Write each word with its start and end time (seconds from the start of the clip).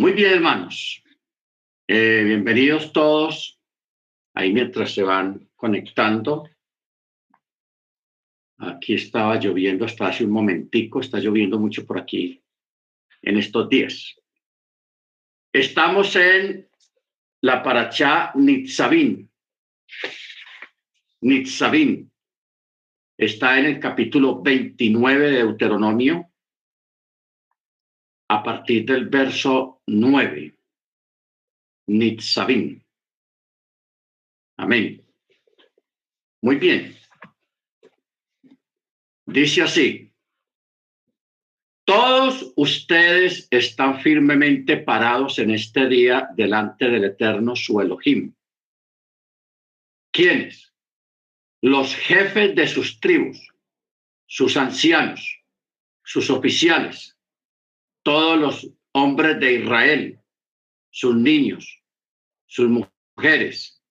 Muy 0.00 0.12
bien, 0.12 0.34
hermanos. 0.34 1.02
Eh, 1.88 2.22
bienvenidos 2.24 2.92
todos. 2.92 3.58
Ahí 4.32 4.52
mientras 4.52 4.94
se 4.94 5.02
van 5.02 5.50
conectando. 5.56 6.48
Aquí 8.58 8.94
estaba 8.94 9.40
lloviendo 9.40 9.84
hasta 9.84 10.06
hace 10.06 10.24
un 10.24 10.30
momentico. 10.30 11.00
Está 11.00 11.18
lloviendo 11.18 11.58
mucho 11.58 11.84
por 11.84 11.98
aquí 11.98 12.40
en 13.22 13.38
estos 13.38 13.68
días. 13.68 14.14
Estamos 15.52 16.14
en 16.14 16.68
la 17.40 17.60
Parachá 17.60 18.30
Nitzavim. 18.36 19.28
Nitzavim. 21.22 22.08
Está 23.16 23.58
en 23.58 23.66
el 23.66 23.80
capítulo 23.80 24.42
29 24.42 25.28
de 25.28 25.36
Deuteronomio, 25.38 26.30
a 28.28 28.42
partir 28.42 28.84
del 28.84 29.08
verso 29.08 29.80
9. 29.86 30.54
Nitzavim. 31.88 32.82
Amén. 34.58 35.02
Muy 36.42 36.56
bien. 36.56 36.96
Dice 39.26 39.62
así. 39.62 40.12
Todos 41.84 42.52
ustedes 42.56 43.48
están 43.50 44.00
firmemente 44.02 44.76
parados 44.76 45.38
en 45.38 45.50
este 45.50 45.88
día 45.88 46.28
delante 46.36 46.90
del 46.90 47.04
eterno 47.04 47.56
su 47.56 47.80
Elohim. 47.80 48.34
¿Quiénes? 50.12 50.74
Los 51.62 51.94
jefes 51.94 52.54
de 52.54 52.68
sus 52.68 53.00
tribus, 53.00 53.38
sus 54.26 54.58
ancianos, 54.58 55.42
sus 56.04 56.28
oficiales, 56.28 57.17
todos 58.02 58.38
los 58.38 58.68
hombres 58.92 59.38
de 59.40 59.54
Israel, 59.54 60.20
sus 60.90 61.14
niños, 61.14 61.82
sus 62.46 62.68
mujeres, 62.68 63.82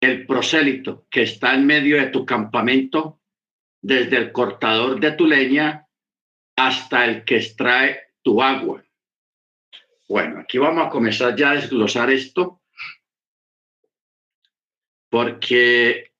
el 0.00 0.26
prosélito 0.26 1.06
que 1.10 1.22
está 1.22 1.54
en 1.54 1.66
medio 1.66 1.96
de 1.96 2.06
tu 2.06 2.26
campamento, 2.26 3.20
desde 3.80 4.16
el 4.16 4.32
cortador 4.32 5.00
de 5.00 5.12
tu 5.12 5.26
leña 5.26 5.88
hasta 6.56 7.04
el 7.04 7.24
que 7.24 7.36
extrae 7.36 8.00
tu 8.22 8.42
agua. 8.42 8.84
Bueno, 10.08 10.40
aquí 10.40 10.58
vamos 10.58 10.86
a 10.86 10.90
comenzar 10.90 11.34
ya 11.36 11.50
a 11.50 11.54
desglosar 11.54 12.10
esto, 12.10 12.62
porque 15.08 16.12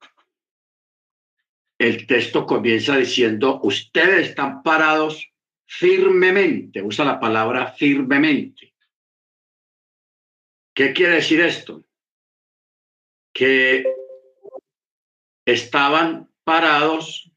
el 1.79 2.07
texto 2.07 2.47
comienza 2.47 2.97
diciendo, 2.97 3.61
ustedes 3.63 4.29
están 4.29 4.63
parados 4.63 5.32
firmemente, 5.79 6.83
usa 6.83 7.05
la 7.05 7.19
palabra 7.19 7.73
firmemente. 7.73 8.75
¿Qué 10.75 10.93
quiere 10.93 11.17
decir 11.17 11.41
esto? 11.41 11.85
Que 13.33 13.85
estaban 15.47 16.31
parados 16.45 17.33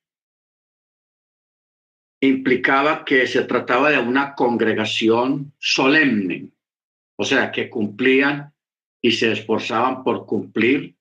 implicaba 2.19 3.05
que 3.05 3.25
se 3.27 3.43
trataba 3.43 3.89
de 3.89 3.99
una 3.99 4.35
congregación 4.35 5.53
solemne, 5.57 6.49
o 7.17 7.23
sea, 7.23 7.51
que 7.51 7.69
cumplían 7.69 8.53
y 9.01 9.11
se 9.11 9.31
esforzaban 9.31 10.03
por 10.03 10.25
cumplir 10.25 10.97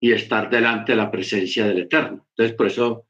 y 0.00 0.12
estar 0.12 0.48
delante 0.48 0.92
de 0.92 0.98
la 0.98 1.10
presencia 1.10 1.66
del 1.66 1.80
Eterno. 1.80 2.26
Entonces, 2.30 2.56
por 2.56 2.66
eso 2.66 3.06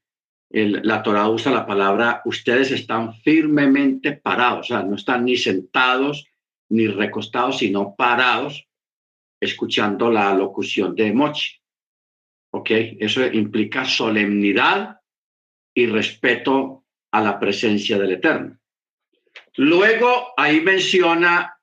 la 0.51 1.03
Torah 1.03 1.29
usa 1.29 1.53
la 1.53 1.67
palabra, 1.67 2.23
ustedes 2.25 2.71
están 2.71 3.15
firmemente 3.21 4.13
parados, 4.13 4.61
o 4.61 4.69
sea, 4.69 4.83
no 4.83 4.95
están 4.95 5.25
ni 5.25 5.37
sentados 5.37 6.27
ni 6.69 6.87
recostados, 6.87 7.59
sino 7.59 7.95
parados, 7.95 8.67
escuchando 9.41 10.11
la 10.11 10.35
locución 10.35 10.95
de 10.95 11.13
Mochi. 11.13 11.61
¿Ok? 12.53 12.71
Eso 12.71 13.25
implica 13.27 13.85
solemnidad 13.85 15.01
y 15.75 15.87
respeto 15.87 16.85
a 17.13 17.21
la 17.21 17.39
presencia 17.39 17.99
del 17.99 18.13
Eterno. 18.13 18.59
Luego 19.57 20.33
ahí 20.37 20.61
menciona 20.61 21.59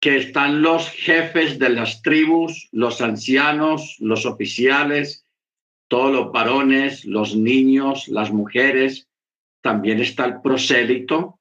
que 0.00 0.16
están 0.16 0.62
los 0.62 0.90
jefes 0.90 1.58
de 1.58 1.70
las 1.70 2.02
tribus, 2.02 2.68
los 2.72 3.00
ancianos, 3.00 3.96
los 4.00 4.26
oficiales, 4.26 5.23
todos 5.88 6.12
los 6.12 6.32
varones, 6.32 7.04
los 7.04 7.36
niños, 7.36 8.08
las 8.08 8.32
mujeres. 8.32 9.08
También 9.62 10.00
está 10.00 10.24
el 10.26 10.40
prosélito, 10.40 11.40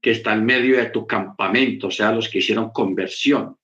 que 0.00 0.10
está 0.12 0.32
en 0.32 0.44
medio 0.44 0.76
de 0.76 0.90
tu 0.90 1.06
campamento, 1.06 1.88
o 1.88 1.90
sea, 1.90 2.12
los 2.12 2.28
que 2.28 2.38
hicieron 2.38 2.70
conversión. 2.70 3.56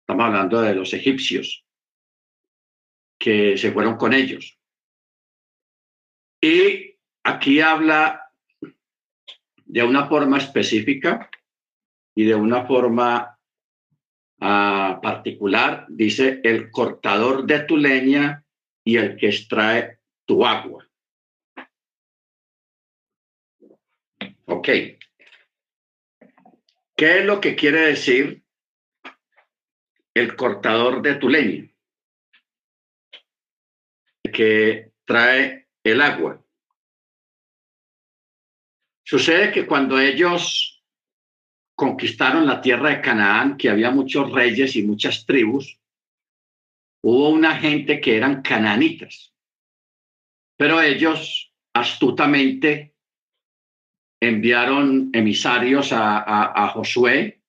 Estamos 0.00 0.26
hablando 0.26 0.60
de 0.60 0.74
los 0.74 0.92
egipcios, 0.94 1.64
que 3.18 3.56
se 3.56 3.72
fueron 3.72 3.96
con 3.96 4.12
ellos. 4.12 4.58
Y 6.40 6.92
Aquí 7.24 7.60
habla 7.60 8.20
de 9.64 9.82
una 9.82 10.06
forma 10.08 10.38
específica 10.38 11.30
y 12.16 12.24
de 12.24 12.34
una 12.34 12.66
forma 12.66 13.38
uh, 14.40 15.00
particular. 15.00 15.86
Dice 15.88 16.40
el 16.42 16.70
cortador 16.70 17.46
de 17.46 17.60
tu 17.60 17.76
leña 17.76 18.41
y 18.84 18.96
el 18.96 19.16
que 19.16 19.28
extrae 19.28 19.98
tu 20.26 20.44
agua. 20.44 20.88
Ok. 24.46 24.68
¿Qué 26.96 27.18
es 27.18 27.24
lo 27.24 27.40
que 27.40 27.56
quiere 27.56 27.80
decir 27.80 28.44
el 30.14 30.36
cortador 30.36 31.02
de 31.02 31.14
tu 31.16 31.28
leña? 31.28 31.68
Que 34.32 34.92
trae 35.04 35.68
el 35.82 36.00
agua. 36.00 36.44
Sucede 39.04 39.52
que 39.52 39.66
cuando 39.66 39.98
ellos 39.98 40.82
conquistaron 41.74 42.46
la 42.46 42.60
tierra 42.60 42.90
de 42.90 43.00
Canaán, 43.00 43.56
que 43.56 43.68
había 43.68 43.90
muchos 43.90 44.30
reyes 44.30 44.76
y 44.76 44.82
muchas 44.84 45.26
tribus, 45.26 45.81
hubo 47.02 47.30
una 47.30 47.56
gente 47.56 48.00
que 48.00 48.16
eran 48.16 48.42
cananitas, 48.42 49.34
pero 50.56 50.80
ellos 50.80 51.52
astutamente 51.74 52.94
enviaron 54.20 55.10
emisarios 55.12 55.90
a, 55.92 56.68
Josué 56.74 57.42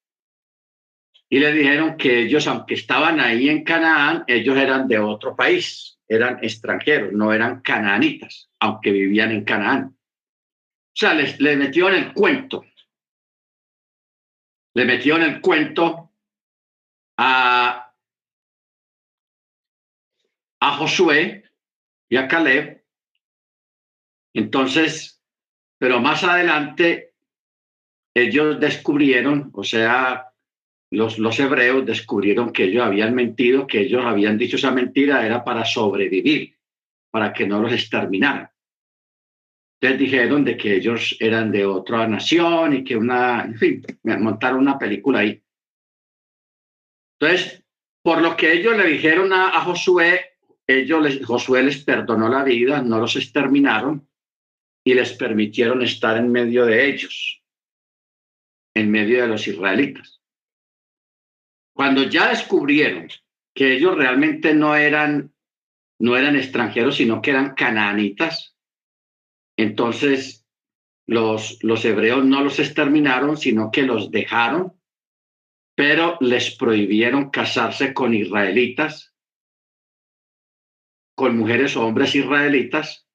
y 1.29 1.39
le 1.39 1.51
dijeron 1.51 1.97
que 1.97 2.21
ellos, 2.21 2.47
aunque 2.47 2.73
estaban 2.73 3.19
ahí 3.19 3.49
en 3.49 3.63
Canaán, 3.63 4.23
ellos 4.27 4.57
eran 4.57 4.87
de 4.87 4.99
otro 4.99 5.35
país, 5.35 5.99
eran 6.07 6.39
extranjeros, 6.43 7.13
no 7.13 7.31
eran 7.31 7.61
cananitas, 7.61 8.49
aunque 8.59 8.91
vivían 8.91 9.31
en 9.31 9.43
Canaán. 9.43 9.85
O 9.85 10.95
sea, 10.95 11.13
le, 11.13 11.55
metió 11.55 11.89
en 11.89 11.95
el 11.95 12.13
cuento. 12.13 12.65
Le 14.75 14.85
metió 14.85 15.15
en 15.15 15.23
el 15.23 15.41
cuento 15.41 16.11
a, 17.17 17.82
a 20.63 20.78
Josué 20.78 21.44
y 22.09 22.18
a 22.18 22.28
Caleb. 22.28 22.84
Entonces, 24.34 25.22
pero 25.78 26.00
más 26.00 26.24
adelante 26.24 27.13
ellos 28.16 28.59
descubrieron, 28.59 29.51
o 29.53 29.63
sea, 29.63 30.34
los, 30.91 31.18
los 31.19 31.40
hebreos 31.40 31.85
descubrieron 31.85 32.53
que 32.53 32.66
ellos 32.66 32.84
habían 32.84 33.16
mentido, 33.16 33.68
que 33.68 33.81
ellos 33.81 34.03
habían 34.06 34.38
dicho 34.38 34.57
esa 34.57 34.72
mentira 34.72 35.25
era 35.25 35.44
para 35.44 35.66
sobrevivir, 35.66 36.56
para 37.12 37.34
que 37.34 37.47
no 37.47 37.59
los 37.59 37.74
exterminaran 37.74 38.53
les 39.84 40.00
dijeron 40.00 40.45
de 40.45 40.56
que 40.56 40.78
ellos 40.78 41.18
eran 41.19 41.51
de 41.51 41.66
otra 41.66 42.07
nación 42.07 42.74
y 42.74 42.84
que 42.85 42.95
una, 42.95 43.44
en 43.44 43.57
fin, 43.57 43.85
montaron 44.03 44.62
una 44.62 44.80
película 44.80 45.19
ahí. 45.19 45.44
Entonces, 47.19 47.66
por 48.01 48.21
lo 48.21 48.38
que 48.38 48.54
ellos 48.54 48.77
le 48.77 48.88
dijeron 48.88 49.33
a, 49.33 49.59
Josué, 49.59 50.32
ellos 50.68 51.19
Josué 51.25 51.63
les 51.63 51.83
perdonó 51.83 52.30
la 52.30 52.44
vida, 52.44 52.81
no 52.81 53.00
los 53.00 53.15
exterminaron 53.15 54.07
y 54.83 54.94
les 54.94 55.13
permitieron 55.13 55.81
estar 55.81 56.18
en 56.18 56.31
medio 56.31 56.65
de 56.65 56.89
ellos, 56.89 57.44
en 58.74 58.92
medio 58.92 59.21
de 59.21 59.27
los 59.27 59.48
israelitas. 59.48 60.21
Cuando 61.74 62.04
ya 62.04 62.30
descubrieron 62.30 63.07
que 63.54 63.74
ellos 63.74 63.95
realmente 63.95 64.54
no 64.54 64.75
eran, 64.75 65.33
no 66.00 66.18
eran 66.18 66.36
extranjeros, 66.36 66.98
sino 66.98 67.21
que 67.21 67.31
eran 67.31 67.56
cananitas, 67.56 68.54
entonces, 69.57 70.45
los, 71.06 71.59
los 71.63 71.86
hebreos 71.86 72.25
no 72.25 72.44
los 72.44 72.59
exterminaron, 72.59 73.38
sino 73.38 73.71
que 73.71 73.83
los 73.83 74.09
dejaron, 74.09 74.74
pero 75.75 76.18
les 76.21 76.56
prohibieron 76.56 77.30
casarse 77.30 77.94
con 77.94 78.13
israelitas, 78.13 79.12
con 81.15 81.38
mujeres 81.38 81.75
o 81.75 81.86
hombres 81.86 82.15
israelitas, 82.15 83.07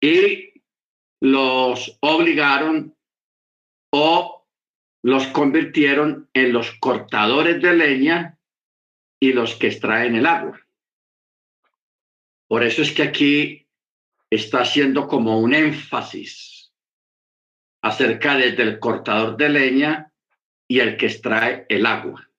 y 0.00 0.52
los 1.20 1.98
obligaron 2.00 2.96
o 3.92 4.46
los 5.02 5.26
convirtieron 5.28 6.28
en 6.34 6.52
los 6.52 6.72
cortadores 6.78 7.60
de 7.62 7.74
leña 7.74 8.38
y 9.20 9.32
los 9.32 9.54
que 9.56 9.68
extraen 9.68 10.16
el 10.16 10.26
agua. 10.26 10.60
Por 12.48 12.62
eso 12.62 12.82
es 12.82 12.92
que 12.92 13.02
aquí 13.02 13.66
está 14.30 14.60
haciendo 14.60 15.06
como 15.08 15.40
un 15.40 15.54
énfasis 15.54 16.72
acerca 17.82 18.36
del 18.36 18.78
cortador 18.78 19.36
de 19.36 19.48
leña 19.48 20.12
y 20.68 20.80
el 20.80 20.96
que 20.96 21.06
extrae 21.06 21.66
el 21.68 21.86
agua. 21.86 22.30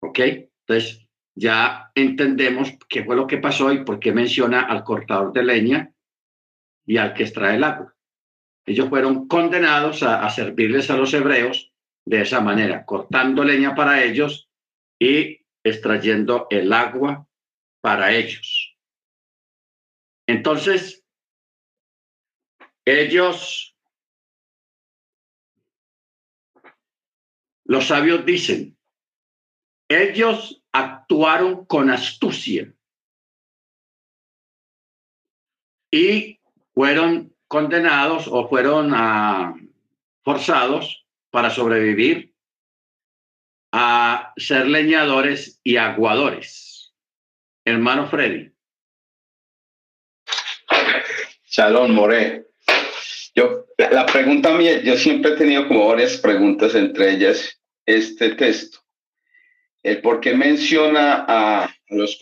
¿Ok? 0.00 0.18
Entonces, 0.18 1.07
ya 1.38 1.92
entendemos 1.94 2.72
qué 2.88 3.04
fue 3.04 3.14
lo 3.14 3.26
que 3.28 3.38
pasó 3.38 3.72
y 3.72 3.84
por 3.84 4.00
qué 4.00 4.12
menciona 4.12 4.62
al 4.62 4.82
cortador 4.82 5.32
de 5.32 5.44
leña 5.44 5.92
y 6.84 6.96
al 6.96 7.14
que 7.14 7.22
extrae 7.22 7.54
el 7.54 7.64
agua. 7.64 7.94
Ellos 8.66 8.88
fueron 8.88 9.28
condenados 9.28 10.02
a, 10.02 10.28
servirles 10.30 10.90
a 10.90 10.96
los 10.96 11.14
hebreos 11.14 11.72
de 12.04 12.22
esa 12.22 12.40
manera, 12.40 12.84
cortando 12.84 13.44
leña 13.44 13.76
para 13.76 14.02
ellos 14.02 14.50
y 14.98 15.46
extrayendo 15.62 16.48
el 16.50 16.72
agua 16.72 17.28
para 17.80 18.12
ellos. 18.12 18.76
Entonces, 20.26 21.04
ellos, 22.84 23.76
los 27.64 27.86
sabios 27.86 28.26
dicen, 28.26 28.76
ellos 29.88 30.57
actuaron 30.72 31.64
con 31.66 31.90
astucia 31.90 32.72
y 35.90 36.40
fueron 36.74 37.34
condenados 37.48 38.28
o 38.28 38.48
fueron 38.48 38.92
ah, 38.94 39.54
forzados 40.22 41.06
para 41.30 41.50
sobrevivir 41.50 42.34
a 43.72 44.32
ser 44.36 44.66
leñadores 44.66 45.60
y 45.62 45.76
aguadores. 45.76 46.94
Hermano 47.64 48.08
Freddy. 48.08 48.52
Shalom, 51.44 51.92
More. 51.92 52.46
Yo, 53.34 53.66
la 53.76 54.06
pregunta 54.06 54.52
mía, 54.52 54.82
yo 54.82 54.96
siempre 54.96 55.32
he 55.32 55.36
tenido 55.36 55.68
como 55.68 55.88
varias 55.88 56.16
preguntas, 56.18 56.74
entre 56.74 57.12
ellas 57.12 57.60
este 57.86 58.34
texto. 58.34 58.78
El 59.88 60.02
por 60.02 60.20
qué 60.20 60.34
menciona 60.34 61.24
a 61.26 61.74
los 61.88 62.18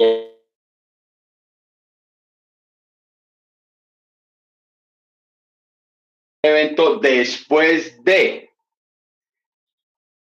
evento 6.42 7.00
después 7.00 8.04
de. 8.04 8.50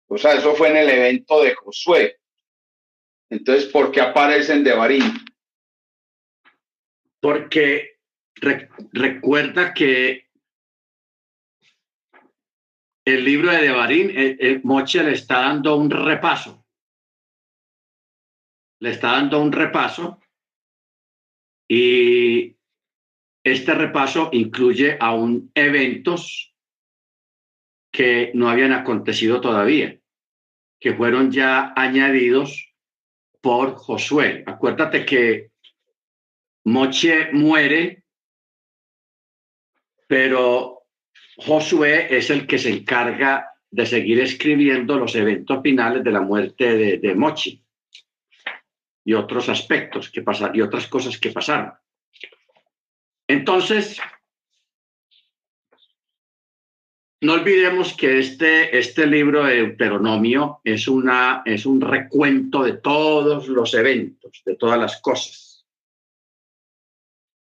O 0.08 0.18
sea, 0.18 0.36
eso 0.36 0.56
fue 0.56 0.70
en 0.70 0.78
el 0.78 0.90
evento 0.90 1.44
de 1.44 1.54
Josué. 1.54 2.18
Entonces, 3.30 3.66
¿por 3.66 3.92
qué 3.92 4.00
aparecen 4.00 4.64
de 4.64 4.74
Barín? 4.74 5.04
Porque 7.20 7.98
recuerda 8.94 9.74
que 9.74 10.30
el 13.06 13.26
libro 13.26 13.52
de 13.52 13.64
Devarim, 13.64 14.10
el, 14.12 14.38
el 14.40 14.64
Moche 14.64 15.04
le 15.04 15.12
está 15.12 15.42
dando 15.42 15.76
un 15.76 15.90
repaso. 15.90 16.63
Le 18.84 18.90
está 18.90 19.14
dando 19.14 19.42
un 19.42 19.54
repaso 19.54 20.20
y 21.70 22.58
este 23.42 23.74
repaso 23.76 24.28
incluye 24.34 24.98
aún 25.00 25.50
eventos 25.56 26.54
que 27.94 28.32
no 28.34 28.50
habían 28.50 28.74
acontecido 28.74 29.40
todavía, 29.40 29.98
que 30.82 30.96
fueron 30.96 31.32
ya 31.32 31.72
añadidos 31.78 32.76
por 33.40 33.76
Josué. 33.76 34.44
Acuérdate 34.46 35.06
que 35.06 35.52
Moche 36.66 37.32
muere, 37.32 38.04
pero 40.08 40.82
Josué 41.38 42.18
es 42.18 42.30
el 42.30 42.46
que 42.46 42.58
se 42.58 42.72
encarga 42.72 43.48
de 43.72 43.86
seguir 43.86 44.20
escribiendo 44.20 45.00
los 45.00 45.16
eventos 45.16 45.62
finales 45.64 46.04
de 46.04 46.12
la 46.12 46.20
muerte 46.20 46.76
de, 46.76 46.98
de 46.98 47.16
Mochi 47.16 47.64
y 49.06 49.14
otros 49.14 49.50
aspectos 49.50 50.10
que 50.10 50.22
pasaron 50.22 50.56
y 50.56 50.62
otras 50.62 50.88
cosas 50.88 51.18
que 51.18 51.32
pasaron. 51.32 51.74
Entonces, 53.28 54.00
no 57.22 57.34
olvidemos 57.34 57.96
que 57.96 58.20
este, 58.20 58.78
este 58.78 59.08
libro 59.08 59.46
de 59.46 59.56
Deuteronomio 59.56 60.60
es, 60.64 60.88
una, 60.88 61.42
es 61.46 61.66
un 61.66 61.80
recuento 61.80 62.64
de 62.64 62.74
todos 62.74 63.48
los 63.48 63.74
eventos, 63.74 64.42
de 64.46 64.56
todas 64.56 64.80
las 64.80 65.02
cosas. 65.02 65.66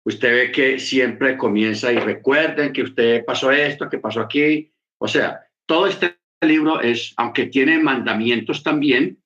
Usted 0.05 0.32
ve 0.32 0.53
que 0.53 0.79
siempre 0.79 1.37
comienza 1.37 1.93
y 1.93 1.99
recuerden 1.99 2.73
que 2.73 2.82
usted 2.82 3.25
pasó 3.25 3.53
esto, 3.53 3.88
que 3.88 3.99
pasó 3.99 4.20
aquí. 4.20 4.73
O 4.99 5.06
sea, 5.06 5.41
todo 5.67 5.87
este 5.87 6.19
libro 6.41 6.81
es, 6.81 7.14
aunque 7.17 7.47
tiene 7.47 7.79
mandamientos 7.79 8.62
también, 8.62 9.22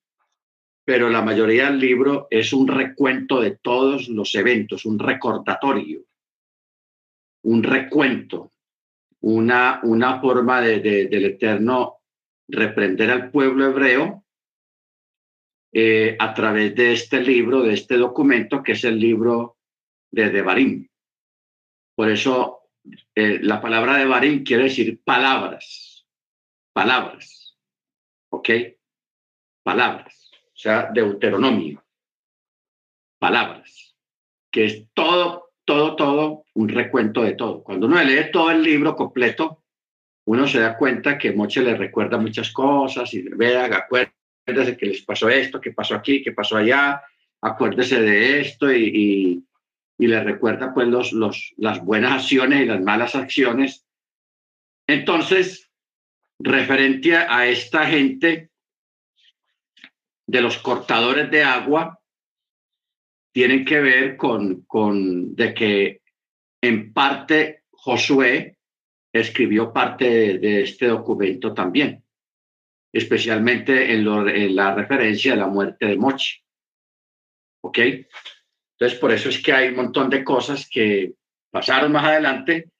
pero 0.87 1.09
la 1.09 1.21
mayoría 1.21 1.65
del 1.65 1.79
libro 1.79 2.27
es 2.29 2.53
un 2.53 2.65
recuento 2.67 3.41
de 3.41 3.57
todos 3.57 4.07
los 4.07 4.33
eventos, 4.35 4.85
un 4.85 4.97
recordatorio 4.97 6.07
un 7.47 7.63
recuento, 7.63 8.51
una, 9.21 9.79
forma 10.21 10.59
de, 10.59 10.79
del 10.79 11.25
Eterno 11.25 11.99
reprender 12.49 13.09
al 13.09 13.31
pueblo 13.31 13.67
hebreo 13.67 14.25
eh, 15.71 16.17
a 16.19 16.33
través 16.33 16.75
de 16.75 16.91
este 16.91 17.21
libro, 17.21 17.61
de 17.61 17.73
este 17.73 17.95
documento, 17.95 18.61
que 18.61 18.73
es 18.73 18.83
el 18.83 18.99
libro 18.99 19.57
de 20.11 20.29
Devarim. 20.29 20.87
Por 21.95 22.09
eso 22.09 22.69
eh, 23.15 23.39
la 23.41 23.61
palabra 23.61 23.97
Devarim 23.97 24.43
quiere 24.43 24.63
decir 24.63 25.01
palabras, 25.03 26.05
palabras, 26.73 27.57
¿ok? 28.29 28.49
Palabras, 29.63 30.26
sea, 30.57 30.89
Deuteronomio, 30.93 31.83
palabras, 33.19 33.95
que 34.51 34.65
es 34.65 34.87
todo 34.93 35.47
todo, 35.67 35.97
todo, 35.97 36.45
un 36.53 36.69
recuento 36.69 37.23
de 37.23 37.33
todo. 37.33 37.61
Cuando 37.61 37.87
uno 37.87 38.01
lee 38.01 38.31
todo 38.31 38.51
el 38.51 38.63
libro 38.63 38.95
completo, 38.95 39.65
uno 40.25 40.47
se 40.47 40.61
da 40.61 40.77
cuenta 40.77 41.17
que 41.17 41.33
Moche 41.33 41.61
le 41.61 41.75
recuerda 41.75 42.17
muchas 42.17 42.51
cosas 42.51 43.13
y 43.13 43.23
vea, 43.23 43.65
acuérdese 43.65 44.77
que 44.77 44.85
les 44.85 45.01
pasó 45.01 45.27
esto, 45.27 45.59
que 45.59 45.73
pasó 45.73 45.95
aquí, 45.95 46.23
que 46.23 46.31
pasó 46.31 46.55
allá, 46.55 47.03
acuérdese 47.41 47.99
de 47.99 48.39
esto 48.39 48.71
y, 48.71 49.43
y, 49.99 50.07
le 50.07 50.23
recuerda 50.23 50.73
pues 50.73 50.87
los, 50.87 51.11
los, 51.11 51.53
las 51.57 51.83
buenas 51.83 52.13
acciones 52.13 52.61
y 52.61 52.65
las 52.65 52.81
malas 52.81 53.13
acciones. 53.13 53.85
Entonces, 54.87 55.69
referente 56.39 57.17
a 57.17 57.45
esta 57.45 57.85
gente 57.87 58.51
de 60.27 60.41
los 60.41 60.57
cortadores 60.57 61.31
de 61.31 61.43
agua, 61.43 61.99
tienen 63.33 63.63
que 63.63 63.79
ver 63.79 64.17
con, 64.17 64.61
con 64.63 65.35
de 65.35 65.53
que 65.53 66.01
en 66.61 66.91
parte 66.91 67.63
Josué 67.71 68.57
escribió 69.13 69.71
parte 69.71 70.37
de, 70.37 70.63
este 70.63 70.87
documento 70.87 71.53
también, 71.53 72.03
especialmente 72.93 73.93
en, 73.93 74.55
la 74.55 74.75
referencia 74.75 75.33
a 75.33 75.37
la 75.37 75.47
muerte 75.47 75.85
de 75.85 75.97
Mochi. 75.97 76.41
¿Ok? 77.63 77.79
Entonces, 77.79 78.99
por 78.99 79.11
eso 79.11 79.29
es 79.29 79.41
que 79.41 79.53
hay 79.53 79.69
un 79.69 79.75
montón 79.75 80.09
de 80.09 80.23
cosas 80.23 80.67
que 80.69 81.13
pasaron 81.51 81.91
más 81.91 82.05
adelante 82.05 82.71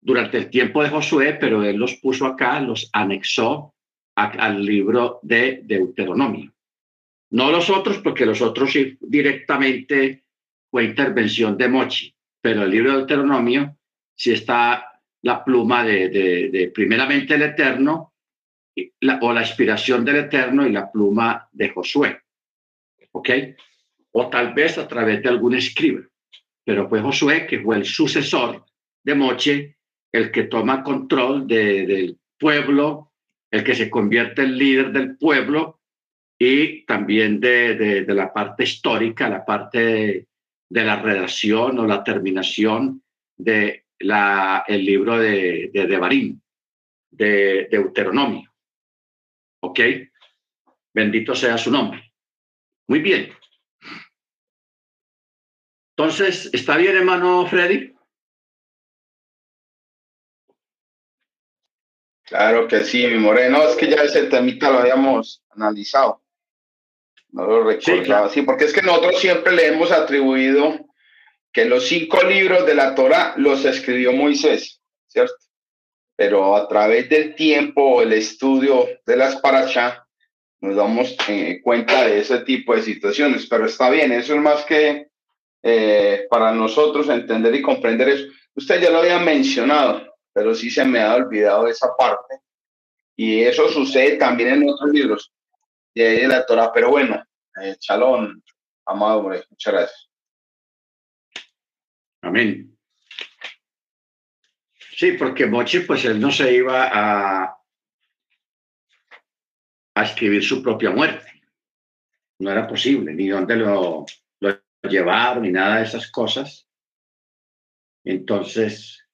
durante 0.00 0.38
el 0.38 0.50
tiempo 0.50 0.82
de 0.82 0.90
Josué, 0.90 1.36
pero 1.40 1.64
él 1.64 1.76
los 1.76 1.96
puso 1.96 2.26
acá, 2.26 2.60
los 2.60 2.90
anexó 2.92 3.75
al 4.16 4.64
libro 4.64 5.20
de 5.22 5.60
Deuteronomio. 5.62 6.52
No 7.30 7.50
los 7.50 7.68
otros, 7.70 7.98
porque 7.98 8.24
los 8.24 8.40
otros 8.40 8.72
sí 8.72 8.96
directamente 9.00 10.24
fue 10.70 10.84
intervención 10.84 11.56
de 11.56 11.68
Mochi, 11.68 12.14
pero 12.40 12.62
el 12.62 12.70
libro 12.70 12.92
de 12.92 12.98
Deuteronomio 12.98 13.76
sí 14.14 14.32
está 14.32 15.02
la 15.22 15.44
pluma 15.44 15.84
de, 15.84 16.70
primeramente 16.74 17.34
el 17.34 17.42
Eterno 17.42 18.14
o 19.20 19.32
la 19.32 19.40
inspiración 19.40 20.04
del 20.04 20.16
Eterno 20.16 20.66
y 20.66 20.72
la 20.72 20.90
pluma 20.90 21.48
de 21.52 21.68
Josué. 21.70 22.22
¿Ok? 23.12 23.30
O 24.12 24.28
tal 24.28 24.54
vez 24.54 24.78
a 24.78 24.88
través 24.88 25.22
de 25.22 25.28
algún 25.28 25.54
escriba. 25.54 26.02
Pero 26.64 26.88
fue 26.88 27.02
Josué, 27.02 27.46
que 27.46 27.60
fue 27.60 27.76
el 27.76 27.84
sucesor 27.84 28.64
de 29.02 29.14
Moche, 29.14 29.76
el 30.12 30.30
que 30.30 30.44
toma 30.44 30.82
control 30.82 31.46
del 31.46 32.18
pueblo, 32.38 33.12
el 33.50 33.64
que 33.64 33.74
se 33.74 33.90
convierte 33.90 34.42
en 34.42 34.58
líder 34.58 34.92
del 34.92 35.16
pueblo 35.16 35.80
y 36.38 36.84
también 36.84 37.40
de, 37.40 38.04
la 38.08 38.32
parte 38.32 38.64
histórica, 38.64 39.28
la 39.28 39.44
parte 39.44 40.26
de, 40.68 40.84
la 40.84 41.00
redacción 41.00 41.78
o 41.78 41.86
la 41.86 42.04
terminación 42.04 43.02
de 43.36 43.84
la, 44.00 44.64
el 44.66 44.84
libro 44.84 45.18
de, 45.18 45.70
de 45.72 45.86
Devarim, 45.86 46.40
de 47.10 47.68
Deuteronomio. 47.70 48.52
Ok, 49.62 49.80
bendito 50.94 51.34
sea 51.34 51.56
su 51.56 51.70
nombre. 51.70 52.12
Muy 52.88 53.00
bien. 53.00 53.32
Entonces, 55.96 56.50
¿está 56.52 56.76
bien, 56.76 56.94
hermano 56.94 57.46
Freddy? 57.46 57.95
Claro 62.26 62.66
que 62.66 62.84
sí, 62.84 63.06
mi 63.06 63.18
moreno. 63.18 63.62
Es 63.62 63.76
que 63.76 63.88
ya 63.88 64.02
ese 64.02 64.24
temita 64.24 64.70
lo 64.70 64.78
habíamos 64.80 65.42
analizado. 65.50 66.22
No 67.30 67.44
lo 67.46 67.64
recordaba 67.64 68.28
sí, 68.28 68.42
porque 68.42 68.64
es 68.64 68.72
que 68.72 68.82
nosotros 68.82 69.20
siempre 69.20 69.52
le 69.52 69.66
hemos 69.66 69.92
atribuido 69.92 70.86
que 71.52 71.64
los 71.64 71.86
cinco 71.86 72.22
libros 72.22 72.66
de 72.66 72.74
la 72.74 72.94
Torah 72.94 73.34
los 73.36 73.64
escribió 73.64 74.12
Moisés, 74.12 74.80
¿cierto? 75.06 75.34
Pero 76.16 76.56
a 76.56 76.66
través 76.68 77.08
del 77.08 77.34
tiempo, 77.34 78.02
el 78.02 78.12
estudio 78.12 78.86
de 79.04 79.16
las 79.16 79.36
parashá, 79.36 80.06
nos 80.60 80.76
damos 80.76 81.16
eh, 81.28 81.60
cuenta 81.62 82.06
de 82.06 82.20
ese 82.20 82.40
tipo 82.40 82.74
de 82.74 82.82
situaciones. 82.82 83.46
Pero 83.46 83.66
está 83.66 83.90
bien, 83.90 84.12
eso 84.12 84.34
es 84.34 84.40
más 84.40 84.64
que 84.64 85.08
eh, 85.62 86.26
para 86.30 86.52
nosotros 86.52 87.08
entender 87.08 87.54
y 87.54 87.62
comprender 87.62 88.08
eso. 88.08 88.26
Usted 88.54 88.80
ya 88.80 88.90
lo 88.90 88.98
había 88.98 89.18
mencionado, 89.18 90.05
pero 90.36 90.54
sí 90.54 90.70
se 90.70 90.84
me 90.84 91.00
ha 91.00 91.14
olvidado 91.14 91.66
esa 91.66 91.96
parte. 91.96 92.42
Y 93.16 93.40
eso 93.40 93.70
sucede 93.70 94.18
también 94.18 94.50
en 94.50 94.68
otros 94.68 94.90
libros 94.90 95.32
de 95.94 96.28
la 96.28 96.44
Torah. 96.44 96.70
Pero 96.74 96.90
bueno, 96.90 97.24
eh, 97.62 97.74
chalón, 97.78 98.44
amado, 98.84 99.22
muchas 99.22 99.72
gracias. 99.72 100.10
Amén. 102.20 102.78
Sí, 104.94 105.12
porque 105.12 105.46
Mochi, 105.46 105.80
pues 105.80 106.04
él 106.04 106.20
no 106.20 106.30
se 106.30 106.52
iba 106.52 106.86
a, 106.92 107.56
a 109.94 110.02
escribir 110.02 110.44
su 110.44 110.62
propia 110.62 110.90
muerte. 110.90 111.44
No 112.40 112.50
era 112.50 112.68
posible, 112.68 113.14
ni 113.14 113.28
dónde 113.28 113.56
lo, 113.56 114.04
lo 114.40 114.60
llevaron, 114.82 115.44
ni 115.44 115.50
nada 115.50 115.76
de 115.78 115.84
esas 115.84 116.10
cosas. 116.10 116.68
Entonces, 118.04 119.05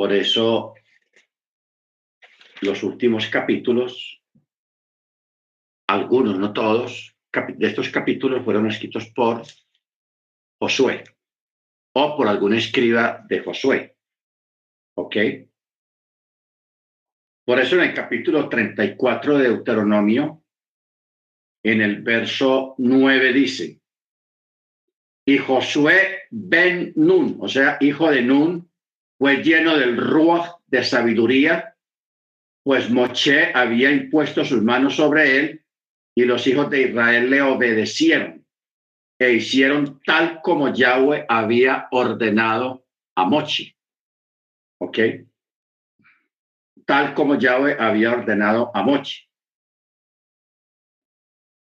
por 0.00 0.14
eso 0.14 0.72
los 2.62 2.82
últimos 2.82 3.26
capítulos, 3.26 4.22
algunos, 5.86 6.38
no 6.38 6.54
todos, 6.54 7.14
de 7.30 7.66
estos 7.66 7.90
capítulos 7.90 8.42
fueron 8.42 8.66
escritos 8.66 9.10
por 9.14 9.42
Josué 10.58 11.04
o 11.94 12.16
por 12.16 12.28
algún 12.28 12.54
escriba 12.54 13.22
de 13.28 13.40
Josué. 13.40 13.94
¿Ok? 14.96 15.16
Por 17.44 17.60
eso 17.60 17.74
en 17.76 17.82
el 17.82 17.92
capítulo 17.92 18.48
34 18.48 19.36
de 19.36 19.48
Deuteronomio, 19.48 20.42
en 21.62 21.82
el 21.82 22.00
verso 22.00 22.74
9 22.78 23.34
dice, 23.34 23.82
y 25.26 25.36
Josué 25.36 26.20
ben 26.30 26.94
Nun, 26.96 27.36
o 27.38 27.48
sea, 27.48 27.76
hijo 27.82 28.10
de 28.10 28.22
Nun, 28.22 28.69
fue 29.20 29.42
lleno 29.42 29.76
del 29.76 29.98
ruach 29.98 30.60
de 30.68 30.82
sabiduría, 30.82 31.76
pues 32.64 32.88
Moche 32.88 33.52
había 33.54 33.90
impuesto 33.90 34.46
sus 34.46 34.62
manos 34.62 34.96
sobre 34.96 35.38
él 35.38 35.64
y 36.16 36.24
los 36.24 36.46
hijos 36.46 36.70
de 36.70 36.88
Israel 36.88 37.28
le 37.28 37.42
obedecieron 37.42 38.46
e 39.18 39.32
hicieron 39.34 40.00
tal 40.06 40.40
como 40.40 40.72
Yahweh 40.72 41.26
había 41.28 41.86
ordenado 41.90 42.86
a 43.14 43.26
Mochi. 43.26 43.76
¿Ok? 44.80 44.98
Tal 46.86 47.12
como 47.12 47.34
Yahweh 47.34 47.76
había 47.78 48.12
ordenado 48.12 48.70
a 48.72 48.82
Mochi. 48.82 49.28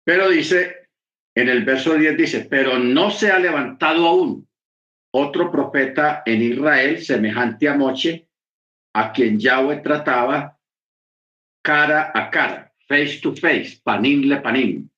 Pero 0.05 0.29
dice, 0.29 0.89
en 1.33 1.49
el 1.49 1.65
verso 1.65 1.95
10 1.95 2.17
dice, 2.17 2.47
pero 2.47 2.77
no 2.77 3.09
se 3.09 3.31
ha 3.31 3.39
levantado 3.39 4.05
aún 4.05 4.46
otro 5.17 5.51
profeta 5.51 6.21
en 6.25 6.43
Israel 6.43 7.03
semejante 7.03 7.67
a 7.67 7.75
Moche, 7.75 8.27
a 8.93 9.11
quien 9.11 9.39
Yahweh 9.39 9.81
trataba 9.81 10.57
cara 11.63 12.11
a 12.13 12.29
cara, 12.29 12.71
face 12.87 13.19
to 13.19 13.35
face, 13.35 13.81
panim 13.83 14.21
le 14.21 14.37
panim. 14.37 14.89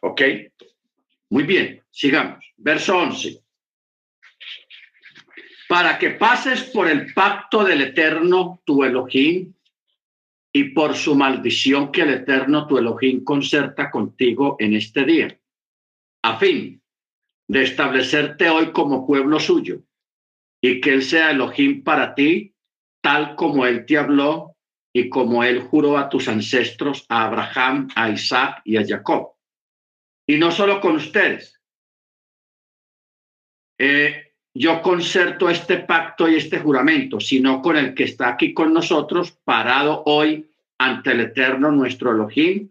¿Ok? 0.00 0.22
Muy 1.30 1.44
bien, 1.44 1.82
sigamos. 1.90 2.44
Verso 2.56 2.96
11. 2.96 3.38
Para 5.68 5.98
que 5.98 6.10
pases 6.10 6.62
por 6.64 6.88
el 6.88 7.12
pacto 7.12 7.62
del 7.64 7.82
Eterno, 7.82 8.62
tu 8.64 8.82
Elohim, 8.82 9.52
y 10.50 10.64
por 10.70 10.96
su 10.96 11.14
maldición 11.14 11.92
que 11.92 12.02
el 12.02 12.10
Eterno, 12.14 12.66
tu 12.66 12.78
Elohim, 12.78 13.22
concerta 13.22 13.90
contigo 13.90 14.56
en 14.58 14.74
este 14.74 15.04
día, 15.04 15.38
a 16.22 16.38
fin 16.38 16.80
de 17.48 17.62
establecerte 17.62 18.50
hoy 18.50 18.72
como 18.72 19.06
pueblo 19.06 19.40
suyo 19.40 19.80
y 20.62 20.80
que 20.80 20.92
Él 20.94 21.02
sea 21.02 21.30
Elohim 21.30 21.82
para 21.82 22.14
ti, 22.14 22.54
tal 23.00 23.34
como 23.34 23.66
Él 23.66 23.86
te 23.86 23.96
habló 23.96 24.56
y 24.92 25.08
como 25.08 25.42
Él 25.44 25.60
juró 25.60 25.96
a 25.96 26.08
tus 26.08 26.28
ancestros, 26.28 27.06
a 27.08 27.24
Abraham, 27.26 27.88
a 27.94 28.10
Isaac 28.10 28.60
y 28.64 28.76
a 28.76 28.84
Jacob. 28.86 29.34
Y 30.26 30.36
no 30.36 30.50
solo 30.50 30.80
con 30.80 30.96
ustedes. 30.96 31.58
Eh, 33.78 34.34
yo 34.54 34.82
concerto 34.82 35.48
este 35.48 35.78
pacto 35.78 36.28
y 36.28 36.34
este 36.34 36.58
juramento, 36.58 37.20
sino 37.20 37.62
con 37.62 37.76
el 37.76 37.94
que 37.94 38.04
está 38.04 38.28
aquí 38.28 38.52
con 38.52 38.74
nosotros, 38.74 39.30
parado 39.44 40.02
hoy 40.06 40.50
ante 40.78 41.12
el 41.12 41.20
Eterno, 41.20 41.70
nuestro 41.70 42.10
Elohim, 42.10 42.68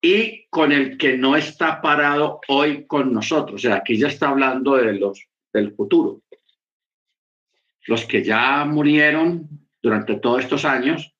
y 0.00 0.46
con 0.48 0.72
el 0.72 0.96
que 0.96 1.16
no 1.16 1.36
está 1.36 1.80
parado 1.80 2.40
hoy 2.48 2.86
con 2.86 3.12
nosotros. 3.12 3.56
O 3.56 3.58
sea, 3.58 3.76
aquí 3.76 3.98
ya 3.98 4.08
está 4.08 4.28
hablando 4.28 4.76
de 4.76 4.94
los 4.94 5.26
del 5.52 5.74
futuro. 5.74 6.22
Los 7.86 8.04
que 8.06 8.22
ya 8.22 8.64
murieron 8.64 9.48
durante 9.82 10.16
todos 10.16 10.44
estos 10.44 10.64
años, 10.64 11.12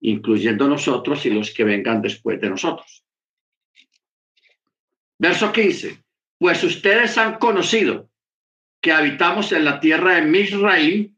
incluyendo 0.00 0.68
nosotros 0.68 1.24
y 1.26 1.30
los 1.30 1.52
que 1.52 1.64
vengan 1.64 2.02
después 2.02 2.40
de 2.40 2.50
nosotros. 2.50 3.04
Verso 5.18 5.52
15. 5.52 6.02
Pues 6.38 6.62
ustedes 6.64 7.16
han 7.18 7.38
conocido 7.38 8.10
que 8.80 8.92
habitamos 8.92 9.52
en 9.52 9.64
la 9.64 9.80
tierra 9.80 10.16
de 10.16 10.22
Misraim 10.22 11.16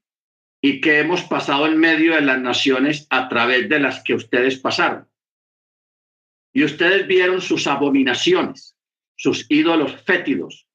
y 0.60 0.80
que 0.80 1.00
hemos 1.00 1.22
pasado 1.24 1.66
en 1.66 1.78
medio 1.78 2.14
de 2.14 2.20
las 2.20 2.40
naciones 2.40 3.06
a 3.10 3.28
través 3.28 3.68
de 3.68 3.80
las 3.80 4.02
que 4.02 4.14
ustedes 4.14 4.58
pasaron 4.58 5.08
y 6.52 6.64
ustedes 6.64 7.07
vieron 7.07 7.40
sus 7.40 7.67
abominaciones, 7.67 8.76
sus 9.17 9.47
ídolos 9.49 10.02
fétidos 10.02 10.67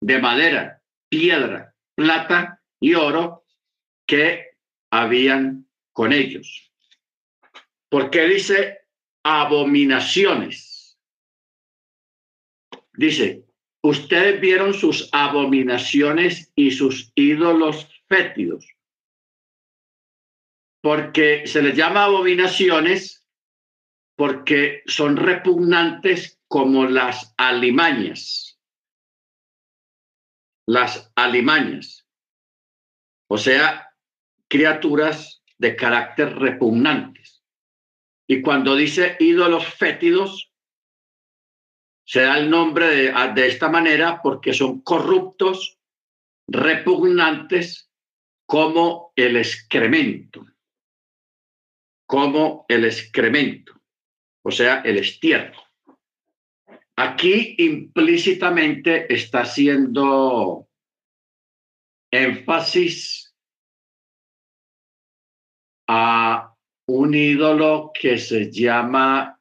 de 0.00 0.18
madera, 0.18 0.82
piedra, 1.08 1.74
plata 1.94 2.60
y 2.80 2.94
oro 2.94 3.44
que 4.06 4.56
habían 4.90 5.68
con 5.92 6.12
ellos. 6.12 6.72
Porque 7.88 8.24
dice 8.24 8.80
abominaciones. 9.22 10.98
Dice, 12.94 13.44
ustedes 13.82 14.40
vieron 14.40 14.74
sus 14.74 15.08
abominaciones 15.12 16.52
y 16.54 16.72
sus 16.72 17.12
ídolos 17.14 17.88
fétidos. 18.08 18.66
Porque 20.82 21.46
se 21.46 21.62
les 21.62 21.76
llama 21.76 22.04
abominaciones 22.04 23.21
porque 24.16 24.82
son 24.86 25.16
repugnantes 25.16 26.40
como 26.48 26.84
las 26.84 27.34
alimañas. 27.36 28.60
Las 30.66 31.10
alimañas. 31.16 32.06
O 33.28 33.38
sea, 33.38 33.94
criaturas 34.48 35.42
de 35.58 35.76
carácter 35.76 36.36
repugnantes. 36.36 37.42
Y 38.28 38.42
cuando 38.42 38.76
dice 38.76 39.16
ídolos 39.18 39.66
fétidos, 39.66 40.52
se 42.04 42.22
da 42.22 42.38
el 42.38 42.50
nombre 42.50 42.88
de, 42.88 43.32
de 43.34 43.46
esta 43.46 43.68
manera 43.68 44.20
porque 44.22 44.52
son 44.52 44.82
corruptos, 44.82 45.78
repugnantes 46.46 47.90
como 48.46 49.12
el 49.16 49.36
excremento. 49.36 50.44
Como 52.06 52.66
el 52.68 52.84
excremento 52.84 53.81
o 54.42 54.50
sea, 54.50 54.80
el 54.80 54.98
estiércol. 54.98 55.62
Aquí 56.96 57.54
implícitamente 57.58 59.12
está 59.12 59.40
haciendo 59.40 60.68
énfasis 62.10 63.34
a 65.88 66.54
un 66.86 67.14
ídolo 67.14 67.90
que 67.98 68.18
se 68.18 68.50
llama, 68.50 69.40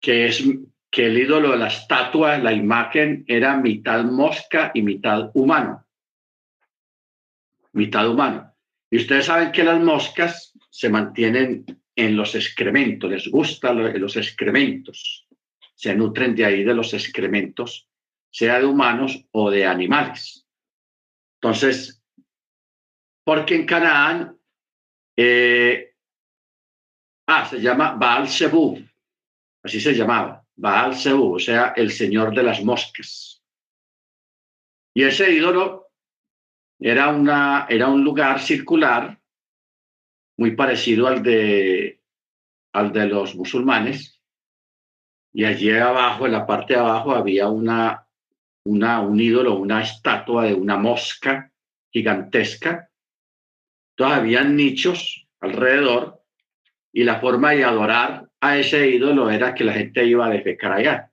que 0.00 0.26
es 0.26 0.42
que 0.90 1.06
el 1.06 1.18
ídolo 1.18 1.52
de 1.52 1.58
la 1.58 1.68
estatua, 1.68 2.38
la 2.38 2.52
imagen, 2.52 3.24
era 3.28 3.56
mitad 3.56 4.04
mosca 4.04 4.70
y 4.74 4.82
mitad 4.82 5.30
humano. 5.34 5.86
Mitad 7.72 8.08
humano. 8.08 8.54
Y 8.90 8.96
ustedes 8.96 9.26
saben 9.26 9.52
que 9.52 9.64
las 9.64 9.80
moscas 9.80 10.47
se 10.78 10.88
mantienen 10.88 11.66
en 11.96 12.16
los 12.16 12.36
excrementos, 12.36 13.10
les 13.10 13.26
gustan 13.26 14.00
los 14.00 14.16
excrementos, 14.16 15.26
se 15.74 15.92
nutren 15.92 16.36
de 16.36 16.44
ahí 16.44 16.62
de 16.62 16.72
los 16.72 16.94
excrementos, 16.94 17.88
sea 18.30 18.60
de 18.60 18.66
humanos 18.66 19.26
o 19.32 19.50
de 19.50 19.66
animales. 19.66 20.46
Entonces, 21.40 22.00
porque 23.24 23.56
en 23.56 23.66
Canaán, 23.66 24.38
eh, 25.16 25.96
ah, 27.26 27.44
se 27.44 27.60
llama 27.60 27.94
Baal 27.94 28.28
Zebub, 28.28 28.78
así 29.64 29.80
se 29.80 29.94
llamaba, 29.94 30.46
Baal 30.54 30.94
Zebub, 30.94 31.32
o 31.32 31.40
sea, 31.40 31.72
el 31.74 31.90
señor 31.90 32.32
de 32.32 32.44
las 32.44 32.62
moscas. 32.62 33.42
Y 34.94 35.02
ese 35.02 35.28
ídolo 35.32 35.88
era, 36.78 37.08
una, 37.08 37.66
era 37.68 37.88
un 37.88 38.04
lugar 38.04 38.38
circular 38.38 39.17
muy 40.38 40.52
parecido 40.52 41.08
al 41.08 41.22
de, 41.22 42.00
al 42.72 42.92
de 42.92 43.06
los 43.06 43.34
musulmanes. 43.34 44.22
Y 45.32 45.44
allí 45.44 45.70
abajo, 45.70 46.26
en 46.26 46.32
la 46.32 46.46
parte 46.46 46.74
de 46.74 46.80
abajo, 46.80 47.12
había 47.12 47.48
una, 47.48 48.06
una, 48.64 49.00
un 49.00 49.20
ídolo, 49.20 49.56
una 49.56 49.82
estatua 49.82 50.44
de 50.44 50.54
una 50.54 50.76
mosca 50.76 51.52
gigantesca. 51.90 52.88
Entonces 53.90 54.18
había 54.18 54.44
nichos 54.44 55.26
alrededor 55.40 56.22
y 56.92 57.02
la 57.02 57.20
forma 57.20 57.50
de 57.50 57.64
adorar 57.64 58.28
a 58.40 58.56
ese 58.56 58.88
ídolo 58.88 59.30
era 59.30 59.54
que 59.54 59.64
la 59.64 59.72
gente 59.72 60.06
iba 60.06 60.26
a 60.26 60.30
defecar 60.30 60.72
allá, 60.72 61.12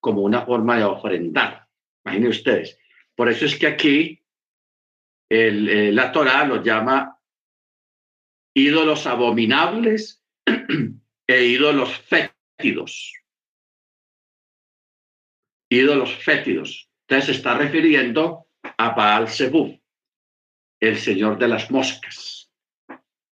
como 0.00 0.20
una 0.20 0.42
forma 0.42 0.76
de 0.76 0.84
ofrendar. 0.84 1.66
Imaginen 2.04 2.28
ustedes. 2.28 2.78
Por 3.16 3.30
eso 3.30 3.46
es 3.46 3.58
que 3.58 3.66
aquí 3.66 4.22
el, 5.30 5.68
eh, 5.68 5.92
la 5.92 6.12
Torah 6.12 6.44
los 6.44 6.62
llama 6.62 7.13
ídolos 8.54 9.06
abominables 9.06 10.22
e 11.26 11.44
ídolos 11.44 11.98
fétidos. 12.00 13.12
Ídolos 15.68 16.14
fétidos. 16.14 16.88
Entonces 17.08 17.26
se 17.26 17.32
está 17.32 17.58
refiriendo 17.58 18.46
a 18.62 18.90
Baal 18.90 19.28
Zebub, 19.28 19.78
el 20.80 20.98
señor 20.98 21.38
de 21.38 21.48
las 21.48 21.70
moscas. 21.70 22.50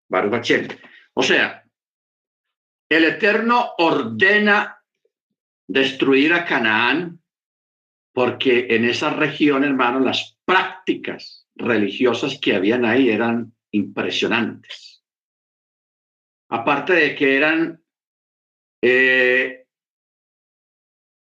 Baruch 0.09 0.76
O 1.14 1.23
sea, 1.23 1.64
el 2.91 3.05
Eterno 3.05 3.73
ordena 3.79 4.83
destruir 5.67 6.35
a 6.35 6.45
Canaán 6.45 7.23
porque 8.12 8.67
en 8.69 8.85
esa 8.85 9.09
región, 9.09 9.64
hermano, 9.64 10.00
las 10.00 10.37
prácticas 10.45 11.49
religiosas 11.55 12.38
que 12.38 12.55
habían 12.55 12.85
ahí 12.85 13.09
eran 13.09 13.55
impresionantes. 13.71 14.92
Aparte 16.52 16.92
de 16.92 17.14
que 17.14 17.37
eran 17.37 17.82
eh, 18.82 19.66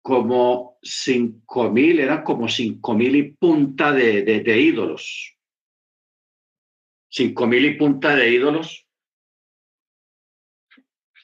como 0.03 0.77
cinco 0.83 1.71
mil, 1.71 1.99
eran 1.99 2.23
como 2.23 2.47
cinco 2.47 2.93
mil 2.93 3.15
y 3.15 3.31
punta 3.31 3.91
de, 3.91 4.21
de, 4.21 4.41
de 4.41 4.59
ídolos. 4.59 5.35
Cinco 7.09 7.47
mil 7.47 7.65
y 7.65 7.75
punta 7.75 8.15
de 8.15 8.29
ídolos. 8.29 8.87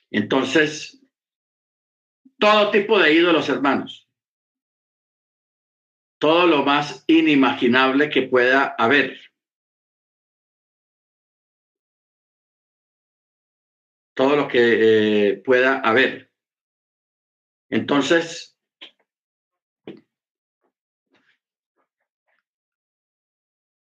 Entonces, 0.10 1.00
todo 2.40 2.72
tipo 2.72 2.98
de 3.00 3.14
ídolos, 3.14 3.50
hermanos 3.50 4.02
todo 6.22 6.46
lo 6.46 6.64
más 6.64 7.04
inimaginable 7.08 8.12
que 8.12 8.22
pueda 8.22 8.76
haber. 8.78 9.20
Todo 14.14 14.36
lo 14.36 14.48
que 14.48 15.30
eh, 15.30 15.38
pueda 15.38 15.80
haber. 15.80 16.32
Entonces, 17.70 18.58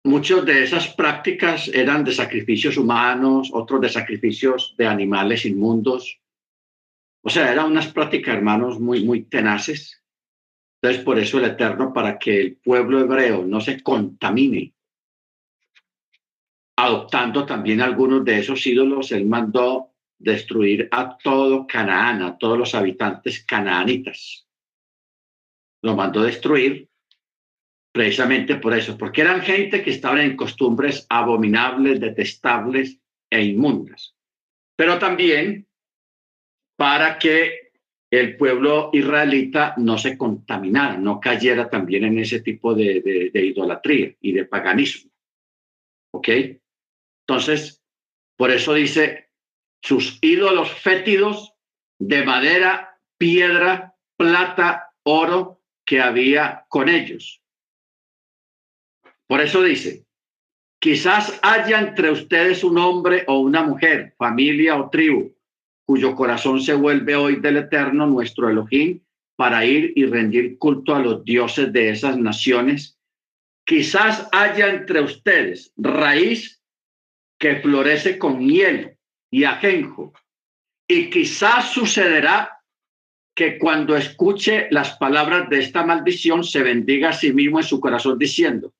muchas 0.05 0.45
de 0.45 0.63
esas 0.63 0.95
prácticas 0.95 1.69
eran 1.69 2.05
de 2.05 2.13
sacrificios 2.13 2.77
humanos, 2.77 3.51
otros 3.53 3.81
de 3.81 3.89
sacrificios 3.89 4.75
de 4.79 4.87
animales 4.87 5.45
inmundos. 5.45 6.21
O 7.23 7.31
sea, 7.31 7.53
eran 7.53 7.67
unas 7.67 7.89
prácticas, 7.89 8.37
hermanos, 8.37 8.79
muy, 8.79 9.05
muy 9.05 9.25
tenaces 9.25 10.03
entonces, 10.83 11.05
por 11.05 11.19
eso 11.21 11.39
el 11.39 11.45
Eterno, 11.45 11.93
para 11.93 12.19
que 12.19 12.41
el 12.41 12.57
pueblo 12.57 12.99
hebreo 12.99 13.45
no 13.45 13.61
se 13.61 13.81
contamine, 13.85 14.75
adoptando 16.77 17.47
también 17.47 17.81
algunos 17.81 18.25
de 18.25 18.41
esos 18.41 18.67
ídolos, 18.67 19.13
él 19.13 19.27
mandó 19.27 19.92
destruir 20.23 20.89
a 20.91 21.17
todo 21.19 21.67
Canaán, 21.67 22.23
a 22.23 22.39
todos 22.39 22.59
los 22.59 22.75
habitantes 22.75 23.45
canaanitas. 23.45 24.47
Lo 25.83 25.97
mandó 25.97 26.23
destruir 26.23 26.89
precisamente 27.93 28.57
por 28.57 28.75
eso, 28.75 28.97
porque 28.97 29.21
eran 29.21 29.43
gente 29.43 29.83
que 29.83 29.91
estaban 29.91 30.21
en 30.21 30.37
costumbres 30.37 31.07
abominables, 31.09 32.01
detestables 32.01 32.99
e 33.31 33.43
inmundas. 33.43 34.15
Pero 34.77 34.99
también 34.99 35.67
para 36.77 37.19
que 37.19 37.73
el 38.11 38.37
pueblo 38.37 38.91
israelita 38.93 39.75
no 39.79 39.97
se 39.97 40.19
contaminara, 40.19 40.99
no 40.99 41.19
cayera 41.19 41.71
también 41.71 42.05
en 42.05 42.19
ese 42.19 42.41
tipo 42.41 42.75
de, 42.75 43.31
idolatría 43.33 44.15
y 44.21 44.33
de 44.33 44.45
paganismo. 44.45 45.11
¿Ok? 46.13 46.29
Entonces, 47.27 47.83
por 48.37 48.51
eso 48.51 48.75
dice, 48.75 49.31
sus 49.83 50.19
ídolos 50.21 50.71
fétidos 50.71 51.53
de 51.99 52.25
madera, 52.25 52.99
piedra, 53.19 53.95
plata, 54.17 54.93
oro 55.03 55.61
que 55.85 56.01
había 56.01 56.65
con 56.69 56.89
ellos. 56.89 57.43
Por 59.27 59.41
eso 59.41 59.63
dice, 59.63 60.05
quizás 60.81 61.39
haya 61.43 61.81
entre 61.81 62.11
ustedes 62.11 62.65
un 62.65 62.79
hombre 62.79 63.25
o 63.27 63.41
una 63.41 63.63
mujer, 63.63 64.15
familia 64.17 64.77
o 64.77 64.91
tribu 64.91 65.35
cuyo 65.85 66.15
corazón 66.15 66.61
se 66.61 66.75
vuelve 66.75 67.17
hoy 67.17 67.37
del 67.37 67.59
Eterno, 67.59 68.07
nuestro 68.07 68.49
Elohim, 68.49 69.01
para 69.37 69.65
ir 69.65 69.93
y 69.97 70.07
rendir 70.07 70.57
culto 70.57 70.95
a 70.95 71.01
los 71.01 71.25
dioses 71.25 71.73
de 71.73 71.91
esas 71.91 72.17
naciones. 72.17 72.99
Quizás 73.67 74.29
haya 74.33 74.69
entre 74.69 75.03
ustedes 75.03 75.73
raíz 75.77 76.63
que 77.39 77.57
florece 77.57 78.19
con 78.19 78.39
miel 78.39 78.97
y 79.33 79.45
ajenjo. 79.45 80.13
Y 80.87 81.11
quizás 81.11 81.73
sucederá 81.73 82.61
que 83.35 83.59
cuando 83.59 83.97
escuche 83.97 84.69
las 84.71 84.97
palabras 84.99 85.49
de 85.49 85.61
esta 85.61 85.85
maldición 85.85 86.45
se 86.45 86.63
bendiga 86.63 87.09
a 87.09 87.13
sí 87.15 87.33
mismo 87.33 87.59
en 87.59 87.65
su 87.65 87.81
corazón 87.81 88.19
diciendo, 88.19 88.75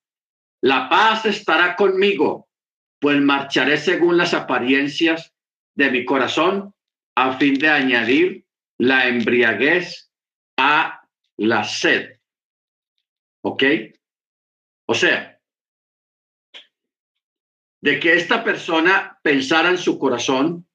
la 0.61 0.89
paz 0.91 1.25
estará 1.25 1.75
conmigo, 1.75 2.49
pues 3.01 3.19
marcharé 3.21 3.79
según 3.79 4.19
las 4.19 4.35
apariencias 4.35 5.33
de 5.75 5.91
mi 5.91 6.05
corazón 6.05 6.75
a 7.17 7.37
fin 7.39 7.55
de 7.55 7.71
añadir 7.71 8.45
la 8.79 9.09
embriaguez 9.09 10.11
a 10.59 11.03
la 11.39 11.65
sed. 11.65 12.21
¿Ok? 13.43 13.65
O 14.87 14.95
sea, 14.95 15.32
de 17.83 17.99
que 17.99 18.15
esta 18.15 18.45
persona 18.45 19.19
pensara 19.23 19.69
en 19.69 19.77
su 19.77 19.99
corazón 19.99 20.67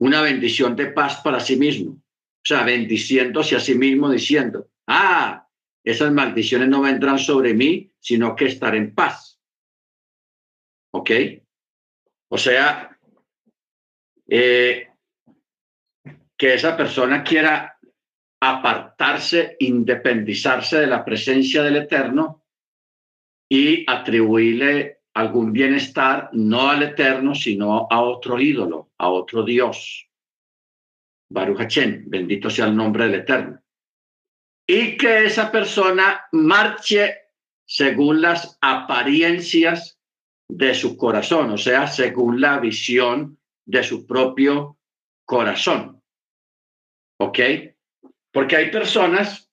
una 0.00 0.22
bendición 0.22 0.74
de 0.74 0.86
paz 0.86 1.20
para 1.20 1.40
sí 1.40 1.56
mismo. 1.56 1.92
O 1.92 2.44
sea, 2.44 2.64
bendiciéndose 2.64 3.56
a 3.56 3.60
sí 3.60 3.74
mismo 3.74 4.10
diciendo, 4.10 4.70
ah, 4.86 5.46
esas 5.84 6.10
maldiciones 6.10 6.68
no 6.68 6.80
vendrán 6.80 7.18
sobre 7.18 7.52
mí, 7.52 7.92
sino 8.00 8.34
que 8.34 8.46
estaré 8.46 8.78
en 8.78 8.94
paz. 8.94 9.38
¿Ok? 10.94 11.10
O 12.30 12.38
sea, 12.38 12.98
eh, 14.26 14.88
que 16.36 16.54
esa 16.54 16.76
persona 16.76 17.22
quiera 17.22 17.78
apartarse, 18.40 19.56
independizarse 19.58 20.80
de 20.80 20.86
la 20.86 21.04
presencia 21.04 21.62
del 21.62 21.76
Eterno 21.76 22.44
y 23.50 23.84
atribuirle 23.90 24.97
algún 25.18 25.52
bienestar 25.52 26.30
no 26.32 26.70
al 26.70 26.80
Eterno, 26.84 27.34
sino 27.34 27.88
a 27.90 28.00
otro 28.02 28.40
ídolo, 28.40 28.92
a 28.98 29.08
otro 29.08 29.42
Dios. 29.42 30.08
Baruch 31.28 31.58
Hachem, 31.58 32.04
bendito 32.06 32.48
sea 32.48 32.66
el 32.66 32.76
nombre 32.76 33.06
del 33.06 33.22
Eterno. 33.22 33.60
Y 34.64 34.96
que 34.96 35.26
esa 35.26 35.50
persona 35.50 36.24
marche 36.30 37.16
según 37.66 38.22
las 38.22 38.58
apariencias 38.60 39.98
de 40.48 40.72
su 40.72 40.96
corazón, 40.96 41.50
o 41.50 41.58
sea, 41.58 41.88
según 41.88 42.40
la 42.40 42.60
visión 42.60 43.40
de 43.66 43.82
su 43.82 44.06
propio 44.06 44.78
corazón. 45.24 46.00
¿Ok? 47.18 47.40
Porque 48.30 48.54
hay 48.54 48.70
personas, 48.70 49.47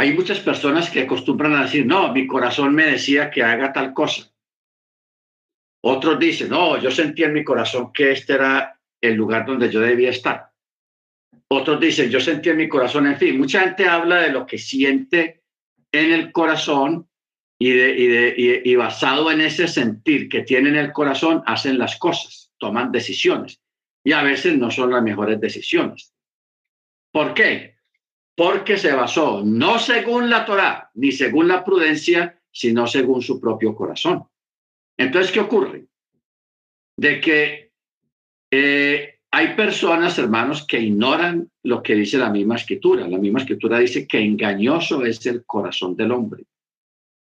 hay 0.00 0.14
muchas 0.14 0.40
personas 0.40 0.88
que 0.88 1.02
acostumbran 1.02 1.54
a 1.54 1.64
decir, 1.64 1.84
no, 1.84 2.10
mi 2.10 2.26
corazón 2.26 2.74
me 2.74 2.86
decía 2.86 3.30
que 3.30 3.42
haga 3.42 3.70
tal 3.70 3.92
cosa. 3.92 4.32
Otros 5.84 6.18
dicen, 6.18 6.48
no, 6.48 6.80
yo 6.80 6.90
sentí 6.90 7.22
en 7.22 7.34
mi 7.34 7.44
corazón 7.44 7.92
que 7.92 8.12
este 8.12 8.32
era 8.32 8.80
el 8.98 9.14
lugar 9.14 9.44
donde 9.44 9.68
yo 9.70 9.80
debía 9.80 10.08
estar. 10.08 10.52
Otros 11.48 11.78
dicen, 11.78 12.08
yo 12.08 12.18
sentí 12.18 12.48
en 12.48 12.56
mi 12.56 12.66
corazón, 12.66 13.08
en 13.08 13.18
fin, 13.18 13.36
mucha 13.36 13.60
gente 13.60 13.86
habla 13.86 14.22
de 14.22 14.32
lo 14.32 14.46
que 14.46 14.56
siente 14.56 15.42
en 15.92 16.12
el 16.12 16.32
corazón 16.32 17.06
y, 17.58 17.68
de, 17.68 17.90
y, 17.90 18.06
de, 18.06 18.62
y, 18.64 18.74
basado 18.76 19.30
en 19.30 19.42
ese 19.42 19.68
sentir 19.68 20.30
que 20.30 20.44
tiene 20.44 20.70
en 20.70 20.76
el 20.76 20.92
corazón, 20.92 21.42
hacen 21.44 21.76
las 21.76 21.98
cosas, 21.98 22.54
toman 22.56 22.90
decisiones 22.90 23.60
y 24.02 24.12
a 24.12 24.22
veces 24.22 24.56
no 24.56 24.70
son 24.70 24.92
las 24.92 25.02
mejores 25.02 25.38
decisiones. 25.38 26.14
¿Por 27.12 27.34
qué? 27.34 27.79
Porque 28.40 28.78
se 28.78 28.94
basó 28.94 29.42
no 29.44 29.78
según 29.78 30.30
la 30.30 30.46
Torá 30.46 30.90
ni 30.94 31.12
según 31.12 31.46
la 31.46 31.62
prudencia, 31.62 32.40
sino 32.50 32.86
según 32.86 33.20
su 33.20 33.38
propio 33.38 33.76
corazón. 33.76 34.24
Entonces, 34.96 35.30
¿qué 35.30 35.40
ocurre? 35.40 35.88
De 36.96 37.20
que 37.20 37.70
eh, 38.50 39.18
hay 39.30 39.54
personas, 39.54 40.18
hermanos, 40.18 40.66
que 40.66 40.80
ignoran 40.80 41.50
lo 41.64 41.82
que 41.82 41.94
dice 41.94 42.16
la 42.16 42.30
misma 42.30 42.56
escritura. 42.56 43.06
La 43.06 43.18
misma 43.18 43.40
escritura 43.40 43.78
dice 43.78 44.08
que 44.08 44.20
engañoso 44.20 45.04
es 45.04 45.26
el 45.26 45.44
corazón 45.44 45.94
del 45.94 46.10
hombre. 46.10 46.46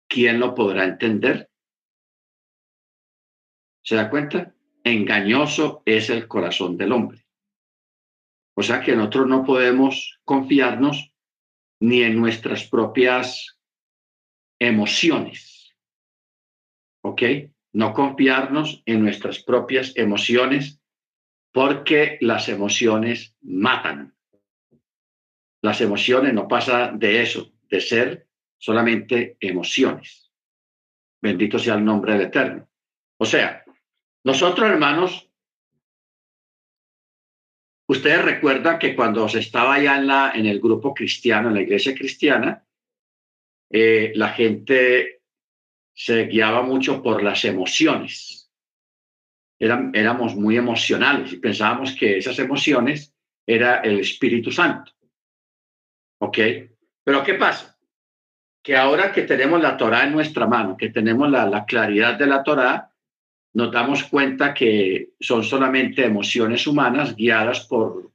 ¿Quién 0.07 0.39
lo 0.39 0.55
podrá 0.55 0.85
entender? 0.85 1.49
¿Se 3.83 3.95
da 3.95 4.09
cuenta? 4.09 4.55
Engañoso 4.85 5.83
es 5.83 6.09
el 6.11 6.29
corazón 6.29 6.77
del 6.77 6.93
hombre. 6.93 7.25
O 8.59 8.61
sea 8.61 8.81
que 8.81 8.93
nosotros 8.93 9.27
no 9.27 9.45
podemos 9.45 10.19
confiarnos 10.25 11.08
ni 11.79 12.03
en 12.03 12.19
nuestras 12.19 12.67
propias 12.67 13.59
emociones. 14.59 15.75
¿Ok? 17.01 17.21
No 17.73 17.93
confiarnos 17.93 18.81
en 18.85 19.03
nuestras 19.03 19.39
propias 19.43 19.93
emociones 19.95 20.81
porque 21.51 22.17
las 22.21 22.49
emociones 22.49 23.35
matan. 23.41 24.15
Las 25.61 25.81
emociones 25.81 26.33
no 26.33 26.47
pasa 26.47 26.91
de 26.91 27.21
eso, 27.21 27.51
de 27.69 27.81
ser 27.81 28.27
solamente 28.57 29.37
emociones. 29.39 30.31
Bendito 31.21 31.59
sea 31.59 31.75
el 31.75 31.85
nombre 31.85 32.13
del 32.13 32.23
Eterno. 32.23 32.69
O 33.17 33.25
sea, 33.25 33.63
nosotros 34.23 34.69
hermanos 34.69 35.28
Ustedes 37.89 38.23
recuerdan 38.23 38.77
que 38.77 38.95
cuando 38.95 39.27
se 39.27 39.39
estaba 39.39 39.79
ya 39.79 39.97
en, 39.97 40.05
la, 40.05 40.33
en 40.35 40.45
el 40.45 40.59
grupo 40.59 40.93
cristiano, 40.93 41.47
en 41.47 41.55
la 41.55 41.61
iglesia 41.61 41.95
cristiana, 41.95 42.63
eh, 43.67 44.11
la 44.13 44.29
gente 44.29 45.23
se 45.91 46.25
guiaba 46.25 46.61
mucho 46.61 47.01
por 47.01 47.23
las 47.23 47.43
emociones. 47.45 48.51
éramos 49.57 50.35
muy 50.35 50.55
emocionales 50.55 51.33
y 51.33 51.37
pensábamos 51.37 51.95
que 51.95 52.19
esas 52.19 52.37
emociones 52.37 53.11
era 53.43 53.77
el 53.77 53.99
Espíritu 53.99 54.51
Santo. 54.51 54.91
¿Ok? 56.19 56.37
Pero 57.03 57.23
¿qué 57.23 57.33
pasa? 57.33 57.75
Que 58.61 58.77
ahora 58.77 59.11
que 59.11 59.23
tenemos 59.23 59.59
la 59.59 59.75
Torah 59.75 60.03
en 60.03 60.11
nuestra 60.11 60.45
mano, 60.45 60.77
que 60.77 60.89
tenemos 60.89 61.27
la, 61.31 61.47
la 61.47 61.65
claridad 61.65 62.19
de 62.19 62.27
la 62.27 62.43
Torah, 62.43 62.88
nos 63.53 63.71
damos 63.71 64.03
cuenta 64.03 64.53
que 64.53 65.11
son 65.19 65.43
solamente 65.43 66.05
emociones 66.05 66.67
humanas 66.67 67.15
guiadas 67.15 67.65
por, 67.67 68.11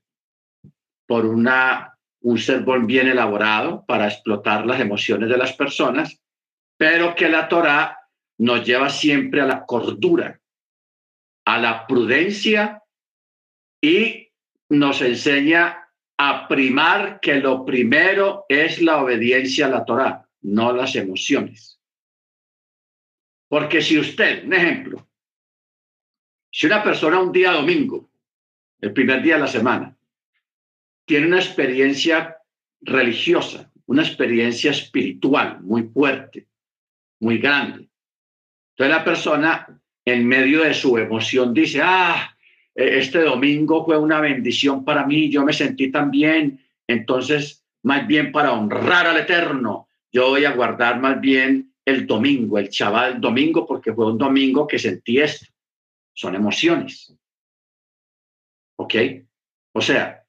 por 1.06 1.26
una, 1.26 1.98
un 2.20 2.38
sermón 2.38 2.86
bien 2.86 3.08
elaborado 3.08 3.84
para 3.86 4.06
explotar 4.06 4.64
las 4.64 4.80
emociones 4.80 5.28
de 5.28 5.36
las 5.36 5.52
personas, 5.52 6.20
pero 6.76 7.14
que 7.14 7.28
la 7.28 7.48
Torah 7.48 7.98
nos 8.38 8.64
lleva 8.64 8.88
siempre 8.88 9.40
a 9.40 9.46
la 9.46 9.64
cordura, 9.64 10.40
a 11.44 11.58
la 11.58 11.86
prudencia 11.86 12.82
y 13.80 14.28
nos 14.68 15.02
enseña 15.02 15.88
a 16.16 16.46
primar 16.48 17.20
que 17.20 17.36
lo 17.36 17.64
primero 17.64 18.46
es 18.48 18.80
la 18.80 19.02
obediencia 19.02 19.66
a 19.66 19.70
la 19.70 19.84
Torah, 19.84 20.28
no 20.42 20.72
las 20.72 20.94
emociones. 20.96 21.80
Porque 23.48 23.82
si 23.82 23.98
usted, 23.98 24.44
un 24.44 24.54
ejemplo, 24.54 25.08
si 26.56 26.66
una 26.66 26.84
persona 26.84 27.18
un 27.18 27.32
día 27.32 27.50
domingo, 27.50 28.08
el 28.80 28.92
primer 28.92 29.20
día 29.24 29.34
de 29.34 29.40
la 29.40 29.48
semana, 29.48 29.96
tiene 31.04 31.26
una 31.26 31.40
experiencia 31.40 32.36
religiosa, 32.80 33.72
una 33.86 34.02
experiencia 34.02 34.70
espiritual 34.70 35.60
muy 35.62 35.82
fuerte, 35.82 36.46
muy 37.18 37.38
grande, 37.38 37.88
entonces 38.70 38.96
la 38.96 39.04
persona 39.04 39.80
en 40.04 40.28
medio 40.28 40.62
de 40.62 40.74
su 40.74 40.96
emoción 40.96 41.52
dice, 41.52 41.80
ah, 41.82 42.36
e-, 42.72 42.98
este 42.98 43.22
domingo 43.22 43.84
fue 43.84 43.98
una 43.98 44.20
bendición 44.20 44.84
para 44.84 45.04
mí, 45.04 45.28
yo 45.30 45.44
me 45.44 45.52
sentí 45.52 45.90
tan 45.90 46.12
bien, 46.12 46.60
entonces 46.86 47.64
más 47.82 48.06
bien 48.06 48.30
para 48.30 48.52
honrar 48.52 49.08
al 49.08 49.16
Eterno, 49.16 49.88
yo 50.12 50.28
voy 50.28 50.44
a 50.44 50.52
guardar 50.52 51.00
más 51.00 51.20
bien 51.20 51.72
el 51.84 52.06
domingo, 52.06 52.60
el 52.60 52.68
chaval 52.68 53.20
domingo, 53.20 53.66
porque 53.66 53.92
fue 53.92 54.06
un 54.06 54.18
domingo 54.18 54.68
que 54.68 54.78
sentí 54.78 55.18
esto 55.18 55.52
son 56.14 56.34
emociones. 56.34 57.14
¿Ok? 58.76 58.94
O 59.72 59.80
sea, 59.80 60.24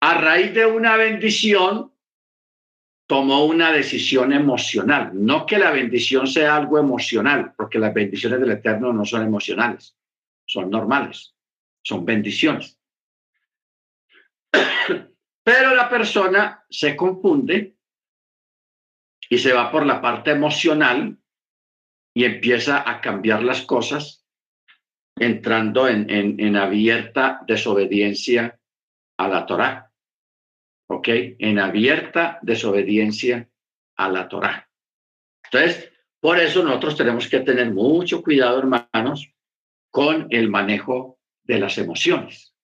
a 0.00 0.14
raíz 0.14 0.52
de 0.52 0.66
una 0.66 0.96
bendición, 0.96 1.92
tomó 3.06 3.44
una 3.44 3.72
decisión 3.72 4.32
emocional. 4.32 5.10
No 5.14 5.46
que 5.46 5.58
la 5.58 5.70
bendición 5.70 6.26
sea 6.26 6.56
algo 6.56 6.78
emocional, 6.78 7.54
porque 7.56 7.78
las 7.78 7.94
bendiciones 7.94 8.40
del 8.40 8.52
Eterno 8.52 8.92
no 8.92 9.04
son 9.04 9.22
emocionales, 9.22 9.96
son 10.46 10.70
normales, 10.70 11.34
son 11.82 12.04
bendiciones. 12.04 12.78
Pero 15.42 15.74
la 15.74 15.88
persona 15.88 16.64
se 16.68 16.96
confunde 16.96 17.76
y 19.28 19.38
se 19.38 19.52
va 19.52 19.70
por 19.70 19.86
la 19.86 20.00
parte 20.00 20.30
emocional 20.30 21.18
y 22.14 22.24
empieza 22.24 22.88
a 22.88 23.00
cambiar 23.00 23.42
las 23.42 23.62
cosas 23.62 24.23
entrando 25.16 25.88
en, 25.88 26.08
en, 26.10 26.56
abierta 26.56 27.40
desobediencia 27.46 28.58
a 29.16 29.28
la 29.28 29.46
Torá. 29.46 29.90
¿Ok? 30.88 31.08
En 31.38 31.58
abierta 31.58 32.38
desobediencia 32.42 33.48
a 33.96 34.08
la 34.08 34.28
Torá. 34.28 34.68
Entonces, 35.44 35.92
por 36.20 36.38
eso 36.38 36.62
nosotros 36.62 36.96
tenemos 36.96 37.28
que 37.28 37.40
tener 37.40 37.72
mucho 37.72 38.22
cuidado, 38.22 38.58
hermanos, 38.58 39.30
con 39.90 40.26
el 40.30 40.50
manejo 40.50 41.18
de 41.44 41.58
las 41.58 41.78
emociones. 41.78 42.54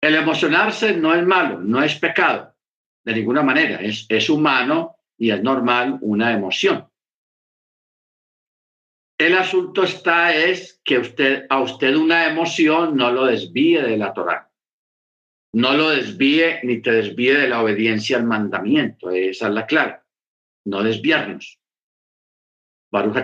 El 0.00 0.14
emocionarse 0.14 0.96
no 0.96 1.14
es 1.14 1.24
malo, 1.24 1.58
no 1.60 1.82
es 1.82 1.98
pecado, 1.98 2.54
de 3.04 3.14
ninguna 3.14 3.42
manera, 3.42 3.80
es, 3.80 4.06
es 4.08 4.28
humano 4.28 4.96
y 5.16 5.30
es 5.30 5.42
normal 5.42 5.98
una 6.02 6.32
emoción. 6.32 6.88
El 9.18 9.34
asunto 9.34 9.84
está 9.84 10.34
es 10.34 10.80
que 10.84 10.98
usted, 10.98 11.46
a 11.48 11.60
usted 11.62 11.94
una 11.96 12.28
emoción 12.28 12.96
no 12.96 13.10
lo 13.10 13.24
desvíe 13.24 13.82
de 13.82 13.96
la 13.96 14.12
Torah. 14.12 14.50
No 15.54 15.72
lo 15.74 15.88
desvíe 15.88 16.60
ni 16.64 16.82
te 16.82 16.92
desvíe 16.92 17.32
de 17.32 17.48
la 17.48 17.62
obediencia 17.62 18.18
al 18.18 18.24
mandamiento. 18.24 19.10
Esa 19.10 19.48
es 19.48 19.54
la 19.54 19.66
clave. 19.66 20.00
No 20.66 20.82
desviarnos. 20.82 21.58
Baruch 22.92 23.16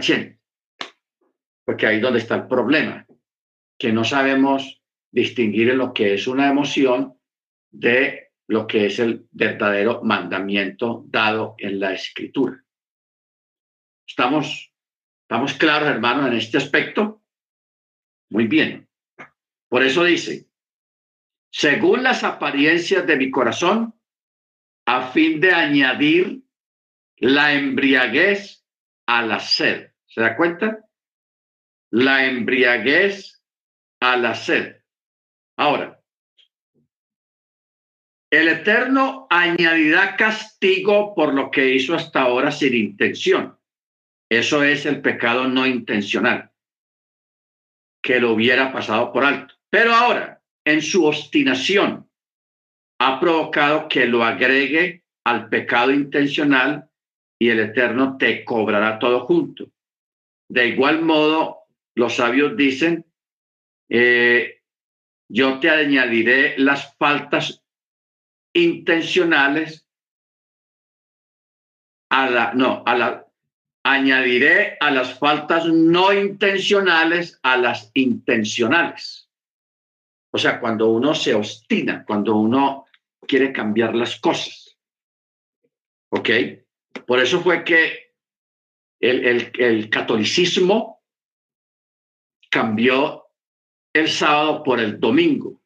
Porque 1.66 1.86
ahí 1.86 1.96
es 1.96 2.02
donde 2.02 2.20
está 2.20 2.36
el 2.36 2.46
problema. 2.46 3.06
Que 3.78 3.92
no 3.92 4.04
sabemos 4.04 4.82
distinguir 5.10 5.70
en 5.70 5.78
lo 5.78 5.92
que 5.92 6.14
es 6.14 6.26
una 6.26 6.48
emoción 6.48 7.18
de 7.70 8.32
lo 8.48 8.66
que 8.66 8.86
es 8.86 8.98
el 8.98 9.26
verdadero 9.30 10.02
mandamiento 10.02 11.04
dado 11.06 11.54
en 11.58 11.80
la 11.80 11.92
escritura. 11.92 12.64
Estamos 14.06 14.71
¿Estamos 15.32 15.54
claros, 15.54 15.88
hermanos, 15.88 16.26
en 16.26 16.34
este 16.34 16.58
aspecto? 16.58 17.22
Muy 18.28 18.48
bien. 18.48 18.86
Por 19.66 19.82
eso 19.82 20.04
dice, 20.04 20.46
según 21.50 22.02
las 22.02 22.22
apariencias 22.22 23.06
de 23.06 23.16
mi 23.16 23.30
corazón, 23.30 23.98
a 24.84 25.10
fin 25.10 25.40
de 25.40 25.54
añadir 25.54 26.42
la 27.16 27.54
embriaguez 27.54 28.66
a 29.06 29.22
la 29.22 29.40
sed. 29.40 29.92
¿Se 30.06 30.20
da 30.20 30.36
cuenta? 30.36 30.84
La 31.90 32.26
embriaguez 32.26 33.42
a 34.00 34.18
la 34.18 34.34
sed. 34.34 34.82
Ahora, 35.56 35.98
el 38.30 38.48
Eterno 38.48 39.28
añadirá 39.30 40.14
castigo 40.14 41.14
por 41.14 41.32
lo 41.32 41.50
que 41.50 41.70
hizo 41.70 41.94
hasta 41.94 42.20
ahora 42.20 42.50
sin 42.50 42.74
intención. 42.74 43.58
Eso 44.32 44.62
es 44.62 44.86
el 44.86 45.02
pecado 45.02 45.46
no 45.46 45.66
intencional, 45.66 46.50
que 48.02 48.18
lo 48.18 48.32
hubiera 48.32 48.72
pasado 48.72 49.12
por 49.12 49.26
alto. 49.26 49.56
Pero 49.68 49.92
ahora, 49.92 50.42
en 50.64 50.80
su 50.80 51.04
obstinación, 51.04 52.08
ha 52.98 53.20
provocado 53.20 53.88
que 53.88 54.06
lo 54.06 54.24
agregue 54.24 55.04
al 55.26 55.50
pecado 55.50 55.90
intencional 55.90 56.88
y 57.38 57.50
el 57.50 57.60
Eterno 57.60 58.16
te 58.16 58.42
cobrará 58.42 58.98
todo 58.98 59.26
junto. 59.26 59.70
De 60.48 60.66
igual 60.68 61.02
modo, 61.02 61.66
los 61.94 62.16
sabios 62.16 62.56
dicen, 62.56 63.04
eh, 63.90 64.62
yo 65.28 65.60
te 65.60 65.68
añadiré 65.68 66.56
las 66.56 66.96
faltas 66.96 67.62
intencionales 68.54 69.86
a 72.10 72.30
la, 72.30 72.54
no, 72.54 72.82
a 72.86 72.96
la, 72.96 73.21
añadiré 73.84 74.76
a 74.80 74.90
las 74.90 75.18
faltas 75.18 75.66
no 75.66 76.12
intencionales 76.12 77.38
a 77.42 77.56
las 77.56 77.90
intencionales. 77.94 79.28
O 80.32 80.38
sea, 80.38 80.60
cuando 80.60 80.88
uno 80.88 81.14
se 81.14 81.34
obstina, 81.34 82.04
cuando 82.04 82.36
uno 82.36 82.86
quiere 83.26 83.52
cambiar 83.52 83.94
las 83.94 84.18
cosas. 84.18 84.78
¿Ok? 86.10 86.30
Por 87.06 87.20
eso 87.20 87.40
fue 87.40 87.64
que 87.64 88.14
el, 89.00 89.50
el 89.58 89.90
catolicismo 89.90 91.02
cambió 92.50 93.26
el 93.92 94.08
sábado 94.08 94.62
por 94.62 94.80
el 94.80 95.00
domingo, 95.00 95.60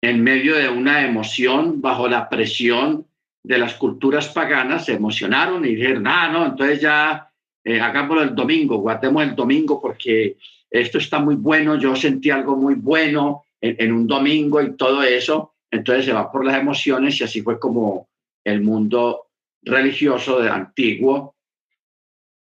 en 0.00 0.22
medio 0.22 0.56
de 0.56 0.68
una 0.68 1.04
emoción, 1.04 1.80
bajo 1.80 2.08
la 2.08 2.28
presión 2.28 3.07
de 3.48 3.56
las 3.56 3.74
culturas 3.76 4.28
paganas, 4.28 4.84
se 4.84 4.92
emocionaron 4.92 5.64
y 5.64 5.74
dijeron, 5.74 6.06
ah, 6.06 6.28
no, 6.30 6.44
entonces 6.44 6.82
ya 6.82 7.30
eh, 7.64 7.80
hagámoslo 7.80 8.22
el 8.22 8.34
domingo, 8.34 8.76
guardemos 8.76 9.22
el 9.22 9.34
domingo 9.34 9.80
porque 9.80 10.36
esto 10.70 10.98
está 10.98 11.18
muy 11.18 11.34
bueno, 11.34 11.76
yo 11.76 11.96
sentí 11.96 12.28
algo 12.28 12.56
muy 12.56 12.74
bueno 12.74 13.44
en, 13.58 13.90
un 13.90 14.06
domingo 14.06 14.60
y 14.60 14.76
todo 14.76 15.02
eso, 15.02 15.54
entonces 15.70 16.04
se 16.04 16.12
va 16.12 16.30
por 16.30 16.44
las 16.44 16.58
emociones 16.58 17.18
y 17.18 17.24
así 17.24 17.40
fue 17.40 17.58
como 17.58 18.10
el 18.44 18.60
mundo 18.60 19.28
religioso 19.62 20.40
de 20.42 20.50
antiguo 20.50 21.34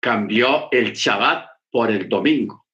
cambió 0.00 0.68
el 0.72 0.92
Shabbat 0.92 1.46
por 1.70 1.88
el 1.88 2.08
domingo. 2.08 2.66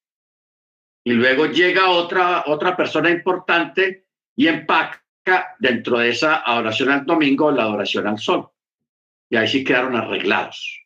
Y 1.04 1.12
luego 1.12 1.46
llega 1.48 1.90
otra, 1.90 2.44
otra 2.46 2.74
persona 2.74 3.10
importante 3.10 4.06
y 4.34 4.46
empaca 4.46 5.01
dentro 5.58 5.98
de 5.98 6.11
esa 6.11 6.42
adoración 6.42 6.90
al 6.90 7.06
domingo 7.06 7.50
la 7.50 7.62
adoración 7.62 8.06
al 8.06 8.18
sol. 8.18 8.48
Y 9.28 9.37
ahí 9.37 9.48
sí 9.48 9.64
quedaron 9.64 9.96
arreglados. 9.96 10.85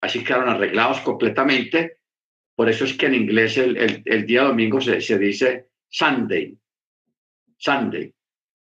Así 0.00 0.22
quedaron 0.22 0.48
arreglados 0.48 1.00
completamente. 1.00 1.98
Por 2.54 2.68
eso 2.68 2.84
es 2.84 2.94
que 2.94 3.06
en 3.06 3.14
inglés 3.14 3.56
el, 3.56 4.02
el, 4.04 4.26
día 4.26 4.42
domingo 4.42 4.80
se, 4.80 5.00
se 5.00 5.18
dice 5.18 5.68
Sunday. 5.88 6.56
Sunday, 7.56 8.12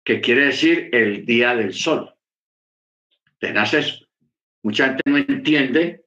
que 0.04 0.20
quiere 0.20 0.46
decir 0.46 0.90
el 0.92 1.24
día 1.24 1.54
del 1.54 1.72
sol. 1.74 2.14
Tenaz 3.38 3.74
Mucha 4.62 4.86
gente 4.86 5.02
no 5.06 5.18
entiende 5.18 6.06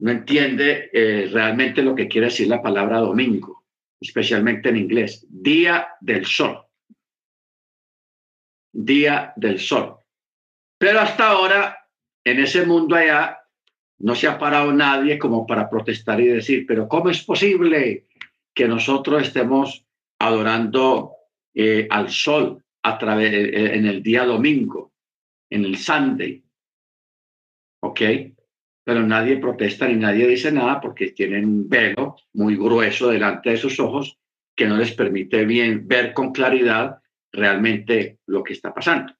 no 0.00 0.10
entiende 0.10 0.90
eh, 0.92 1.28
realmente 1.30 1.82
lo 1.82 1.94
que 1.94 2.08
quiere 2.08 2.28
decir 2.28 2.48
la 2.48 2.62
palabra 2.62 2.98
domingo, 2.98 3.64
especialmente 4.00 4.70
en 4.70 4.78
inglés. 4.78 5.26
Día 5.28 5.88
del 6.00 6.24
sol. 6.24 6.69
Día 8.72 9.32
del 9.36 9.58
sol. 9.58 9.96
Pero 10.78 11.00
hasta 11.00 11.28
ahora, 11.28 11.88
en 12.24 12.40
ese 12.40 12.64
mundo 12.64 12.96
allá, 12.96 13.38
no 13.98 14.14
se 14.14 14.28
ha 14.28 14.38
parado 14.38 14.72
nadie 14.72 15.18
como 15.18 15.46
para 15.46 15.68
protestar 15.68 16.20
y 16.20 16.28
decir, 16.28 16.64
pero 16.66 16.88
¿cómo 16.88 17.10
es 17.10 17.22
posible 17.22 18.06
que 18.54 18.66
nosotros 18.66 19.22
estemos 19.22 19.84
adorando 20.18 21.12
eh, 21.54 21.86
al 21.90 22.10
sol 22.10 22.64
a 22.82 22.98
través 22.98 23.32
eh, 23.32 23.74
en 23.74 23.86
el 23.86 24.02
día 24.02 24.24
domingo, 24.24 24.92
en 25.50 25.64
el 25.64 25.76
Sunday? 25.76 26.42
¿Ok? 27.82 28.00
pero 28.90 29.06
nadie 29.06 29.36
protesta 29.36 29.86
ni 29.86 29.94
nadie 29.94 30.26
dice 30.26 30.50
nada 30.50 30.80
porque 30.80 31.12
tienen 31.12 31.44
un 31.44 31.68
velo 31.68 32.16
muy 32.32 32.56
grueso 32.56 33.08
delante 33.08 33.50
de 33.50 33.56
sus 33.56 33.78
ojos 33.78 34.18
que 34.56 34.66
no 34.66 34.76
les 34.76 34.92
permite 34.92 35.44
bien 35.44 35.86
ver 35.86 36.12
con 36.12 36.32
claridad 36.32 37.00
realmente 37.32 38.18
lo 38.26 38.42
que 38.42 38.54
está 38.54 38.72
pasando. 38.72 39.12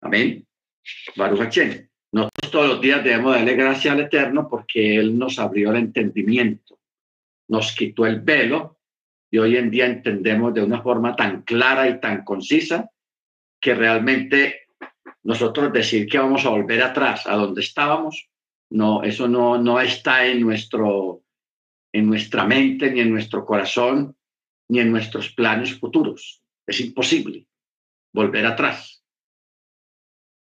Amén. 0.00 0.46
Baruch 1.16 1.40
Hashem. 1.40 1.88
Nosotros 2.12 2.50
todos 2.50 2.68
los 2.68 2.80
días 2.80 3.02
debemos 3.02 3.34
darle 3.34 3.54
gracias 3.54 3.92
al 3.92 4.00
Eterno 4.00 4.48
porque 4.48 4.96
Él 4.96 5.18
nos 5.18 5.38
abrió 5.38 5.70
el 5.70 5.76
entendimiento, 5.76 6.78
nos 7.48 7.74
quitó 7.74 8.06
el 8.06 8.20
velo 8.20 8.78
y 9.30 9.38
hoy 9.38 9.56
en 9.56 9.70
día 9.70 9.86
entendemos 9.86 10.54
de 10.54 10.62
una 10.62 10.82
forma 10.82 11.16
tan 11.16 11.42
clara 11.42 11.88
y 11.88 12.00
tan 12.00 12.24
concisa 12.24 12.90
que 13.60 13.74
realmente 13.74 14.68
nosotros 15.24 15.72
decir 15.72 16.06
que 16.08 16.18
vamos 16.18 16.46
a 16.46 16.50
volver 16.50 16.82
atrás 16.82 17.26
a 17.26 17.34
donde 17.34 17.60
estábamos 17.60 18.30
no, 18.70 19.02
eso 19.02 19.28
no, 19.28 19.58
no 19.58 19.80
está 19.80 20.26
en, 20.26 20.40
nuestro, 20.40 21.22
en 21.92 22.06
nuestra 22.06 22.44
mente, 22.44 22.90
ni 22.90 23.00
en 23.00 23.10
nuestro 23.10 23.44
corazón, 23.44 24.16
ni 24.68 24.80
en 24.80 24.90
nuestros 24.90 25.32
planes 25.32 25.78
futuros. 25.78 26.42
Es 26.66 26.80
imposible 26.80 27.46
volver 28.12 28.46
atrás 28.46 29.04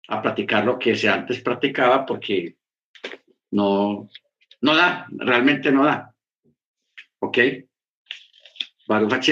a 0.09 0.23
practicar 0.23 0.65
lo 0.65 0.79
que 0.79 0.95
se 0.97 1.09
antes 1.09 1.41
practicaba 1.41 2.05
porque 2.05 2.57
no, 3.51 4.09
no 4.61 4.75
da, 4.75 5.07
realmente 5.11 5.71
no 5.71 5.85
da. 5.85 6.15
¿Ok? 7.21 7.39
Baruch 8.87 9.31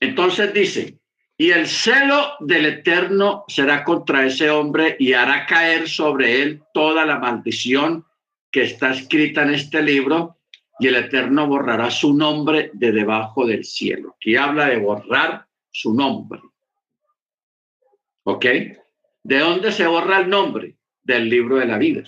Entonces 0.00 0.52
dice, 0.52 0.98
y 1.38 1.50
el 1.50 1.66
celo 1.66 2.34
del 2.40 2.66
Eterno 2.66 3.44
será 3.48 3.84
contra 3.84 4.26
ese 4.26 4.50
hombre 4.50 4.96
y 4.98 5.12
hará 5.12 5.46
caer 5.46 5.88
sobre 5.88 6.42
él 6.42 6.62
toda 6.72 7.04
la 7.04 7.18
maldición 7.18 8.06
que 8.50 8.62
está 8.62 8.90
escrita 8.90 9.42
en 9.42 9.54
este 9.54 9.82
libro, 9.82 10.35
y 10.78 10.88
el 10.88 10.96
Eterno 10.96 11.46
borrará 11.46 11.90
su 11.90 12.14
nombre 12.14 12.70
de 12.74 12.92
debajo 12.92 13.46
del 13.46 13.64
cielo. 13.64 14.14
Aquí 14.16 14.36
habla 14.36 14.68
de 14.68 14.78
borrar 14.78 15.46
su 15.70 15.94
nombre. 15.94 16.40
¿Ok? 18.24 18.44
¿De 19.22 19.38
dónde 19.38 19.72
se 19.72 19.86
borra 19.86 20.20
el 20.20 20.28
nombre? 20.28 20.76
Del 21.02 21.28
libro 21.28 21.56
de 21.56 21.66
la 21.66 21.78
vida. 21.78 22.04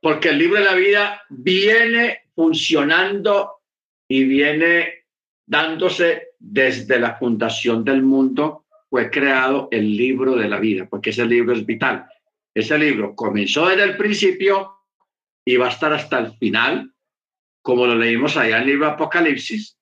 Porque 0.00 0.30
el 0.30 0.38
libro 0.38 0.58
de 0.58 0.64
la 0.64 0.74
vida 0.74 1.22
viene 1.30 2.22
funcionando 2.34 3.62
y 4.08 4.24
viene 4.24 5.06
dándose 5.46 6.28
desde 6.38 6.98
la 6.98 7.16
fundación 7.16 7.84
del 7.84 8.02
mundo, 8.02 8.66
fue 8.90 9.10
creado 9.10 9.68
el 9.70 9.96
libro 9.96 10.34
de 10.36 10.48
la 10.48 10.58
vida, 10.58 10.86
porque 10.88 11.10
ese 11.10 11.24
libro 11.24 11.52
es 11.54 11.64
vital. 11.64 12.06
Ese 12.54 12.76
libro 12.78 13.14
comenzó 13.14 13.68
desde 13.68 13.84
el 13.84 13.96
principio 13.96 14.72
y 15.44 15.56
va 15.56 15.66
a 15.66 15.70
estar 15.70 15.92
hasta 15.92 16.18
el 16.18 16.32
final, 16.36 16.92
como 17.62 17.86
lo 17.86 17.94
leímos 17.94 18.36
allá 18.36 18.56
en 18.56 18.62
el 18.62 18.68
libro 18.68 18.86
Apocalipsis, 18.88 19.78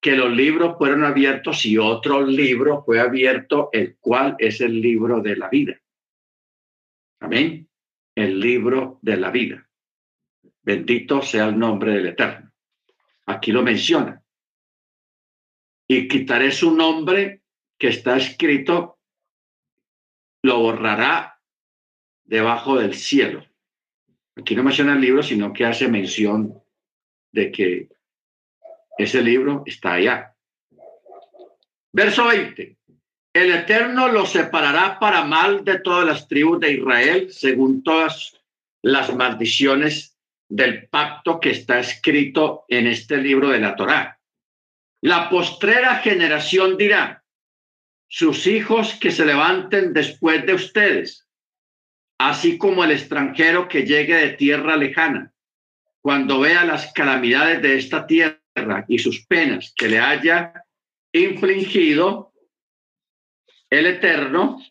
que 0.00 0.14
los 0.14 0.30
libros 0.30 0.76
fueron 0.78 1.04
abiertos 1.04 1.64
y 1.64 1.78
otro 1.78 2.24
libro 2.24 2.84
fue 2.84 3.00
abierto, 3.00 3.70
el 3.72 3.96
cual 3.98 4.36
es 4.38 4.60
el 4.60 4.80
libro 4.80 5.20
de 5.20 5.36
la 5.36 5.48
vida. 5.48 5.80
Amén. 7.20 7.68
El 8.14 8.38
libro 8.38 8.98
de 9.02 9.16
la 9.16 9.30
vida. 9.30 9.68
Bendito 10.62 11.22
sea 11.22 11.46
el 11.46 11.58
nombre 11.58 11.92
del 11.92 12.06
Eterno. 12.06 12.52
Aquí 13.26 13.50
lo 13.50 13.62
menciona 13.62 14.22
y 15.88 16.08
quitaré 16.08 16.50
su 16.50 16.74
nombre 16.74 17.42
que 17.78 17.88
está 17.88 18.16
escrito, 18.16 18.98
lo 20.42 20.60
borrará 20.60 21.40
debajo 22.24 22.78
del 22.78 22.94
cielo. 22.94 23.44
Aquí 24.36 24.54
no 24.54 24.62
menciona 24.62 24.94
el 24.94 25.00
libro, 25.00 25.22
sino 25.22 25.52
que 25.52 25.64
hace 25.64 25.88
mención 25.88 26.62
de 27.36 27.52
que 27.52 27.88
ese 28.98 29.22
libro 29.22 29.62
está 29.64 29.92
allá. 29.92 30.34
Verso 31.92 32.26
20. 32.26 32.76
El 33.32 33.52
Eterno 33.52 34.08
lo 34.08 34.26
separará 34.26 34.98
para 34.98 35.24
mal 35.24 35.64
de 35.64 35.78
todas 35.78 36.04
las 36.04 36.26
tribus 36.26 36.58
de 36.58 36.72
Israel, 36.72 37.30
según 37.30 37.84
todas 37.84 38.40
las 38.82 39.14
maldiciones 39.14 40.18
del 40.48 40.88
pacto 40.88 41.38
que 41.38 41.50
está 41.50 41.78
escrito 41.78 42.64
en 42.66 42.88
este 42.88 43.18
libro 43.18 43.50
de 43.50 43.60
la 43.60 43.76
Torá 43.76 44.16
la 45.06 45.30
postrera 45.30 45.98
generación 45.98 46.76
dirá, 46.76 47.24
sus 48.08 48.48
hijos 48.48 48.94
que 48.94 49.12
se 49.12 49.24
levanten 49.24 49.92
después 49.92 50.44
de 50.46 50.54
ustedes, 50.54 51.28
así 52.18 52.58
como 52.58 52.82
el 52.82 52.90
extranjero 52.90 53.68
que 53.68 53.84
llegue 53.84 54.14
de 54.16 54.30
tierra 54.30 54.76
lejana, 54.76 55.32
cuando 56.06 56.38
vea 56.38 56.62
las 56.62 56.92
calamidades 56.92 57.60
de 57.60 57.78
esta 57.78 58.06
tierra 58.06 58.84
y 58.86 59.00
sus 59.00 59.26
penas 59.26 59.74
que 59.76 59.88
le 59.88 59.98
haya 59.98 60.52
infligido 61.12 62.32
el 63.68 63.86
Eterno, 63.86 64.62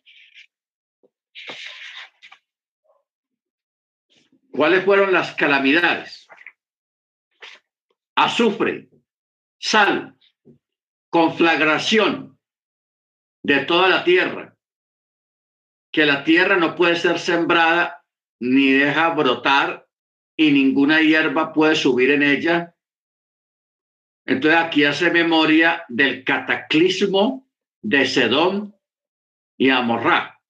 ¿cuáles 4.50 4.82
fueron 4.82 5.12
las 5.12 5.34
calamidades? 5.34 6.26
Azufre, 8.14 8.88
sal, 9.58 10.16
conflagración 11.10 12.40
de 13.42 13.58
toda 13.66 13.90
la 13.90 14.04
tierra, 14.04 14.56
que 15.92 16.06
la 16.06 16.24
tierra 16.24 16.56
no 16.56 16.74
puede 16.74 16.96
ser 16.96 17.18
sembrada 17.18 18.02
ni 18.40 18.72
deja 18.72 19.10
brotar 19.10 19.85
y 20.36 20.50
ninguna 20.50 21.00
hierba 21.00 21.52
puede 21.52 21.74
subir 21.74 22.10
en 22.10 22.22
ella. 22.22 22.74
Entonces 24.26 24.60
aquí 24.60 24.84
hace 24.84 25.10
memoria 25.10 25.84
del 25.88 26.24
cataclismo 26.24 27.48
de 27.80 28.06
Sedón 28.06 28.74
y 29.56 29.70
Amorrá, 29.70 30.40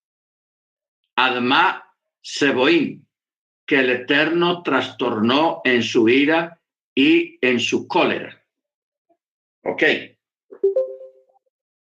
Adma 1.14 1.94
Seboín, 2.20 3.06
que 3.66 3.80
el 3.80 3.90
Eterno 3.90 4.62
trastornó 4.62 5.60
en 5.64 5.82
su 5.82 6.08
ira 6.08 6.60
y 6.94 7.38
en 7.46 7.60
su 7.60 7.86
cólera. 7.86 8.42
Ok. 9.62 9.82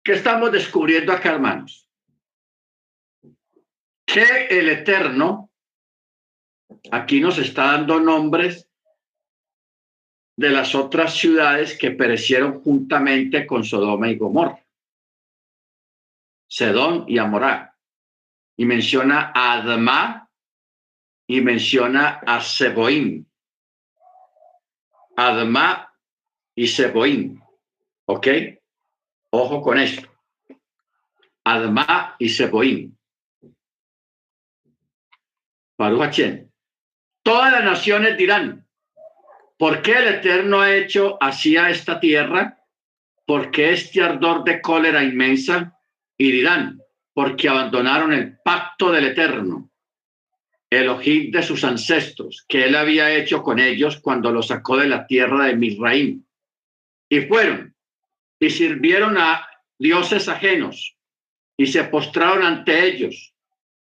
¿Qué 0.02 0.12
estamos 0.12 0.52
descubriendo 0.52 1.12
acá, 1.12 1.34
hermanos? 1.34 1.88
Que 4.04 4.46
el 4.50 4.68
Eterno 4.68 5.50
aquí 6.90 7.20
nos 7.20 7.38
está 7.38 7.72
dando 7.72 8.00
nombres 8.00 8.68
de 10.36 10.50
las 10.50 10.74
otras 10.74 11.14
ciudades 11.14 11.78
que 11.78 11.92
perecieron 11.92 12.60
juntamente 12.62 13.46
con 13.46 13.64
Sodoma 13.64 14.08
y 14.08 14.16
Gomorra. 14.16 14.62
Sedón 16.48 17.04
y 17.08 17.18
Amorá. 17.18 17.74
Y 18.56 18.64
menciona 18.64 19.32
a 19.34 19.54
Adma 19.54 20.30
y 21.26 21.40
menciona 21.40 22.20
a 22.26 22.40
Seboim. 22.40 23.24
Adma 25.16 25.92
y 26.54 26.66
Seboim. 26.66 27.40
¿Ok? 28.06 28.26
Ojo 29.30 29.60
con 29.60 29.78
esto. 29.78 30.08
Adma 31.44 32.16
y 32.18 32.28
Seboim. 32.28 32.96
Baruch 35.78 36.45
Todas 37.26 37.50
las 37.50 37.64
naciones 37.64 38.16
dirán, 38.16 38.64
¿por 39.58 39.82
qué 39.82 39.94
el 39.94 40.06
Eterno 40.06 40.60
ha 40.60 40.76
hecho 40.76 41.18
así 41.20 41.56
a 41.56 41.70
esta 41.70 41.98
tierra? 41.98 42.62
¿Por 43.24 43.50
qué 43.50 43.72
este 43.72 44.00
ardor 44.00 44.44
de 44.44 44.60
cólera 44.60 45.02
inmensa? 45.02 45.76
Y 46.16 46.30
dirán, 46.30 46.80
porque 47.12 47.48
abandonaron 47.48 48.12
el 48.12 48.38
pacto 48.44 48.92
del 48.92 49.06
Eterno, 49.06 49.72
el 50.70 50.88
ojid 50.88 51.32
de 51.32 51.42
sus 51.42 51.64
ancestros, 51.64 52.44
que 52.48 52.64
él 52.64 52.76
había 52.76 53.12
hecho 53.12 53.42
con 53.42 53.58
ellos 53.58 53.98
cuando 54.00 54.30
los 54.30 54.46
sacó 54.46 54.76
de 54.76 54.86
la 54.86 55.04
tierra 55.08 55.46
de 55.46 55.56
Misraim. 55.56 56.24
Y 57.08 57.22
fueron 57.22 57.74
y 58.38 58.50
sirvieron 58.50 59.18
a 59.18 59.48
dioses 59.80 60.28
ajenos 60.28 60.96
y 61.56 61.66
se 61.66 61.82
postraron 61.82 62.44
ante 62.44 62.86
ellos, 62.86 63.34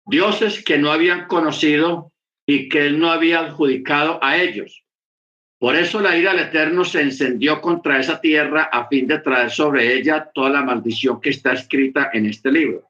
dioses 0.05 0.61
que 0.61 0.77
no 0.77 0.91
habían 0.91 1.27
conocido 1.27 2.11
y 2.49 2.67
que 2.67 2.87
él 2.87 2.97
no 2.97 3.11
había 3.11 3.41
adjudicado 3.41 4.17
a 4.23 4.37
ellos. 4.37 4.83
Por 5.59 5.75
eso 5.75 5.99
la 5.99 6.17
ira 6.17 6.31
del 6.33 6.47
Eterno 6.47 6.83
se 6.83 6.99
encendió 6.99 7.61
contra 7.61 7.99
esa 7.99 8.19
tierra 8.19 8.63
a 8.63 8.87
fin 8.87 9.05
de 9.05 9.19
traer 9.19 9.51
sobre 9.51 9.93
ella 9.93 10.31
toda 10.33 10.49
la 10.49 10.63
maldición 10.63 11.21
que 11.21 11.29
está 11.29 11.53
escrita 11.53 12.09
en 12.11 12.25
este 12.25 12.51
libro. 12.51 12.89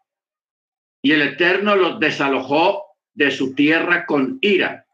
Y 1.02 1.12
el 1.12 1.24
Eterno 1.24 1.76
los 1.76 2.00
desalojó 2.00 2.86
de 3.14 3.32
su 3.32 3.54
tierra 3.54 4.06
con 4.06 4.38
ira, 4.40 4.86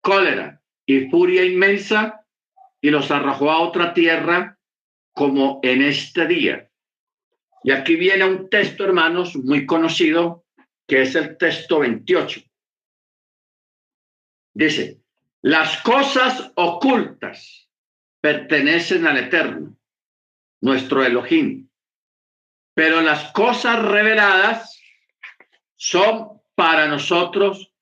cólera 0.00 0.62
y 0.86 1.10
furia 1.10 1.44
inmensa 1.44 2.24
y 2.80 2.88
los 2.88 3.10
arrojó 3.10 3.50
a 3.50 3.60
otra 3.60 3.92
tierra 3.92 4.58
como 5.12 5.60
en 5.62 5.82
este 5.82 6.26
día. 6.26 6.70
Y 7.62 7.72
aquí 7.72 7.96
viene 7.96 8.24
un 8.24 8.48
texto, 8.48 8.84
hermanos, 8.84 9.36
muy 9.36 9.66
conocido, 9.66 10.46
que 10.88 11.02
es 11.02 11.14
el 11.14 11.36
texto 11.36 11.80
28. 11.80 12.40
Dice, 14.54 15.00
las 15.42 15.80
cosas 15.82 16.52
ocultas 16.54 17.68
pertenecen 18.20 19.06
al 19.06 19.18
Eterno, 19.18 19.76
nuestro 20.60 21.04
Elohim, 21.04 21.68
pero 22.74 23.00
las 23.00 23.32
cosas 23.32 23.82
reveladas 23.82 24.78
son 25.76 26.42
para 26.54 26.86
nosotros 26.88 27.72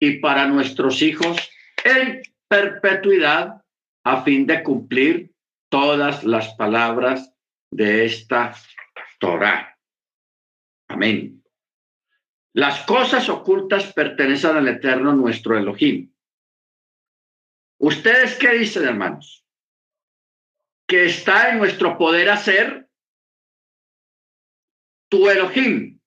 y 0.00 0.18
para 0.18 0.46
nuestros 0.46 1.02
hijos 1.02 1.36
en 1.84 2.22
perpetuidad 2.48 3.62
a 4.04 4.22
fin 4.22 4.46
de 4.46 4.62
cumplir 4.62 5.32
todas 5.68 6.24
las 6.24 6.54
palabras 6.54 7.32
de 7.70 8.04
esta 8.04 8.54
Torah. 9.18 9.78
Amén. 10.88 11.42
Las 12.54 12.80
cosas 12.84 13.28
ocultas 13.28 13.92
pertenecen 13.92 14.56
al 14.56 14.68
Eterno 14.68 15.14
nuestro 15.14 15.56
Elohim. 15.56 16.11
¿Ustedes 17.82 18.36
qué 18.36 18.50
dicen, 18.50 18.84
hermanos? 18.84 19.44
Que 20.86 21.06
está 21.06 21.50
en 21.50 21.58
nuestro 21.58 21.98
poder 21.98 22.30
hacer 22.30 22.88
tu 25.10 25.28
Elohim. 25.28 25.98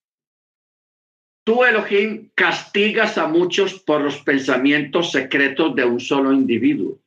Tu 1.44 1.64
Elohim 1.64 2.32
castigas 2.34 3.18
a 3.18 3.28
muchos 3.28 3.80
por 3.82 4.02
los 4.02 4.22
pensamientos 4.24 5.12
secretos 5.12 5.76
de 5.76 5.86
un 5.86 6.00
solo 6.00 6.32
individuo 6.32 7.00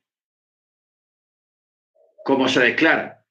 como 2.29 2.47
se 2.47 2.61
declara, 2.61 3.25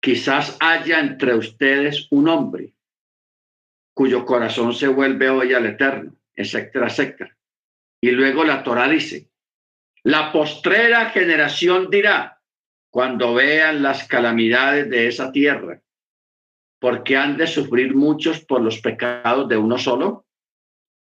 quizás 0.00 0.56
haya 0.58 0.98
entre 0.98 1.36
ustedes 1.36 2.08
un 2.10 2.26
hombre 2.26 2.74
cuyo 3.94 4.26
corazón 4.26 4.74
se 4.74 4.88
vuelve 4.88 5.30
hoy 5.30 5.54
al 5.54 5.66
eterno, 5.66 6.16
etcétera, 6.34 6.88
etcétera. 6.88 7.38
Y 8.00 8.10
luego 8.10 8.42
la 8.42 8.64
Torah 8.64 8.88
dice, 8.88 9.30
la 10.04 10.32
postrera 10.32 11.10
generación 11.10 11.88
dirá, 11.90 12.42
cuando 12.90 13.34
vean 13.34 13.82
las 13.82 14.06
calamidades 14.06 14.88
de 14.90 15.08
esa 15.08 15.32
tierra, 15.32 15.80
porque 16.78 17.16
han 17.16 17.36
de 17.36 17.46
sufrir 17.46 17.94
muchos 17.94 18.44
por 18.44 18.60
los 18.60 18.78
pecados 18.80 19.48
de 19.48 19.56
uno 19.56 19.78
solo? 19.78 20.26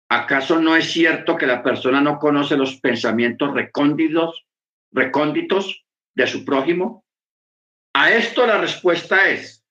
¿Acaso 0.08 0.60
no 0.60 0.76
es 0.76 0.92
cierto 0.92 1.36
que 1.36 1.46
la 1.46 1.62
persona 1.62 2.00
no 2.00 2.18
conoce 2.18 2.56
los 2.56 2.80
pensamientos 2.80 3.52
recónditos, 3.52 4.46
recónditos 4.92 5.84
de 6.14 6.26
su 6.26 6.44
prójimo? 6.44 7.04
A 7.94 8.12
esto 8.12 8.46
la 8.46 8.58
respuesta 8.58 9.28
es, 9.28 9.66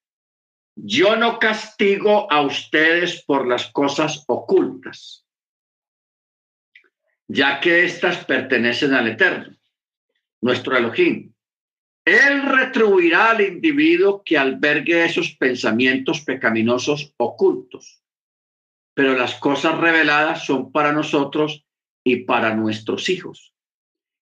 yo 0.75 1.15
no 1.15 1.39
castigo 1.39 2.31
a 2.31 2.41
ustedes 2.41 3.23
por 3.23 3.47
las 3.47 3.71
cosas 3.71 4.25
ocultas, 4.27 5.25
ya 7.33 7.61
que 7.61 7.85
éstas 7.85 8.25
pertenecen 8.25 8.93
al 8.93 9.07
Eterno, 9.07 9.55
nuestro 10.41 10.75
Elohim. 10.75 11.33
Él 12.03 12.41
retribuirá 12.43 13.31
al 13.31 13.41
individuo 13.41 14.21
que 14.25 14.37
albergue 14.37 15.05
esos 15.05 15.35
pensamientos 15.37 16.21
pecaminosos 16.21 17.13
ocultos, 17.17 18.03
pero 18.93 19.13
las 19.13 19.35
cosas 19.35 19.77
reveladas 19.77 20.45
son 20.45 20.73
para 20.73 20.91
nosotros 20.91 21.65
y 22.03 22.17
para 22.25 22.53
nuestros 22.53 23.07
hijos, 23.07 23.53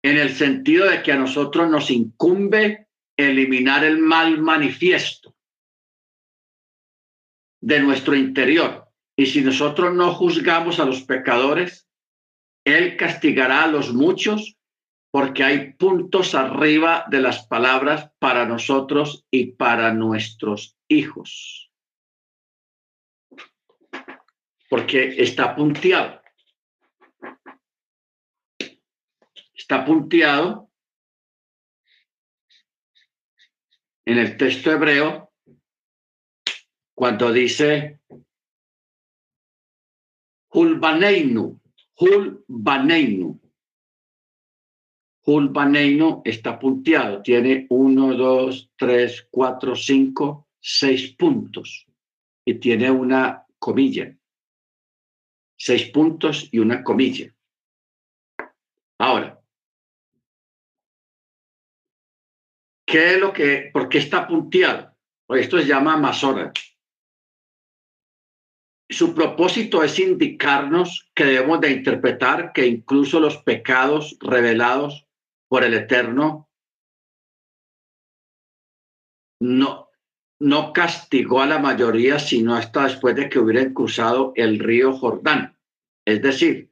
en 0.01 0.17
el 0.17 0.29
sentido 0.29 0.89
de 0.89 1.03
que 1.03 1.11
a 1.11 1.17
nosotros 1.17 1.69
nos 1.69 1.91
incumbe 1.91 2.87
eliminar 3.17 3.83
el 3.83 3.97
mal 3.97 4.39
manifiesto 4.39 5.35
de 7.61 7.81
nuestro 7.81 8.15
interior. 8.15 8.87
Y 9.17 9.25
si 9.25 9.41
nosotros 9.41 9.93
no 9.93 10.13
juzgamos 10.13 10.79
a 10.79 10.85
los 10.85 11.01
pecadores, 11.03 11.87
Él 12.65 12.97
castigará 12.97 13.63
a 13.63 13.67
los 13.67 13.93
muchos 13.93 14.58
porque 15.12 15.43
hay 15.43 15.73
puntos 15.73 16.34
arriba 16.34 17.06
de 17.10 17.21
las 17.21 17.45
palabras 17.45 18.12
para 18.17 18.45
nosotros 18.45 19.28
y 19.30 19.52
para 19.52 19.93
nuestros 19.93 20.76
hijos. 20.88 21.71
Porque 24.69 25.22
está 25.22 25.55
punteado. 25.55 26.20
Está 29.53 29.86
punteado 29.86 30.72
en 34.05 34.18
el 34.18 34.36
texto 34.36 34.72
hebreo 34.72 35.32
cuando 36.95 37.32
dice 37.32 38.01
Hulbaneinu, 40.49 41.62
Hulbaneinu. 41.97 43.39
Hulbaneinu 45.25 46.21
está 46.25 46.59
punteado, 46.59 47.21
tiene 47.21 47.65
uno, 47.69 48.13
dos, 48.13 48.69
tres, 48.75 49.27
cuatro, 49.31 49.75
cinco, 49.75 50.49
seis 50.59 51.15
puntos 51.15 51.85
y 52.45 52.55
tiene 52.55 52.91
una 52.91 53.45
comilla. 53.57 54.15
Seis 55.57 55.91
puntos 55.91 56.49
y 56.51 56.59
una 56.59 56.83
comilla. 56.83 57.33
Ahora, 58.99 59.43
¿Qué 62.93 63.15
es 63.15 63.19
lo 63.19 63.33
que, 63.33 63.71
por 63.73 63.89
qué 63.89 63.97
está 63.97 64.27
punteado? 64.27 64.95
Pues 65.25 65.41
esto 65.41 65.57
se 65.57 65.65
llama 65.65 65.97
masora. 65.97 66.53
Su 68.93 69.13
propósito 69.13 69.83
es 69.83 69.99
indicarnos 69.99 71.11
que 71.13 71.25
debemos 71.25 71.59
de 71.61 71.71
interpretar 71.71 72.53
que 72.53 72.67
incluso 72.67 73.19
los 73.19 73.37
pecados 73.37 74.17
revelados 74.21 75.07
por 75.49 75.63
el 75.63 75.73
Eterno 75.73 76.49
no, 79.41 79.89
no 80.39 80.73
castigó 80.73 81.41
a 81.41 81.45
la 81.45 81.59
mayoría, 81.59 82.19
sino 82.19 82.55
hasta 82.55 82.83
después 82.83 83.15
de 83.15 83.29
que 83.29 83.39
hubieran 83.39 83.73
cruzado 83.73 84.31
el 84.35 84.59
río 84.59 84.93
Jordán. 84.93 85.57
Es 86.05 86.21
decir, 86.21 86.71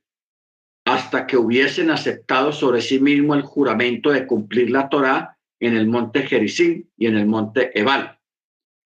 hasta 0.85 1.27
que 1.27 1.37
hubiesen 1.37 1.89
aceptado 1.89 2.51
sobre 2.51 2.81
sí 2.81 2.99
mismo 2.99 3.35
el 3.35 3.41
juramento 3.41 4.11
de 4.11 4.25
cumplir 4.25 4.71
la 4.71 4.89
Torá 4.89 5.37
en 5.59 5.75
el 5.75 5.87
monte 5.87 6.23
Gerizim 6.23 6.87
y 6.97 7.07
en 7.07 7.17
el 7.17 7.25
monte 7.25 7.77
Ebal, 7.79 8.19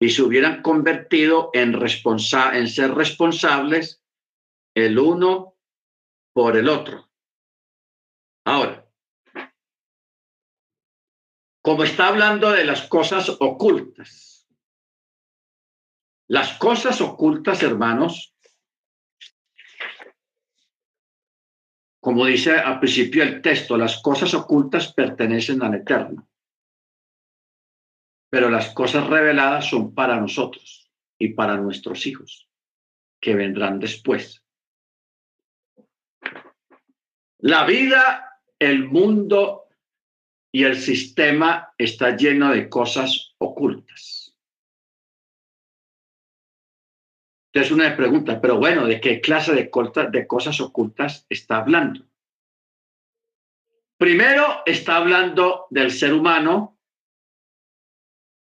y 0.01 0.09
se 0.09 0.23
hubieran 0.23 0.63
convertido 0.63 1.51
en, 1.53 1.73
responsa 1.73 2.57
en 2.57 2.67
ser 2.67 2.91
responsables 2.91 4.03
el 4.75 4.97
uno 4.97 5.55
por 6.33 6.57
el 6.57 6.67
otro. 6.67 7.07
Ahora, 8.43 8.89
como 11.61 11.83
está 11.83 12.07
hablando 12.07 12.49
de 12.49 12.65
las 12.65 12.87
cosas 12.87 13.29
ocultas, 13.39 14.49
las 16.27 16.57
cosas 16.57 16.99
ocultas, 16.99 17.61
hermanos, 17.61 18.35
como 21.99 22.25
dice 22.25 22.57
al 22.57 22.79
principio 22.79 23.21
el 23.21 23.39
texto, 23.43 23.77
las 23.77 24.01
cosas 24.01 24.33
ocultas 24.33 24.91
pertenecen 24.93 25.61
al 25.61 25.75
Eterno, 25.75 26.27
pero 28.31 28.49
las 28.49 28.69
cosas 28.69 29.07
reveladas 29.07 29.65
son 29.69 29.93
para 29.93 30.17
nosotros 30.17 30.89
y 31.19 31.33
para 31.33 31.57
nuestros 31.57 32.07
hijos, 32.07 32.49
que 33.19 33.35
vendrán 33.35 33.77
después. 33.77 34.41
La 37.39 37.65
vida, 37.65 38.39
el 38.57 38.85
mundo 38.85 39.65
y 40.49 40.63
el 40.63 40.77
sistema 40.77 41.73
está 41.77 42.15
lleno 42.15 42.51
de 42.51 42.69
cosas 42.69 43.35
ocultas. 43.37 44.33
Entonces 47.51 47.73
una 47.73 47.97
pregunta, 47.97 48.39
pero 48.39 48.57
bueno, 48.57 48.85
¿de 48.85 49.01
qué 49.01 49.19
clase 49.19 49.53
de, 49.53 49.69
de 50.09 50.27
cosas 50.27 50.61
ocultas 50.61 51.25
está 51.27 51.57
hablando? 51.57 52.05
Primero 53.97 54.63
está 54.65 54.95
hablando 54.95 55.67
del 55.69 55.91
ser 55.91 56.13
humano 56.13 56.77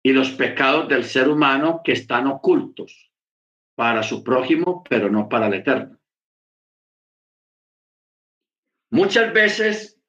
y 0.07 0.13
los 0.13 0.31
pecados 0.31 0.89
del 0.89 1.03
ser 1.03 1.29
humano 1.29 1.81
que 1.83 1.91
están 1.91 2.29
ocultos 2.29 3.11
para 3.75 4.05
su 4.05 4.23
prójimo, 4.23 4.85
pero 4.89 5.11
no 5.11 5.29
para 5.29 5.49
el 5.49 5.55
eterno. 5.55 5.99
Muchas 8.93 9.33
veces 9.33 10.01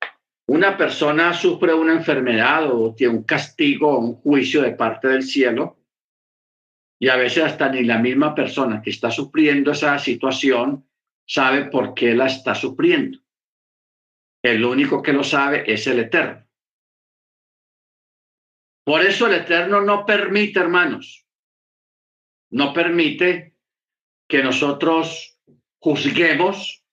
una 0.47 0.77
persona 0.77 1.33
sufre 1.33 1.73
una 1.73 1.93
enfermedad 1.93 2.71
o 2.71 2.93
tiene 2.93 3.15
un 3.15 3.23
castigo 3.23 3.89
o 3.89 3.99
un 3.99 4.13
juicio 4.13 4.61
de 4.61 4.73
parte 4.73 5.07
del 5.07 5.23
cielo, 5.23 5.79
y 6.99 7.09
a 7.09 7.15
veces 7.15 7.45
hasta 7.45 7.67
ni 7.69 7.83
la 7.83 7.97
misma 7.97 8.35
persona 8.35 8.83
que 8.83 8.91
está 8.91 9.09
sufriendo 9.09 9.71
esa 9.71 9.97
situación 9.97 10.87
sabe 11.25 11.71
por 11.71 11.95
qué 11.95 12.13
la 12.13 12.27
está 12.27 12.53
sufriendo. 12.53 13.17
El 14.43 14.63
único 14.63 15.01
que 15.01 15.13
lo 15.13 15.23
sabe 15.23 15.63
es 15.65 15.87
el 15.87 16.01
Eterno. 16.01 16.46
Por 18.87 19.01
eso 19.01 19.27
el 19.27 19.33
Eterno 19.33 19.81
no 19.81 20.05
permite, 20.05 20.61
hermanos, 20.61 21.27
no 22.51 22.71
permite 22.71 23.57
que 24.29 24.41
nosotros 24.41 25.37
juzguemos, 25.77 26.85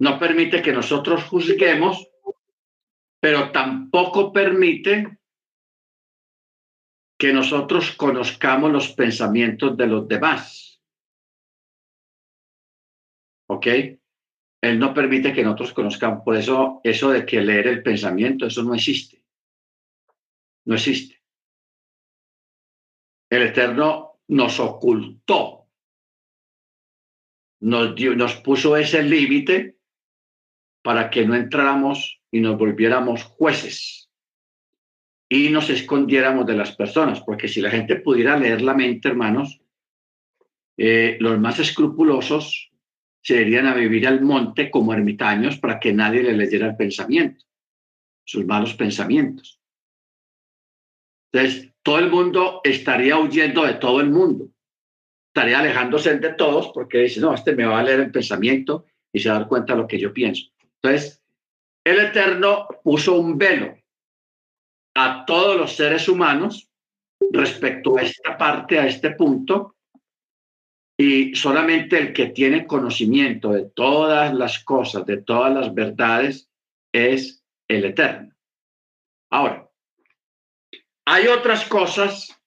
no 0.00 0.18
permite 0.18 0.60
que 0.60 0.72
nosotros 0.72 1.22
juzguemos 1.22 2.08
pero 3.20 3.50
tampoco 3.50 4.32
permite 4.32 5.18
que 7.18 7.32
nosotros 7.32 7.92
conozcamos 7.96 8.70
los 8.70 8.92
pensamientos 8.92 9.76
de 9.76 9.86
los 9.86 10.06
demás. 10.06 10.80
¿Ok? 13.48 13.66
Él 14.60 14.78
no 14.78 14.94
permite 14.94 15.32
que 15.32 15.42
nosotros 15.42 15.72
conozcamos. 15.72 16.22
Por 16.24 16.36
eso, 16.36 16.80
eso 16.84 17.10
de 17.10 17.26
que 17.26 17.40
leer 17.40 17.66
el 17.66 17.82
pensamiento, 17.82 18.46
eso 18.46 18.62
no 18.62 18.74
existe. 18.74 19.17
No 20.68 20.74
existe. 20.74 21.22
El 23.30 23.40
Eterno 23.40 24.20
nos 24.28 24.60
ocultó, 24.60 25.66
nos, 27.60 27.94
dio, 27.94 28.14
nos 28.14 28.34
puso 28.34 28.76
ese 28.76 29.02
límite 29.02 29.78
para 30.82 31.08
que 31.08 31.24
no 31.24 31.34
entráramos 31.34 32.20
y 32.30 32.40
nos 32.40 32.58
volviéramos 32.58 33.22
jueces 33.24 34.10
y 35.30 35.48
nos 35.48 35.70
escondiéramos 35.70 36.44
de 36.44 36.56
las 36.56 36.76
personas, 36.76 37.22
porque 37.22 37.48
si 37.48 37.62
la 37.62 37.70
gente 37.70 37.96
pudiera 37.96 38.36
leer 38.36 38.60
la 38.60 38.74
mente, 38.74 39.08
hermanos, 39.08 39.62
eh, 40.76 41.16
los 41.18 41.40
más 41.40 41.58
escrupulosos 41.60 42.70
se 43.22 43.40
irían 43.40 43.66
a 43.66 43.74
vivir 43.74 44.06
al 44.06 44.20
monte 44.20 44.70
como 44.70 44.92
ermitaños 44.92 45.58
para 45.58 45.80
que 45.80 45.94
nadie 45.94 46.22
le 46.22 46.34
leyera 46.34 46.66
el 46.66 46.76
pensamiento, 46.76 47.46
sus 48.22 48.44
malos 48.44 48.74
pensamientos. 48.74 49.57
Entonces, 51.32 51.72
todo 51.82 51.98
el 51.98 52.10
mundo 52.10 52.60
estaría 52.64 53.18
huyendo 53.18 53.64
de 53.64 53.74
todo 53.74 54.00
el 54.00 54.10
mundo, 54.10 54.48
estaría 55.28 55.58
alejándose 55.58 56.18
de 56.18 56.34
todos 56.34 56.70
porque 56.72 56.98
dice, 56.98 57.20
no, 57.20 57.34
este 57.34 57.54
me 57.54 57.64
va 57.64 57.80
a 57.80 57.82
leer 57.82 58.00
el 58.00 58.10
pensamiento 58.10 58.86
y 59.12 59.20
se 59.20 59.28
va 59.28 59.36
a 59.36 59.38
dar 59.40 59.48
cuenta 59.48 59.74
de 59.74 59.80
lo 59.80 59.86
que 59.86 59.98
yo 59.98 60.12
pienso. 60.12 60.50
Entonces, 60.82 61.22
el 61.84 61.98
Eterno 61.98 62.66
puso 62.82 63.18
un 63.18 63.38
velo 63.38 63.76
a 64.94 65.24
todos 65.26 65.56
los 65.56 65.74
seres 65.74 66.08
humanos 66.08 66.68
respecto 67.30 67.96
a 67.96 68.02
esta 68.02 68.36
parte, 68.36 68.78
a 68.78 68.86
este 68.86 69.10
punto, 69.12 69.76
y 71.00 71.34
solamente 71.36 71.96
el 71.96 72.12
que 72.12 72.26
tiene 72.26 72.66
conocimiento 72.66 73.52
de 73.52 73.66
todas 73.70 74.34
las 74.34 74.64
cosas, 74.64 75.06
de 75.06 75.18
todas 75.18 75.54
las 75.54 75.72
verdades, 75.72 76.50
es 76.92 77.44
el 77.68 77.84
Eterno. 77.84 78.34
Ahora, 79.30 79.67
hay 81.10 81.26
otras 81.26 81.64
cosas 81.66 82.38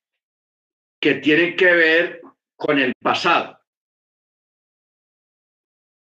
que 1.00 1.16
tienen 1.16 1.56
que 1.56 1.74
ver 1.74 2.22
con 2.56 2.80
el 2.80 2.94
pasado. 3.02 3.60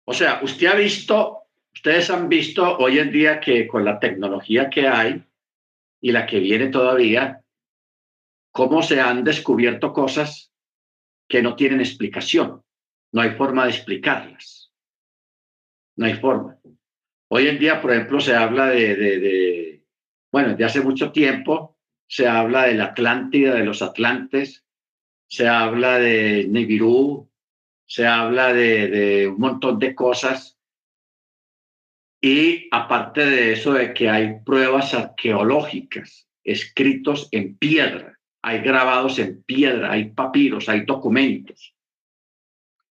O 0.06 0.14
sea, 0.14 0.40
usted 0.44 0.68
ha 0.68 0.76
visto 0.76 1.48
Ustedes 1.78 2.10
han 2.10 2.28
visto 2.28 2.76
hoy 2.80 2.98
en 2.98 3.12
día 3.12 3.40
que 3.40 3.68
con 3.68 3.86
la 3.86 4.00
tecnología 4.00 4.68
que 4.68 4.88
hay 4.88 5.24
y 6.02 6.12
la 6.12 6.26
que 6.26 6.40
viene 6.40 6.70
todavía, 6.70 7.44
cómo 8.52 8.82
se 8.82 9.00
han 9.00 9.24
descubierto 9.24 9.94
cosas 9.94 10.52
que 11.30 11.44
no 11.44 11.56
tienen 11.56 11.80
explicación. 11.80 12.64
No 13.12 13.22
hay 13.22 13.30
forma 13.36 13.66
de 13.66 13.70
explicarlas. 13.70 14.74
No 15.98 16.08
hay 16.08 16.16
forma. 16.16 16.58
Hoy 17.30 17.48
en 17.48 17.60
día, 17.60 17.80
por 17.80 17.92
ejemplo, 17.92 18.20
se 18.20 18.36
habla 18.36 18.70
de, 18.70 18.96
de, 18.96 19.86
bueno, 20.32 20.56
de 20.56 20.66
hace 20.66 20.82
mucho 20.82 21.12
tiempo, 21.12 21.77
se 22.08 22.28
habla 22.28 22.64
de 22.64 22.76
la 22.76 22.86
Atlántida, 22.86 23.56
de 23.56 23.66
los 23.66 23.82
Atlantes, 23.82 24.66
se 25.28 25.48
habla 25.48 26.00
de 26.00 26.48
Nibiru, 26.48 27.30
se 27.86 28.08
habla 28.08 28.54
de, 28.54 28.88
de 28.88 29.28
un 29.28 29.40
montón 29.40 29.80
de 29.80 29.94
cosas 29.94 30.58
y 32.22 32.68
aparte 32.72 33.26
de 33.26 33.54
eso, 33.54 33.74
de 33.74 33.94
que 33.94 34.10
hay 34.10 34.40
pruebas 34.46 34.94
arqueológicas 34.94 36.28
escritos 36.44 37.28
en 37.32 37.58
piedra, 37.58 38.18
hay 38.42 38.60
grabados 38.60 39.20
en 39.20 39.44
piedra, 39.44 39.92
hay 39.92 40.12
papiros, 40.12 40.70
hay 40.70 40.86
documentos 40.86 41.76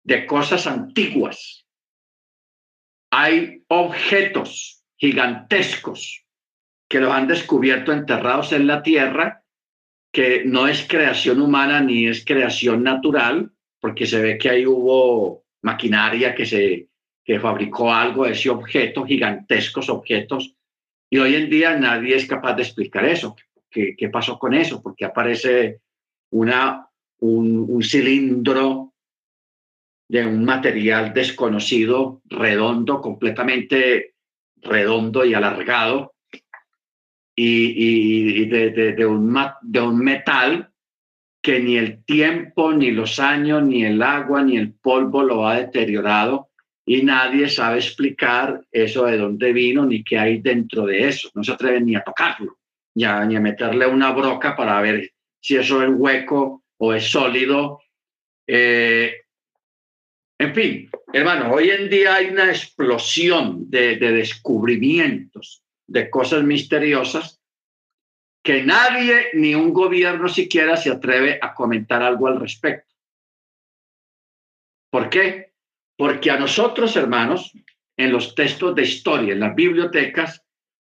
de 0.04 0.26
cosas 0.26 0.68
antiguas. 0.68 1.66
Hay 3.12 3.64
objetos 3.68 4.84
gigantescos 4.98 6.26
que 6.90 7.00
los 7.00 7.14
han 7.14 7.28
descubierto 7.28 7.94
enterrados 7.94 8.52
en 8.52 8.66
la 8.68 8.82
tierra, 8.82 9.44
que 10.12 10.44
no 10.44 10.68
es 10.68 10.88
creación 10.88 11.40
humana 11.40 11.82
ni 11.82 12.08
es 12.08 12.26
creación 12.26 12.84
natural, 12.84 13.52
porque 13.80 14.08
se 14.08 14.20
ve 14.20 14.38
que 14.40 14.50
ahí 14.50 14.66
hubo 14.66 15.46
maquinaria 15.62 16.34
que 16.34 16.46
se 16.46 16.88
que 17.24 17.40
fabricó 17.40 17.94
algo, 17.94 18.26
ese 18.26 18.50
objeto, 18.50 19.06
gigantescos 19.06 19.88
objetos, 19.88 20.56
y 21.12 21.20
hoy 21.20 21.36
en 21.36 21.48
día 21.48 21.78
nadie 21.78 22.16
es 22.16 22.26
capaz 22.26 22.56
de 22.56 22.64
explicar 22.64 23.06
eso. 23.06 23.36
¿Qué, 23.70 23.96
qué 23.96 24.10
pasó 24.10 24.40
con 24.40 24.56
eso? 24.56 24.82
Porque 24.82 25.06
aparece 25.06 25.82
una, 26.32 26.90
un, 27.20 27.66
un 27.70 27.84
cilindro 27.84 28.94
de 30.08 30.26
un 30.26 30.44
material 30.44 31.14
desconocido, 31.14 32.24
redondo, 32.26 33.00
completamente 33.00 34.16
redondo 34.58 35.24
y 35.24 35.36
alargado, 35.36 36.16
y, 37.42 38.46
de, 38.46 39.06
un, 39.06 39.38
de 39.62 39.82
un 39.82 40.00
metal 40.00 40.70
que 41.42 41.60
ni 41.62 41.78
el 41.78 42.04
tiempo, 42.04 42.74
ni 42.74 42.92
los 42.92 43.20
años, 43.20 43.64
ni 43.64 43.86
el 43.86 44.02
agua, 44.02 44.44
ni 44.44 44.58
el 44.58 44.74
polvo 44.74 45.24
lo 45.24 45.48
ha 45.48 45.58
deteriorado 45.58 46.50
y 46.86 47.04
nadie 47.04 47.48
sabe 47.48 47.78
explicar 47.78 48.62
eso 48.72 49.06
de 49.06 49.18
dónde 49.18 49.54
vino 49.54 49.86
ni 49.86 50.04
qué 50.04 50.18
hay 50.18 50.40
dentro 50.40 50.86
de 50.86 51.08
eso. 51.08 51.30
No 51.34 51.44
se 51.44 51.54
atreven 51.54 51.86
ni 51.86 51.96
a 51.96 52.04
tocarlo, 52.04 52.58
ni 52.96 53.06
a, 53.06 53.22
a 53.22 53.26
meterle 53.26 53.88
una 53.88 54.12
broca 54.12 54.56
para 54.56 54.82
ver 54.82 55.12
si 55.40 55.56
eso 55.56 55.82
es 55.82 55.90
hueco 55.94 56.64
o 56.78 56.94
es 56.94 57.10
sólido. 57.10 57.80
Eh, 58.48 59.14
en 60.40 60.56
fin, 60.56 60.90
hermano, 61.14 61.54
hoy 61.54 61.70
en 61.70 61.90
día 61.90 62.16
hay 62.16 62.28
una 62.28 62.50
explosión 62.50 63.70
de 63.70 63.98
descubrimientos, 63.98 65.64
de 65.90 66.10
cosas 66.10 66.44
misteriosas 66.44 67.42
que 68.44 68.64
nadie, 68.64 69.32
ni 69.34 69.56
un 69.56 69.74
gobierno 69.74 70.30
siquiera, 70.30 70.78
se 70.78 70.92
atreve 70.92 71.40
a 71.42 71.54
comentar 71.54 72.02
algo 72.02 72.28
al 72.28 72.40
respecto. 72.40 72.96
¿Por 74.92 75.10
qué? 75.10 75.54
Porque 75.98 76.32
a 76.32 76.40
nosotros, 76.40 76.96
hermanos, 76.96 77.52
en 77.98 78.12
los 78.12 78.34
textos 78.34 78.74
de 78.76 78.84
historia, 78.84 79.34
en 79.34 79.42
las 79.42 79.56
bibliotecas, 79.56 80.46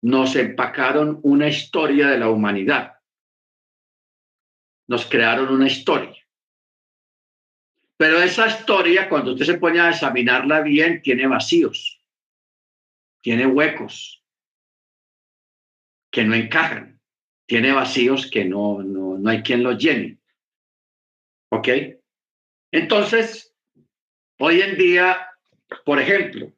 nos 0.04 0.36
empacaron 0.36 1.20
una 1.24 1.48
historia 1.48 2.08
de 2.08 2.20
la 2.20 2.30
humanidad. 2.30 2.94
Nos 4.88 5.06
crearon 5.06 5.50
una 5.50 5.68
historia. 5.68 6.16
Pero 7.98 8.22
esa 8.22 8.48
historia, 8.48 9.08
cuando 9.08 9.32
usted 9.32 9.46
se 9.46 9.58
pone 9.58 9.80
a 9.80 9.89
examinarla 9.89 10.62
bien, 10.62 11.02
tiene 11.02 11.28
vacíos, 11.28 12.02
tiene 13.22 13.46
huecos 13.46 14.20
que 16.12 16.24
no 16.24 16.36
encajan 16.36 16.91
tiene 17.51 17.74
vacíos 17.74 18.32
que 18.32 18.45
no, 18.45 18.82
no, 18.82 19.18
no 19.18 19.30
hay 19.30 19.43
quien 19.43 19.62
los 19.62 19.78
llene. 19.78 20.20
¿Ok? 21.51 21.68
Entonces, 22.72 23.53
hoy 24.39 24.62
en 24.62 24.78
día, 24.78 25.28
por 25.84 25.99
ejemplo, 25.99 26.49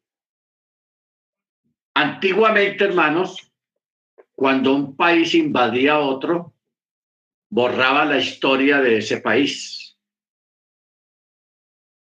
antiguamente, 1.96 2.84
hermanos, 2.84 3.52
cuando 4.36 4.76
un 4.76 4.96
país 4.96 5.34
invadía 5.34 5.94
a 5.94 6.00
otro, 6.02 6.54
borraba 7.50 8.06
la 8.06 8.20
historia 8.20 8.80
de 8.80 9.00
ese 9.00 9.20
país. 9.20 9.98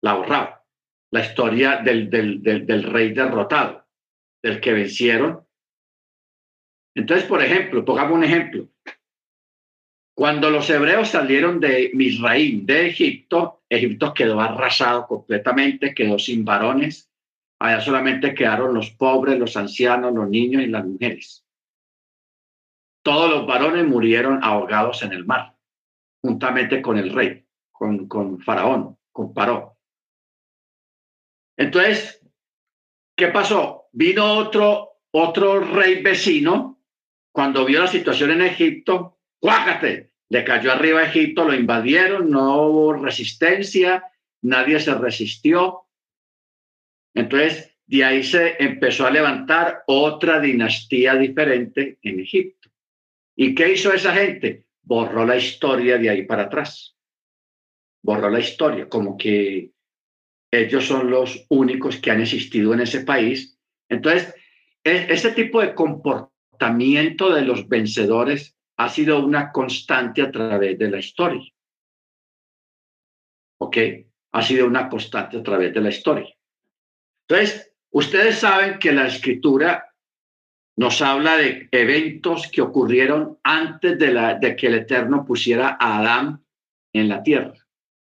La 0.03 0.15
borraba. 0.15 0.65
La 1.11 1.25
historia 1.25 1.79
del, 1.79 2.09
del, 2.09 2.41
del, 2.45 2.65
del 2.65 2.85
rey 2.85 3.13
derrotado, 3.13 3.89
del 4.41 4.61
que 4.61 4.73
vencieron, 4.73 5.48
entonces, 6.99 7.29
por 7.29 7.41
ejemplo, 7.45 7.85
pongamos 7.85 8.17
un 8.17 8.25
ejemplo. 8.25 8.69
Cuando 10.17 10.51
los 10.51 10.69
hebreos 10.69 11.09
salieron 11.09 11.61
de 11.61 11.93
Misraín, 11.95 12.67
de 12.67 12.89
Egipto, 12.89 13.63
Egipto 13.69 14.13
quedó 14.13 14.41
arrasado 14.41 15.07
completamente, 15.07 15.95
quedó 15.95 16.19
sin 16.19 16.45
varones. 16.45 17.09
Allá 17.61 17.81
solamente 17.81 18.35
quedaron 18.35 18.75
los 18.75 18.91
pobres, 18.91 19.39
los 19.39 19.57
ancianos, 19.57 20.13
los 20.13 20.29
niños 20.29 20.63
y 20.63 20.67
las 20.67 20.85
mujeres. 20.85 21.47
Todos 23.05 23.31
los 23.31 23.47
varones 23.47 23.87
murieron 23.87 24.43
ahogados 24.43 25.05
en 25.05 25.13
el 25.13 25.25
mar, 25.25 25.55
juntamente 26.21 26.83
con 26.83 26.99
el 26.99 27.13
rey, 27.13 27.47
con, 27.71 28.41
Faraón, 28.41 28.99
con 29.13 29.33
Paró. 29.33 29.77
Entonces, 31.57 32.27
¿qué 33.17 33.29
pasó? 33.29 33.89
Vino 33.93 34.51
otro 35.13 35.61
rey 35.61 36.03
vecino 36.03 36.78
cuando 37.33 37.65
vio 37.65 37.81
la 37.81 37.87
situación 37.87 38.31
en 38.33 38.43
Egipto, 38.43 39.19
¡cuácate! 39.39 40.13
Le 40.31 40.45
cayó 40.45 40.73
arriba 40.73 41.01
a 41.01 41.05
Egipto, 41.07 41.45
lo 41.45 41.55
invadieron, 41.55 42.31
no 42.31 42.67
hubo 42.67 42.93
resistencia, 42.93 44.05
nadie 44.43 44.79
se 44.81 44.95
resistió. 44.95 45.87
Entonces, 47.15 47.77
de 47.87 48.05
ahí 48.05 48.23
se 48.23 48.63
empezó 48.63 49.07
a 49.07 49.11
levantar 49.11 49.85
otra 49.87 50.41
dinastía 50.41 51.15
diferente 51.15 51.99
en 52.03 52.21
Egipto. 52.21 52.69
¿Y 53.35 53.55
qué 53.55 53.73
hizo 53.73 53.93
esa 53.93 54.13
gente? 54.13 54.67
Borró 54.83 55.25
la 55.25 55.37
historia 55.37 55.97
de 55.97 56.11
ahí 56.11 56.23
para 56.25 56.45
atrás. 56.45 56.97
Borró 58.03 58.29
la 58.29 58.41
historia, 58.41 58.89
como 58.89 59.17
que 59.17 59.73
ellos 60.51 60.85
son 60.85 61.11
los 61.11 61.47
únicos 61.49 61.97
que 61.97 62.11
han 62.11 62.21
existido 62.21 62.75
en 62.75 62.81
ese 62.81 63.01
país. 63.01 63.59
Entonces, 63.89 64.35
e-, 64.85 65.07
ese 65.09 65.33
tipo 65.33 65.61
de 65.61 65.75
comportamiento 65.75 66.38
de 66.59 67.43
los 67.43 67.69
vencedores 67.69 68.57
ha 68.77 68.89
sido 68.89 69.25
una 69.25 69.51
constante 69.53 70.23
a 70.23 70.31
través 70.31 70.79
de 70.79 70.91
la 70.91 70.99
historia. 70.99 71.43
¿Ok? 73.61 73.77
Ha 74.33 74.43
sido 74.43 74.67
una 74.67 74.89
constante 74.89 75.39
a 75.39 75.43
través 75.43 75.75
de 75.75 75.81
la 75.81 75.89
historia. 75.89 76.29
Entonces, 77.29 77.73
ustedes 77.91 78.39
saben 78.39 78.79
que 78.79 78.93
la 78.93 79.07
escritura 79.07 79.95
nos 80.77 81.03
habla 81.03 81.37
de 81.37 81.69
eventos 81.73 82.49
que 82.49 82.63
ocurrieron 82.63 83.39
antes 83.43 83.99
de, 83.99 84.39
de 84.41 84.57
que 84.57 84.69
el 84.69 84.75
Eterno 84.75 85.25
pusiera 85.25 85.77
a 85.81 85.99
Adán 85.99 86.45
en 86.93 87.09
la 87.09 87.23
tierra, 87.23 87.55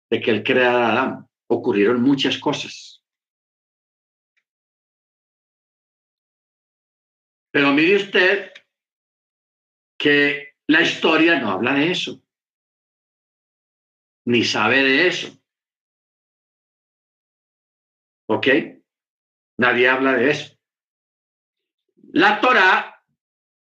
de 0.08 0.20
que 0.20 0.30
él 0.30 0.44
creara 0.44 0.86
a 0.86 0.92
Adán. 0.92 1.28
Ocurrieron 1.48 2.00
muchas 2.00 2.38
cosas. 2.38 2.99
Pero 7.50 7.72
mire 7.72 7.96
usted 7.96 8.52
que 9.98 10.54
la 10.68 10.82
historia 10.82 11.40
no 11.40 11.50
habla 11.50 11.74
de 11.74 11.90
eso, 11.90 12.22
ni 14.26 14.44
sabe 14.44 14.82
de 14.82 15.08
eso. 15.08 15.36
¿Ok? 18.28 18.46
Nadie 19.58 19.88
habla 19.88 20.12
de 20.14 20.30
eso. 20.30 20.56
La 22.12 22.40
Torah, 22.40 23.04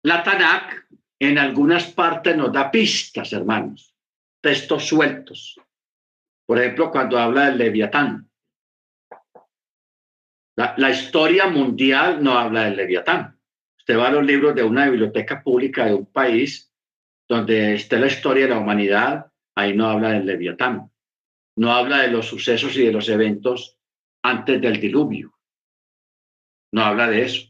la 0.03 0.23
Tanakh, 0.23 0.87
en 1.19 1.37
algunas 1.37 1.91
partes 1.93 2.35
nos 2.35 2.51
da 2.51 2.71
pistas, 2.71 3.31
hermanos, 3.33 3.95
textos 4.41 4.87
sueltos. 4.87 5.59
Por 6.45 6.59
ejemplo, 6.59 6.91
cuando 6.91 7.19
habla 7.19 7.45
del 7.45 7.57
Leviatán. 7.59 8.29
La, 10.55 10.73
la 10.77 10.89
historia 10.89 11.47
mundial 11.47 12.23
no 12.23 12.37
habla 12.37 12.63
del 12.63 12.77
Leviatán 12.77 13.36
Usted 13.87 14.01
va 14.01 14.09
a 14.09 14.11
los 14.11 14.25
libros 14.25 14.53
de 14.53 14.63
una 14.63 14.89
biblioteca 14.89 15.41
pública 15.41 15.85
de 15.85 15.93
un 15.93 16.07
país 16.07 16.73
donde 17.25 17.75
esté 17.75 17.97
la 17.97 18.07
historia 18.07 18.43
de 18.43 18.49
la 18.49 18.59
humanidad, 18.59 19.31
ahí 19.55 19.77
no 19.77 19.89
habla 19.89 20.09
del 20.09 20.25
Leviatán, 20.25 20.91
no 21.55 21.71
habla 21.71 22.01
de 22.01 22.09
los 22.09 22.25
sucesos 22.25 22.75
y 22.75 22.85
de 22.85 22.91
los 22.91 23.07
eventos 23.07 23.79
antes 24.23 24.59
del 24.59 24.81
diluvio, 24.81 25.39
no 26.73 26.83
habla 26.83 27.07
de 27.07 27.21
eso. 27.21 27.49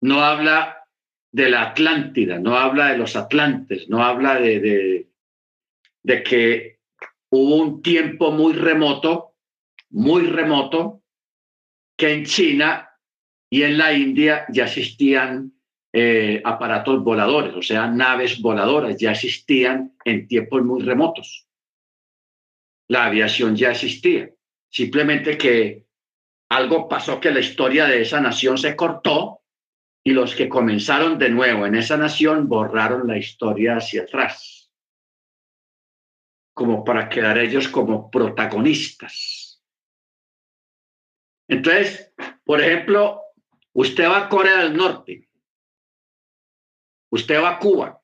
No 0.00 0.24
habla 0.24 0.88
de 1.30 1.50
la 1.50 1.64
Atlántida, 1.64 2.38
no 2.38 2.56
habla 2.56 2.92
de 2.92 2.96
los 2.96 3.16
Atlantes, 3.16 3.86
no 3.90 4.02
habla 4.02 4.40
de, 4.40 5.10
de 6.02 6.22
que 6.22 6.80
hubo 7.28 7.56
un 7.56 7.82
tiempo 7.82 8.30
muy 8.30 8.54
remoto, 8.54 9.34
muy 9.90 10.26
remoto, 10.26 11.02
que 11.98 12.14
en 12.14 12.24
China 12.24 12.95
y 13.50 13.62
en 13.62 13.78
la 13.78 13.92
India 13.92 14.46
ya 14.48 14.64
existían 14.64 15.52
eh, 15.92 16.42
aparatos 16.44 17.02
voladores, 17.02 17.54
o 17.54 17.62
sea, 17.62 17.86
naves 17.86 18.40
voladoras, 18.40 18.96
ya 18.98 19.12
existían 19.12 19.96
en 20.04 20.28
tiempos 20.28 20.62
muy 20.62 20.82
remotos. 20.82 21.48
La 22.88 23.06
aviación 23.06 23.56
ya 23.56 23.70
existía, 23.70 24.30
simplemente 24.70 25.38
que 25.38 25.86
algo 26.50 26.88
pasó 26.88 27.20
que 27.20 27.30
la 27.30 27.40
historia 27.40 27.86
de 27.86 28.02
esa 28.02 28.20
nación 28.20 28.58
se 28.58 28.76
cortó 28.76 29.42
y 30.04 30.12
los 30.12 30.34
que 30.34 30.48
comenzaron 30.48 31.18
de 31.18 31.30
nuevo 31.30 31.66
en 31.66 31.74
esa 31.74 31.96
nación 31.96 32.48
borraron 32.48 33.08
la 33.08 33.18
historia 33.18 33.76
hacia 33.76 34.02
atrás, 34.02 34.70
como 36.54 36.84
para 36.84 37.08
quedar 37.08 37.38
ellos 37.38 37.68
como 37.68 38.10
protagonistas. 38.10 39.60
Entonces, 41.48 42.12
por 42.44 42.60
ejemplo, 42.60 43.25
Usted 43.76 44.08
va 44.08 44.24
a 44.24 44.28
Corea 44.30 44.62
del 44.62 44.74
Norte. 44.74 45.28
Usted 47.10 47.42
va 47.42 47.50
a 47.50 47.58
Cuba. 47.58 48.00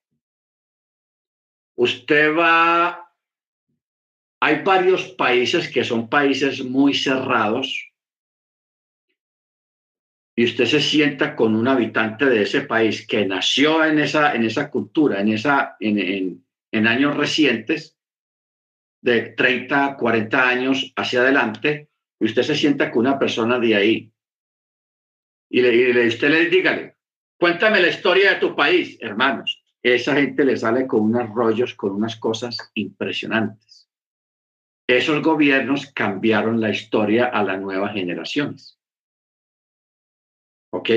Usted 1.77 2.37
va... 2.37 3.11
Hay 4.41 4.63
varios 4.63 5.05
países 5.13 5.71
que 5.73 5.83
son 5.83 6.11
países 6.11 6.63
muy 6.63 6.93
cerrados 6.93 7.91
y 10.37 10.45
usted 10.45 10.67
se 10.67 10.81
sienta 10.83 11.35
con 11.35 11.57
un 11.57 11.67
habitante 11.67 12.27
de 12.27 12.43
ese 12.43 12.63
país 12.63 13.07
que 13.07 13.25
nació 13.25 13.83
en 13.83 13.99
esa, 13.99 14.35
en 14.35 14.45
esa 14.45 14.71
cultura, 14.71 15.21
en, 15.21 15.29
esa, 15.33 15.77
en, 15.81 16.45
en, 16.71 16.87
años 16.87 17.17
recientes, 17.17 17.97
de 19.01 19.31
30, 19.31 19.97
40 19.97 20.49
años 20.49 20.93
hacia 20.97 21.21
adelante, 21.21 21.89
y 22.21 22.27
usted 22.27 22.43
se 22.43 22.57
sienta 22.57 22.91
con 22.91 23.07
una 23.07 23.19
persona 23.19 23.59
de 23.59 23.75
ahí 23.75 24.12
y, 25.53 25.61
le, 25.61 26.07
usted 26.07 26.31
le 26.31 26.47
dígale, 26.47 26.97
cuéntame 27.39 27.83
la 27.83 27.89
historia 27.89 28.35
de 28.35 28.41
tu 28.41 28.57
país, 28.57 28.97
hermanos. 29.01 29.63
esa 29.83 30.15
gente 30.15 30.45
le 30.47 30.57
sale 30.57 30.87
con 30.87 31.03
unos 31.03 31.29
rollos, 31.29 31.75
con 31.75 31.93
unas 31.93 32.17
cosas 32.17 32.57
impresionantes. 32.75 33.87
Esos 34.89 35.21
gobiernos 35.23 35.93
cambiaron 35.93 36.59
la 36.59 36.71
historia 36.71 37.27
a 37.27 37.45
las 37.45 37.61
nuevas 37.61 37.93
generaciones. 37.93 38.81
¿Ok? 40.73 40.89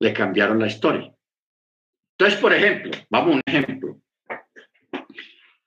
Le 0.00 0.12
cambiaron 0.12 0.58
la 0.58 0.66
historia. 0.66 1.14
Entonces, 2.18 2.38
por 2.38 2.52
ejemplo, 2.52 2.90
vamos 3.08 3.30
a 3.30 3.34
un 3.36 3.42
ejemplo. 3.46 3.98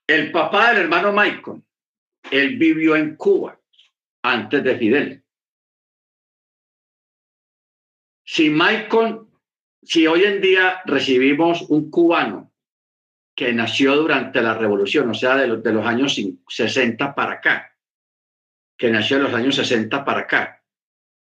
El 0.06 0.32
papá 0.32 0.70
del 0.70 0.84
hermano 0.84 1.12
Michael, 1.12 1.64
él 2.30 2.58
vivió 2.58 2.96
en 2.96 3.16
Cuba 3.16 3.60
antes 4.22 4.64
de 4.64 4.78
Fidel. 4.78 5.23
Si 8.26 8.50
Michael, 8.50 9.22
si 9.82 10.08
hoy 10.08 10.24
en 10.24 10.42
día 10.42 10.82
recibimos 10.86 11.64
un 11.64 11.90
cubano 11.90 12.52
que 13.36 13.52
nació 13.52 13.96
durante 13.96 14.42
la 14.42 14.54
revolución, 14.54 15.10
o 15.10 15.14
sea, 15.14 15.36
de 15.36 15.48
los, 15.48 15.86
años 15.86 16.20
60 16.48 17.16
para 17.16 17.34
acá, 17.34 17.76
que 18.78 18.92
nació 18.92 19.18
en 19.18 19.24
los 19.24 19.34
años 19.34 19.56
60 19.56 20.06
para 20.06 20.22
acá, 20.22 20.64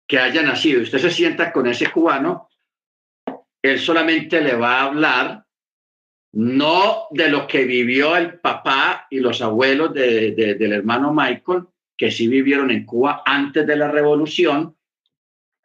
que 0.07 0.19
haya 0.19 0.43
nacido, 0.43 0.83
usted 0.83 0.99
se 0.99 1.11
sienta 1.11 1.53
con 1.53 1.67
ese 1.67 1.91
cubano, 1.91 2.49
él 3.63 3.79
solamente 3.79 4.43
le 4.43 4.55
va 4.55 4.81
a 4.81 4.85
hablar 4.85 5.47
no 6.35 7.07
de 7.11 7.29
lo 7.29 7.47
que 7.47 7.65
vivió 7.65 8.17
el 8.17 8.41
papá 8.41 9.07
y 9.09 9.21
los 9.21 9.41
abuelos 9.41 9.95
del 9.95 10.73
hermano 10.73 11.15
Michael, 11.15 11.67
que 11.97 12.11
sí 12.11 12.27
vivieron 12.27 12.71
en 12.71 12.85
Cuba 12.85 13.23
antes 13.25 13.67
de 13.67 13.77
la 13.77 13.91
revolución. 13.91 14.77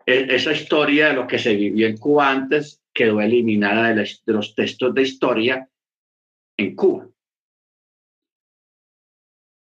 E, 0.10 0.26
esa 0.34 0.54
historia 0.54 1.10
de 1.10 1.14
lo 1.14 1.28
que 1.28 1.38
se 1.38 1.56
vivió 1.56 1.86
en 1.86 1.98
Cuba 1.98 2.32
antes 2.32 2.82
quedó 2.92 3.22
eliminada 3.22 3.94
de, 3.94 4.10
los 4.26 4.56
textos 4.56 4.92
de 4.96 5.04
historia 5.04 5.70
en 6.58 6.76
Cuba. 6.76 7.08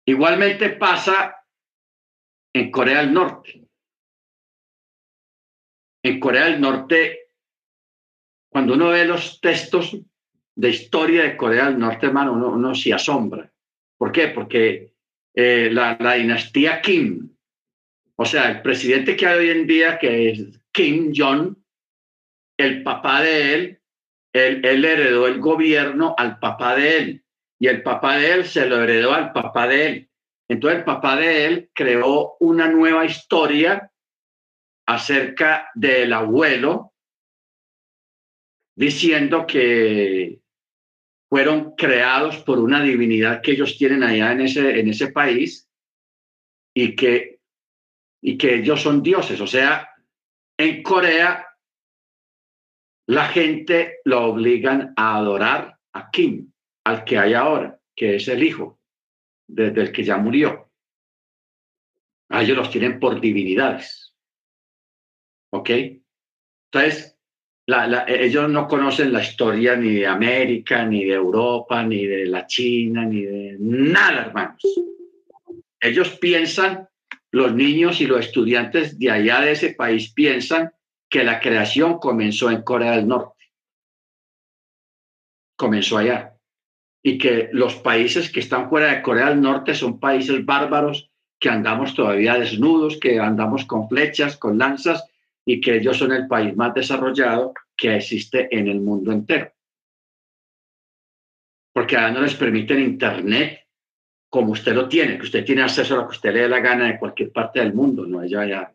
Igualmente 0.08 0.70
pasa 0.70 1.36
en 2.54 2.70
Corea 2.70 3.00
del 3.00 3.12
Norte. 3.12 3.68
En 6.04 6.20
Corea 6.20 6.46
del 6.46 6.62
Norte, 6.62 7.32
cuando 8.52 8.76
uno 8.76 8.90
ve 8.90 9.06
los 9.06 9.42
textos 9.42 9.98
de 10.56 10.70
historia 10.70 11.24
de 11.24 11.38
Corea 11.38 11.66
del 11.66 11.80
Norte, 11.80 12.06
hermano, 12.06 12.34
uno, 12.34 12.76
se 12.76 12.94
asombra. 12.94 13.52
¿Por 13.98 14.12
qué? 14.12 14.28
Porque 14.28 14.94
eh, 15.34 15.70
la, 15.72 15.98
dinastía 16.16 16.82
Kim, 16.82 17.36
o 18.22 18.26
sea, 18.26 18.52
el 18.52 18.62
presidente 18.62 19.16
que 19.16 19.26
hay 19.26 19.40
hoy 19.40 19.50
en 19.50 19.66
día, 19.66 19.98
que 19.98 20.30
es 20.30 20.62
Kim 20.74 21.14
Jong, 21.16 21.56
el 22.58 22.84
papá 22.84 23.22
de 23.22 23.54
él, 23.54 23.82
él, 24.34 24.66
él 24.66 24.84
heredó 24.84 25.26
el 25.26 25.40
gobierno 25.40 26.16
al 26.18 26.38
papá 26.38 26.76
de 26.76 26.98
él 26.98 27.24
y 27.58 27.68
el 27.68 27.82
papá 27.82 28.18
de 28.18 28.34
él 28.34 28.46
se 28.46 28.66
lo 28.66 28.84
heredó 28.84 29.14
al 29.14 29.32
papá 29.32 29.70
de 29.70 29.86
él. 29.86 30.10
Entonces 30.50 30.80
el 30.80 30.84
papá 30.84 31.16
de 31.16 31.46
él 31.46 31.72
creó 31.74 32.36
una 32.42 32.68
nueva 32.68 33.06
historia 33.06 33.90
acerca 34.86 35.70
del 35.74 36.12
abuelo, 36.12 36.94
diciendo 38.76 39.48
que 39.48 40.42
fueron 41.30 41.74
creados 41.78 42.36
por 42.44 42.60
una 42.60 42.84
divinidad 42.84 43.42
que 43.42 43.52
ellos 43.52 43.78
tienen 43.78 44.04
allá 44.04 44.34
en 44.34 44.42
ese, 44.42 44.78
en 44.78 44.90
ese 44.90 45.08
país 45.08 45.70
y 46.76 46.98
que, 46.98 47.39
y 48.22 48.38
que 48.38 48.56
ellos 48.56 48.82
son 48.82 49.02
dioses. 49.02 49.40
O 49.42 49.48
sea, 49.48 49.90
en 50.58 50.84
Corea 50.84 51.46
la 53.08 53.28
gente 53.28 54.00
lo 54.06 54.26
obligan 54.26 54.94
a 54.96 55.18
adorar 55.18 55.78
a 55.94 56.12
Kim, 56.12 56.52
al 56.84 57.04
que 57.04 57.18
hay 57.18 57.34
ahora, 57.34 57.80
que 57.96 58.18
es 58.18 58.28
el 58.28 58.44
hijo 58.44 58.80
desde 59.48 59.82
el 59.82 59.92
que 59.92 60.04
ya 60.04 60.18
murió. 60.18 60.70
A 62.30 62.44
ellos 62.44 62.58
los 62.58 62.70
tienen 62.70 63.00
por 63.00 63.20
divinidades. 63.20 64.14
¿Ok? 65.52 65.72
Entonces, 66.72 67.18
ellos 68.08 68.50
no 68.50 68.68
conocen 68.68 69.12
la 69.14 69.24
historia 69.24 69.76
ni 69.76 69.96
de 69.96 70.08
América, 70.08 70.86
ni 70.86 71.06
de 71.06 71.14
Europa, 71.14 71.84
ni 71.84 72.06
de 72.06 72.26
la 72.28 72.46
China, 72.46 73.06
ni 73.06 73.24
de 73.24 73.58
nada, 73.60 74.26
hermanos. 74.28 74.62
Ellos 75.80 76.18
piensan, 76.20 76.88
los 77.32 77.54
niños 77.54 78.02
y 78.02 78.08
los 78.08 78.20
estudiantes 78.22 78.98
de 78.98 79.12
allá 79.12 79.42
de 79.42 79.52
ese 79.52 79.74
país 79.74 80.12
piensan 80.14 80.72
que 81.10 81.24
la 81.24 81.40
creación 81.40 82.00
comenzó 82.00 82.50
en 82.50 82.62
Corea 82.64 82.92
del 82.94 83.08
Norte. 83.08 83.46
Comenzó 85.56 85.98
allá. 85.98 86.36
Y 87.04 87.18
que 87.18 87.50
los 87.54 87.76
países 87.76 88.32
que 88.32 88.40
están 88.40 88.70
fuera 88.70 88.94
de 88.94 89.02
Corea 89.02 89.30
del 89.30 89.42
Norte 89.42 89.74
son 89.74 90.00
países 90.00 90.46
bárbaros, 90.46 91.10
que 91.40 91.50
andamos 91.50 91.94
todavía 91.94 92.38
desnudos, 92.38 92.98
que 93.00 93.20
andamos 93.20 93.66
con 93.66 93.88
flechas, 93.88 94.38
con 94.38 94.58
lanzas, 94.58 95.06
y 95.46 95.62
que 95.62 95.78
ellos 95.78 95.98
son 95.98 96.12
el 96.12 96.28
país 96.28 96.56
más 96.56 96.74
desarrollado 96.74 97.54
que 97.76 97.96
existe 97.96 98.54
en 98.56 98.68
el 98.68 98.82
mundo 98.82 99.12
entero. 99.12 99.52
Porque 101.74 101.96
ahora 101.96 102.12
no 102.12 102.22
les 102.22 102.36
permiten 102.36 102.82
Internet 102.82 103.69
como 104.30 104.52
usted 104.52 104.74
lo 104.74 104.88
tiene, 104.88 105.18
que 105.18 105.24
usted 105.24 105.46
tiene 105.46 105.64
acceso 105.64 105.96
a 105.96 105.98
lo 105.98 106.08
que 106.08 106.16
usted 106.16 106.34
le 106.34 106.42
dé 106.42 106.50
la 106.50 106.60
gana 106.60 106.86
de 106.86 107.00
cualquier 107.00 107.32
parte 107.32 107.60
del 107.60 107.74
mundo, 107.74 108.06
no 108.06 108.22
ella 108.22 108.46
ya 108.46 108.74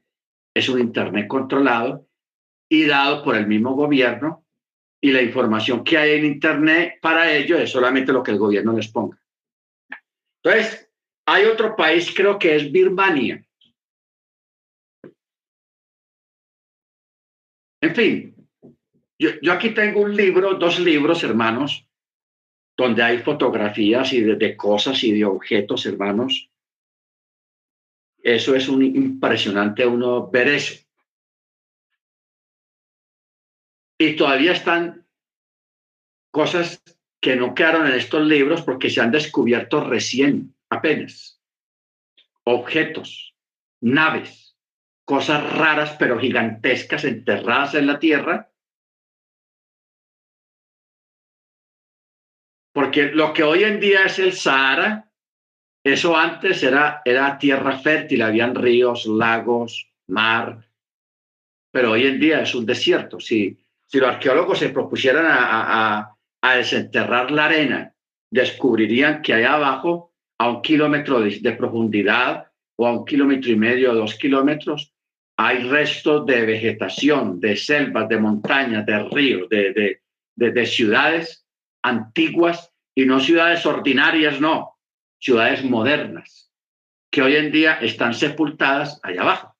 es 0.52 0.68
un 0.68 0.80
Internet 0.80 1.26
controlado 1.28 2.06
y 2.68 2.84
dado 2.86 3.22
por 3.22 3.36
el 3.36 3.46
mismo 3.46 3.74
gobierno 3.74 4.44
y 5.00 5.12
la 5.12 5.22
información 5.22 5.84
que 5.84 5.98
hay 5.98 6.18
en 6.18 6.24
Internet 6.24 6.98
para 7.00 7.32
ello 7.32 7.58
es 7.58 7.70
solamente 7.70 8.12
lo 8.12 8.22
que 8.22 8.32
el 8.32 8.38
gobierno 8.38 8.72
les 8.72 8.88
ponga. 8.88 9.18
Entonces, 10.42 10.90
hay 11.26 11.44
otro 11.44 11.76
país, 11.76 12.12
creo 12.14 12.38
que 12.38 12.56
es 12.56 12.70
Birmania, 12.70 13.44
En 17.84 17.94
fin, 17.94 18.34
yo, 19.18 19.52
aquí 19.52 19.74
tengo 19.74 20.00
un 20.00 20.16
libro, 20.16 20.54
dos 20.54 20.80
libros, 20.80 21.22
hermanos, 21.22 21.83
donde 22.76 23.02
hay 23.02 23.18
fotografías 23.18 24.12
y 24.12 24.20
de, 24.20 24.56
cosas 24.56 25.02
y 25.04 25.12
de 25.12 25.24
objetos, 25.24 25.86
hermanos. 25.86 26.50
Eso 28.22 28.54
es 28.54 28.68
un 28.68 28.82
impresionante 28.82 29.86
uno 29.86 30.30
ver 30.30 30.48
eso. 30.48 30.82
Y 33.98 34.16
todavía 34.16 34.52
están 34.52 35.06
cosas 36.32 36.82
que 37.20 37.36
no 37.36 37.54
quedaron 37.54 37.86
en 37.86 37.94
estos 37.94 38.26
libros 38.26 38.62
porque 38.62 38.90
se 38.90 39.00
han 39.00 39.12
descubierto 39.12 39.84
recién, 39.84 40.54
apenas. 40.68 41.40
Objetos, 42.44 43.34
naves, 43.80 44.56
cosas 45.04 45.56
raras 45.56 45.96
pero 45.98 46.18
gigantescas 46.18 47.04
enterradas 47.04 47.74
en 47.74 47.86
la 47.86 47.98
tierra. 47.98 48.50
Porque 52.74 53.12
lo 53.12 53.32
que 53.32 53.44
hoy 53.44 53.62
en 53.62 53.78
día 53.78 54.04
es 54.06 54.18
el 54.18 54.32
Sahara, 54.32 55.08
eso 55.84 56.16
antes 56.16 56.62
era, 56.62 57.02
era 57.04 57.38
tierra 57.38 57.78
fértil, 57.78 58.22
habían 58.22 58.54
ríos, 58.54 59.06
lagos, 59.06 59.88
mar, 60.08 60.66
pero 61.70 61.92
hoy 61.92 62.06
en 62.06 62.18
día 62.18 62.42
es 62.42 62.54
un 62.54 62.66
desierto. 62.66 63.20
Si, 63.20 63.56
si 63.86 63.98
los 63.98 64.08
arqueólogos 64.08 64.58
se 64.58 64.70
propusieran 64.70 65.26
a, 65.28 66.10
desenterrar 66.56 67.30
la 67.30 67.46
arena, 67.46 67.94
descubrirían 68.30 69.22
que 69.22 69.34
allá 69.34 69.54
abajo, 69.54 70.12
a 70.38 70.50
un 70.50 70.62
kilómetro 70.62 71.20
de, 71.20 71.38
de 71.40 71.52
profundidad 71.52 72.46
o 72.76 72.86
a 72.86 72.92
un 72.92 73.04
kilómetro 73.04 73.50
y 73.50 73.56
medio 73.56 73.92
o 73.92 73.94
dos 73.94 74.16
kilómetros, 74.16 74.92
hay 75.36 75.64
restos 75.68 76.26
de 76.26 76.44
vegetación, 76.44 77.40
de 77.40 77.56
selvas, 77.56 78.08
de 78.08 78.18
montañas, 78.18 78.84
de 78.84 78.98
ríos, 79.10 79.48
de, 79.48 80.00
de, 80.36 80.66
ciudades 80.66 81.43
antiguas 81.84 82.72
y 82.96 83.04
no 83.04 83.20
ciudades 83.20 83.64
ordinarias, 83.66 84.40
no, 84.40 84.78
ciudades 85.20 85.62
modernas, 85.62 86.50
que 87.12 87.22
hoy 87.22 87.36
en 87.36 87.52
día 87.52 87.74
están 87.74 88.14
sepultadas 88.14 88.98
allá 89.02 89.22
abajo. 89.22 89.56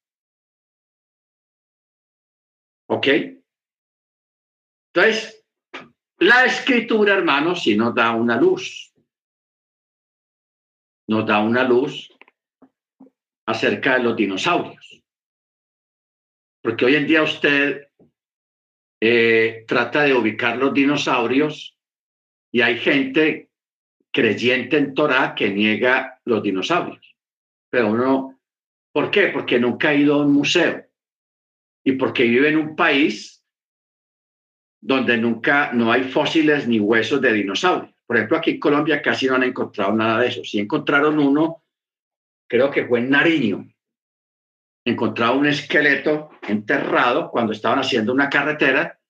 ¿Ok? 2.88 3.06
Entonces, 4.92 5.44
la 6.18 6.44
escritura, 6.44 7.14
hermanos, 7.14 7.62
sí 7.62 7.76
nos 7.76 7.94
da 7.94 8.12
una 8.12 8.40
luz. 8.40 8.92
Nos 11.08 11.26
da 11.26 11.40
una 11.40 11.64
luz 11.64 12.08
acerca 13.46 13.98
de 13.98 14.04
los 14.04 14.16
dinosaurios. 14.16 15.02
Porque 16.62 16.86
hoy 16.86 16.94
en 16.94 17.06
día 17.06 17.22
usted 17.22 17.88
eh, 19.02 19.64
trata 19.66 20.04
de 20.04 20.14
ubicar 20.14 20.56
los 20.56 20.72
dinosaurios 20.72 21.73
y 22.54 22.62
hay 22.62 22.78
gente 22.78 23.50
creyente 24.12 24.76
en 24.76 24.94
Torah 24.94 25.34
que 25.34 25.50
niega 25.50 26.20
los 26.24 26.40
dinosaurios. 26.40 27.16
Pero 27.68 27.88
uno, 27.88 28.40
¿por 28.92 29.10
qué? 29.10 29.26
Porque 29.30 29.58
nunca 29.58 29.88
ha 29.88 29.94
ido 29.94 30.14
a 30.14 30.24
un 30.24 30.32
museo 30.32 30.86
y 31.82 31.92
porque 31.94 32.22
vive 32.22 32.50
en 32.50 32.58
un 32.58 32.76
país 32.76 33.44
donde 34.80 35.16
nunca, 35.16 35.72
no 35.72 35.90
hay 35.90 36.04
fósiles 36.04 36.68
ni 36.68 36.78
huesos 36.78 37.20
de 37.20 37.32
dinosaurios. 37.32 37.92
Por 38.06 38.18
ejemplo, 38.18 38.36
aquí 38.36 38.52
en 38.52 38.60
Colombia 38.60 39.02
casi 39.02 39.26
no 39.26 39.34
han 39.34 39.42
encontrado 39.42 39.92
nada 39.92 40.20
de 40.20 40.28
eso. 40.28 40.44
Si 40.44 40.60
encontraron 40.60 41.18
uno, 41.18 41.64
creo 42.48 42.70
que 42.70 42.86
fue 42.86 43.00
en 43.00 43.10
Nariño. 43.10 43.68
Encontraron 44.84 45.38
un 45.38 45.46
esqueleto 45.46 46.30
enterrado 46.46 47.32
cuando 47.32 47.52
estaban 47.52 47.80
haciendo 47.80 48.12
una 48.12 48.30
carretera, 48.30 49.00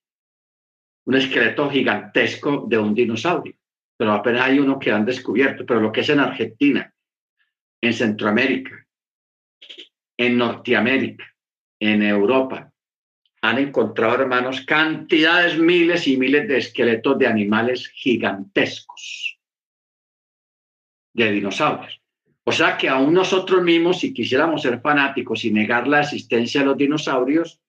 un 1.07 1.15
esqueleto 1.15 1.71
gigantesco 1.71 2.65
de 2.69 2.79
un 2.79 2.95
dinosaurio. 2.95 3.55
Pero 3.97 4.13
apenas 4.13 4.43
hay 4.43 4.59
uno 4.59 4.79
que 4.79 4.91
han 4.91 5.05
descubierto. 5.05 5.65
Pero 5.67 5.81
lo 5.81 5.93
que 5.93 6.01
es 6.01 6.09
en 6.09 6.21
Argentina, 6.21 6.93
en 7.81 7.93
Centroamérica, 7.93 8.87
en 10.17 10.39
Norteamérica, 10.39 11.25
en 11.79 12.03
Europa, 12.03 12.73
han 13.43 13.59
encontrado, 13.59 14.23
hermanos, 14.23 14.63
cantidades, 14.63 15.59
miles 15.59 16.09
y 16.09 16.17
miles 16.17 16.49
de 16.49 16.59
esqueletos 16.59 17.19
de 17.19 17.27
animales 17.27 17.89
gigantescos, 17.89 19.39
de 21.13 21.31
dinosaurios. 21.31 22.01
O 22.45 22.53
sea 22.53 22.77
que 22.79 22.89
aún 22.89 23.13
nosotros 23.13 23.63
mismos, 23.63 24.01
si 24.01 24.15
quisiéramos 24.15 24.63
ser 24.63 24.81
fanáticos 24.81 25.45
y 25.45 25.51
negar 25.51 25.87
la 25.87 26.01
existencia 26.01 26.61
de 26.61 26.67
los 26.67 26.77
dinosaurios, 26.77 27.61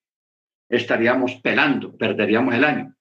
estaríamos 0.69 1.35
pelando, 1.35 1.95
perderíamos 1.95 2.53
el 2.55 2.63
año. 2.63 2.95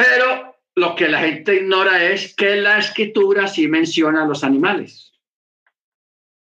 Pero 0.00 0.56
lo 0.76 0.94
que 0.94 1.08
la 1.08 1.20
gente 1.20 1.56
ignora 1.56 2.02
es 2.04 2.34
que 2.34 2.56
la 2.56 2.78
escritura 2.78 3.46
sí 3.46 3.68
menciona 3.68 4.22
a 4.22 4.26
los 4.26 4.44
animales, 4.44 5.12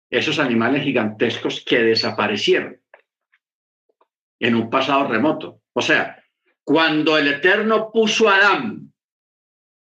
esos 0.10 0.40
animales 0.40 0.84
gigantescos 0.84 1.64
que 1.66 1.80
desaparecieron 1.80 2.80
en 4.40 4.56
un 4.56 4.70
pasado 4.70 5.10
remoto. 5.10 5.62
O 5.74 5.82
sea, 5.82 6.24
cuando 6.64 7.18
el 7.18 7.28
Eterno 7.28 7.92
puso 7.92 8.30
a 8.30 8.38
Adán 8.38 8.94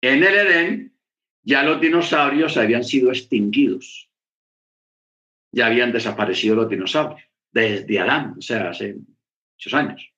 en 0.02 0.24
el 0.24 0.36
Edén, 0.36 0.98
ya 1.42 1.64
los 1.64 1.82
dinosaurios 1.82 2.58
habían 2.58 2.84
sido 2.84 3.10
extinguidos. 3.10 4.12
Ya 5.52 5.66
habían 5.66 5.92
desaparecido 5.92 6.56
los 6.56 6.70
dinosaurios 6.70 7.22
desde 7.52 8.00
Adán, 8.00 8.36
o 8.38 8.42
sea, 8.42 8.70
hace 8.70 8.98
muchos 9.56 9.74
años. 9.74 10.14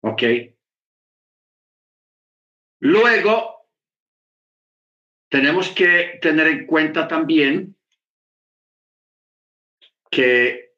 ¿Ok? 0.00 0.22
Luego, 2.80 3.66
tenemos 5.28 5.68
que 5.70 6.18
tener 6.22 6.46
en 6.46 6.66
cuenta 6.66 7.06
también 7.06 7.76
que 10.10 10.72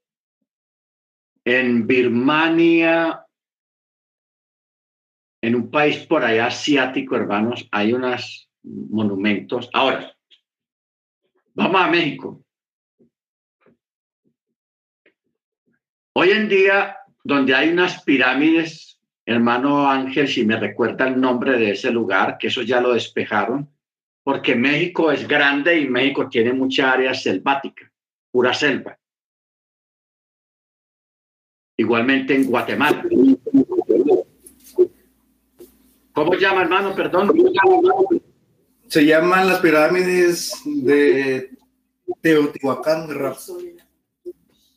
en 1.45 1.87
Birmania, 1.87 3.25
en 5.43 5.55
un 5.55 5.71
país 5.71 5.99
por 6.07 6.25
allá 6.25 6.47
asiático, 6.47 7.17
hermanos, 7.17 7.67
hay 7.71 7.93
unos 7.93 8.51
monumentos. 8.63 9.71
Ahora, 9.73 10.15
vamos 11.55 11.81
a 11.81 11.89
México. 11.89 12.45
Hoy 16.13 16.31
en 16.31 16.49
día, 16.49 16.99
donde 17.25 17.55
hay 17.55 17.71
unas 17.71 18.03
pirámides, 18.03 19.00
hermano 19.25 19.89
Ángel, 19.89 20.29
si 20.29 20.45
me 20.45 20.59
recuerda 20.59 21.07
el 21.09 21.21
nombre 21.21 21.59
de 21.59 21.73
ese 21.73 21.91
lugar, 21.91 22.39
que 22.39 22.49
eso 22.49 22.63
ya 22.63 22.81
lo 22.81 22.93
despejaron, 22.93 23.69
porque 24.23 24.55
México 24.55 25.11
es 25.11 25.27
grande 25.27 25.79
y 25.79 25.89
México 25.89 26.29
tiene 26.29 26.53
mucha 26.53 26.93
área 26.93 27.15
selvática, 27.15 27.91
pura 28.31 28.53
selva. 28.53 28.99
Igualmente 31.77 32.35
en 32.35 32.45
Guatemala. 32.45 33.05
¿Cómo 36.13 36.35
llama, 36.35 36.63
hermano? 36.63 36.95
Perdón. 36.95 37.33
Se 38.87 39.07
llaman 39.07 39.49
las 39.49 39.61
pirámides 39.61 40.61
de 40.67 41.51
Teotihuacán. 42.21 43.09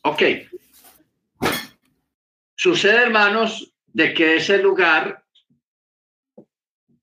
Ok. 0.02 0.22
Sucede, 2.54 3.02
hermanos, 3.02 3.73
de 3.94 4.12
que 4.12 4.36
ese 4.36 4.58
lugar 4.58 5.24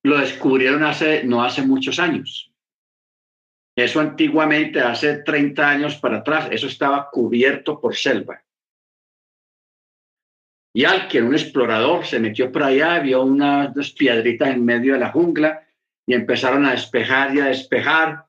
lo 0.03 0.17
descubrieron 0.19 0.83
hace, 0.83 1.23
no 1.23 1.43
hace 1.43 1.61
muchos 1.61 1.99
años. 1.99 2.51
Eso 3.75 4.01
antiguamente, 4.01 4.81
hace 4.81 5.23
30 5.23 5.69
años 5.69 5.95
para 5.95 6.17
atrás, 6.17 6.49
eso 6.51 6.67
estaba 6.67 7.09
cubierto 7.09 7.79
por 7.79 7.95
selva. 7.95 8.43
Y 10.73 10.83
alguien, 10.83 11.25
un 11.25 11.33
explorador, 11.33 12.05
se 12.05 12.19
metió 12.19 12.51
por 12.51 12.63
allá, 12.63 12.99
vio 12.99 13.23
unas 13.23 13.73
dos 13.73 13.91
piedritas 13.91 14.49
en 14.49 14.65
medio 14.65 14.93
de 14.93 14.99
la 14.99 15.11
jungla 15.11 15.65
y 16.05 16.13
empezaron 16.13 16.65
a 16.65 16.71
despejar 16.71 17.33
y 17.33 17.39
a 17.39 17.45
despejar. 17.45 18.25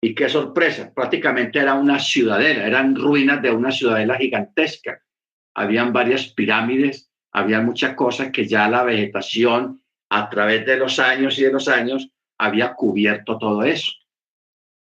Y 0.00 0.14
qué 0.14 0.28
sorpresa, 0.28 0.92
prácticamente 0.94 1.58
era 1.58 1.74
una 1.74 1.98
ciudadela, 1.98 2.66
eran 2.66 2.94
ruinas 2.94 3.42
de 3.42 3.50
una 3.50 3.72
ciudadela 3.72 4.16
gigantesca. 4.16 5.00
Habían 5.56 5.92
varias 5.92 6.28
pirámides, 6.28 7.10
había 7.34 7.60
muchas 7.60 7.94
cosas 7.94 8.30
que 8.30 8.46
ya 8.46 8.68
la 8.68 8.84
vegetación 8.84 9.82
a 10.08 10.30
través 10.30 10.64
de 10.64 10.76
los 10.76 10.98
años 11.00 11.38
y 11.38 11.42
de 11.42 11.52
los 11.52 11.68
años 11.68 12.08
había 12.38 12.74
cubierto 12.74 13.38
todo 13.38 13.64
eso, 13.64 13.92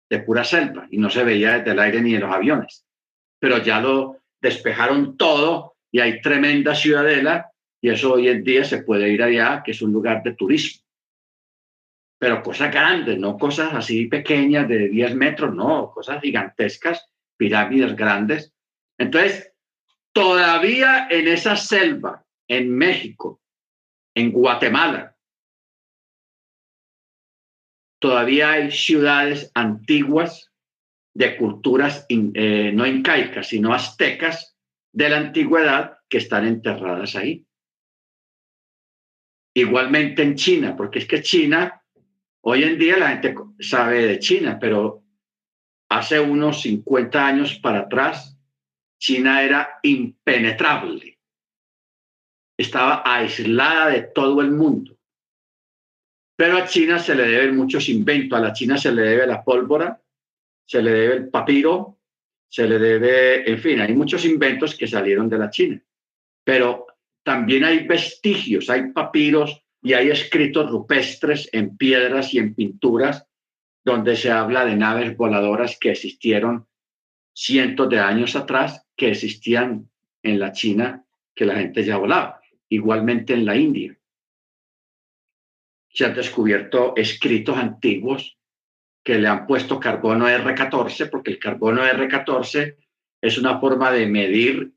de 0.09 0.19
pura 0.19 0.43
selva, 0.43 0.87
y 0.91 0.97
no 0.97 1.09
se 1.09 1.23
veía 1.23 1.57
desde 1.57 1.71
el 1.71 1.79
aire 1.79 2.01
ni 2.01 2.13
de 2.13 2.19
los 2.19 2.33
aviones. 2.33 2.85
Pero 3.39 3.57
ya 3.57 3.81
lo 3.81 4.19
despejaron 4.39 5.17
todo 5.17 5.75
y 5.91 5.99
hay 5.99 6.21
tremenda 6.21 6.75
ciudadela 6.75 7.51
y 7.81 7.89
eso 7.89 8.13
hoy 8.13 8.27
en 8.29 8.43
día 8.43 8.63
se 8.63 8.83
puede 8.83 9.09
ir 9.09 9.23
allá, 9.23 9.63
que 9.63 9.71
es 9.71 9.81
un 9.81 9.91
lugar 9.91 10.21
de 10.21 10.33
turismo. 10.33 10.83
Pero 12.19 12.43
cosas 12.43 12.71
grandes, 12.71 13.17
no 13.17 13.37
cosas 13.37 13.73
así 13.73 14.05
pequeñas 14.05 14.67
de 14.67 14.89
10 14.89 15.15
metros, 15.15 15.53
no, 15.53 15.91
cosas 15.91 16.21
gigantescas, 16.21 17.07
pirámides 17.37 17.95
grandes. 17.95 18.53
Entonces, 18.97 19.51
todavía 20.13 21.07
en 21.09 21.27
esa 21.27 21.55
selva, 21.55 22.24
en 22.47 22.75
México, 22.75 23.41
en 24.15 24.31
Guatemala, 24.31 25.15
todavía 27.99 28.51
hay 28.51 28.71
ciudades 28.71 29.51
antiguas 29.55 30.51
de 31.15 31.37
culturas 31.37 32.05
eh, 32.09 32.71
no 32.73 32.85
incaicas, 32.85 33.47
sino 33.47 33.73
aztecas, 33.73 34.55
de 34.91 35.09
la 35.09 35.17
antigüedad 35.17 35.97
que 36.07 36.19
están 36.19 36.45
enterradas 36.45 37.15
ahí. 37.15 37.45
Igualmente 39.53 40.21
en 40.21 40.35
China, 40.35 40.75
porque 40.75 40.99
es 40.99 41.07
que 41.07 41.21
China, 41.21 41.81
hoy 42.41 42.63
en 42.63 42.77
día 42.77 42.97
la 42.97 43.09
gente 43.09 43.35
sabe 43.59 44.05
de 44.05 44.19
China, 44.19 44.57
pero 44.59 45.03
hace 45.89 46.19
unos 46.19 46.61
50 46.61 47.27
años 47.27 47.59
para 47.59 47.79
atrás, 47.79 48.37
China 48.99 49.41
era 49.41 49.79
impenetrable. 49.83 51.14
Estaba 52.57 53.03
aislada 53.05 53.89
de 53.89 54.01
todo 54.03 54.41
el 54.41 54.51
mundo. 54.51 54.97
Pero 56.35 56.57
a 56.57 56.65
China 56.65 56.99
se 56.99 57.15
le 57.15 57.27
deben 57.27 57.55
muchos 57.55 57.87
inventos. 57.89 58.37
A 58.37 58.41
la 58.41 58.53
China 58.53 58.77
se 58.77 58.91
le 58.91 59.01
debe 59.01 59.27
la 59.27 59.43
pólvora, 59.43 60.01
se 60.65 60.81
le 60.81 60.91
debe 60.91 61.15
el 61.15 61.29
papiro, 61.29 61.95
se 62.55 62.67
le 62.67 62.79
debe, 62.79 63.49
en 63.49 63.59
fin, 63.59 63.81
hay 63.81 63.93
muchos 63.93 64.25
inventos 64.25 64.75
que 64.75 64.87
salieron 64.87 65.29
de 65.29 65.37
la 65.37 65.49
China, 65.49 65.81
pero 66.43 66.87
también 67.23 67.63
hay 67.63 67.85
vestigios, 67.85 68.69
hay 68.69 68.91
papiros 68.91 69.61
y 69.81 69.93
hay 69.93 70.09
escritos 70.09 70.69
rupestres 70.69 71.49
en 71.51 71.75
piedras 71.75 72.33
y 72.33 72.39
en 72.39 72.53
pinturas 72.53 73.27
donde 73.83 74.15
se 74.15 74.31
habla 74.31 74.65
de 74.65 74.75
naves 74.75 75.15
voladoras 75.15 75.77
que 75.79 75.91
existieron 75.91 76.65
cientos 77.33 77.89
de 77.89 77.99
años 77.99 78.35
atrás, 78.35 78.85
que 78.95 79.09
existían 79.09 79.89
en 80.23 80.39
la 80.39 80.51
China, 80.53 81.05
que 81.35 81.45
la 81.45 81.55
gente 81.55 81.83
ya 81.83 81.97
volaba. 81.97 82.41
Igualmente 82.69 83.33
en 83.33 83.45
la 83.45 83.55
India. 83.55 83.97
Se 85.89 86.05
han 86.05 86.15
descubierto 86.15 86.93
escritos 86.95 87.57
antiguos 87.57 88.37
que 89.03 89.19
le 89.19 89.27
han 89.27 89.45
puesto 89.45 89.79
carbono 89.79 90.27
R14, 90.27 91.09
porque 91.09 91.31
el 91.31 91.39
carbono 91.39 91.83
R14 91.83 92.75
es 93.21 93.37
una 93.37 93.59
forma 93.59 93.91
de 93.91 94.07
medir 94.07 94.73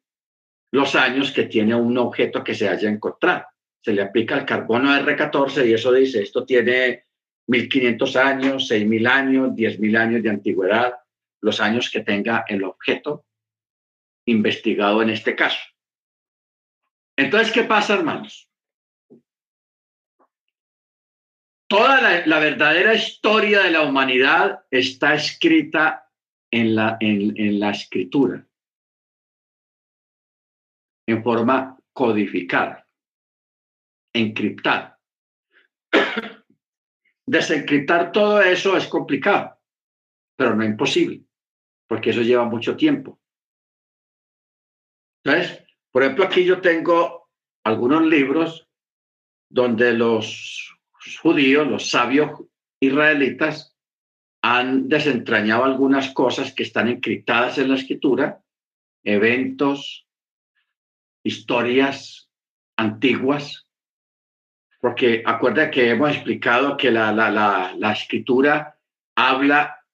los 0.70 0.94
años 0.94 1.32
que 1.32 1.44
tiene 1.44 1.74
un 1.74 1.96
objeto 1.96 2.44
que 2.44 2.54
se 2.54 2.68
haya 2.68 2.90
encontrado. 2.90 3.46
Se 3.80 3.92
le 3.92 4.02
aplica 4.02 4.36
el 4.36 4.44
carbono 4.44 4.90
R14 4.90 5.66
y 5.66 5.72
eso 5.72 5.92
dice, 5.92 6.22
esto 6.22 6.44
tiene 6.44 7.04
1500 7.46 8.16
años, 8.16 8.68
6000 8.68 9.06
años, 9.06 9.54
10000 9.54 9.96
años 9.96 10.22
de 10.22 10.30
antigüedad, 10.30 10.94
los 11.40 11.60
años 11.60 11.90
que 11.90 12.00
tenga 12.00 12.44
el 12.48 12.64
objeto 12.64 13.24
investigado 14.26 15.00
en 15.02 15.10
este 15.10 15.34
caso. 15.34 15.58
Entonces, 17.18 17.52
¿qué 17.52 17.64
pasa, 17.64 17.94
hermanos? 17.94 18.48
Toda 21.68 22.24
la, 22.24 22.38
verdadera 22.38 22.94
historia 22.94 23.64
de 23.64 23.72
la 23.72 23.82
humanidad 23.82 24.64
está 24.70 25.14
escrita 25.14 26.08
en 26.48 26.76
la, 26.76 26.96
en 27.00 27.58
la 27.58 27.70
escritura, 27.70 28.46
en 31.08 31.22
forma 31.24 31.76
codificada, 31.92 32.88
encriptar. 34.14 34.96
Desencriptar 37.26 38.12
todo 38.12 38.40
eso 38.40 38.76
es 38.76 38.86
complicado, 38.86 39.58
pero 40.36 40.54
no 40.54 40.64
imposible, 40.64 41.24
porque 41.88 42.10
eso 42.10 42.22
lleva 42.22 42.44
mucho 42.44 42.76
tiempo. 42.76 43.20
Entonces, 45.24 45.67
por 45.98 46.04
ejemplo, 46.04 46.26
aquí 46.26 46.44
yo 46.44 46.60
tengo 46.60 47.28
algunos 47.64 48.04
libros 48.04 48.68
donde 49.50 49.92
los 49.94 50.78
judíos, 51.20 51.66
los 51.66 51.90
sabios 51.90 52.40
israelitas, 52.78 53.76
han 54.40 54.88
desentrañado 54.88 55.64
algunas 55.64 56.12
cosas 56.12 56.54
que 56.54 56.62
están 56.62 56.86
encriptadas 56.86 57.58
en 57.58 57.70
la 57.70 57.74
escritura, 57.74 58.40
eventos, 59.02 60.06
historias 61.24 62.30
antiguas, 62.76 63.66
porque 64.80 65.24
acuerda 65.26 65.68
que 65.68 65.90
hemos 65.90 66.12
explicado 66.12 66.76
que 66.76 66.92
la, 66.92 67.10
la, 67.10 67.28
la, 67.28 67.74
la 67.76 67.92
escritura 67.92 68.78
habla 69.16 69.84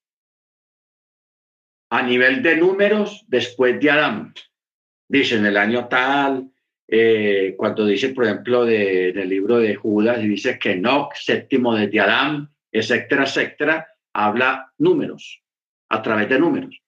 a 1.88 2.02
nivel 2.02 2.42
de 2.42 2.58
números 2.58 3.24
después 3.26 3.80
de 3.80 3.90
Adán. 3.90 4.34
Dicen 5.08 5.44
el 5.46 5.56
año 5.56 5.88
tal, 5.88 6.50
eh, 6.88 7.54
cuando 7.56 7.86
dice, 7.86 8.10
por 8.10 8.24
ejemplo, 8.24 8.64
de, 8.64 9.12
del 9.12 9.28
libro 9.28 9.58
de 9.58 9.74
Judas, 9.74 10.20
dice 10.20 10.58
que 10.58 10.76
no, 10.76 11.08
séptimo 11.14 11.74
desde 11.74 12.00
Adán, 12.00 12.50
etcétera, 12.70 13.24
etcétera, 13.24 13.88
habla 14.12 14.72
números, 14.78 15.42
a 15.88 16.02
través 16.02 16.28
de 16.28 16.38
números. 16.38 16.80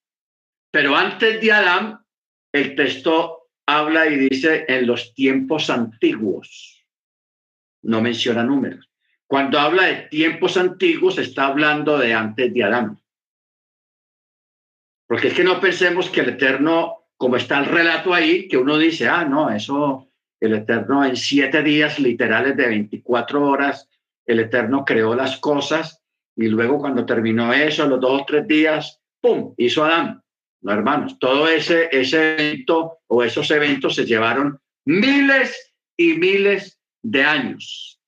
Pero 0.71 0.95
antes 0.95 1.41
de 1.41 1.51
Adán, 1.51 1.99
el 2.51 2.75
texto 2.75 3.49
habla 3.65 4.07
y 4.07 4.15
dice 4.29 4.65
en 4.67 4.87
los 4.87 5.13
tiempos 5.13 5.69
antiguos. 5.69 6.85
No 7.83 8.01
menciona 8.01 8.43
números. 8.43 8.89
Cuando 9.27 9.59
habla 9.59 9.83
de 9.83 9.95
tiempos 10.07 10.57
antiguos, 10.57 11.17
está 11.17 11.47
hablando 11.47 11.97
de 11.97 12.13
antes 12.13 12.53
de 12.53 12.63
Adán. 12.63 12.99
Porque 15.05 15.29
es 15.29 15.33
que 15.33 15.43
no 15.43 15.59
pensemos 15.59 16.09
que 16.09 16.21
el 16.21 16.29
Eterno, 16.29 16.96
como 17.17 17.35
está 17.35 17.59
el 17.59 17.65
relato 17.65 18.13
ahí, 18.13 18.47
que 18.47 18.57
uno 18.57 18.77
dice, 18.77 19.07
ah, 19.07 19.25
no, 19.25 19.49
eso, 19.49 20.07
el 20.39 20.53
Eterno 20.53 21.03
en 21.03 21.15
siete 21.15 21.63
días 21.63 21.99
literales 21.99 22.55
de 22.55 22.67
24 22.67 23.43
horas, 23.43 23.89
el 24.25 24.39
Eterno 24.39 24.85
creó 24.85 25.15
las 25.15 25.37
cosas 25.37 26.03
y 26.35 26.47
luego 26.47 26.77
cuando 26.77 27.05
terminó 27.05 27.51
eso, 27.51 27.87
los 27.87 27.99
dos 27.99 28.21
o 28.21 28.25
tres 28.25 28.47
días, 28.47 29.01
¡pum!, 29.19 29.55
hizo 29.57 29.83
Adán. 29.83 30.21
No, 30.61 30.71
hermanos, 30.71 31.17
todo 31.19 31.47
ese, 31.47 31.89
ese 31.91 32.33
evento 32.33 32.99
o 33.07 33.23
esos 33.23 33.49
eventos 33.51 33.95
se 33.95 34.05
llevaron 34.05 34.59
miles 34.85 35.73
y 35.97 36.13
miles 36.13 36.79
de 37.01 37.23
años. 37.23 37.99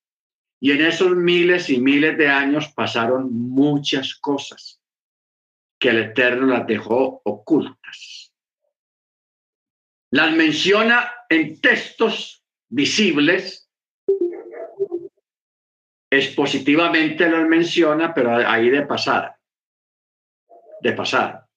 Y 0.59 0.71
en 0.71 0.81
esos 0.81 1.15
miles 1.15 1.69
y 1.69 1.79
miles 1.79 2.17
de 2.17 2.27
años 2.27 2.67
pasaron 2.75 3.31
muchas 3.31 4.15
cosas 4.15 4.79
que 5.79 5.89
el 5.89 5.99
Eterno 5.99 6.47
las 6.47 6.67
dejó 6.67 7.21
ocultas. 7.23 8.28
Las 10.11 10.35
menciona 10.35 11.11
en 11.29 11.61
textos 11.61 12.43
visibles 12.69 13.69
expositivamente 16.09 17.29
lo 17.29 17.47
menciona, 17.47 18.13
pero 18.13 18.35
ahí 18.35 18.69
de 18.69 18.85
pasada, 18.85 19.39
de 20.81 20.93
pasada. 20.93 21.47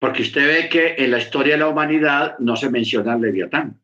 Porque 0.00 0.22
usted 0.22 0.46
ve 0.46 0.68
que 0.68 0.96
en 0.98 1.12
la 1.12 1.18
historia 1.18 1.54
de 1.54 1.60
la 1.60 1.68
humanidad 1.68 2.36
no 2.38 2.56
se 2.56 2.68
menciona 2.68 3.14
el 3.14 3.22
Leviatán. 3.22 3.80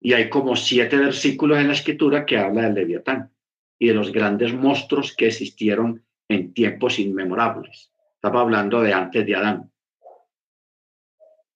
Y 0.00 0.12
hay 0.12 0.28
como 0.28 0.54
siete 0.54 0.96
versículos 0.96 1.58
en 1.58 1.68
la 1.68 1.74
escritura 1.74 2.26
que 2.26 2.36
habla 2.36 2.62
del 2.62 2.74
Leviatán 2.74 3.32
y 3.78 3.88
de 3.88 3.94
los 3.94 4.12
grandes 4.12 4.52
monstruos 4.52 5.14
que 5.16 5.28
existieron 5.28 6.04
en 6.28 6.52
tiempos 6.52 6.98
inmemorables. 6.98 7.90
Estaba 8.16 8.40
hablando 8.40 8.82
de 8.82 8.92
antes 8.92 9.24
de 9.24 9.34
Adán. 9.34 9.70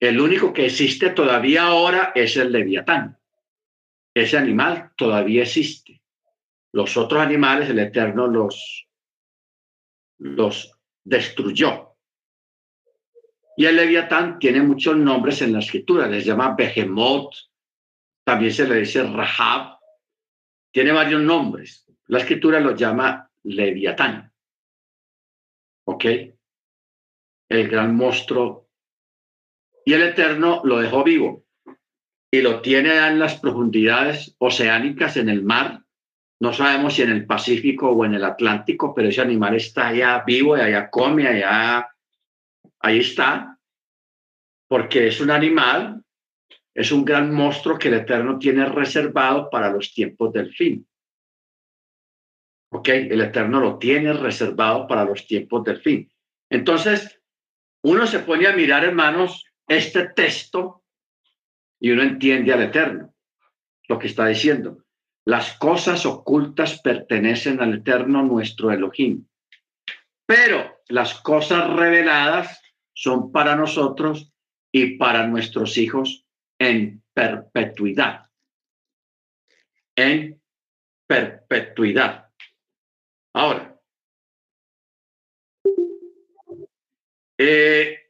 El 0.01 0.21
único 0.21 0.53
que 0.53 0.67
existe 0.67 1.11
todavía 1.11 1.65
ahora 1.65 2.13
es 2.15 2.37
el 2.37 2.53
Leviatán 2.53 3.19
ese 4.23 4.37
animal 4.37 4.93
todavía 4.97 5.43
existe. 5.43 6.03
Los 6.73 6.97
otros 6.97 7.21
animales, 7.21 7.71
el 7.71 7.79
Eterno 7.79 8.27
los, 8.27 8.89
los 10.19 10.73
destruyó. 11.05 11.97
Y 13.57 13.65
el 13.65 13.77
Leviatán 13.77 14.39
tiene 14.39 14.63
muchos 14.63 14.97
nombres 14.97 15.43
en 15.43 15.53
la 15.53 15.59
escritura, 15.59 16.07
les 16.07 16.25
llama 16.25 16.55
Behemoth, 16.55 17.35
también 18.25 18.53
se 18.53 18.69
le 18.69 18.77
dice 18.77 19.03
Rahab, 19.03 19.79
tiene 20.71 20.93
varios 20.93 21.23
nombres. 21.23 21.87
La 22.07 22.19
escritura 22.19 22.61
lo 22.61 22.75
llama 22.75 23.31
Leviatán. 23.43 24.33
¿Ok? 25.85 26.05
El 27.49 27.69
gran 27.69 27.97
monstruo. 27.97 28.68
Y 29.89 29.95
el 29.95 30.03
Eterno 30.03 30.61
lo 30.65 30.81
dejó 30.81 31.03
vivo 31.03 31.47
y 32.31 32.43
lo 32.43 32.61
tiene 32.61 32.95
en 33.07 33.19
las 33.19 33.41
profundidades 33.41 34.37
oceánicas 34.37 35.17
en 35.17 35.31
el 35.31 35.43
mar. 35.43 35.83
No 36.43 36.53
sabemos 36.53 36.93
si 36.93 37.01
en 37.01 37.09
el 37.09 37.25
Pacífico 37.25 37.89
o 37.93 38.05
en 38.05 38.13
el 38.13 38.23
Atlántico, 38.23 38.95
pero 38.95 39.09
ese 39.09 39.23
animal 39.23 39.57
está 39.57 39.89
allá 39.89 40.23
vivo 40.27 40.59
y 40.59 40.61
allá 40.61 40.91
come, 40.91 41.27
allá, 41.27 41.89
ahí 42.81 42.99
está, 42.99 43.59
porque 44.69 45.09
es 45.09 45.23
un 45.23 45.31
animal, 45.31 46.05
es 46.75 46.93
un 46.93 47.03
gran 47.03 47.33
monstruo 47.33 47.79
que 47.79 47.89
el 47.89 47.95
Eterno 47.95 48.39
tiene 48.39 48.67
reservado 48.67 49.49
para 49.49 49.71
los 49.71 49.95
tiempos 49.95 50.35
del 50.35 50.53
fin. 50.53 50.87
¿Ok? 52.73 52.89
El 52.91 53.23
Eterno 53.23 53.59
lo 53.59 53.79
tiene 53.79 54.13
reservado 54.13 54.87
para 54.87 55.07
los 55.07 55.27
tiempos 55.27 55.65
del 55.65 55.81
fin. 55.81 56.13
Entonces, 56.51 57.23
uno 57.83 58.07
se 58.07 58.19
pone 58.19 58.47
a 58.47 58.53
mirar, 58.53 58.85
hermanos, 58.85 59.48
este 59.69 60.09
texto 60.09 60.83
y 61.81 61.91
uno 61.91 62.03
entiende 62.03 62.53
al 62.53 62.63
Eterno 62.63 63.15
lo 63.87 63.99
que 63.99 64.09
está 64.09 64.27
diciendo. 64.27 64.85
Las 65.25 65.57
cosas 65.59 66.07
ocultas 66.07 66.81
pertenecen 66.81 67.61
al 67.61 67.75
Eterno 67.75 68.23
nuestro 68.23 68.73
Elohim, 68.73 69.27
pero 70.27 70.81
las 70.89 71.21
cosas 71.21 71.69
reveladas 71.75 72.63
son 72.95 73.31
para 73.31 73.55
nosotros 73.55 74.33
y 74.73 74.97
para 74.97 75.27
nuestros 75.27 75.77
hijos 75.77 76.27
en 76.59 77.03
perpetuidad. 77.13 78.27
En 79.95 80.41
perpetuidad. 81.07 82.31
Ahora, 83.35 83.79
eh, 87.39 88.08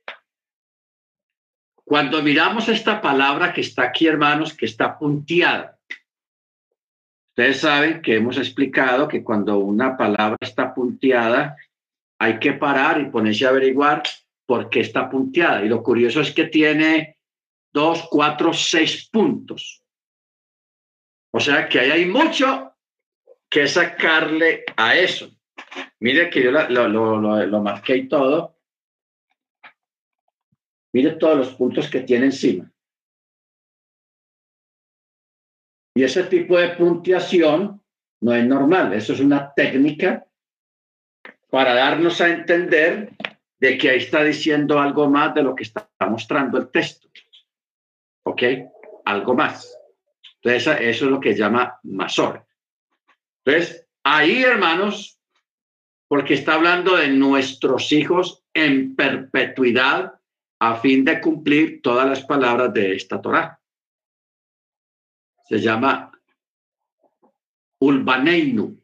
cuando 1.88 2.22
miramos 2.22 2.68
esta 2.68 3.00
palabra 3.00 3.54
que 3.54 3.62
está 3.62 3.84
aquí, 3.84 4.06
hermanos, 4.06 4.52
que 4.52 4.66
está 4.66 4.98
punteada, 4.98 5.78
ustedes 7.30 7.60
saben 7.60 8.02
que 8.02 8.16
hemos 8.16 8.36
explicado 8.36 9.08
que 9.08 9.24
cuando 9.24 9.56
una 9.56 9.96
palabra 9.96 10.36
está 10.38 10.74
punteada, 10.74 11.56
hay 12.20 12.38
que 12.38 12.52
parar 12.52 13.00
y 13.00 13.06
ponerse 13.06 13.46
a 13.46 13.48
averiguar 13.48 14.02
por 14.44 14.68
qué 14.68 14.80
está 14.80 15.08
punteada. 15.08 15.64
Y 15.64 15.68
lo 15.70 15.82
curioso 15.82 16.20
es 16.20 16.30
que 16.30 16.44
tiene 16.44 17.16
dos, 17.72 18.06
cuatro, 18.10 18.52
seis 18.52 19.08
puntos. 19.10 19.82
O 21.32 21.40
sea 21.40 21.70
que 21.70 21.80
ahí 21.80 21.90
hay 21.90 22.04
mucho 22.04 22.70
que 23.48 23.66
sacarle 23.66 24.64
a 24.76 24.94
eso. 24.94 25.30
Mire 26.00 26.28
que 26.28 26.42
yo 26.42 26.50
lo, 26.50 26.86
lo, 26.86 27.46
lo 27.46 27.62
marqué 27.62 27.96
y 27.96 28.08
todo 28.08 28.57
Mire 30.98 31.12
todos 31.12 31.36
los 31.38 31.54
puntos 31.54 31.88
que 31.88 32.00
tiene 32.00 32.24
encima. 32.24 32.68
Y 35.94 36.02
ese 36.02 36.24
tipo 36.24 36.58
de 36.58 36.70
puntuación 36.70 37.80
no 38.20 38.34
es 38.34 38.44
normal, 38.44 38.92
eso 38.92 39.12
es 39.12 39.20
una 39.20 39.54
técnica 39.54 40.26
para 41.50 41.72
darnos 41.72 42.20
a 42.20 42.30
entender 42.30 43.12
de 43.60 43.78
que 43.78 43.90
ahí 43.90 43.98
está 43.98 44.24
diciendo 44.24 44.80
algo 44.80 45.08
más 45.08 45.32
de 45.36 45.44
lo 45.44 45.54
que 45.54 45.62
está 45.62 45.88
mostrando 46.00 46.58
el 46.58 46.68
texto. 46.68 47.08
¿Ok? 48.24 48.42
Algo 49.04 49.34
más. 49.34 49.72
Entonces, 50.42 50.78
eso 50.80 51.04
es 51.04 51.10
lo 51.12 51.20
que 51.20 51.36
llama 51.36 51.78
masor. 51.84 52.44
Entonces, 53.44 53.86
ahí, 54.02 54.42
hermanos, 54.42 55.20
porque 56.08 56.34
está 56.34 56.54
hablando 56.54 56.96
de 56.96 57.06
nuestros 57.06 57.92
hijos 57.92 58.42
en 58.52 58.96
perpetuidad, 58.96 60.17
a 60.60 60.76
fin 60.76 61.04
de 61.04 61.20
cumplir 61.20 61.80
todas 61.82 62.08
las 62.08 62.24
palabras 62.24 62.72
de 62.72 62.94
esta 62.94 63.20
Torah. 63.20 63.60
Se 65.44 65.58
llama 65.58 66.10
Ulbaneinu. 67.80 68.78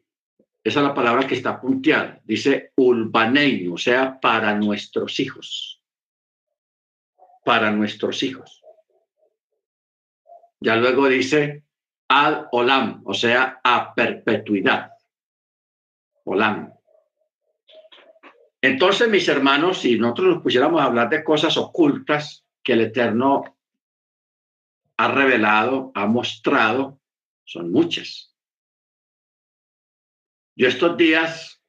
Esa 0.63 0.79
es 0.79 0.85
la 0.85 0.93
palabra 0.93 1.27
que 1.27 1.35
está 1.35 1.59
punteada. 1.59 2.19
Dice 2.23 2.71
Ulbaneinu, 2.75 3.75
o 3.75 3.77
sea, 3.77 4.19
para 4.19 4.55
nuestros 4.55 5.19
hijos. 5.19 5.83
Para 7.43 7.69
nuestros 7.71 8.23
hijos. 8.23 8.63
Ya 10.59 10.75
luego 10.75 11.07
dice 11.07 11.63
ad 12.07 12.47
olam, 12.51 13.01
o 13.05 13.13
sea, 13.13 13.59
a 13.63 13.93
perpetuidad. 13.93 14.91
Olam. 16.23 16.74
Entonces, 18.65 19.07
mis 19.07 19.27
hermanos, 19.27 19.81
si 19.81 19.99
nosotros 19.99 20.27
nos 20.27 20.41
pusiéramos 20.41 20.81
a 20.81 20.85
hablar 20.85 21.07
de 21.09 21.23
cosas 21.23 21.55
ocultas 21.55 22.43
que 22.63 22.73
el 22.73 22.81
Eterno 22.81 23.59
ha 24.97 25.11
revelado, 25.11 25.91
ha 25.93 26.07
mostrado, 26.07 26.99
son 27.43 27.71
muchas. 27.71 28.35
Yo 30.55 30.67
estos 30.67 30.97
días 30.97 31.61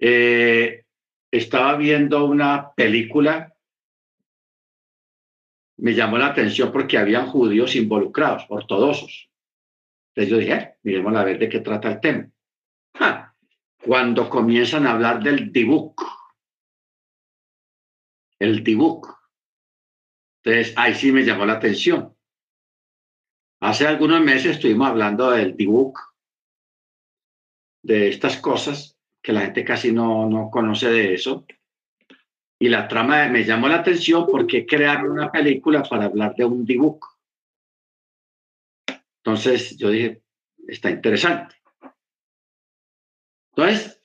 eh, 0.00 0.84
estaba 1.30 1.76
viendo 1.76 2.24
una 2.24 2.72
película, 2.74 3.54
me 5.76 5.94
llamó 5.94 6.18
la 6.18 6.26
atención 6.26 6.72
porque 6.72 6.98
habían 6.98 7.28
judíos 7.28 7.76
involucrados, 7.76 8.46
ortodoxos. 8.48 9.30
Entonces 10.08 10.28
yo 10.28 10.38
dije, 10.38 10.54
eh, 10.54 10.74
miremos 10.82 11.14
a 11.14 11.22
ver 11.22 11.38
de 11.38 11.48
qué 11.48 11.60
trata 11.60 11.92
el 11.92 12.00
tema. 12.00 12.28
Cuando 13.84 14.28
comienzan 14.28 14.86
a 14.86 14.92
hablar 14.92 15.22
del 15.22 15.52
dibuk, 15.52 16.02
el 18.38 18.62
dibuk. 18.62 19.18
Entonces 20.42 20.74
ahí 20.76 20.94
sí 20.94 21.12
me 21.12 21.24
llamó 21.24 21.46
la 21.46 21.54
atención. 21.54 22.16
Hace 23.60 23.86
algunos 23.86 24.22
meses 24.22 24.56
estuvimos 24.56 24.88
hablando 24.88 25.30
del 25.30 25.56
dibuk, 25.56 25.98
de 27.82 28.08
estas 28.08 28.38
cosas, 28.38 28.98
que 29.22 29.32
la 29.32 29.42
gente 29.42 29.64
casi 29.64 29.92
no, 29.92 30.28
no 30.28 30.50
conoce 30.50 30.90
de 30.90 31.14
eso. 31.14 31.46
Y 32.58 32.68
la 32.68 32.88
trama 32.88 33.28
me 33.28 33.44
llamó 33.44 33.68
la 33.68 33.76
atención 33.76 34.26
porque 34.26 34.66
crear 34.66 35.08
una 35.08 35.30
película 35.30 35.82
para 35.82 36.06
hablar 36.06 36.34
de 36.36 36.44
un 36.44 36.64
dibujo. 36.64 37.18
Entonces 39.22 39.76
yo 39.76 39.90
dije, 39.90 40.22
está 40.68 40.90
interesante. 40.90 41.59
Entonces, 43.54 44.02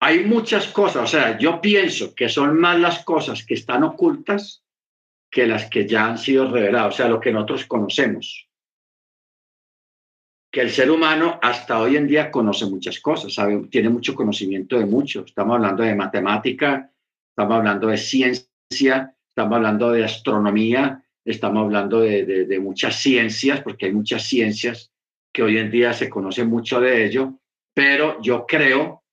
hay 0.00 0.24
muchas 0.24 0.68
cosas, 0.68 1.04
o 1.04 1.06
sea, 1.06 1.38
yo 1.38 1.60
pienso 1.60 2.14
que 2.14 2.28
son 2.28 2.58
más 2.58 2.78
las 2.78 3.04
cosas 3.04 3.44
que 3.44 3.54
están 3.54 3.84
ocultas 3.84 4.62
que 5.30 5.46
las 5.46 5.68
que 5.68 5.88
ya 5.88 6.06
han 6.06 6.18
sido 6.18 6.50
reveladas, 6.50 6.94
o 6.94 6.96
sea, 6.96 7.08
lo 7.08 7.20
que 7.20 7.32
nosotros 7.32 7.64
conocemos 7.66 8.48
que 10.54 10.60
el 10.60 10.70
ser 10.70 10.88
humano 10.88 11.40
hasta 11.42 11.80
hoy 11.80 11.96
en 11.96 12.06
día 12.06 12.30
conoce 12.30 12.64
muchas 12.66 13.00
cosas, 13.00 13.34
sabe, 13.34 13.66
tiene 13.68 13.88
mucho 13.88 14.14
conocimiento 14.14 14.78
de 14.78 14.86
mucho. 14.86 15.24
Estamos 15.26 15.56
hablando 15.56 15.82
de 15.82 15.96
matemática, 15.96 16.92
estamos 17.30 17.56
hablando 17.56 17.88
de 17.88 17.96
ciencia, 17.96 19.16
estamos 19.30 19.56
hablando 19.56 19.90
de 19.90 20.04
astronomía, 20.04 21.04
estamos 21.24 21.64
hablando 21.64 21.98
de, 21.98 22.60
muchas 22.62 22.94
ciencias, 23.00 23.62
porque 23.62 23.86
hay 23.86 23.92
muchas 23.92 24.22
ciencias 24.28 24.92
que 25.32 25.42
hoy 25.42 25.58
en 25.58 25.72
día 25.72 25.92
se 25.92 26.08
conoce 26.08 26.44
mucho 26.44 26.80
de 26.80 27.04
ello, 27.04 27.40
pero 27.74 28.20
yo 28.22 28.46
creo 28.46 29.04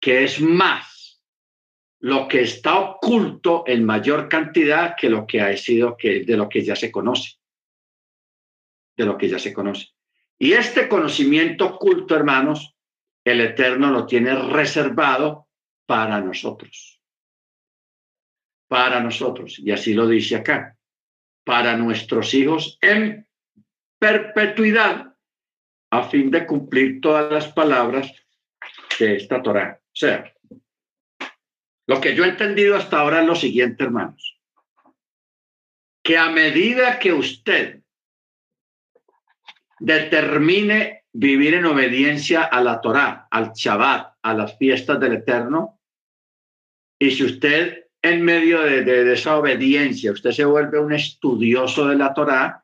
que 0.00 0.24
es 0.24 0.40
más 0.40 1.22
lo 2.00 2.28
que 2.28 2.42
está 2.42 2.78
oculto 2.78 3.64
en 3.66 3.84
mayor 3.84 4.28
cantidad 4.28 4.94
que 4.96 5.08
lo 5.08 5.26
que 5.26 5.40
ha 5.40 5.56
sido 5.56 5.96
que 5.96 6.20
de 6.20 6.36
lo 6.36 6.48
que 6.48 6.62
ya 6.62 6.76
se 6.76 6.90
conoce 6.92 7.38
de 8.96 9.06
lo 9.06 9.16
que 9.16 9.28
ya 9.28 9.38
se 9.38 9.52
conoce 9.52 9.92
y 10.42 10.54
este 10.54 10.88
conocimiento 10.88 11.66
oculto, 11.66 12.16
hermanos, 12.16 12.74
el 13.24 13.40
Eterno 13.40 13.92
lo 13.92 14.06
tiene 14.06 14.34
reservado 14.34 15.46
para 15.86 16.20
nosotros. 16.20 17.00
Para 18.66 18.98
nosotros. 18.98 19.60
Y 19.60 19.70
así 19.70 19.94
lo 19.94 20.08
dice 20.08 20.34
acá. 20.34 20.76
Para 21.44 21.76
nuestros 21.76 22.34
hijos 22.34 22.76
en 22.80 23.24
perpetuidad, 24.00 25.11
a 25.92 26.04
fin 26.04 26.30
de 26.30 26.46
cumplir 26.46 27.02
todas 27.02 27.30
las 27.30 27.52
palabras 27.52 28.10
de 28.98 29.16
esta 29.16 29.42
Torah. 29.42 29.78
O 29.78 29.94
sea, 29.94 30.32
lo 31.86 32.00
que 32.00 32.14
yo 32.14 32.24
he 32.24 32.30
entendido 32.30 32.76
hasta 32.76 33.00
ahora 33.00 33.20
es 33.20 33.26
lo 33.26 33.34
siguiente, 33.34 33.84
hermanos. 33.84 34.40
Que 36.02 36.16
a 36.16 36.30
medida 36.30 36.98
que 36.98 37.12
usted 37.12 37.82
determine 39.80 41.04
vivir 41.12 41.54
en 41.54 41.66
obediencia 41.66 42.44
a 42.44 42.62
la 42.62 42.80
Torá, 42.80 43.28
al 43.30 43.52
Shabbat, 43.52 44.14
a 44.22 44.32
las 44.32 44.56
fiestas 44.56 44.98
del 44.98 45.12
Eterno, 45.12 45.78
y 46.98 47.10
si 47.10 47.24
usted 47.24 47.88
en 48.00 48.24
medio 48.24 48.62
de, 48.62 49.12
esa 49.12 49.36
obediencia, 49.36 50.12
usted 50.12 50.30
se 50.30 50.46
vuelve 50.46 50.80
un 50.80 50.94
estudioso 50.94 51.86
de 51.86 51.96
la 51.96 52.14
Torá, 52.14 52.61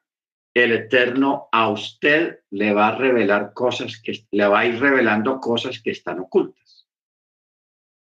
el 0.65 0.73
Eterno 0.73 1.49
a 1.53 1.69
usted 1.69 2.41
le 2.51 2.73
va 2.73 2.89
a 2.89 2.97
revelar 2.97 3.53
cosas 3.53 4.01
que 4.01 4.27
le 4.31 4.47
va 4.47 4.61
a 4.61 4.67
ir 4.67 4.81
revelando 4.81 5.41
cosas 5.41 5.81
que 5.81 5.91
están 5.91 6.21
ocultas. 6.21 6.87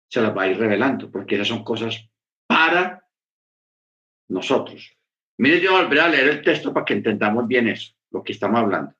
Se 0.08 0.20
las 0.20 0.36
va 0.36 0.42
a 0.42 0.48
ir 0.48 0.58
revelando, 0.58 1.10
porque 1.10 1.36
esas 1.36 1.48
son 1.48 1.64
cosas 1.64 2.08
para 2.46 3.06
nosotros. 4.28 4.96
Mire, 5.38 5.60
yo 5.60 5.72
volveré 5.72 6.00
a 6.00 6.08
leer 6.08 6.28
el 6.28 6.42
texto 6.42 6.72
para 6.72 6.84
que 6.84 6.94
entendamos 6.94 7.46
bien 7.46 7.68
eso 7.68 7.94
lo 8.12 8.22
que 8.22 8.32
estamos 8.32 8.60
hablando. 8.60 8.94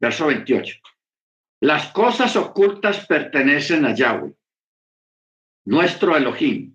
Verso 0.00 0.26
28. 0.26 0.78
Las 1.60 1.92
cosas 1.92 2.34
ocultas 2.34 3.06
pertenecen 3.06 3.84
a 3.84 3.94
Yahweh, 3.94 4.34
nuestro 5.66 6.16
Elohim, 6.16 6.74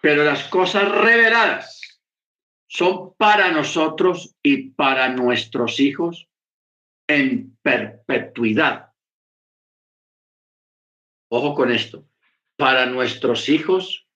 pero 0.00 0.24
las 0.24 0.44
cosas 0.48 0.90
reveladas 0.90 1.77
son 2.68 3.14
para 3.16 3.50
nosotros 3.50 4.36
y 4.42 4.70
para 4.70 5.08
nuestros 5.08 5.80
hijos 5.80 6.28
en 7.08 7.56
perpetuidad. 7.62 8.92
Ojo 11.30 11.54
con 11.54 11.72
esto, 11.72 12.06
para 12.56 12.86
nuestros 12.86 13.48
hijos 13.48 14.06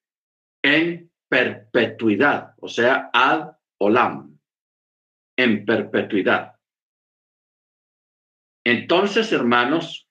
en 0.62 1.10
perpetuidad, 1.28 2.54
o 2.58 2.68
sea, 2.68 3.10
ad 3.12 3.56
olam 3.78 4.38
en 5.36 5.64
perpetuidad. 5.64 6.58
Entonces, 8.64 9.32
hermanos, 9.32 10.08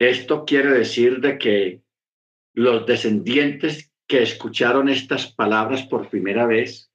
esto 0.00 0.44
quiere 0.44 0.70
decir 0.70 1.20
de 1.20 1.38
que 1.38 1.82
los 2.54 2.86
descendientes 2.86 3.92
que 4.06 4.22
escucharon 4.22 4.88
estas 4.88 5.32
palabras 5.32 5.82
por 5.86 6.08
primera 6.08 6.46
vez, 6.46 6.91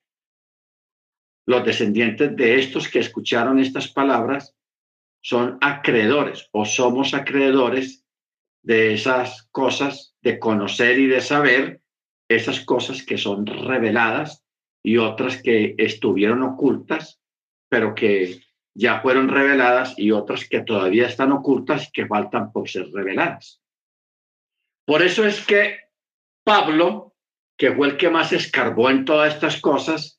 los 1.48 1.66
descendientes 1.66 2.36
de 2.36 2.60
estos 2.60 2.90
que 2.90 3.00
escucharon 3.00 3.58
estas 3.58 3.88
palabras, 3.88 4.56
son 5.22 5.58
acreedores 5.62 6.48
o 6.52 6.66
somos 6.66 7.14
acreedores 7.14 8.06
de 8.64 8.94
esas 8.94 9.48
cosas, 9.52 10.16
de 10.22 10.40
conocer 10.40 11.00
y 11.00 11.08
de 11.08 11.22
saber 11.22 11.82
esas 12.30 12.60
cosas 12.66 13.04
que 13.04 13.18
son 13.18 13.46
reveladas 13.46 14.44
y 14.84 14.98
otras 14.98 15.42
que 15.42 15.74
estuvieron 15.78 16.44
ocultas, 16.44 17.22
pero 17.70 17.96
que 17.96 18.42
ya 18.76 19.00
fueron 19.02 19.30
reveladas 19.30 19.98
y 19.98 20.12
otras 20.12 20.48
que 20.48 20.62
todavía 20.62 21.08
están 21.08 21.32
ocultas 21.32 21.88
y 21.88 21.92
que 21.92 22.08
faltan 22.08 22.52
por 22.52 22.70
ser 22.70 22.92
reveladas. 22.92 23.62
Por 24.86 25.02
eso 25.02 25.26
es 25.26 25.46
que 25.46 25.80
Pablo, 26.44 27.16
que 27.58 27.74
fue 27.74 27.88
el 27.88 27.98
que 27.98 28.10
más 28.10 28.34
escarbó 28.34 28.90
en 28.90 29.06
todas 29.06 29.34
estas 29.34 29.60
cosas, 29.62 30.17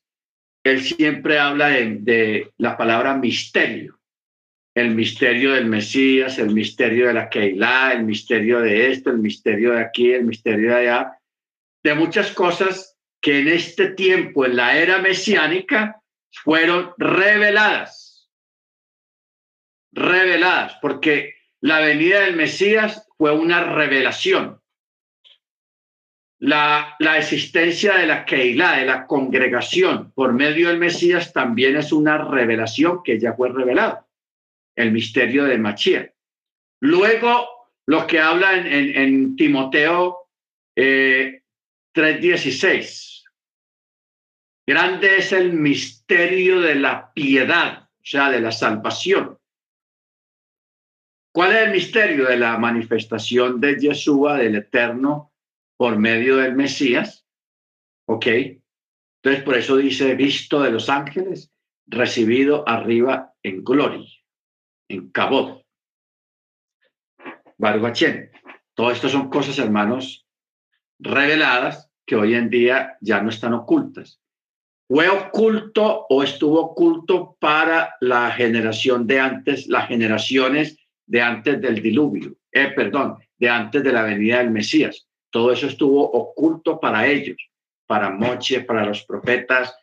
él 0.63 0.81
siempre 0.81 1.39
habla 1.39 1.69
de, 1.69 2.51
la 2.57 2.77
palabra 2.77 3.15
misterio, 3.15 3.99
el 4.75 4.93
misterio 4.95 5.53
del 5.53 5.65
Mesías, 5.65 6.37
el 6.37 6.53
misterio 6.53 7.07
de 7.07 7.13
la 7.13 7.29
Keilah, 7.29 7.93
el 7.93 8.03
misterio 8.03 8.59
de 8.59 8.91
esto, 8.91 9.09
el 9.09 9.19
misterio 9.19 9.73
de 9.73 9.81
aquí, 9.81 10.11
el 10.11 10.25
misterio 10.25 10.69
de 10.69 10.75
allá, 10.75 11.19
de 11.83 11.93
muchas 11.93 12.31
cosas 12.31 12.97
que 13.21 13.39
en 13.39 13.47
este 13.47 13.91
tiempo, 13.91 14.45
en 14.45 14.55
la 14.55 14.77
era 14.77 14.99
mesiánica, 14.99 16.01
fueron 16.31 16.91
reveladas. 16.97 18.29
Reveladas, 19.91 20.77
porque 20.81 21.33
la 21.61 21.79
venida 21.79 22.21
del 22.21 22.35
Mesías 22.35 23.07
fue 23.17 23.33
una 23.33 23.63
revelación. 23.63 24.58
La, 26.41 26.95
la 26.99 27.17
existencia 27.17 27.97
de 27.97 28.07
la 28.07 28.23
Keilah, 28.23 28.79
de 28.79 28.85
la 28.85 29.05
congregación, 29.05 30.11
por 30.13 30.31
medio 30.33 30.69
del 30.69 30.79
Mesías 30.79 31.33
también 31.33 31.75
es 31.75 31.91
una 31.91 32.17
revelación 32.17 33.03
que 33.03 33.19
ya 33.19 33.33
fue 33.33 33.49
revelada, 33.49 34.07
el 34.75 34.91
misterio 34.91 35.43
de 35.45 35.57
Machía. 35.57 36.13
Luego, 36.81 37.59
lo 37.87 38.07
que 38.07 38.19
habla 38.19 38.55
en, 38.55 39.35
Timoteo 39.35 40.29
eh, 40.75 41.41
3:16. 41.93 43.23
Grande 44.67 45.17
es 45.17 45.33
el 45.33 45.53
misterio 45.53 46.61
de 46.61 46.75
la 46.75 47.11
piedad, 47.11 47.89
o 47.89 48.05
sea, 48.05 48.29
de 48.29 48.39
la 48.39 48.51
salvación. 48.51 49.39
¿Cuál 51.33 51.51
es 51.55 51.61
el 51.63 51.71
misterio 51.71 52.27
de 52.27 52.37
la 52.37 52.57
manifestación 52.57 53.59
de 53.59 53.79
Yeshua, 53.79 54.37
del 54.37 54.55
Eterno, 54.55 55.28
por 55.79 55.97
medio 55.97 56.35
del 56.35 56.55
Mesías? 56.55 57.25
¿Ok? 58.05 58.27
Entonces, 58.27 59.43
por 59.45 59.55
eso 59.55 59.77
dice, 59.77 60.13
visto 60.13 60.61
de 60.61 60.71
los 60.71 60.89
ángeles, 60.89 61.53
recibido 61.87 62.67
arriba 62.67 63.33
en 63.43 63.63
gloria, 63.63 64.05
en 64.89 65.09
cabot. 65.11 65.65
Baruch 67.57 68.03
Todo 68.73 68.91
esto 68.91 69.07
son 69.07 69.29
cosas, 69.29 69.57
hermanos, 69.57 70.27
reveladas 70.99 71.89
que 72.05 72.17
hoy 72.17 72.33
en 72.33 72.49
día 72.49 72.97
ya 72.99 73.21
no 73.21 73.29
están 73.29 73.53
ocultas. 73.53 74.21
Fue 74.85 75.07
oculto 75.07 76.07
o 76.09 76.23
estuvo 76.23 76.59
oculto 76.59 77.37
para 77.39 77.95
la 78.01 78.31
generación 78.31 79.07
de 79.07 79.21
antes, 79.21 79.67
las 79.67 79.87
generaciones 79.87 80.77
de 81.05 81.21
antes 81.21 81.61
del 81.61 81.81
diluvio, 81.81 82.35
eh, 82.51 82.73
perdón, 82.75 83.17
de 83.37 83.49
antes 83.49 83.81
de 83.81 83.93
la 83.93 84.03
venida 84.03 84.39
del 84.39 84.51
Mesías. 84.51 85.08
Todo 85.31 85.51
eso 85.51 85.67
estuvo 85.67 86.03
oculto 86.03 86.79
para 86.79 87.07
ellos, 87.07 87.37
para 87.85 88.09
Moche, 88.09 88.61
para 88.61 88.85
los 88.85 89.03
profetas. 89.03 89.75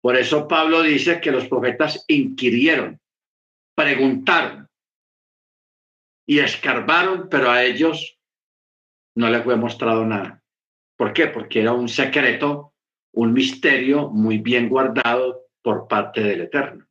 Por 0.00 0.16
eso 0.16 0.46
Pablo 0.46 0.82
dice 0.82 1.20
que 1.20 1.32
los 1.32 1.46
profetas 1.48 2.04
inquirieron, 2.08 3.00
preguntaron 3.74 4.68
y 6.26 6.38
escarbaron, 6.38 7.28
pero 7.28 7.50
a 7.50 7.64
ellos 7.64 8.18
no 9.14 9.30
les 9.30 9.44
fue 9.44 9.56
mostrado 9.56 10.04
nada. 10.04 10.42
¿Por 10.96 11.12
qué? 11.12 11.26
Porque 11.26 11.60
era 11.60 11.72
un 11.72 11.88
secreto, 11.88 12.74
un 13.12 13.32
misterio 13.32 14.08
muy 14.10 14.38
bien 14.38 14.68
guardado 14.68 15.46
por 15.62 15.88
parte 15.88 16.22
del 16.22 16.42
Eterno. 16.42 16.86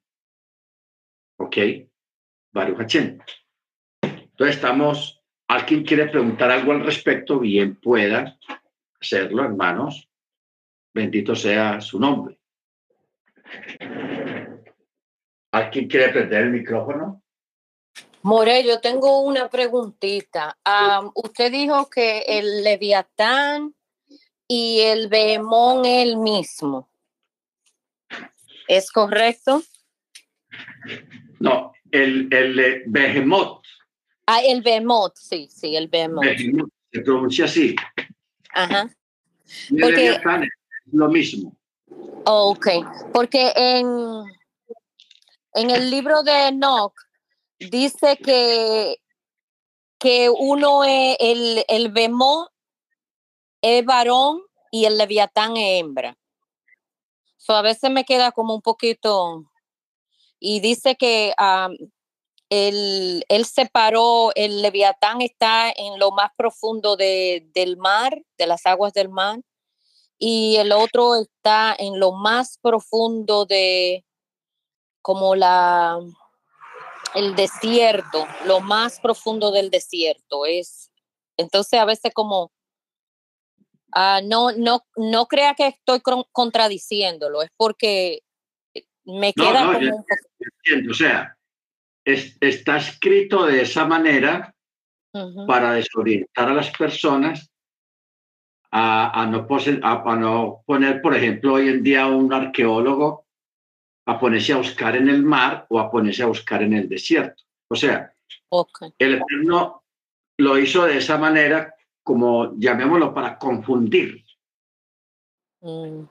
¿Ok? 1.37 1.57
Baruch 2.53 2.95
Entonces 2.95 4.55
estamos, 4.55 5.22
alguien 5.53 5.83
quiere 5.83 6.07
preguntar 6.07 6.49
algo 6.49 6.71
al 6.71 6.83
respecto, 6.83 7.39
bien 7.39 7.75
pueda 7.75 8.37
hacerlo, 8.99 9.43
hermanos. 9.43 10.09
Bendito 10.93 11.35
sea 11.35 11.79
su 11.79 11.99
nombre. 11.99 12.39
¿Alguien 15.51 15.87
quiere 15.87 16.09
prender 16.09 16.43
el 16.43 16.49
micrófono? 16.49 17.21
More, 18.23 18.63
yo 18.63 18.79
tengo 18.79 19.21
una 19.21 19.47
preguntita. 19.49 20.57
usted 21.13 21.51
dijo 21.51 21.87
que 21.89 22.19
el 22.27 22.63
Leviatán 22.63 23.75
y 24.47 24.79
el 24.79 25.07
Behemón 25.07 25.85
es 25.85 26.07
el 26.07 26.17
mismo. 26.17 26.89
¿Es 28.67 28.91
correcto? 28.91 29.61
No, 31.39 31.73
el, 31.91 32.33
el 32.33 32.83
Behemoth. 32.87 33.62
Ah, 34.25 34.41
el 34.41 34.61
Behemoth, 34.61 35.15
sí, 35.15 35.47
sí, 35.51 35.75
el 35.75 35.87
Behemoth. 35.87 36.25
se 36.91 37.01
pronuncia 37.01 37.45
así. 37.45 37.75
Ajá. 38.53 38.89
Porque, 39.69 40.09
es 40.11 40.21
lo 40.91 41.09
mismo. 41.09 41.55
ok, 42.25 42.67
porque 43.13 43.51
en, 43.55 43.87
en 45.53 45.69
el 45.69 45.91
libro 45.91 46.23
de 46.23 46.47
Enoch 46.47 46.93
dice 47.59 48.17
que, 48.17 48.97
que 49.99 50.29
uno 50.29 50.83
es 50.83 51.17
el, 51.19 51.65
el 51.67 51.91
Behemoth 51.91 52.49
es 53.61 53.85
varón 53.85 54.41
y 54.71 54.85
el 54.85 54.97
leviatán 54.97 55.57
es 55.57 55.81
hembra. 55.81 56.17
So, 57.37 57.53
a 57.53 57.61
veces 57.61 57.91
me 57.91 58.05
queda 58.05 58.31
como 58.31 58.55
un 58.55 58.61
poquito. 58.61 59.43
Y 60.39 60.59
dice 60.59 60.95
que 60.95 61.33
él, 62.53 63.45
separó, 63.45 64.31
el 64.35 64.61
leviatán 64.61 65.21
está 65.21 65.71
en 65.71 65.99
lo 65.99 66.11
más 66.11 66.31
profundo 66.37 66.95
de, 66.95 67.49
del 67.53 67.77
mar, 67.77 68.21
de 68.37 68.47
las 68.47 68.65
aguas 68.65 68.93
del 68.93 69.09
mar, 69.09 69.39
y 70.17 70.57
el 70.57 70.71
otro 70.71 71.15
está 71.15 71.75
en 71.77 71.99
lo 71.99 72.11
más 72.11 72.57
profundo 72.61 73.45
de 73.45 74.05
como 75.01 75.35
la 75.35 75.99
el 77.15 77.35
desierto, 77.35 78.25
lo 78.45 78.59
más 78.59 78.99
profundo 78.99 79.51
del 79.51 79.69
desierto 79.69 80.45
es. 80.45 80.89
Entonces 81.37 81.79
a 81.79 81.85
veces 81.85 82.11
como 82.13 82.51
Ah, 83.95 84.21
no, 84.23 84.51
no, 84.53 84.85
no 84.95 85.27
crea 85.27 85.53
que 85.53 85.67
estoy 85.67 86.01
contradiciéndolo, 86.31 87.43
es 87.43 87.49
porque 87.55 88.21
me 89.05 89.33
queda 89.33 89.71
como... 89.71 90.05
O 90.89 90.93
sea, 90.93 91.37
está 92.05 92.77
escrito 92.77 93.45
de 93.45 93.61
esa 93.61 93.85
manera 93.85 94.53
para 95.47 95.73
desorientar 95.73 96.49
a 96.49 96.53
las 96.53 96.71
personas 96.71 97.49
a, 98.71 99.27
no 99.29 99.47
a, 99.83 100.15
no 100.15 100.63
poner, 100.65 101.01
por 101.01 101.15
ejemplo, 101.15 101.53
hoy 101.53 101.69
en 101.69 101.83
día 101.83 102.07
un 102.07 102.33
arqueólogo 102.33 103.27
a 104.05 104.19
ponerse 104.19 104.53
a 104.53 104.57
buscar 104.57 104.95
en 104.95 105.09
el 105.09 105.23
mar 105.23 105.67
o 105.69 105.79
a 105.79 105.91
ponerse 105.91 106.23
a 106.23 106.27
buscar 106.27 106.63
en 106.63 106.73
el 106.73 106.89
desierto. 106.89 107.43
O 107.69 107.75
sea, 107.75 108.13
el 108.97 109.13
Eterno 109.13 109.83
lo 110.37 110.57
hizo 110.57 110.85
de 110.85 110.97
esa 110.97 111.17
manera 111.17 111.73
como 112.03 112.53
llamémoslo, 112.57 113.13
para 113.13 113.37
confundir. 113.37 114.23
Mm. 115.61 116.03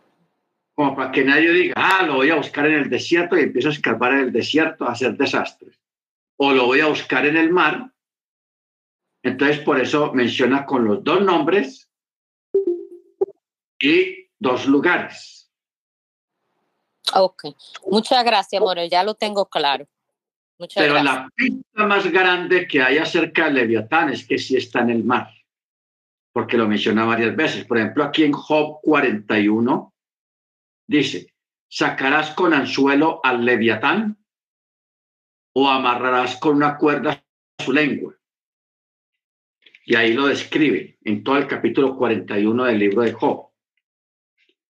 Como 0.75 0.97
para 0.97 1.13
que 1.13 1.23
nadie 1.23 1.51
diga, 1.53 1.75
ah, 1.77 2.03
lo 2.07 2.15
voy 2.15 2.31
a 2.31 2.37
buscar 2.37 2.67
en 2.67 2.75
el 2.75 2.91
desierto 2.91 3.37
y 3.37 3.43
empiezo 3.43 3.69
a 3.69 3.73
escarbar 3.73 4.13
en 4.15 4.21
el 4.21 4.33
desierto 4.33 4.85
a 4.85 4.93
hacer 4.93 5.17
desastres. 5.17 5.79
O 6.37 6.53
lo 6.53 6.67
voy 6.67 6.81
a 6.81 6.87
buscar 6.87 7.27
en 7.27 7.37
el 7.37 7.51
mar. 7.51 7.93
Entonces, 9.23 9.61
por 9.61 9.81
eso 9.81 10.13
menciona 10.13 10.67
con 10.67 10.85
los 10.85 11.05
dos 11.05 11.23
nombres 11.23 11.89
y 13.79 14.29
dos 14.39 14.67
lugares. 14.67 15.51
Ok, 17.15 17.45
muchas 17.87 18.25
gracias, 18.25 18.61
Morel, 18.61 18.89
ya 18.91 19.05
lo 19.05 19.15
tengo 19.15 19.47
claro. 19.47 19.87
Pero 20.75 21.03
la 21.03 21.29
pista 21.35 21.87
más 21.87 22.11
grande 22.11 22.69
que 22.69 22.81
hay 22.81 22.99
acerca 22.99 23.47
del 23.47 23.55
Leviatán 23.55 24.11
es 24.11 24.27
que 24.27 24.39
sí 24.39 24.57
está 24.57 24.81
en 24.81 24.91
el 24.91 25.05
mar 25.05 25.29
porque 26.33 26.57
lo 26.57 26.67
menciona 26.67 27.05
varias 27.05 27.37
veces. 27.37 27.65
Por 27.65 27.79
ejemplo, 27.79 28.05
aquí 28.05 28.25
en 28.25 28.33
Job 28.33 28.81
41 28.83 29.95
dice, 30.87 31.35
¿sacarás 31.69 32.31
con 32.31 32.55
anzuelo 32.55 33.21
al 33.23 33.45
leviatán 33.45 34.19
o 35.55 35.69
amarrarás 35.69 36.37
con 36.37 36.57
una 36.57 36.77
cuerda 36.77 37.23
su 37.59 37.73
lengua? 37.73 38.15
Y 39.85 39.97
ahí 39.97 40.13
lo 40.13 40.27
describe 40.27 40.99
en 41.03 41.25
todo 41.25 41.39
el 41.39 41.47
capítulo 41.47 41.97
41 41.97 42.65
del 42.65 42.79
libro 42.79 43.03
de 43.03 43.13
Job. 43.13 43.49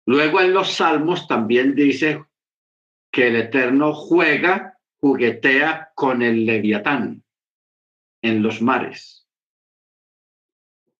Luego 0.07 0.41
en 0.41 0.53
los 0.53 0.72
salmos 0.72 1.26
también 1.26 1.74
dice 1.74 2.24
que 3.11 3.29
el 3.29 3.37
Eterno 3.37 3.93
juega, 3.93 4.79
juguetea 5.01 5.91
con 5.95 6.22
el 6.22 6.45
leviatán 6.45 7.23
en 8.23 8.43
los 8.43 8.61
mares. 8.61 9.27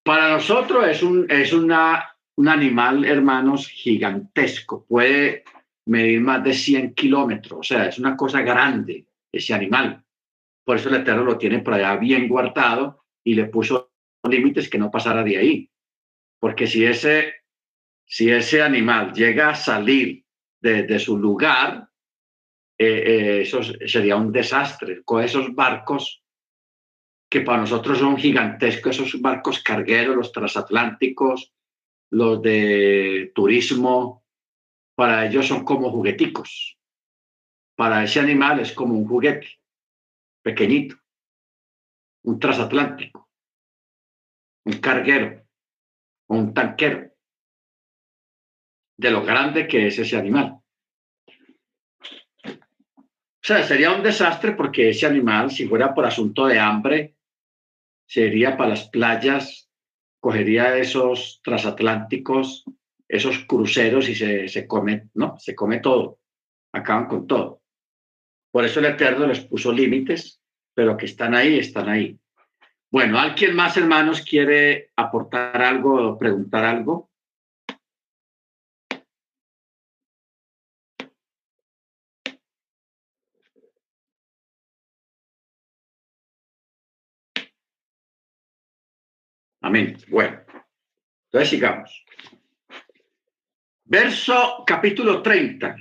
Para 0.03 0.33
nosotros 0.33 0.87
es 0.87 1.03
un, 1.03 1.29
es 1.29 1.53
una, 1.53 2.15
un 2.35 2.47
animal, 2.47 3.05
hermanos, 3.05 3.67
gigantesco. 3.67 4.85
Puede 4.85 5.43
medir 5.85 6.21
más 6.21 6.43
de 6.43 6.53
100 6.53 6.93
kilómetros. 6.93 7.59
O 7.59 7.63
sea, 7.63 7.85
es 7.87 7.99
una 7.99 8.15
cosa 8.15 8.41
grande 8.41 9.05
ese 9.31 9.53
animal. 9.53 10.03
Por 10.63 10.77
eso 10.77 10.89
el 10.89 10.95
Eterno 10.95 11.23
lo 11.23 11.37
tiene 11.37 11.59
por 11.59 11.73
allá 11.73 11.95
bien 11.97 12.27
guardado 12.27 13.05
y 13.23 13.35
le 13.35 13.45
puso 13.45 13.91
límites 14.23 14.69
que 14.69 14.77
no 14.77 14.91
pasara 14.91 15.23
de 15.23 15.37
ahí. 15.37 15.71
Porque 16.39 16.67
si 16.67 16.85
ese, 16.85 17.33
si 18.05 18.29
ese 18.29 18.61
animal 18.61 19.13
llega 19.13 19.49
a 19.49 19.55
salir 19.55 20.23
de, 20.61 20.99
su 20.99 21.17
lugar, 21.17 21.89
eh, 22.77 23.03
eh, 23.05 23.41
eso 23.41 23.61
sería 23.63 24.15
un 24.15 24.31
desastre. 24.31 25.03
Con 25.03 25.23
esos 25.23 25.53
barcos 25.53 26.23
que 27.29 27.41
para 27.41 27.59
nosotros 27.59 27.99
son 27.99 28.17
gigantescos, 28.17 28.99
esos 28.99 29.21
barcos 29.21 29.61
cargueros, 29.61 30.15
los 30.15 30.31
transatlánticos, 30.31 31.53
los 32.11 32.41
de 32.41 33.31
turismo, 33.35 34.25
para 34.95 35.25
ellos 35.27 35.47
son 35.47 35.63
como 35.63 35.91
jugueticos. 35.91 36.78
Para 37.79 38.03
ese 38.03 38.19
animal 38.19 38.59
es 38.59 38.73
como 38.73 38.93
un 38.93 39.07
juguete 39.07 39.47
pequeñito, 40.43 40.97
un 42.23 42.37
transatlántico, 42.37 43.29
un 44.65 44.73
carguero 44.81 45.45
un 46.27 46.53
tanquero, 46.53 47.09
de 48.97 49.11
lo 49.11 49.23
grande 49.23 49.65
que 49.65 49.87
es 49.87 49.97
ese 49.97 50.17
animal. 50.17 50.59
O 52.43 53.41
sea, 53.41 53.63
sería 53.63 53.93
un 53.93 54.03
desastre 54.03 54.51
porque 54.51 54.89
ese 54.89 55.05
animal, 55.05 55.49
si 55.49 55.65
fuera 55.65 55.93
por 55.93 56.05
asunto 56.05 56.47
de 56.47 56.59
hambre, 56.59 57.15
se 58.05 58.27
iría 58.27 58.57
para 58.57 58.71
las 58.71 58.89
playas, 58.89 59.71
cogería 60.19 60.77
esos 60.77 61.39
transatlánticos, 61.41 62.65
esos 63.07 63.45
cruceros 63.45 64.09
y 64.09 64.15
se, 64.15 64.49
se 64.49 64.67
come, 64.67 65.07
¿no? 65.13 65.39
Se 65.39 65.55
come 65.55 65.79
todo, 65.79 66.19
acaban 66.73 67.07
con 67.07 67.25
todo. 67.25 67.58
Por 68.51 68.65
eso 68.65 68.79
el 68.79 68.87
Eterno 68.87 69.27
les 69.27 69.41
puso 69.41 69.71
límites, 69.71 70.41
pero 70.73 70.97
que 70.97 71.05
están 71.05 71.35
ahí, 71.35 71.59
están 71.59 71.89
ahí. 71.89 72.17
Bueno, 72.91 73.19
¿alguien 73.19 73.55
más, 73.55 73.77
hermanos, 73.77 74.21
quiere 74.21 74.91
aportar 74.95 75.61
algo 75.61 76.09
o 76.09 76.17
preguntar 76.17 76.65
algo? 76.65 77.09
Amén. 89.61 89.97
Bueno, 90.07 90.41
entonces 91.25 91.49
sigamos. 91.49 92.05
Verso 93.83 94.63
capítulo 94.65 95.21
30. 95.21 95.75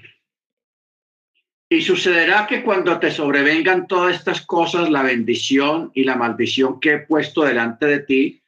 Y 1.70 1.82
sucederá 1.82 2.46
que 2.46 2.62
cuando 2.62 2.98
te 2.98 3.10
sobrevengan 3.10 3.86
todas 3.86 4.16
estas 4.16 4.44
cosas, 4.46 4.88
la 4.88 5.02
bendición 5.02 5.90
y 5.94 6.04
la 6.04 6.16
maldición 6.16 6.80
que 6.80 6.94
he 6.94 6.98
puesto 7.00 7.42
delante 7.42 7.84
de 7.86 7.98
ti, 8.00 8.42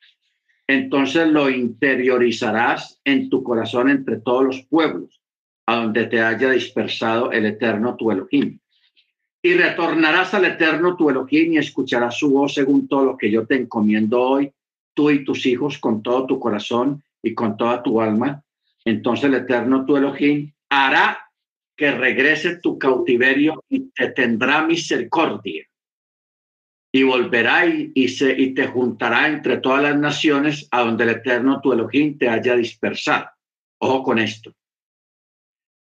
entonces 0.66 1.28
lo 1.28 1.50
interiorizarás 1.50 3.00
en 3.04 3.28
tu 3.28 3.42
corazón 3.42 3.90
entre 3.90 4.20
todos 4.20 4.44
los 4.44 4.62
pueblos, 4.62 5.20
a 5.66 5.76
donde 5.76 6.06
te 6.06 6.22
haya 6.22 6.50
dispersado 6.50 7.30
el 7.30 7.44
eterno 7.44 7.96
tu 7.96 8.10
Elohim. 8.10 8.58
Y 9.42 9.54
retornarás 9.54 10.32
al 10.32 10.46
eterno 10.46 10.96
tu 10.96 11.10
Elohim 11.10 11.54
y 11.54 11.58
escucharás 11.58 12.18
su 12.18 12.30
voz 12.30 12.54
según 12.54 12.88
todo 12.88 13.04
lo 13.04 13.16
que 13.18 13.30
yo 13.30 13.46
te 13.46 13.56
encomiendo 13.56 14.20
hoy, 14.20 14.52
tú 14.94 15.10
y 15.10 15.24
tus 15.24 15.44
hijos, 15.44 15.78
con 15.78 16.02
todo 16.02 16.26
tu 16.26 16.38
corazón 16.38 17.02
y 17.22 17.34
con 17.34 17.56
toda 17.56 17.82
tu 17.82 18.00
alma. 18.00 18.42
Entonces 18.84 19.24
el 19.26 19.34
eterno 19.34 19.84
tu 19.84 19.96
Elohim 19.96 20.52
hará 20.70 21.29
que 21.80 21.92
regrese 21.92 22.56
tu 22.56 22.78
cautiverio 22.78 23.64
y 23.70 23.90
te 23.92 24.10
tendrá 24.10 24.66
misericordia. 24.66 25.66
Y 26.92 27.04
volverá 27.04 27.64
y, 27.64 28.08
se, 28.08 28.38
y 28.38 28.52
te 28.52 28.66
juntará 28.66 29.28
entre 29.28 29.56
todas 29.56 29.84
las 29.84 29.98
naciones 29.98 30.68
a 30.72 30.82
donde 30.82 31.04
el 31.04 31.10
eterno 31.10 31.62
tu 31.62 31.72
Elohim 31.72 32.18
te 32.18 32.28
haya 32.28 32.54
dispersado. 32.54 33.30
Ojo 33.78 34.02
con 34.02 34.18
esto. 34.18 34.52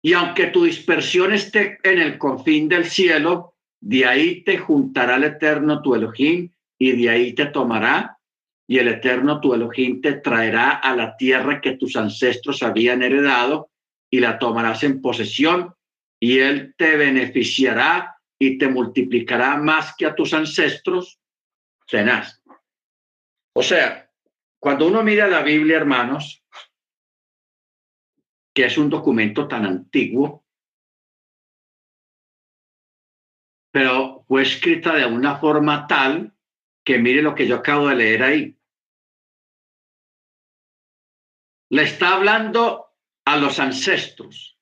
Y 0.03 0.15
aunque 0.15 0.49
tu 0.49 0.65
dispersión 0.65 1.33
esté 1.33 1.79
en 1.85 2.01
el 2.01 2.19
confín 2.19 2.69
del 2.69 2.87
cielo, 2.87 3.55
de 3.81 4.05
ahí 4.05 4.43
te 4.43 4.59
juntará 4.59 5.15
el 5.15 5.25
eterno 5.25 5.81
tu 5.81 5.95
Elohim 5.95 6.51
y 6.77 6.91
de 6.91 7.09
ahí 7.09 7.35
te 7.35 7.47
tomará 7.47 8.19
y 8.67 8.79
el 8.79 8.89
eterno 8.89 9.41
tu 9.41 9.55
Elohim 9.55 10.01
te 10.01 10.15
traerá 10.15 10.71
a 10.71 10.97
la 10.97 11.17
tierra 11.17 11.61
que 11.61 11.77
tus 11.77 11.95
ancestros 11.95 12.65
habían 12.65 13.01
heredado 13.05 13.71
y 14.11 14.19
la 14.19 14.41
tomarás 14.41 14.83
en 14.83 15.01
posesión 15.01 15.73
y 16.25 16.39
él 16.39 16.75
te 16.79 16.97
beneficiará 16.97 18.19
y 18.39 18.57
te 18.57 18.67
multiplicará 18.67 19.59
más 19.59 19.95
que 19.95 20.07
a 20.07 20.15
tus 20.15 20.33
ancestros, 20.33 21.21
tenaz. 21.87 22.43
O 23.55 23.63
sea, 23.63 24.11
cuando 24.59 24.87
uno 24.87 25.03
mira 25.03 25.27
la 25.27 25.43
Biblia, 25.43 25.77
hermanos, 25.77 26.43
que 28.55 28.65
es 28.65 28.79
un 28.79 28.89
documento 28.89 29.47
tan 29.47 29.67
antiguo, 29.67 30.47
pero 33.71 34.25
fue 34.27 34.45
escrita 34.45 34.95
de 34.95 35.05
una 35.05 35.37
forma 35.37 35.87
tal 35.87 36.35
que 36.83 36.97
mire 36.97 37.21
lo 37.21 37.35
que 37.35 37.47
yo 37.47 37.57
acabo 37.57 37.89
de 37.89 37.97
leer 37.97 38.23
ahí. 38.23 38.59
Le 41.69 41.83
está 41.83 42.15
hablando 42.15 42.95
a 43.27 43.37
los 43.37 43.59
ancestros 43.59 44.54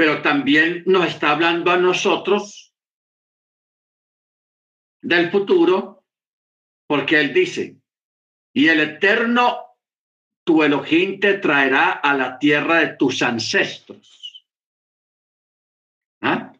pero 0.00 0.22
también 0.22 0.82
nos 0.86 1.08
está 1.08 1.32
hablando 1.32 1.70
a 1.70 1.76
nosotros 1.76 2.74
del 5.02 5.30
futuro, 5.30 6.06
porque 6.88 7.20
Él 7.20 7.34
dice, 7.34 7.76
y 8.54 8.68
el 8.68 8.80
eterno 8.80 9.76
tu 10.42 10.62
Elohim 10.62 11.20
te 11.20 11.34
traerá 11.34 11.90
a 11.90 12.14
la 12.14 12.38
tierra 12.38 12.76
de 12.76 12.96
tus 12.96 13.20
ancestros. 13.20 14.48
¿Ah? 16.22 16.54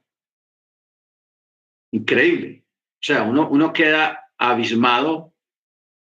Increíble. 1.92 2.66
O 2.66 3.02
sea, 3.02 3.22
uno, 3.22 3.48
uno 3.48 3.72
queda 3.72 4.34
abismado 4.36 5.32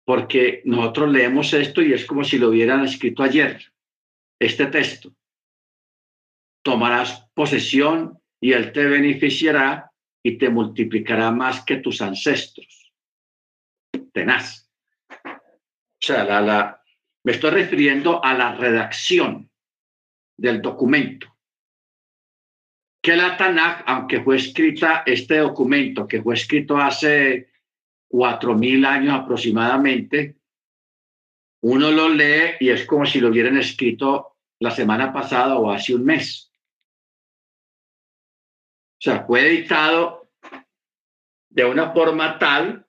porque 0.05 0.63
nosotros 0.65 1.13
leemos 1.13 1.53
esto 1.53 1.81
y 1.81 1.93
es 1.93 2.05
como 2.07 2.25
si 2.25 2.41
lo 2.41 2.49
hubieran 2.49 2.83
escrito 2.83 3.23
ayer, 3.23 3.73
este 4.41 4.67
texto 4.67 5.15
tomarás 6.63 7.29
posesión 7.35 8.19
y 8.41 8.53
él 8.53 8.73
te 8.73 8.87
beneficiará 8.87 9.91
y 10.23 10.39
te 10.39 10.51
multiplicará 10.51 11.31
más 11.31 11.65
que 11.65 11.77
tus 11.77 12.03
ancestros. 12.03 12.93
Tenaz. 14.13 14.71
O 15.25 16.03
sea, 16.03 16.25
la, 16.25 16.41
la, 16.41 16.83
me 17.25 17.33
estoy 17.33 17.51
refiriendo 17.51 18.25
a 18.25 18.35
la 18.35 18.55
redacción 18.55 19.51
del 20.37 20.63
documento. 20.63 21.27
Que 23.03 23.17
la 23.17 23.37
Tanakh, 23.37 23.85
aunque 23.87 24.23
fue 24.23 24.37
escrita 24.37 25.03
este 25.07 25.39
documento, 25.39 26.07
que 26.07 26.23
fue 26.23 26.35
escrito 26.35 26.77
hace 26.77 27.51
cuatro 28.09 28.55
mil 28.55 28.85
años 28.85 29.15
aproximadamente, 29.15 30.37
uno 31.63 31.91
lo 31.91 32.09
lee 32.09 32.57
y 32.61 32.71
es 32.71 32.87
como 32.87 33.05
si 33.07 33.21
lo 33.21 33.29
hubieran 33.29 33.57
escrito 33.59 34.37
la 34.61 34.71
semana 34.71 35.13
pasada 35.13 35.57
o 35.57 35.71
hace 35.71 35.95
un 35.95 36.05
mes. 36.05 36.50
O 39.01 39.03
sea, 39.03 39.25
fue 39.25 39.47
editado 39.47 40.31
de 41.49 41.65
una 41.65 41.93
forma 41.93 42.39
tal 42.39 42.87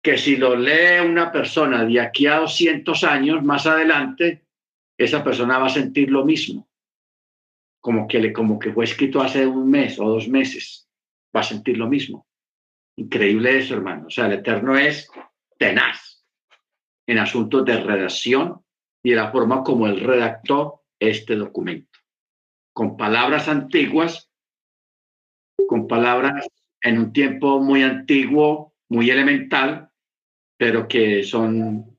que 0.00 0.16
si 0.16 0.36
lo 0.36 0.54
lee 0.54 1.04
una 1.04 1.32
persona 1.32 1.84
de 1.84 2.00
aquí 2.00 2.28
a 2.28 2.36
200 2.36 3.02
años 3.02 3.42
más 3.42 3.66
adelante, 3.66 4.46
esa 4.96 5.24
persona 5.24 5.58
va 5.58 5.66
a 5.66 5.70
sentir 5.70 6.12
lo 6.12 6.24
mismo, 6.24 6.70
como 7.80 8.06
que, 8.06 8.32
como 8.32 8.58
que 8.60 8.72
fue 8.72 8.84
escrito 8.84 9.20
hace 9.20 9.44
un 9.46 9.68
mes 9.68 9.98
o 9.98 10.08
dos 10.08 10.28
meses, 10.28 10.88
va 11.34 11.40
a 11.40 11.44
sentir 11.44 11.76
lo 11.76 11.88
mismo. 11.88 12.28
Increíble 12.96 13.58
eso, 13.58 13.74
hermano. 13.74 14.06
O 14.06 14.10
sea, 14.10 14.26
el 14.26 14.34
Eterno 14.34 14.78
es 14.78 15.10
tenaz 15.58 16.24
en 17.08 17.18
asuntos 17.18 17.64
de 17.64 17.80
redacción 17.80 18.64
y 19.02 19.10
de 19.10 19.16
la 19.16 19.32
forma 19.32 19.64
como 19.64 19.88
él 19.88 20.00
redactó 20.00 20.84
este 21.00 21.34
documento, 21.34 21.98
con 22.72 22.96
palabras 22.96 23.48
antiguas 23.48 24.29
con 25.68 25.86
palabras 25.88 26.46
en 26.82 26.98
un 26.98 27.12
tiempo 27.12 27.60
muy 27.60 27.82
antiguo, 27.82 28.74
muy 28.88 29.10
elemental, 29.10 29.90
pero 30.56 30.86
que 30.88 31.22
son 31.22 31.98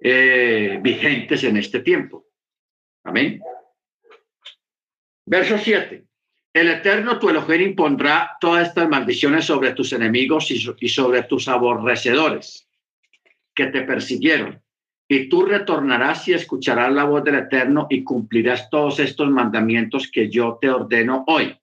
eh, 0.00 0.78
vigentes 0.82 1.44
en 1.44 1.56
este 1.56 1.80
tiempo. 1.80 2.26
Amén. 3.04 3.40
Verso 5.26 5.58
7. 5.58 6.04
El 6.52 6.68
Eterno 6.68 7.18
tu 7.18 7.28
Elohim 7.28 7.70
impondrá 7.70 8.36
todas 8.40 8.68
estas 8.68 8.88
maldiciones 8.88 9.44
sobre 9.44 9.72
tus 9.72 9.92
enemigos 9.92 10.50
y 10.50 10.88
sobre 10.88 11.22
tus 11.22 11.46
aborrecedores 11.46 12.68
que 13.54 13.66
te 13.66 13.82
persiguieron. 13.82 14.60
Y 15.08 15.28
tú 15.28 15.44
retornarás 15.44 16.26
y 16.28 16.32
escucharás 16.32 16.92
la 16.92 17.04
voz 17.04 17.22
del 17.24 17.36
Eterno 17.36 17.86
y 17.90 18.02
cumplirás 18.02 18.70
todos 18.70 18.98
estos 18.98 19.30
mandamientos 19.30 20.10
que 20.10 20.28
yo 20.28 20.58
te 20.60 20.70
ordeno 20.70 21.24
hoy 21.26 21.59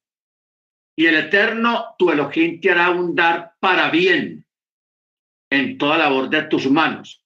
y 0.97 1.05
el 1.05 1.15
Eterno 1.15 1.95
tu 1.97 2.09
Elohim 2.09 2.59
te 2.59 2.71
hará 2.71 2.87
abundar 2.87 3.53
para 3.59 3.91
bien 3.91 4.45
en 5.49 5.77
toda 5.77 5.99
labor 5.99 6.27
de 6.27 6.41
tus 6.43 6.69
manos. 6.69 7.23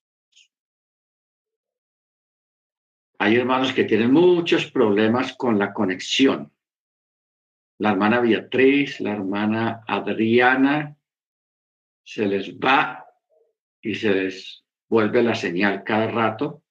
Hay 3.18 3.38
hermanos 3.38 3.72
que 3.72 3.86
tienen 3.86 4.12
muchos 4.12 4.70
problemas 4.70 5.34
con 5.34 5.58
la 5.58 5.72
conexión. 5.72 6.52
La 7.80 7.92
hermana 7.92 8.20
Beatriz, 8.20 9.00
la 9.00 9.14
hermana 9.14 9.84
Adriana, 9.88 10.98
se 12.04 12.26
les 12.26 12.54
va 12.58 13.06
y 13.82 13.96
se 13.96 14.14
les 14.14 14.66
vuelve 14.90 15.24
la 15.24 15.34
señal 15.34 15.84
cada 15.86 16.08
rato. 16.12 16.62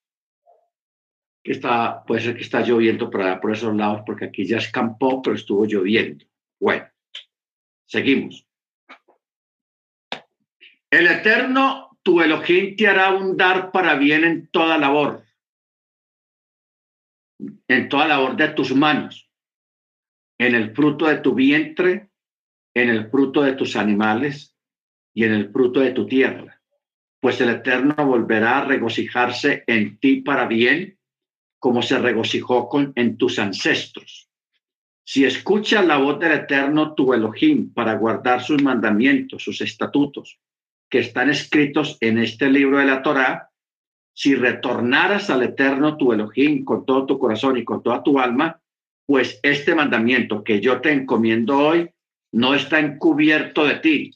Que 1.43 1.53
está, 1.53 2.03
puede 2.05 2.21
ser 2.21 2.35
que 2.35 2.43
está 2.43 2.61
lloviendo 2.61 3.09
por 3.09 3.23
allá, 3.23 3.41
por 3.41 3.51
esos 3.51 3.75
lados, 3.75 4.03
porque 4.05 4.25
aquí 4.25 4.45
ya 4.45 4.57
escampó, 4.57 5.21
pero 5.21 5.35
estuvo 5.35 5.65
lloviendo. 5.65 6.25
Bueno, 6.61 6.87
seguimos. 7.87 8.47
El 10.91 11.07
Eterno, 11.07 11.97
tu 12.03 12.21
Elohim, 12.21 12.75
te 12.75 12.87
hará 12.87 13.07
abundar 13.07 13.71
para 13.71 13.95
bien 13.95 14.23
en 14.23 14.47
toda 14.49 14.77
labor, 14.77 15.25
en 17.67 17.89
toda 17.89 18.07
labor 18.07 18.35
de 18.35 18.49
tus 18.49 18.75
manos, 18.75 19.27
en 20.37 20.53
el 20.53 20.75
fruto 20.75 21.07
de 21.07 21.17
tu 21.17 21.33
vientre, 21.33 22.11
en 22.75 22.89
el 22.89 23.09
fruto 23.09 23.41
de 23.41 23.53
tus 23.53 23.75
animales 23.75 24.55
y 25.15 25.23
en 25.23 25.33
el 25.33 25.51
fruto 25.51 25.79
de 25.79 25.93
tu 25.93 26.05
tierra. 26.05 26.61
Pues 27.19 27.41
el 27.41 27.49
Eterno 27.49 27.95
volverá 28.05 28.59
a 28.59 28.65
regocijarse 28.65 29.63
en 29.65 29.97
ti 29.97 30.21
para 30.21 30.45
bien, 30.45 30.99
como 31.57 31.81
se 31.81 31.97
regocijó 31.97 32.69
con, 32.69 32.93
en 32.95 33.17
tus 33.17 33.39
ancestros 33.39 34.30
si 35.11 35.25
escuchas 35.25 35.85
la 35.85 35.97
voz 35.97 36.19
del 36.19 36.31
Eterno 36.31 36.93
tu 36.93 37.13
Elohim 37.13 37.73
para 37.73 37.95
guardar 37.95 38.41
sus 38.41 38.63
mandamientos, 38.63 39.43
sus 39.43 39.59
estatutos, 39.59 40.39
que 40.89 40.99
están 40.99 41.29
escritos 41.29 41.97
en 41.99 42.17
este 42.17 42.49
libro 42.49 42.77
de 42.77 42.85
la 42.85 43.03
Torá, 43.03 43.49
si 44.13 44.35
retornaras 44.35 45.29
al 45.29 45.43
Eterno 45.43 45.97
tu 45.97 46.13
Elohim 46.13 46.63
con 46.63 46.85
todo 46.85 47.05
tu 47.07 47.19
corazón 47.19 47.57
y 47.57 47.65
con 47.65 47.83
toda 47.83 48.01
tu 48.01 48.19
alma, 48.19 48.61
pues 49.05 49.37
este 49.43 49.75
mandamiento 49.75 50.45
que 50.45 50.61
yo 50.61 50.79
te 50.79 50.93
encomiendo 50.93 51.57
hoy 51.57 51.89
no 52.31 52.55
está 52.55 52.79
encubierto 52.79 53.65
de 53.65 53.75
ti, 53.79 54.11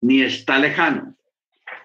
ni 0.00 0.22
está 0.22 0.58
lejano, 0.58 1.14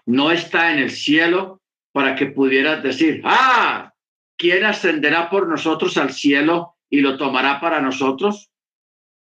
no 0.05 0.31
está 0.31 0.71
en 0.71 0.79
el 0.79 0.91
cielo 0.91 1.59
para 1.91 2.15
que 2.15 2.27
pudieras 2.27 2.81
decir, 2.81 3.21
ah, 3.25 3.93
¿quién 4.37 4.63
ascenderá 4.63 5.29
por 5.29 5.49
nosotros 5.49 5.97
al 5.97 6.13
cielo 6.13 6.76
y 6.89 7.01
lo 7.01 7.17
tomará 7.17 7.59
para 7.59 7.81
nosotros? 7.81 8.49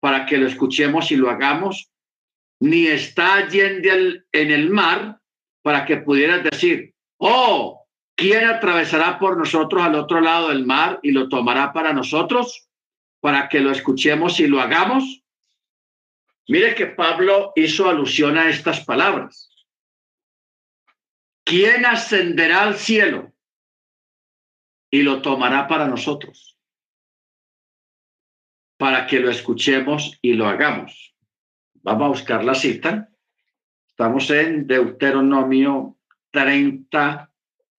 Para 0.00 0.26
que 0.26 0.38
lo 0.38 0.46
escuchemos 0.46 1.10
y 1.10 1.16
lo 1.16 1.30
hagamos. 1.30 1.90
Ni 2.60 2.86
está 2.86 3.34
allí 3.34 3.60
en 3.60 3.84
el, 4.32 4.70
mar 4.70 5.20
para 5.62 5.84
que 5.84 5.98
pudieras 5.98 6.42
decir, 6.42 6.94
oh, 7.18 7.84
¿quién 8.16 8.46
atravesará 8.46 9.18
por 9.18 9.36
nosotros 9.36 9.82
al 9.82 9.94
otro 9.94 10.20
lado 10.20 10.48
del 10.48 10.66
mar 10.66 10.98
y 11.02 11.12
lo 11.12 11.28
tomará 11.28 11.72
para 11.72 11.92
nosotros? 11.92 12.68
Para 13.20 13.48
que 13.48 13.60
lo 13.60 13.70
escuchemos 13.70 14.40
y 14.40 14.46
lo 14.46 14.60
hagamos. 14.60 15.22
Mire 16.48 16.74
que 16.74 16.86
Pablo 16.86 17.52
hizo 17.56 17.88
alusión 17.88 18.38
a 18.38 18.48
estas 18.48 18.84
palabras. 18.84 19.50
¿Quién 21.44 21.86
ascenderá 21.86 22.62
al 22.62 22.76
cielo 22.76 23.32
y 24.90 25.02
lo 25.02 25.22
tomará 25.22 25.66
para 25.66 25.86
nosotros? 25.86 26.57
Para 28.78 29.06
que 29.06 29.20
lo 29.20 29.30
escuchemos 29.30 30.18
y 30.22 30.32
lo 30.32 30.46
hagamos. 30.46 31.14
Vamos 31.82 32.04
a 32.04 32.08
buscar 32.08 32.44
la 32.44 32.54
cita. 32.54 33.10
Estamos 33.88 34.30
en 34.30 34.66
Deuteronomio 34.66 35.98
30, 36.30 37.30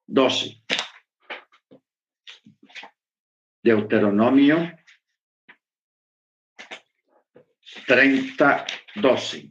12. 0.05 0.63
Deuteronomio 3.63 4.77
30, 7.87 8.65
12. 8.95 9.49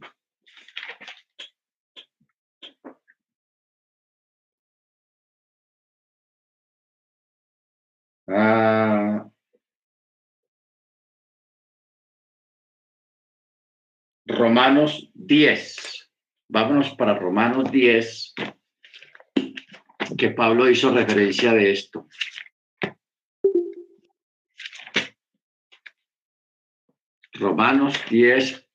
Ah, 8.31 9.28
Romanos 14.29 15.09
10. 15.15 16.11
Vámonos 16.47 16.89
para 16.95 17.17
Romanos 17.17 17.71
10, 17.71 18.33
que 20.17 20.29
Pablo 20.29 20.69
hizo 20.69 20.93
referencia 20.93 21.53
de 21.53 21.71
esto. 21.71 22.07
Romanos 27.33 27.93
10. 28.09 28.69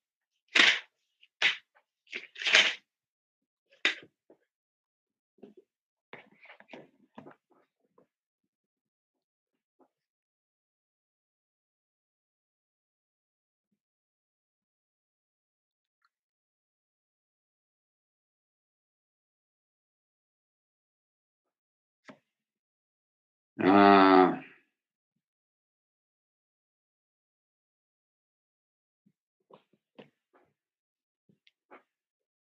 Ah, 23.59 24.40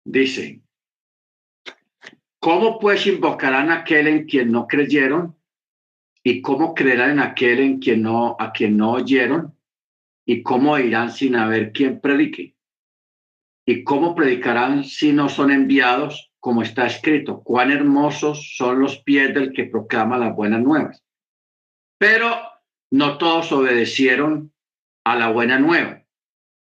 Dice, 0.06 0.62
¿cómo 2.40 2.78
pues 2.80 3.08
invocarán 3.08 3.72
a 3.72 3.80
aquel 3.80 4.08
en 4.08 4.26
quien 4.26 4.52
no 4.52 4.68
creyeron? 4.68 5.36
¿Y 6.24 6.42
cómo 6.42 6.76
creerán 6.76 7.12
en 7.12 7.20
aquel 7.20 7.60
en 7.60 7.80
quien 7.80 8.04
no, 8.04 8.36
a 8.40 8.52
quien 8.52 8.78
no 8.78 8.92
oyeron? 8.94 9.58
¿Y 10.28 10.44
cómo 10.44 10.78
irán 10.78 11.12
sin 11.12 11.36
haber 11.36 11.72
quien 11.72 12.00
predique? 12.00 12.56
¿Y 13.66 13.84
cómo 13.84 14.14
predicarán 14.14 14.84
si 14.84 15.12
no 15.12 15.28
son 15.28 15.52
enviados? 15.52 16.32
Como 16.40 16.62
está 16.62 16.86
escrito, 16.86 17.42
cuán 17.42 17.72
hermosos 17.72 18.56
son 18.56 18.80
los 18.80 19.00
pies 19.00 19.34
del 19.34 19.52
que 19.52 19.66
proclama 19.66 20.20
las 20.20 20.36
buenas 20.36 20.62
nuevas. 20.62 21.04
Pero 21.98 22.40
no 22.92 23.18
todos 23.18 23.52
obedecieron 23.52 24.54
a 25.04 25.16
la 25.16 25.32
buena 25.32 25.58
nueva. 25.58 26.04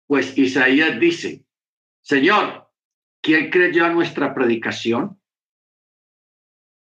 Pues 0.07 0.37
Isaías 0.37 0.97
dice, 0.97 1.43
Señor, 2.01 2.66
¿Quién 3.27 3.49
creyó 3.49 3.83
a 3.83 3.89
nuestra 3.89 4.33
predicación? 4.33 5.19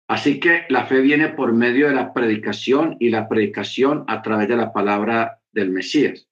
Así 0.10 0.42
que 0.42 0.66
la 0.68 0.86
fe 0.86 1.00
viene 1.00 1.30
por 1.30 1.54
medio 1.54 1.88
de 1.88 1.96
la 1.96 2.14
predicación 2.14 2.98
y 3.00 3.10
la 3.10 3.30
predicación 3.30 4.04
a 4.10 4.22
través 4.22 4.50
de 4.50 4.58
la 4.58 4.74
palabra 4.74 5.40
del 5.54 5.70
Mesías. 5.70 6.28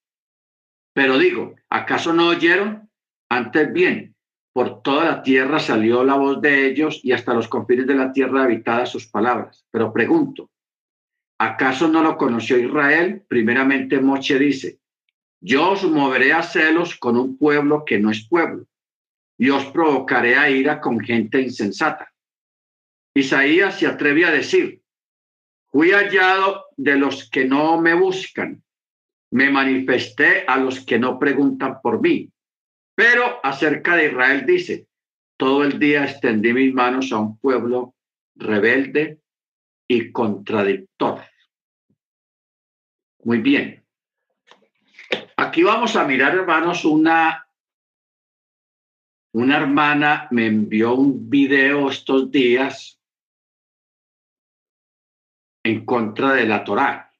Pero 0.94 1.18
digo, 1.18 1.56
¿acaso 1.70 2.12
no 2.12 2.28
oyeron? 2.28 2.90
Antes 3.30 3.72
bien, 3.72 4.14
por 4.52 4.82
toda 4.82 5.06
la 5.06 5.24
tierra 5.24 5.58
salió 5.60 6.04
la 6.04 6.16
voz 6.16 6.42
de 6.42 6.68
ellos 6.68 7.00
y 7.02 7.14
hasta 7.14 7.34
los 7.34 7.48
confines 7.48 7.88
de 7.88 7.96
la 7.96 8.12
tierra 8.12 8.44
habitada 8.44 8.86
sus 8.86 9.08
palabras. 9.08 9.66
Pero 9.72 9.94
pregunto, 9.94 10.52
¿acaso 11.40 11.88
no 11.88 12.04
lo 12.04 12.18
conoció 12.18 12.58
Israel? 12.58 13.24
Primeramente 13.30 14.02
Moche 14.02 14.38
dice, 14.38 14.82
yo 15.40 15.72
os 15.72 15.84
moveré 15.86 16.34
a 16.34 16.44
celos 16.44 16.98
con 16.98 17.16
un 17.16 17.38
pueblo 17.38 17.86
que 17.86 18.00
no 18.00 18.12
es 18.12 18.28
pueblo 18.28 18.68
y 19.38 19.50
os 19.50 19.66
provocaré 19.66 20.36
a 20.36 20.50
ira 20.50 20.80
con 20.80 21.00
gente 21.00 21.42
insensata. 21.42 22.12
Isaías 23.16 23.78
se 23.78 23.88
atreve 23.88 24.26
a 24.26 24.32
decir, 24.32 24.82
fui 25.72 25.92
hallado 25.92 26.66
de 26.78 26.96
los 26.96 27.30
que 27.30 27.46
no 27.46 27.80
me 27.80 27.94
buscan, 27.94 28.64
me 29.32 29.50
manifesté 29.50 30.46
a 30.48 30.58
los 30.58 30.86
que 30.86 31.00
no 31.00 31.20
preguntan 31.20 31.82
por 31.82 32.02
mí. 32.02 32.32
Pero 32.96 33.40
acerca 33.44 33.96
de 33.96 34.08
Israel 34.08 34.46
dice, 34.46 34.88
todo 35.38 35.64
el 35.64 35.80
día 35.80 36.06
extendí 36.06 36.54
mis 36.54 36.74
manos 36.74 37.12
a 37.12 37.20
un 37.20 37.38
pueblo 37.38 37.96
rebelde 38.36 39.20
y 39.88 40.12
contradictor. 40.12 41.22
Muy 43.24 43.40
bien. 43.40 43.84
Aquí 45.38 45.64
vamos 45.64 45.96
a 45.96 46.06
mirar, 46.06 46.36
hermanos, 46.36 46.86
una 46.86 47.43
una 49.34 49.58
hermana 49.58 50.28
me 50.32 50.46
envió 50.46 50.94
un 50.94 51.30
video 51.30 51.90
estos 51.90 52.30
días 52.30 53.02
en 55.64 55.86
contra 55.86 56.34
de 56.34 56.46
la 56.46 56.64
Torá. 56.64 57.12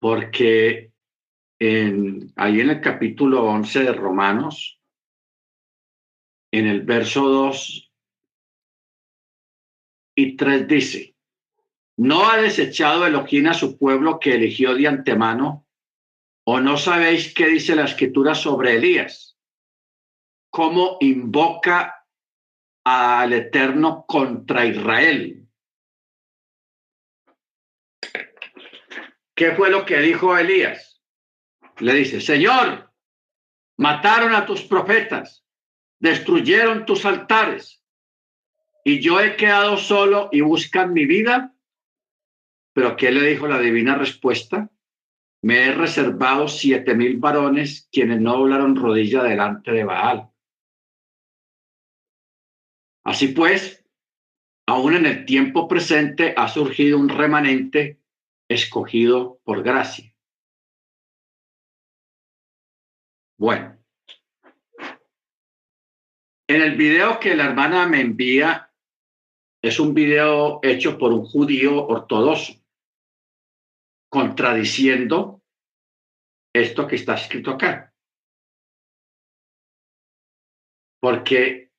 Porque 0.00 0.92
en, 1.60 2.32
ahí 2.34 2.60
en 2.60 2.70
el 2.70 2.80
capítulo 2.80 3.44
11 3.44 3.84
de 3.84 3.92
Romanos, 3.92 4.80
en 6.50 6.66
el 6.66 6.82
verso 6.82 7.28
2 7.28 7.92
y 10.16 10.36
3 10.36 10.66
dice, 10.66 11.14
no 11.96 12.28
ha 12.28 12.38
desechado 12.38 13.06
Elohim 13.06 13.46
a 13.48 13.54
su 13.54 13.78
pueblo 13.78 14.18
que 14.18 14.34
eligió 14.34 14.74
de 14.74 14.88
antemano 14.88 15.66
¿O 16.44 16.60
no 16.60 16.76
sabéis 16.76 17.34
qué 17.34 17.46
dice 17.46 17.76
la 17.76 17.84
escritura 17.84 18.34
sobre 18.34 18.76
Elías? 18.76 19.38
¿Cómo 20.50 20.96
invoca 21.00 22.06
al 22.84 23.32
Eterno 23.32 24.04
contra 24.06 24.66
Israel? 24.66 25.46
¿Qué 29.34 29.52
fue 29.52 29.70
lo 29.70 29.86
que 29.86 29.98
dijo 30.00 30.36
Elías? 30.36 31.02
Le 31.78 31.94
dice, 31.94 32.20
Señor, 32.20 32.92
mataron 33.78 34.34
a 34.34 34.44
tus 34.44 34.62
profetas, 34.62 35.46
destruyeron 35.98 36.84
tus 36.84 37.06
altares, 37.06 37.82
y 38.84 39.00
yo 39.00 39.20
he 39.20 39.36
quedado 39.36 39.76
solo 39.76 40.28
y 40.32 40.40
buscan 40.40 40.92
mi 40.92 41.06
vida. 41.06 41.54
Pero 42.72 42.96
¿qué 42.96 43.10
le 43.10 43.26
dijo 43.26 43.46
la 43.46 43.58
divina 43.58 43.94
respuesta? 43.94 44.70
Me 45.42 45.66
he 45.66 45.72
reservado 45.72 46.48
siete 46.48 46.94
mil 46.94 47.16
varones 47.18 47.88
quienes 47.90 48.20
no 48.20 48.36
doblaron 48.36 48.76
rodilla 48.76 49.22
delante 49.22 49.72
de 49.72 49.84
Baal. 49.84 50.30
Así 53.04 53.28
pues, 53.28 53.84
aún 54.66 54.94
en 54.94 55.06
el 55.06 55.24
tiempo 55.24 55.66
presente 55.66 56.34
ha 56.36 56.48
surgido 56.48 56.98
un 56.98 57.08
remanente 57.08 58.00
escogido 58.48 59.40
por 59.44 59.62
gracia. 59.62 60.14
Bueno, 63.38 63.78
en 66.46 66.60
el 66.60 66.76
video 66.76 67.18
que 67.18 67.34
la 67.34 67.46
hermana 67.46 67.86
me 67.86 68.02
envía, 68.02 68.70
es 69.62 69.80
un 69.80 69.94
video 69.94 70.60
hecho 70.62 70.98
por 70.98 71.12
un 71.12 71.24
judío 71.24 71.86
ortodoxo 71.86 72.59
contradiciendo 74.10 75.42
esto 76.52 76.86
que 76.86 76.96
está 76.96 77.14
escrito 77.14 77.52
acá. 77.52 77.90
porque 81.00 81.72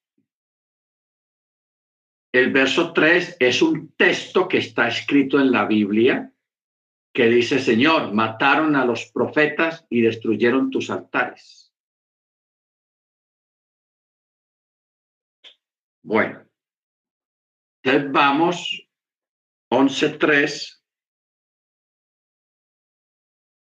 el 2.33 2.51
verso 2.51 2.91
3 2.91 3.37
es 3.39 3.61
un 3.61 3.93
texto 3.95 4.47
que 4.47 4.57
está 4.57 4.87
escrito 4.87 5.39
en 5.39 5.51
la 5.51 5.65
Biblia 5.65 6.33
que 7.13 7.25
dice, 7.25 7.59
Señor, 7.59 8.13
mataron 8.13 8.75
a 8.75 8.85
los 8.85 9.11
profetas 9.11 9.85
y 9.89 10.01
destruyeron 10.01 10.71
tus 10.71 10.89
altares. 10.89 11.73
Bueno, 16.03 16.47
entonces 17.83 18.11
vamos, 18.11 18.87
11.3. 19.69 20.80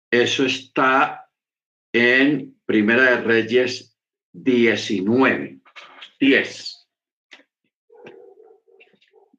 Eso 0.10 0.46
está 0.46 1.30
en 1.92 2.56
Primera 2.66 3.04
de 3.04 3.22
Reyes 3.22 3.98
19, 4.32 5.60
10. 6.20 6.88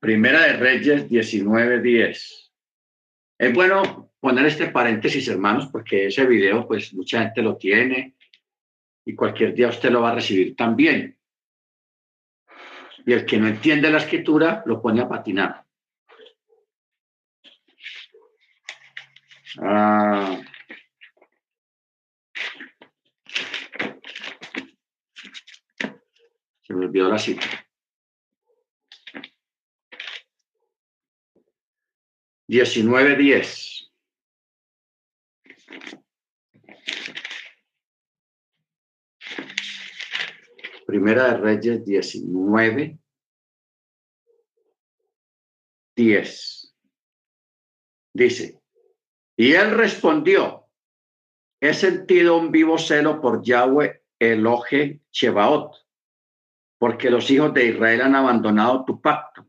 Primera 0.00 0.42
de 0.42 0.52
Reyes 0.54 1.08
19, 1.08 1.80
10. 1.80 2.52
Es 3.38 3.54
bueno 3.54 4.12
poner 4.20 4.46
este 4.46 4.68
paréntesis, 4.68 5.26
hermanos, 5.28 5.68
porque 5.72 6.06
ese 6.06 6.26
video, 6.26 6.66
pues 6.66 6.92
mucha 6.92 7.22
gente 7.22 7.42
lo 7.42 7.56
tiene 7.56 8.16
y 9.04 9.14
cualquier 9.14 9.54
día 9.54 9.68
usted 9.68 9.90
lo 9.90 10.02
va 10.02 10.10
a 10.10 10.16
recibir 10.16 10.54
también. 10.54 11.18
Y 13.06 13.12
el 13.14 13.24
que 13.24 13.38
no 13.38 13.48
entiende 13.48 13.90
la 13.90 13.98
escritura 13.98 14.62
lo 14.66 14.82
pone 14.82 15.00
a 15.00 15.08
patinar. 15.08 15.64
Ah. 19.60 20.38
Se 26.68 26.74
me 26.74 26.84
olvidó 26.84 27.08
la 27.08 27.18
cita. 27.18 27.46
Diecinueve 32.46 33.16
diez. 33.16 33.90
Primera 40.86 41.32
de 41.32 41.36
Reyes 41.38 41.84
diecinueve 41.86 42.98
diez. 45.96 46.74
Dice, 48.12 48.60
y 49.38 49.54
él 49.54 49.70
respondió, 49.70 50.68
he 51.60 51.72
sentido 51.72 52.36
un 52.36 52.50
vivo 52.50 52.76
celo 52.76 53.22
por 53.22 53.42
Yahweh 53.42 54.02
Eloje 54.18 55.00
Chebaot, 55.10 55.87
porque 56.78 57.10
los 57.10 57.30
hijos 57.30 57.52
de 57.52 57.66
Israel 57.66 58.02
han 58.02 58.14
abandonado 58.14 58.84
tu 58.84 59.00
pacto, 59.00 59.46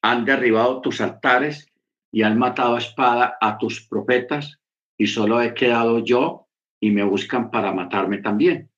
han 0.00 0.24
derribado 0.24 0.80
tus 0.80 1.00
altares 1.00 1.66
y 2.10 2.22
han 2.22 2.38
matado 2.38 2.76
a 2.76 2.78
espada 2.78 3.36
a 3.40 3.58
tus 3.58 3.86
profetas, 3.86 4.60
y 4.96 5.06
solo 5.06 5.40
he 5.42 5.54
quedado 5.54 5.98
yo 5.98 6.48
y 6.80 6.90
me 6.90 7.04
buscan 7.04 7.50
para 7.50 7.72
matarme 7.72 8.18
también. 8.18 8.70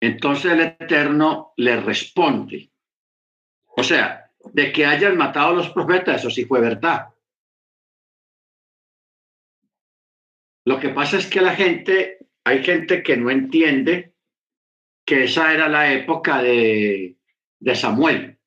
Entonces 0.00 0.52
el 0.52 0.60
Eterno 0.60 1.52
le 1.56 1.80
responde. 1.80 2.70
O 3.76 3.82
sea, 3.82 4.30
de 4.52 4.72
que 4.72 4.84
hayan 4.84 5.16
matado 5.16 5.48
a 5.48 5.54
los 5.54 5.70
profetas, 5.70 6.20
eso 6.20 6.30
sí 6.30 6.44
fue 6.44 6.60
verdad. 6.60 7.08
Lo 10.66 10.78
que 10.78 10.90
pasa 10.90 11.18
es 11.18 11.26
que 11.26 11.40
la 11.40 11.54
gente, 11.54 12.28
hay 12.44 12.62
gente 12.62 13.02
que 13.02 13.16
no 13.16 13.30
entiende 13.30 14.13
que 15.04 15.24
esa 15.24 15.52
era 15.52 15.68
la 15.68 15.92
época 15.92 16.42
de, 16.42 17.16
de 17.60 17.74
Samuel. 17.74 18.38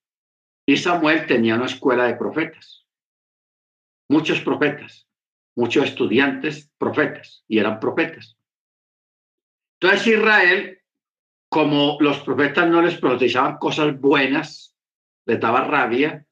Y 0.66 0.78
Samuel 0.78 1.26
tenía 1.26 1.56
una 1.56 1.66
escuela 1.66 2.06
de 2.06 2.16
profetas. 2.16 2.86
Muchos 4.10 4.42
profetas, 4.42 5.08
muchos 5.56 5.86
estudiantes 5.86 6.72
profetas, 6.78 7.44
y 7.48 7.60
eran 7.60 7.80
profetas. 7.80 8.38
Entonces 9.80 10.08
Israel, 10.08 10.82
como 11.50 11.98
los 12.00 12.20
profetas 12.20 12.68
no 12.68 12.82
les 12.82 12.98
profetizaban 12.98 13.58
cosas 13.58 14.00
buenas, 14.00 14.76
les 15.26 15.40
daba 15.40 15.66
rabia, 15.66 16.26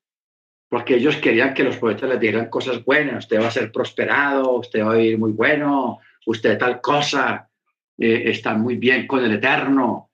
porque 0.70 0.96
ellos 0.96 1.18
querían 1.18 1.54
que 1.54 1.64
los 1.64 1.78
profetas 1.78 2.10
les 2.10 2.20
dieran 2.20 2.50
cosas 2.50 2.84
buenas. 2.84 3.26
Usted 3.26 3.40
va 3.40 3.48
a 3.48 3.52
ser 3.52 3.72
prosperado, 3.72 4.58
usted 4.58 4.84
va 4.84 4.94
a 4.94 4.98
vivir 4.98 5.18
muy 5.18 5.32
bueno, 5.32 6.00
usted 6.26 6.58
tal 6.58 6.82
cosa, 6.82 7.50
eh, 7.98 8.24
está 8.26 8.56
muy 8.56 8.78
bien 8.78 9.06
con 9.06 9.24
el 9.24 9.34
Eterno, 9.34 10.12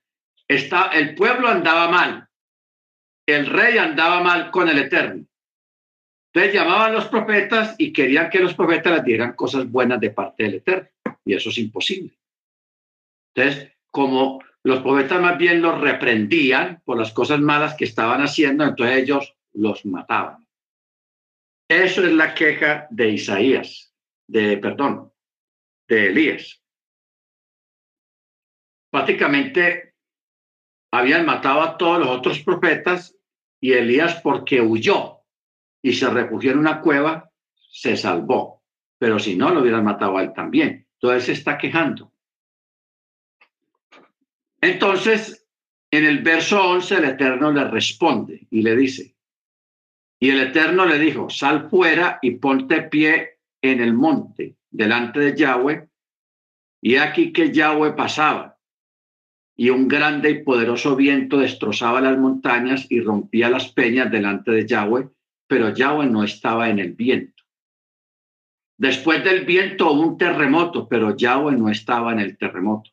está, 0.56 0.86
el 0.92 1.14
pueblo 1.14 1.48
andaba 1.48 1.88
mal, 1.88 2.28
el 3.26 3.46
rey 3.46 3.78
andaba 3.78 4.20
mal 4.22 4.50
con 4.50 4.68
el 4.68 4.78
Eterno. 4.78 5.24
Entonces 6.32 6.54
llamaban 6.54 6.94
los 6.94 7.06
profetas 7.06 7.74
y 7.78 7.92
querían 7.92 8.30
que 8.30 8.40
los 8.40 8.54
profetas 8.54 8.94
les 8.94 9.04
dieran 9.04 9.34
cosas 9.34 9.70
buenas 9.70 10.00
de 10.00 10.10
parte 10.10 10.44
del 10.44 10.54
Eterno, 10.54 10.88
y 11.24 11.34
eso 11.34 11.50
es 11.50 11.58
imposible. 11.58 12.16
Entonces, 13.34 13.72
como 13.90 14.42
los 14.64 14.80
profetas 14.80 15.20
más 15.20 15.36
bien 15.36 15.60
los 15.60 15.80
reprendían 15.80 16.80
por 16.84 16.98
las 16.98 17.12
cosas 17.12 17.40
malas 17.40 17.74
que 17.74 17.84
estaban 17.84 18.22
haciendo, 18.22 18.64
entonces 18.64 18.96
ellos 18.96 19.36
los 19.52 19.84
mataban. 19.84 20.46
Eso 21.68 22.04
es 22.04 22.12
la 22.12 22.34
queja 22.34 22.86
de 22.90 23.10
Isaías, 23.10 23.94
de, 24.26 24.58
perdón, 24.58 25.12
de 25.88 26.06
Elías. 26.08 26.62
Prácticamente 28.90 29.91
habían 30.92 31.24
matado 31.26 31.62
a 31.62 31.76
todos 31.76 31.98
los 31.98 32.08
otros 32.08 32.40
profetas 32.40 33.16
y 33.60 33.72
Elías 33.72 34.20
porque 34.22 34.60
huyó 34.60 35.20
y 35.82 35.94
se 35.94 36.08
refugió 36.08 36.52
en 36.52 36.58
una 36.58 36.80
cueva, 36.80 37.30
se 37.70 37.96
salvó. 37.96 38.62
Pero 38.98 39.18
si 39.18 39.34
no, 39.34 39.50
lo 39.50 39.62
hubieran 39.62 39.84
matado 39.84 40.18
a 40.18 40.22
él 40.22 40.32
también. 40.34 40.86
Entonces 40.94 41.24
se 41.24 41.32
está 41.32 41.58
quejando. 41.58 42.12
Entonces, 44.60 45.44
en 45.90 46.04
el 46.04 46.22
verso 46.22 46.62
11, 46.62 46.96
el 46.96 47.04
Eterno 47.06 47.50
le 47.50 47.64
responde 47.64 48.46
y 48.50 48.62
le 48.62 48.76
dice, 48.76 49.16
y 50.20 50.30
el 50.30 50.40
Eterno 50.40 50.86
le 50.86 51.00
dijo, 51.00 51.28
sal 51.28 51.68
fuera 51.68 52.20
y 52.22 52.32
ponte 52.32 52.82
pie 52.82 53.40
en 53.60 53.80
el 53.80 53.92
monte 53.92 54.56
delante 54.70 55.18
de 55.18 55.36
Yahweh. 55.36 55.88
Y 56.80 56.96
aquí 56.96 57.32
que 57.32 57.50
Yahweh 57.50 57.94
pasaba 57.94 58.51
y 59.62 59.70
un 59.70 59.86
grande 59.86 60.28
y 60.30 60.42
poderoso 60.42 60.96
viento 60.96 61.38
destrozaba 61.38 62.00
las 62.00 62.18
montañas 62.18 62.84
y 62.90 63.00
rompía 63.00 63.48
las 63.48 63.70
peñas 63.70 64.10
delante 64.10 64.50
de 64.50 64.66
Yahweh, 64.66 65.08
pero 65.46 65.72
Yahweh 65.72 66.06
no 66.06 66.24
estaba 66.24 66.68
en 66.68 66.80
el 66.80 66.94
viento. 66.94 67.44
Después 68.76 69.22
del 69.22 69.44
viento 69.44 69.92
hubo 69.92 70.02
un 70.02 70.18
terremoto, 70.18 70.88
pero 70.88 71.16
Yahweh 71.16 71.52
no 71.52 71.68
estaba 71.68 72.10
en 72.10 72.18
el 72.18 72.36
terremoto. 72.36 72.90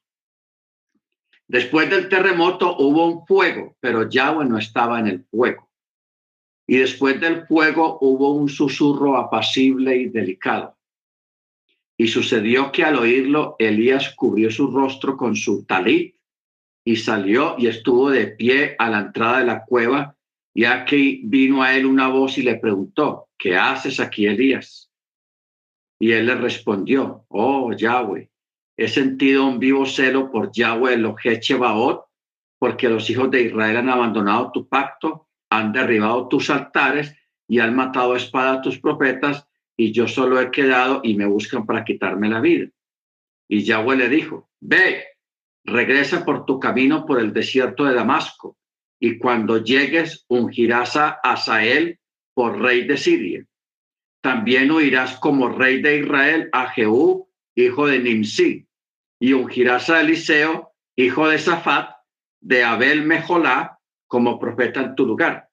Después 1.47 1.89
del 1.89 2.07
terremoto 2.07 2.77
hubo 2.77 3.07
un 3.07 3.25
fuego, 3.25 3.75
pero 3.79 4.07
Yahweh 4.07 4.45
no 4.45 4.59
estaba 4.59 4.99
en 4.99 5.07
el 5.07 5.25
fuego. 5.25 5.71
Y 6.67 6.77
después 6.77 7.19
del 7.19 7.47
fuego 7.47 7.97
hubo 7.99 8.33
un 8.35 8.47
susurro 8.47 9.17
apacible 9.17 9.97
y 9.97 10.09
delicado. 10.09 10.77
Y 11.97 12.09
sucedió 12.09 12.71
que 12.71 12.83
al 12.83 12.95
oírlo, 12.97 13.55
Elías 13.57 14.13
cubrió 14.13 14.51
su 14.51 14.69
rostro 14.69 15.17
con 15.17 15.35
su 15.35 15.65
talit 15.65 16.18
y 16.89 16.95
salió 16.95 17.53
y 17.59 17.67
estuvo 17.67 18.09
de 18.09 18.25
pie 18.25 18.75
a 18.79 18.89
la 18.89 19.01
entrada 19.01 19.37
de 19.37 19.45
la 19.45 19.63
cueva, 19.63 20.15
y 20.55 20.65
aquí 20.65 21.21
vino 21.23 21.61
a 21.61 21.77
él 21.77 21.85
una 21.85 22.07
voz 22.07 22.39
y 22.39 22.41
le 22.41 22.55
preguntó, 22.55 23.27
¿qué 23.37 23.55
haces 23.55 23.99
aquí, 23.99 24.25
Elías? 24.25 24.89
Y 25.99 26.13
él 26.13 26.25
le 26.25 26.33
respondió, 26.33 27.25
oh 27.27 27.73
Yahweh, 27.73 28.31
he 28.75 28.87
sentido 28.87 29.45
un 29.45 29.59
vivo 29.59 29.85
celo 29.85 30.31
por 30.31 30.51
Yahweh 30.51 30.95
el 30.95 31.05
Baot, 31.59 32.05
porque 32.57 32.89
los 32.89 33.07
hijos 33.11 33.29
de 33.29 33.43
Israel 33.43 33.77
han 33.77 33.89
abandonado 33.89 34.51
tu 34.51 34.67
pacto, 34.67 35.27
han 35.51 35.71
derribado 35.71 36.27
tus 36.27 36.49
altares 36.49 37.15
y 37.47 37.59
han 37.59 37.75
matado 37.75 38.15
espada 38.15 38.53
a 38.53 38.61
tus 38.63 38.79
profetas, 38.79 39.47
y 39.77 39.91
yo 39.91 40.07
solo 40.07 40.41
he 40.41 40.49
quedado 40.49 41.01
y 41.03 41.13
me 41.13 41.27
buscan 41.27 41.67
para 41.67 41.83
quitarme 41.83 42.29
la 42.29 42.41
vida. 42.41 42.67
Y 43.47 43.61
Yahweh 43.61 43.95
le 43.95 44.09
dijo, 44.09 44.49
ve, 44.59 45.18
regresa 45.63 46.25
por 46.25 46.45
tu 46.45 46.59
camino 46.59 47.05
por 47.05 47.19
el 47.19 47.33
desierto 47.33 47.85
de 47.85 47.93
Damasco, 47.93 48.57
y 48.99 49.17
cuando 49.17 49.63
llegues 49.63 50.25
ungirás 50.27 50.95
a 50.95 51.19
Asael 51.23 51.99
por 52.33 52.59
rey 52.59 52.85
de 52.85 52.97
Siria. 52.97 53.45
También 54.21 54.71
oirás 54.71 55.17
como 55.17 55.49
rey 55.49 55.81
de 55.81 55.97
Israel 55.99 56.49
a 56.51 56.69
Jehú, 56.69 57.29
hijo 57.55 57.87
de 57.87 57.99
Nimsi, 57.99 58.67
y 59.19 59.33
ungirás 59.33 59.89
a 59.89 60.01
Eliseo, 60.01 60.73
hijo 60.97 61.27
de 61.29 61.39
Safat, 61.39 61.95
de 62.41 62.63
Abel 62.63 63.03
Mejolá, 63.03 63.79
como 64.07 64.39
profeta 64.39 64.81
en 64.81 64.95
tu 64.95 65.05
lugar. 65.05 65.49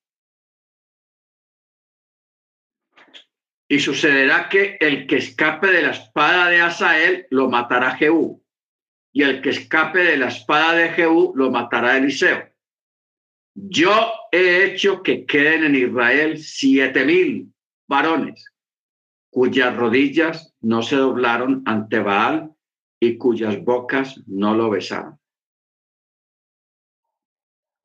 Y 3.68 3.80
sucederá 3.80 4.48
que 4.48 4.76
el 4.80 5.06
que 5.06 5.16
escape 5.16 5.66
de 5.66 5.82
la 5.82 5.90
espada 5.90 6.48
de 6.48 6.60
Asael 6.60 7.26
lo 7.30 7.48
matará 7.48 7.96
Jehú 7.96 8.45
y 9.16 9.22
el 9.22 9.40
que 9.40 9.48
escape 9.48 10.00
de 10.00 10.18
la 10.18 10.28
espada 10.28 10.74
de 10.74 10.90
Jehú 10.90 11.32
lo 11.34 11.50
matará 11.50 11.96
Eliseo. 11.96 12.52
Yo 13.54 14.12
he 14.30 14.64
hecho 14.64 15.02
que 15.02 15.24
queden 15.24 15.64
en 15.64 15.74
Israel 15.74 16.36
siete 16.36 17.02
mil 17.06 17.50
varones 17.88 18.44
cuyas 19.30 19.74
rodillas 19.74 20.54
no 20.60 20.82
se 20.82 20.96
doblaron 20.96 21.62
ante 21.64 21.98
Baal 21.98 22.54
y 23.00 23.16
cuyas 23.16 23.58
bocas 23.64 24.22
no 24.26 24.54
lo 24.54 24.68
besaron. 24.68 25.18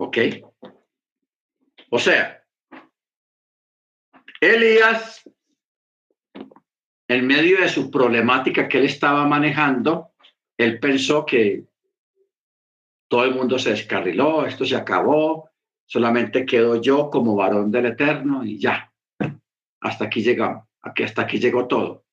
¿Ok? 0.01 0.17
O 1.91 1.97
sea, 1.97 2.43
Elías, 4.41 5.23
en 7.07 7.25
medio 7.25 7.61
de 7.61 7.69
su 7.69 7.89
problemática 7.89 8.67
que 8.67 8.79
él 8.79 8.85
estaba 8.85 9.25
manejando, 9.25 10.10
él 10.61 10.79
pensó 10.79 11.25
que 11.25 11.65
todo 13.07 13.25
el 13.25 13.35
mundo 13.35 13.59
se 13.59 13.71
descarriló, 13.71 14.45
esto 14.45 14.65
se 14.65 14.75
acabó, 14.75 15.49
solamente 15.85 16.45
quedo 16.45 16.81
yo 16.81 17.09
como 17.09 17.35
varón 17.35 17.71
del 17.71 17.87
Eterno 17.87 18.45
y 18.45 18.57
ya, 18.57 18.93
hasta 19.81 20.05
aquí 20.05 20.21
llegamos, 20.21 20.67
aquí, 20.81 21.03
hasta 21.03 21.23
aquí 21.23 21.39
llegó 21.39 21.67
todo. 21.67 22.05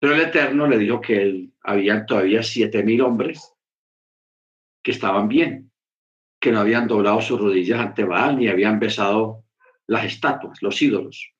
Pero 0.00 0.14
el 0.14 0.22
Eterno 0.22 0.66
le 0.66 0.78
dijo 0.78 1.00
que 1.00 1.22
él, 1.22 1.52
habían 1.62 2.06
todavía 2.06 2.42
siete 2.42 2.82
mil 2.82 3.02
hombres 3.02 3.54
que 4.82 4.90
estaban 4.90 5.28
bien, 5.28 5.70
que 6.40 6.50
no 6.50 6.60
habían 6.60 6.88
doblado 6.88 7.20
sus 7.20 7.38
rodillas 7.38 7.78
ante 7.78 8.04
Baal 8.04 8.38
ni 8.38 8.48
habían 8.48 8.80
besado 8.80 9.44
las 9.86 10.04
estatuas, 10.06 10.62
los 10.62 10.80
ídolos. 10.80 11.32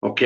¿Ok? 0.00 0.22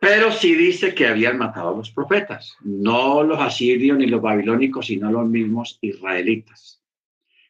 Pero 0.00 0.30
sí 0.30 0.54
dice 0.54 0.94
que 0.94 1.06
habían 1.06 1.38
matado 1.38 1.70
a 1.70 1.76
los 1.76 1.90
profetas, 1.90 2.56
no 2.60 3.22
los 3.22 3.40
asirios 3.40 3.96
ni 3.96 4.06
los 4.06 4.20
babilónicos, 4.20 4.86
sino 4.86 5.10
los 5.10 5.26
mismos 5.26 5.78
israelitas. 5.80 6.82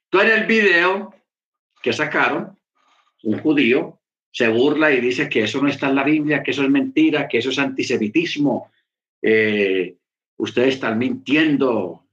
Entonces, 0.05 0.33
en 0.33 0.43
el 0.43 0.47
video 0.47 1.15
que 1.83 1.93
sacaron, 1.93 2.57
un 3.25 3.39
judío 3.39 3.99
se 4.31 4.49
burla 4.49 4.93
y 4.93 5.01
dice 5.01 5.29
que 5.29 5.45
eso 5.45 5.61
no 5.63 5.69
está 5.69 5.89
en 5.89 5.95
la 5.95 6.05
Biblia, 6.05 6.43
que 6.43 6.51
eso 6.51 6.63
es 6.63 6.71
mentira, 6.71 7.27
que 7.27 7.39
eso 7.39 7.51
es 7.51 7.59
antisemitismo. 7.59 8.71
Eh, 9.23 9.97
ustedes 10.37 10.75
están 10.75 10.99
mintiendo, 10.99 12.05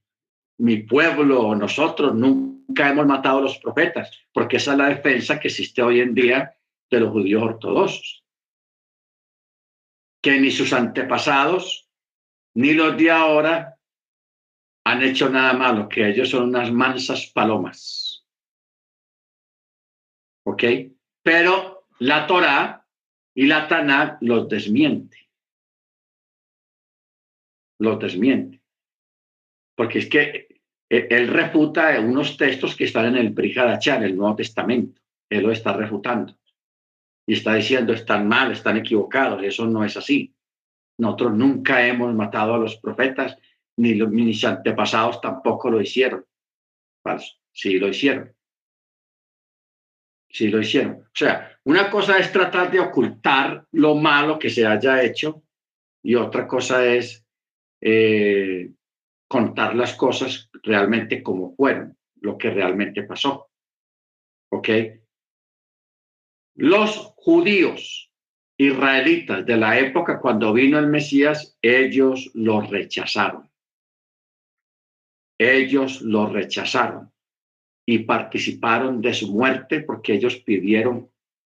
mi 0.58 0.78
pueblo, 0.78 1.56
nosotros 1.56 2.16
nunca 2.16 2.90
hemos 2.90 3.06
matado 3.06 3.40
a 3.40 3.42
los 3.42 3.58
profetas, 3.58 4.10
porque 4.32 4.58
esa 4.58 4.72
es 4.72 4.78
la 4.78 4.90
defensa 4.90 5.40
que 5.40 5.50
existe 5.50 5.82
hoy 5.82 6.00
en 6.00 6.14
día 6.14 6.56
de 6.90 7.00
los 7.00 7.12
judíos 7.12 7.44
ortodoxos. 7.44 8.23
Que 10.24 10.40
ni 10.40 10.50
sus 10.50 10.74
antepasados, 10.74 11.88
ni 12.56 12.74
los 12.74 12.98
de 12.98 13.12
ahora 13.12 13.78
han 14.86 15.04
hecho 15.04 15.30
nada 15.30 15.54
malo, 15.54 15.88
que 15.88 16.10
ellos 16.10 16.30
son 16.30 16.50
unas 16.50 16.72
mansas 16.72 17.28
palomas. 17.28 18.26
¿Ok? 20.46 20.64
Pero 21.22 21.88
la 22.00 22.26
Torá 22.26 22.86
y 23.36 23.46
la 23.46 23.68
Taná 23.68 24.18
los 24.22 24.50
desmiente. 24.50 25.30
Los 27.80 28.00
desmiente. 28.00 28.62
Porque 29.76 30.00
es 30.00 30.10
que 30.10 30.48
eh, 30.90 31.08
él 31.10 31.28
refuta 31.28 32.00
unos 32.00 32.38
textos 32.38 32.76
que 32.76 32.84
están 32.84 33.08
en 33.08 33.18
el 33.18 33.30
Brihadachá, 33.30 33.96
en 33.98 34.04
el 34.04 34.16
Nuevo 34.16 34.36
Testamento. 34.36 35.02
Él 35.30 35.44
lo 35.44 35.52
está 35.52 35.74
refutando. 35.74 36.38
Y 37.26 37.34
está 37.34 37.56
diciendo, 37.56 37.94
están 37.94 38.28
mal, 38.28 38.52
están 38.52 38.78
equivocados. 38.78 39.44
Eso 39.44 39.66
no 39.66 39.84
es 39.84 39.96
así. 39.96 40.34
Nosotros 40.98 41.34
nunca 41.34 41.86
hemos 41.86 42.14
matado 42.14 42.54
a 42.54 42.58
los 42.58 42.78
profetas, 42.78 43.38
ni 43.78 43.96
los 43.96 44.10
mis 44.10 44.44
antepasados 44.44 45.22
tampoco 45.22 45.70
lo 45.70 45.82
hicieron. 45.82 46.26
Falso. 47.04 47.34
Sí 47.52 47.80
lo 47.80 47.88
hicieron. 47.88 48.34
Sí 50.30 50.48
lo 50.48 50.60
hicieron. 50.60 51.04
O 51.04 51.16
sea, 51.16 51.60
una 51.66 51.90
cosa 51.90 52.18
es 52.18 52.32
tratar 52.32 52.72
de 52.72 52.80
ocultar 52.80 53.68
lo 53.72 53.96
malo 53.96 54.40
que 54.40 54.50
se 54.50 54.66
haya 54.66 55.02
hecho 55.04 55.44
y 56.04 56.16
otra 56.16 56.48
cosa 56.48 56.86
es 56.86 57.26
eh, 57.82 58.72
contar 59.28 59.76
las 59.76 59.94
cosas 59.96 60.50
realmente 60.64 61.22
como 61.24 61.56
fueron, 61.56 61.98
lo 62.22 62.38
que 62.38 62.50
realmente 62.50 63.04
pasó. 63.04 63.50
¿Ok? 64.52 64.70
Los 66.56 66.98
judíos 67.16 68.12
israelitas 68.58 69.46
de 69.46 69.58
la 69.58 69.80
época 69.80 70.20
cuando 70.20 70.54
vino 70.54 70.78
el 70.78 70.88
Mesías, 70.88 71.58
ellos 71.62 72.30
lo 72.34 72.62
rechazaron. 72.62 73.50
Ellos 75.40 76.02
lo 76.02 76.28
rechazaron 76.28 77.12
y 77.86 78.00
participaron 78.00 79.02
de 79.02 79.14
su 79.14 79.32
muerte 79.34 79.82
porque 79.82 80.14
ellos 80.14 80.38
pidieron 80.38 81.12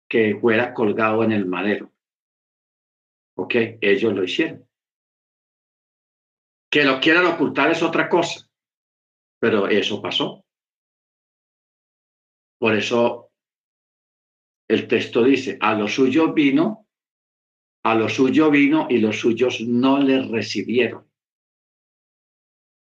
que 0.09 0.37
fuera 0.39 0.73
colgado 0.73 1.23
en 1.23 1.33
el 1.33 1.45
madero. 1.45 1.91
¿Ok? 3.37 3.55
Ellos 3.81 4.13
lo 4.13 4.23
hicieron. 4.23 4.67
Que 6.71 6.83
lo 6.83 6.99
quieran 6.99 7.25
ocultar 7.25 7.69
es 7.71 7.83
otra 7.83 8.09
cosa, 8.09 8.49
pero 9.39 9.67
eso 9.67 10.01
pasó. 10.01 10.45
Por 12.57 12.75
eso 12.75 13.24
el 14.67 14.87
texto 14.87 15.23
dice, 15.23 15.57
a 15.61 15.75
lo 15.75 15.87
suyo 15.87 16.33
vino, 16.33 16.87
a 17.83 17.95
lo 17.95 18.09
suyo 18.09 18.49
vino 18.49 18.87
y 18.89 18.97
los 18.97 19.19
suyos 19.19 19.61
no 19.61 19.99
le 19.99 20.23
recibieron. 20.23 21.05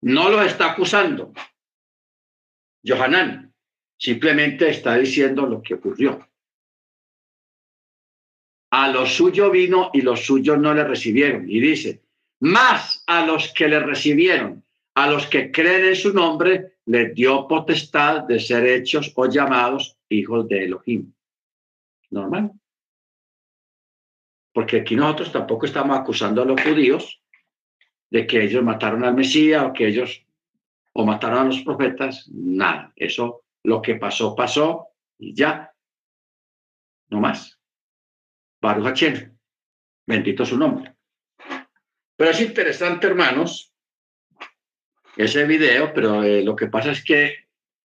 No 0.02 0.30
lo 0.30 0.42
está 0.42 0.72
acusando, 0.72 1.32
Johanan 2.84 3.54
simplemente 3.98 4.70
está 4.70 4.98
diciendo 4.98 5.46
lo 5.46 5.62
que 5.62 5.76
ocurrió. 5.76 6.28
A 8.72 8.88
lo 8.90 9.06
suyo 9.06 9.52
vino 9.52 9.92
y 9.94 10.02
los 10.02 10.26
suyos 10.26 10.58
no 10.58 10.74
le 10.74 10.84
recibieron. 10.84 11.50
Y 11.50 11.60
dice, 11.60 12.02
más 12.40 13.04
a 13.06 13.26
los 13.26 13.54
que 13.54 13.68
le 13.68 13.80
recibieron, 13.80 14.64
a 14.96 15.08
los 15.10 15.28
que 15.28 15.52
creen 15.52 15.86
en 15.86 15.96
su 15.96 16.14
nombre, 16.14 16.78
les 16.86 17.14
dio 17.14 17.48
potestad 17.48 18.24
de 18.24 18.40
ser 18.40 18.66
hechos 18.66 19.12
o 19.16 19.30
llamados 19.30 19.98
hijos 20.10 20.48
de 20.48 20.64
Elohim. 20.66 21.14
Normal. 22.12 22.52
Porque 24.54 24.82
aquí 24.82 24.96
nosotros 24.96 25.32
tampoco 25.32 25.66
estamos 25.66 25.98
acusando 25.98 26.42
a 26.42 26.46
los 26.46 26.62
judíos 26.62 27.22
de 28.10 28.28
que 28.28 28.44
ellos 28.44 28.64
mataron 28.64 29.04
al 29.04 29.16
Mesías 29.16 29.64
o 29.64 29.74
que 29.74 29.88
ellos 29.88 30.26
o 30.94 31.06
mataron 31.06 31.40
a 31.40 31.44
los 31.46 31.62
profetas, 31.62 32.30
nada. 32.34 32.92
Eso, 32.96 33.46
lo 33.64 33.82
que 33.82 33.96
pasó, 33.96 34.36
pasó 34.36 34.90
y 35.18 35.34
ya. 35.34 35.74
No 37.10 37.22
más. 37.22 37.58
Baruch 38.62 38.88
Hachem. 38.88 39.38
Bendito 40.06 40.46
su 40.46 40.58
nombre. 40.58 40.96
Pero 42.18 42.32
es 42.32 42.42
interesante, 42.42 43.08
hermanos, 43.08 43.74
ese 45.16 45.46
video, 45.46 45.94
pero 45.94 46.24
eh, 46.24 46.44
lo 46.44 46.56
que 46.56 46.68
pasa 46.68 46.92
es 46.92 47.04
que 47.04 47.48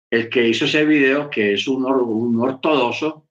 el 0.10 0.30
que 0.30 0.48
hizo 0.48 0.66
ese 0.66 0.86
video, 0.86 1.30
que 1.30 1.54
es 1.54 1.68
un, 1.68 1.86
un 1.86 2.40
ortodoxo, 2.40 3.28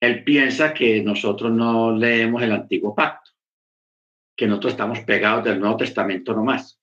él 0.00 0.22
piensa 0.24 0.72
que 0.72 1.02
nosotros 1.02 1.52
no 1.52 1.92
leemos 1.92 2.42
el 2.42 2.52
antiguo 2.52 2.94
pacto, 2.94 3.32
que 4.36 4.46
nosotros 4.46 4.74
estamos 4.74 5.00
pegados 5.00 5.44
del 5.44 5.58
Nuevo 5.58 5.76
Testamento 5.76 6.32
nomás. 6.34 6.80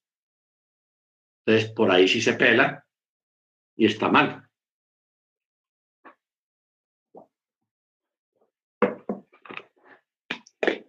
Entonces, 1.44 1.70
por 1.72 1.90
ahí 1.90 2.08
sí 2.08 2.20
se 2.20 2.34
pela 2.34 2.84
y 3.76 3.86
está 3.86 4.08
mal. 4.08 4.42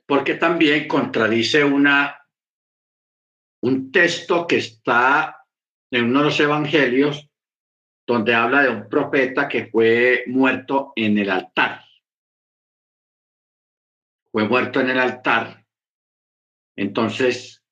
Porque 0.06 0.36
también 0.36 0.88
contradice 0.88 1.64
una, 1.64 2.26
un 3.62 3.92
texto 3.92 4.48
que 4.48 4.58
está 4.58 5.46
en 5.92 6.06
uno 6.06 6.20
de 6.20 6.26
los 6.26 6.40
evangelios 6.40 7.30
donde 8.06 8.34
habla 8.34 8.64
de 8.64 8.70
un 8.70 8.88
profeta 8.88 9.50
que 9.50 9.68
fue 9.68 10.24
muerto 10.28 10.94
en 10.96 11.18
el 11.18 11.30
altar. 11.30 11.87
Fue 14.38 14.48
muerto 14.48 14.82
en 14.82 14.92
el 14.92 15.00
altar. 15.00 15.66
Entonces, 16.76 17.66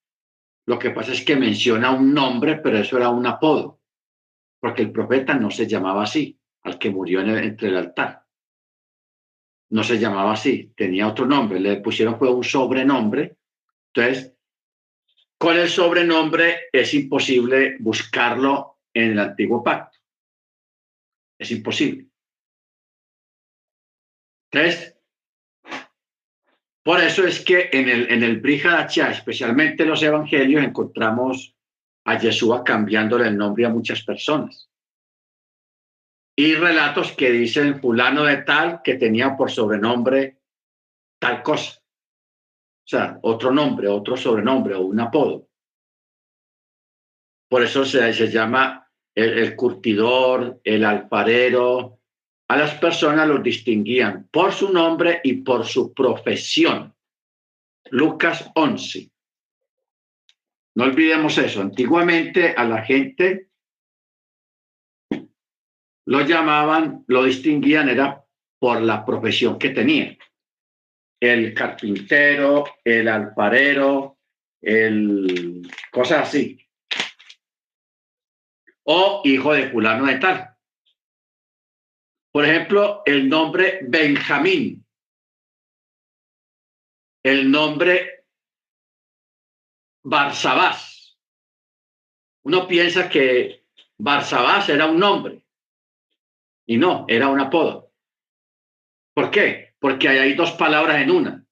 lo 0.66 0.80
que 0.80 0.90
pasa 0.90 1.12
es 1.12 1.24
que 1.24 1.36
menciona 1.36 1.92
un 1.92 2.12
nombre, 2.12 2.56
pero 2.56 2.80
eso 2.80 2.98
era 2.98 3.10
un 3.10 3.28
apodo, 3.28 3.84
porque 4.60 4.82
el 4.82 4.92
profeta 4.92 5.36
no 5.36 5.52
se 5.52 5.68
llamaba 5.68 6.02
así, 6.02 6.40
al 6.64 6.80
que 6.80 6.90
murió 6.90 7.20
entre 7.20 7.68
el 7.68 7.78
altar. 7.78 8.26
No 9.70 9.84
se 9.84 10.00
llamaba 10.00 10.34
así, 10.34 10.74
tenía 10.76 11.08
otro 11.08 11.28
nombre, 11.28 11.60
le 11.60 11.82
pusieron 11.82 12.18
fue 12.18 12.34
un 12.34 12.44
sobrenombre. 12.44 13.38
Entonces, 13.94 14.36
con 15.38 15.60
el 15.60 15.70
sobrenombre 15.70 16.62
es 16.72 16.96
imposible 16.96 17.78
buscarlo 17.80 18.80
en 18.92 19.12
el 19.12 19.20
antiguo 19.20 19.64
pacto. 19.64 20.00
Es 21.38 21.52
imposible. 21.52 22.08
Entonces, 24.52 24.95
Por 26.86 27.02
eso 27.02 27.26
es 27.26 27.44
que 27.44 27.72
en 27.74 27.90
el, 27.90 28.12
en 28.12 28.22
el 28.22 28.46
especialmente 28.46 29.82
en 29.82 29.90
los 29.90 30.04
evangelios, 30.04 30.64
encontramos 30.64 31.56
a 32.06 32.20
Yeshua 32.20 32.64
cambiándole 32.64 33.28
el 33.28 33.36
nombre 33.36 33.66
a 33.66 33.70
muchas 33.70 34.04
personas. 34.04 34.70
Y 36.38 36.54
relatos 36.54 37.14
que 37.14 37.32
dicen 37.32 37.82
fulano 37.82 38.26
de 38.26 38.38
tal 38.44 38.82
que 38.84 38.96
tenía 38.98 39.36
por 39.36 39.50
sobrenombre 39.50 40.38
tal 41.20 41.42
cosa. 41.42 41.80
O 41.80 42.88
sea, 42.88 43.18
otro 43.24 43.52
nombre, 43.52 43.88
otro 43.88 44.16
sobrenombre 44.16 44.76
o 44.76 44.82
un 44.82 45.00
apodo. 45.00 45.50
Por 47.50 47.64
eso 47.64 47.84
se, 47.84 48.14
se 48.14 48.30
llama 48.30 48.88
el, 49.16 49.40
el 49.40 49.56
curtidor, 49.56 50.62
el 50.64 50.86
alfarero, 50.86 51.95
a 52.48 52.58
las 52.58 52.76
personas 52.76 53.28
los 53.28 53.42
distinguían 53.42 54.28
por 54.32 54.52
su 54.52 54.72
nombre 54.72 55.22
y 55.24 55.42
por 55.42 55.66
su 55.66 55.94
profesión. 55.94 56.94
Lucas 57.90 58.52
11. 58.56 59.10
No 60.76 60.84
olvidemos 60.84 61.38
eso. 61.38 61.62
Antiguamente 61.62 62.54
a 62.56 62.66
la 62.66 62.84
gente 62.84 63.50
lo 66.08 66.22
llamaban, 66.22 67.04
lo 67.08 67.24
distinguían, 67.24 67.90
era 67.90 68.24
por 68.60 68.82
la 68.82 69.06
profesión 69.06 69.58
que 69.58 69.70
tenía. 69.70 70.16
El 71.20 71.54
carpintero, 71.54 72.66
el 72.84 73.08
alfarero, 73.08 74.20
el 74.62 75.68
cosas 75.92 76.28
así. 76.28 76.60
O 78.84 79.22
hijo 79.24 79.54
de 79.54 79.70
fulano 79.70 80.06
de 80.06 80.18
tal. 80.20 80.55
Por 82.36 82.44
ejemplo, 82.44 83.02
el 83.06 83.30
nombre 83.30 83.80
Benjamín, 83.84 84.86
el 87.24 87.50
nombre 87.50 88.26
Barsabás. 90.04 91.18
Uno 92.44 92.68
piensa 92.68 93.08
que 93.10 93.64
Barsabás 93.98 94.68
era 94.68 94.86
un 94.86 95.00
nombre 95.00 95.46
y 96.66 96.76
no, 96.76 97.06
era 97.08 97.30
un 97.30 97.40
apodo. 97.40 97.94
¿Por 99.14 99.32
qué? 99.32 99.74
Porque 99.80 100.10
hay 100.10 100.34
dos 100.34 100.52
palabras 100.52 101.02
en 101.02 101.12
una. 101.12 101.48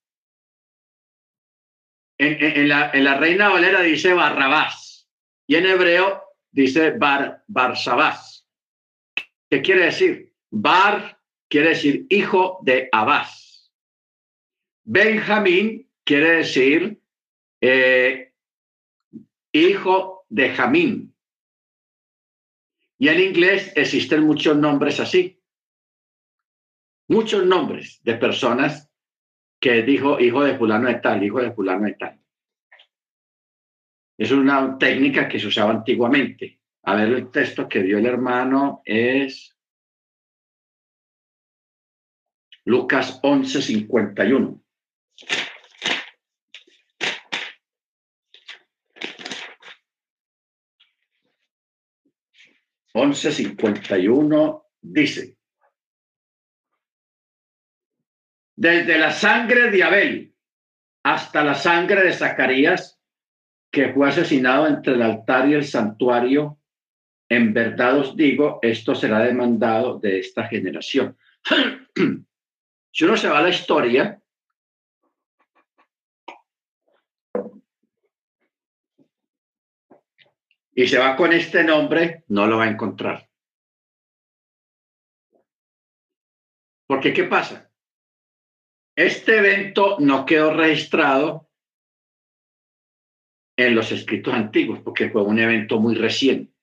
En, 2.18 2.68
la, 2.68 2.92
en 2.92 3.06
la, 3.06 3.16
Reina 3.16 3.48
Valera 3.48 3.80
dice 3.84 4.14
Barrabás 4.14 5.10
y 5.48 5.56
en 5.56 5.66
hebreo 5.66 6.26
dice 6.52 6.92
Bar, 6.92 7.46
Barsabás. 7.48 8.46
¿Qué 9.50 9.62
quiere 9.62 9.86
decir? 9.86 10.33
Bar 10.56 11.20
quiere 11.50 11.70
decir 11.70 12.06
hijo 12.10 12.60
de 12.62 12.88
Abás. 12.92 13.74
Benjamín 14.84 15.90
quiere 16.04 16.38
decir 16.38 17.02
eh, 17.60 18.32
hijo 19.52 20.28
de 20.30 20.50
Jamín. 20.52 21.16
Y 23.00 23.08
en 23.08 23.20
inglés 23.20 23.74
existen 23.76 24.26
muchos 24.26 24.56
nombres 24.56 25.00
así. 25.00 25.42
Muchos 27.08 27.44
nombres 27.48 28.00
de 28.04 28.14
personas 28.14 28.92
que 29.60 29.82
dijo 29.82 30.20
hijo 30.20 30.44
de 30.44 30.56
fulano 30.56 30.88
de 30.88 30.96
tal, 30.96 31.24
hijo 31.24 31.42
de 31.42 31.52
fulano 31.52 31.86
de 31.86 31.94
tal. 31.94 32.22
Es 34.20 34.30
una 34.30 34.78
técnica 34.78 35.28
que 35.28 35.40
se 35.40 35.48
usaba 35.48 35.72
antiguamente. 35.72 36.60
A 36.84 36.94
ver, 36.94 37.10
el 37.10 37.32
texto 37.32 37.68
que 37.68 37.82
dio 37.82 37.98
el 37.98 38.06
hermano 38.06 38.84
es 38.86 39.53
Lucas 42.66 43.20
11, 43.22 43.62
51. 43.62 44.64
Once 52.96 53.32
cincuenta 53.32 53.98
y 53.98 54.08
uno 54.08 54.68
dice, 54.80 55.36
desde 58.56 59.00
la 59.00 59.12
sangre 59.12 59.72
de 59.72 59.84
Abel 59.84 60.36
hasta 61.04 61.44
la 61.44 61.56
sangre 61.56 62.04
de 62.04 62.14
Zacarías, 62.14 63.02
que 63.72 63.92
fue 63.92 64.08
asesinado 64.08 64.68
entre 64.68 64.94
el 64.94 65.02
altar 65.02 65.50
y 65.50 65.54
el 65.54 65.66
santuario, 65.66 66.60
en 67.28 67.52
verdad 67.52 67.98
os 67.98 68.16
digo, 68.16 68.60
esto 68.62 68.94
será 68.94 69.22
demandado 69.22 70.00
de 70.00 70.20
esta 70.20 70.48
generación. 70.48 71.18
Si 72.94 73.06
uno 73.06 73.18
se 73.18 73.28
va 73.28 73.40
a 73.40 73.42
la 73.42 73.50
historia, 73.50 74.22
y 80.76 80.88
se 80.88 81.00
va 81.00 81.16
con 81.16 81.34
este 81.34 81.64
nombre, 81.64 82.24
no 82.28 82.46
lo 82.46 82.58
va 82.58 82.66
a 82.66 82.70
encontrar. 82.70 83.28
Porque, 86.86 87.14
¿qué 87.14 87.24
pasa? 87.24 87.72
Este 88.96 89.40
evento 89.40 89.98
no 90.00 90.24
quedó 90.24 90.54
registrado 90.54 91.50
en 93.58 93.74
los 93.74 93.92
escritos 93.92 94.36
antiguos, 94.36 94.82
porque 94.82 95.10
fue 95.10 95.24
un 95.24 95.40
evento 95.40 95.80
muy 95.80 95.96
reciente. 95.96 96.54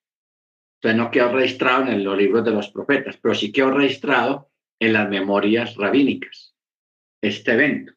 Entonces 0.76 0.96
no 0.96 1.10
quedó 1.10 1.32
registrado 1.32 1.90
en 1.90 2.04
los 2.04 2.16
libros 2.16 2.44
de 2.44 2.52
los 2.52 2.70
profetas, 2.70 3.16
pero 3.16 3.34
sí 3.34 3.50
quedó 3.50 3.72
registrado 3.72 4.49
en 4.80 4.94
las 4.94 5.08
memorias 5.08 5.76
rabínicas 5.76 6.54
este 7.22 7.52
evento. 7.52 7.92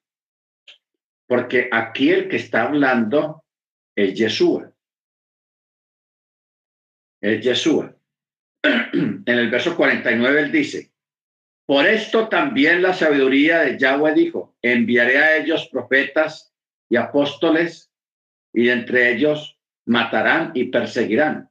Porque 1.27 1.69
aquí 1.71 2.09
el 2.11 2.27
que 2.27 2.35
está 2.35 2.63
hablando 2.63 3.43
es 3.95 4.13
Yeshua. 4.13 4.71
Es 7.21 7.43
Yeshua. 7.43 7.95
En 8.93 9.23
el 9.25 9.49
verso 9.49 9.75
49 9.75 10.41
él 10.41 10.51
dice, 10.51 10.91
por 11.65 11.87
esto 11.87 12.27
también 12.27 12.81
la 12.81 12.93
sabiduría 12.93 13.61
de 13.61 13.79
Yahweh 13.79 14.13
dijo, 14.13 14.55
enviaré 14.61 15.17
a 15.17 15.37
ellos 15.37 15.69
profetas 15.71 16.53
y 16.89 16.97
apóstoles, 16.97 17.89
y 18.53 18.69
entre 18.69 19.13
ellos 19.13 19.57
matarán 19.85 20.51
y 20.53 20.65
perseguirán 20.65 21.49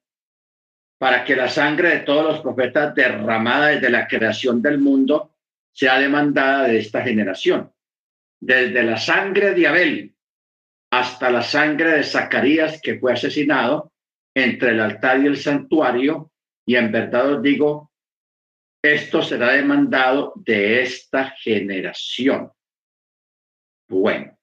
para 1.03 1.25
que 1.25 1.35
la 1.35 1.49
sangre 1.49 1.89
de 1.89 2.01
todos 2.03 2.25
los 2.25 2.41
profetas 2.43 2.95
derramada 2.95 3.71
desde 3.71 3.91
la 3.91 4.07
creación 4.07 4.63
del 4.63 4.79
mundo 4.79 5.35
sea 5.73 5.99
demandada 5.99 6.69
de 6.69 6.79
esta 6.79 7.03
generación. 7.03 7.73
Desde 8.41 8.85
la 8.85 8.97
sangre 8.97 9.53
de 9.53 9.67
Abel 9.67 10.15
hasta 10.93 11.29
la 11.29 11.43
sangre 11.43 11.97
de 11.97 12.05
Zacarías 12.05 12.81
que 12.81 13.01
fue 13.01 13.15
asesinado 13.15 13.93
entre 14.33 14.71
el 14.71 14.81
altar 14.81 15.19
y 15.19 15.27
el 15.27 15.37
santuario, 15.39 16.31
y 16.65 16.77
en 16.77 16.93
verdad 16.93 17.33
os 17.33 17.43
digo, 17.43 17.91
esto 18.81 19.23
será 19.23 19.55
demandado 19.55 20.35
de 20.37 20.83
esta 20.83 21.31
generación. 21.31 22.53
Bueno, 23.89 24.39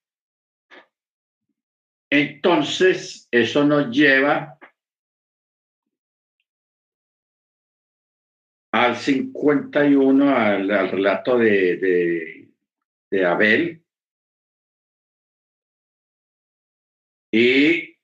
entonces 2.10 3.30
eso 3.32 3.64
nos 3.64 3.96
lleva 3.96 4.59
al 8.80 8.96
51, 8.96 10.36
al, 10.36 10.72
al 10.72 10.90
relato 10.90 11.38
de, 11.38 11.76
de, 11.76 12.50
de, 13.12 13.26
Abel. 13.26 13.84
Y 17.30 17.98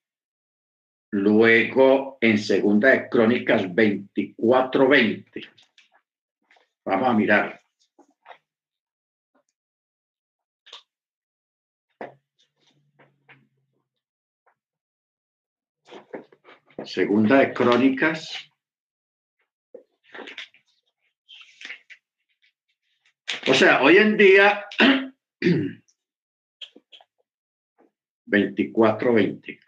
luego 1.12 2.18
en 2.20 2.38
Segunda 2.38 2.90
de 2.90 3.08
Crónicas 3.08 3.64
24-20. 3.64 5.50
Vamos 6.84 7.08
a 7.08 7.14
mirar. 7.14 7.62
Segunda 16.84 17.40
de 17.40 17.54
Crónicas 17.54 18.52
O 23.36 23.38
sea, 23.56 23.82
hoy 23.82 23.98
en 23.98 24.18
día, 24.18 24.66
24-20. 28.28 29.60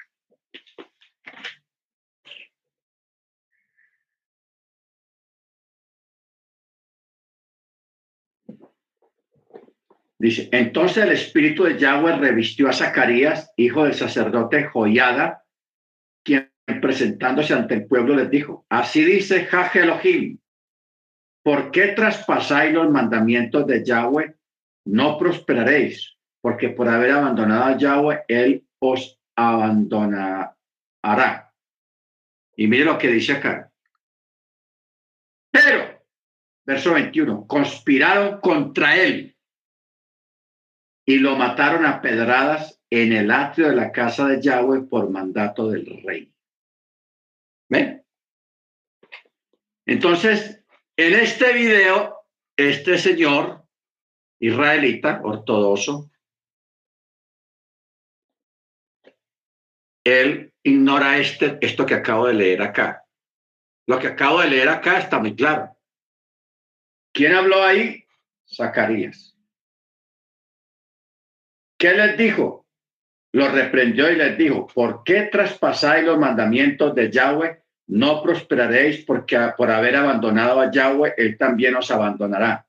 Dice, 10.19 10.49
entonces 10.51 11.03
el 11.03 11.11
espíritu 11.11 11.63
de 11.63 11.77
Yahweh 11.77 12.17
revistió 12.17 12.67
a 12.67 12.73
Zacarías, 12.73 13.53
hijo 13.55 13.83
del 13.83 13.93
sacerdote 13.93 14.63
Joyada, 14.63 15.43
quien 16.23 16.51
presentándose 16.81 17.53
ante 17.53 17.75
el 17.75 17.85
pueblo 17.85 18.15
les 18.15 18.29
dijo, 18.29 18.65
así 18.67 19.05
dice 19.05 19.45
Jaje 19.45 19.81
Elohim, 19.81 20.39
¿Por 21.47 21.71
qué 21.71 21.93
traspasáis 21.93 22.73
los 22.73 22.91
mandamientos 22.91 23.65
de 23.65 23.81
Yahweh? 23.81 24.35
No 24.87 25.17
prosperaréis, 25.17 26.17
porque 26.41 26.71
por 26.71 26.89
haber 26.89 27.11
abandonado 27.11 27.63
a 27.63 27.77
Yahweh, 27.77 28.25
Él 28.27 28.67
os 28.79 29.17
abandonará. 29.33 30.53
Y 32.57 32.67
mire 32.67 32.83
lo 32.83 32.97
que 32.97 33.07
dice 33.07 33.31
acá. 33.31 33.71
Pero, 35.49 36.03
verso 36.65 36.93
21, 36.93 37.47
conspiraron 37.47 38.41
contra 38.41 38.97
Él 38.97 39.33
y 41.05 41.17
lo 41.19 41.37
mataron 41.37 41.85
a 41.85 42.01
pedradas 42.01 42.81
en 42.89 43.13
el 43.13 43.31
atrio 43.31 43.69
de 43.69 43.75
la 43.77 43.93
casa 43.93 44.27
de 44.27 44.41
Yahweh 44.41 44.81
por 44.81 45.09
mandato 45.09 45.69
del 45.69 46.03
rey. 46.03 46.29
¿Ven? 47.69 48.03
Entonces, 49.85 50.56
en 50.97 51.13
este 51.13 51.53
video, 51.53 52.25
este 52.57 52.97
señor 52.97 53.63
israelita, 54.39 55.21
ortodoxo, 55.23 56.09
él 60.03 60.53
ignora 60.63 61.17
este, 61.17 61.59
esto 61.61 61.85
que 61.85 61.93
acabo 61.93 62.27
de 62.27 62.33
leer 62.33 62.61
acá. 62.61 63.05
Lo 63.87 63.99
que 63.99 64.07
acabo 64.07 64.41
de 64.41 64.49
leer 64.49 64.69
acá 64.69 64.97
está 64.97 65.19
muy 65.19 65.35
claro. 65.35 65.77
¿Quién 67.13 67.33
habló 67.33 67.63
ahí? 67.63 68.03
Zacarías. 68.47 69.37
¿Qué 71.77 71.93
les 71.93 72.17
dijo? 72.17 72.65
Lo 73.33 73.49
reprendió 73.49 74.09
y 74.11 74.15
les 74.15 74.37
dijo, 74.37 74.65
¿por 74.67 75.03
qué 75.03 75.23
traspasáis 75.23 76.03
los 76.03 76.17
mandamientos 76.17 76.95
de 76.95 77.11
Yahweh? 77.11 77.63
No 77.87 78.21
prosperaréis 78.21 79.05
porque 79.05 79.37
por 79.57 79.71
haber 79.71 79.95
abandonado 79.95 80.59
a 80.59 80.71
Yahweh, 80.71 81.13
Él 81.17 81.37
también 81.37 81.75
os 81.75 81.89
abandonará. 81.89 82.67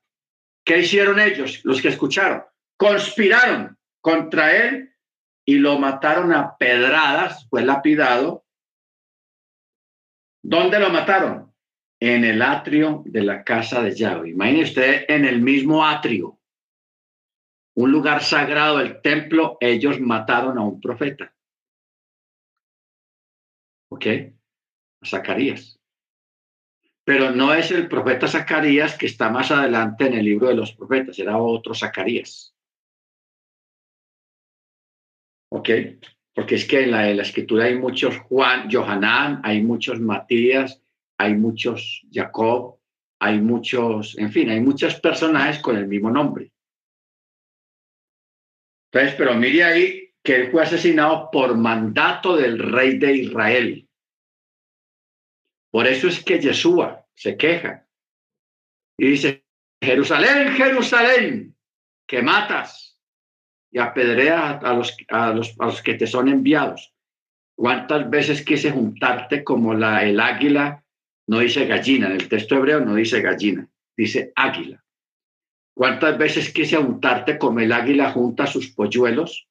¿Qué 0.63 0.79
hicieron 0.79 1.19
ellos? 1.19 1.59
Los 1.63 1.81
que 1.81 1.89
escucharon. 1.89 2.43
Conspiraron 2.77 3.77
contra 4.01 4.55
Él 4.55 4.95
y 5.45 5.55
lo 5.55 5.77
mataron 5.77 6.31
a 6.33 6.55
pedradas, 6.57 7.47
fue 7.49 7.63
lapidado. 7.63 8.45
¿Dónde 10.41 10.79
lo 10.79 10.89
mataron? 10.89 11.53
En 11.99 12.23
el 12.23 12.41
atrio 12.41 13.03
de 13.05 13.23
la 13.23 13.43
casa 13.43 13.81
de 13.81 13.93
Yahweh. 13.93 14.29
Imagínese 14.29 14.69
usted 14.69 15.05
en 15.09 15.25
el 15.25 15.41
mismo 15.41 15.85
atrio 15.85 16.39
un 17.79 17.93
lugar 17.93 18.21
sagrado 18.21 18.79
del 18.79 19.01
templo, 19.01 19.57
ellos 19.61 20.01
mataron 20.01 20.57
a 20.57 20.63
un 20.63 20.81
profeta. 20.81 21.33
¿Ok? 23.89 24.05
A 25.01 25.05
Zacarías. 25.05 25.79
Pero 27.03 27.31
no 27.31 27.53
es 27.53 27.71
el 27.71 27.87
profeta 27.87 28.27
Zacarías 28.27 28.97
que 28.97 29.07
está 29.07 29.29
más 29.29 29.49
adelante 29.51 30.05
en 30.05 30.13
el 30.13 30.25
libro 30.25 30.47
de 30.47 30.55
los 30.55 30.73
profetas, 30.73 31.17
era 31.17 31.37
otro 31.37 31.73
Zacarías. 31.73 32.53
¿Ok? 35.51 35.69
Porque 36.33 36.55
es 36.55 36.65
que 36.65 36.83
en 36.83 36.91
la, 36.91 37.09
escritura 37.09 37.65
hay 37.65 37.77
muchos 37.77 38.17
Juan, 38.19 38.69
Johanán, 38.71 39.41
hay 39.43 39.61
muchos 39.63 39.99
Matías, 39.99 40.81
hay 41.17 41.33
muchos 41.33 42.05
Jacob, 42.11 42.79
hay 43.19 43.41
muchos, 43.41 44.17
en 44.17 44.31
fin, 44.31 44.49
hay 44.49 44.61
muchos 44.61 44.95
personajes 44.99 45.59
con 45.59 45.75
el 45.77 45.87
mismo 45.87 46.09
nombre. 46.09 46.51
Entonces, 48.91 49.15
pero 49.17 49.35
mire 49.35 49.63
ahí 49.63 50.13
que 50.23 50.35
él 50.35 50.51
fue 50.51 50.63
asesinado 50.63 51.29
por 51.31 51.57
mandato 51.57 52.37
del 52.37 52.59
rey 52.59 52.97
de 52.97 53.15
Israel. 53.15 53.88
Por 55.71 55.87
eso 55.87 56.07
es 56.07 56.23
que 56.23 56.39
Yeshua 56.39 57.05
se 57.13 57.37
queja 57.37 57.87
y 58.97 59.11
dice, 59.11 59.45
Jerusalén, 59.81 60.53
Jerusalén, 60.53 61.55
que 62.07 62.21
matas 62.21 62.99
y 63.71 63.79
apedreas 63.79 64.63
a 64.63 64.73
los, 64.73 64.97
a 65.09 65.33
los, 65.33 65.55
a 65.59 65.67
los 65.67 65.81
que 65.81 65.93
te 65.93 66.07
son 66.07 66.27
enviados. 66.27 66.93
¿Cuántas 67.55 68.09
veces 68.09 68.43
quise 68.43 68.71
juntarte 68.71 69.43
como 69.43 69.73
la, 69.73 70.03
el 70.03 70.19
águila? 70.19 70.83
No 71.27 71.39
dice 71.39 71.65
gallina, 71.65 72.07
en 72.07 72.13
el 72.13 72.27
texto 72.27 72.55
hebreo 72.55 72.79
no 72.79 72.95
dice 72.95 73.21
gallina, 73.21 73.69
dice 73.95 74.33
águila. 74.35 74.83
¿Cuántas 75.75 76.17
veces 76.17 76.51
quise 76.51 76.77
untarte 76.77 77.37
como 77.37 77.59
el 77.59 77.71
águila 77.71 78.11
junta 78.11 78.47
sus 78.47 78.69
polluelos 78.71 79.47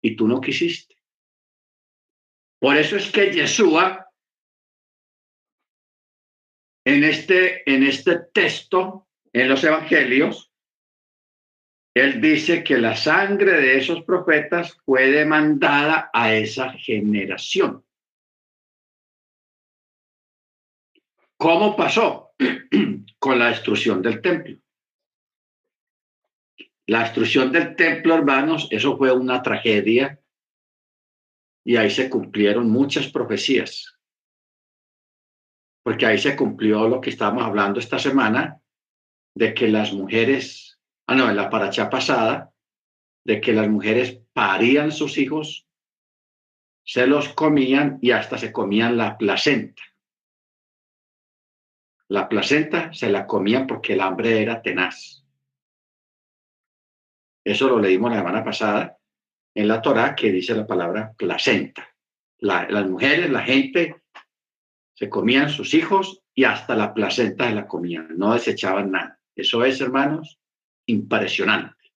y 0.00 0.16
tú 0.16 0.28
no 0.28 0.40
quisiste? 0.40 0.96
Por 2.58 2.76
eso 2.76 2.96
es 2.96 3.10
que 3.10 3.32
Yeshua, 3.32 4.05
en 6.86 7.02
este, 7.02 7.68
en 7.68 7.82
este 7.82 8.20
texto, 8.32 9.08
en 9.32 9.48
los 9.48 9.64
evangelios, 9.64 10.52
él 11.92 12.20
dice 12.20 12.62
que 12.62 12.78
la 12.78 12.94
sangre 12.94 13.60
de 13.60 13.78
esos 13.78 14.04
profetas 14.04 14.78
fue 14.84 15.10
demandada 15.10 16.10
a 16.12 16.32
esa 16.32 16.70
generación. 16.74 17.84
¿Cómo 21.36 21.74
pasó? 21.74 22.34
Con 23.18 23.38
la 23.40 23.48
destrucción 23.48 24.00
del 24.00 24.22
templo. 24.22 24.56
La 26.86 27.00
destrucción 27.00 27.50
del 27.50 27.74
templo, 27.74 28.14
hermanos, 28.14 28.68
eso 28.70 28.96
fue 28.96 29.10
una 29.10 29.42
tragedia 29.42 30.20
y 31.64 31.74
ahí 31.74 31.90
se 31.90 32.08
cumplieron 32.08 32.70
muchas 32.70 33.08
profecías. 33.08 33.95
Porque 35.86 36.04
ahí 36.04 36.18
se 36.18 36.34
cumplió 36.34 36.88
lo 36.88 37.00
que 37.00 37.10
estábamos 37.10 37.44
hablando 37.44 37.78
esta 37.78 38.00
semana, 38.00 38.60
de 39.36 39.54
que 39.54 39.68
las 39.68 39.92
mujeres, 39.92 40.80
ah, 41.06 41.14
no, 41.14 41.30
en 41.30 41.36
la 41.36 41.48
paracha 41.48 41.88
pasada, 41.88 42.52
de 43.24 43.40
que 43.40 43.52
las 43.52 43.68
mujeres 43.68 44.20
parían 44.32 44.90
sus 44.90 45.16
hijos, 45.16 45.68
se 46.84 47.06
los 47.06 47.28
comían 47.28 48.00
y 48.02 48.10
hasta 48.10 48.36
se 48.36 48.50
comían 48.50 48.96
la 48.96 49.16
placenta. 49.16 49.80
La 52.08 52.28
placenta 52.28 52.92
se 52.92 53.08
la 53.08 53.24
comían 53.24 53.68
porque 53.68 53.92
el 53.92 54.00
hambre 54.00 54.42
era 54.42 54.62
tenaz. 54.62 55.24
Eso 57.44 57.68
lo 57.68 57.78
leímos 57.78 58.10
la 58.10 58.18
semana 58.18 58.42
pasada 58.42 58.98
en 59.54 59.68
la 59.68 59.80
Torá 59.80 60.16
que 60.16 60.32
dice 60.32 60.52
la 60.52 60.66
palabra 60.66 61.12
placenta. 61.16 61.94
las 62.40 62.90
mujeres, 62.90 63.30
la 63.30 63.42
gente, 63.44 64.02
se 64.96 65.10
comían 65.10 65.50
sus 65.50 65.74
hijos 65.74 66.22
y 66.34 66.44
hasta 66.44 66.74
la 66.74 66.94
placenta 66.94 67.48
se 67.48 67.54
la 67.54 67.68
comían, 67.68 68.16
no 68.16 68.32
desechaban 68.32 68.90
nada. 68.90 69.20
Eso 69.34 69.62
es, 69.64 69.80
hermanos, 69.80 70.40
impresionante. 70.86 71.92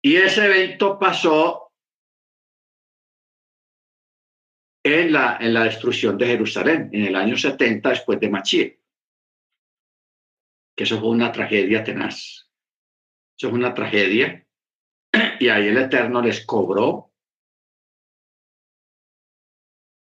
Y 0.00 0.16
ese 0.16 0.46
evento 0.46 0.96
pasó 0.96 1.72
en 4.84 5.12
la, 5.12 5.38
en 5.40 5.54
la 5.54 5.64
destrucción 5.64 6.16
de 6.16 6.26
Jerusalén, 6.26 6.88
en 6.92 7.06
el 7.06 7.16
año 7.16 7.36
70 7.36 7.88
después 7.90 8.20
de 8.20 8.30
Machie. 8.30 8.80
Que 10.76 10.84
eso 10.84 11.00
fue 11.00 11.08
una 11.08 11.32
tragedia 11.32 11.82
tenaz. 11.82 12.48
Eso 13.36 13.48
es 13.48 13.52
una 13.52 13.74
tragedia. 13.74 14.46
Y 15.40 15.48
ahí 15.48 15.68
el 15.68 15.78
Eterno 15.78 16.22
les 16.22 16.46
cobró. 16.46 17.12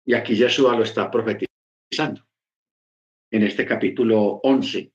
Y 0.09 0.15
aquí 0.15 0.35
Yeshua 0.35 0.75
lo 0.75 0.85
está 0.85 1.11
profetizando 1.11 2.27
en 3.31 3.43
este 3.43 3.67
capítulo 3.67 4.41
11 4.43 4.91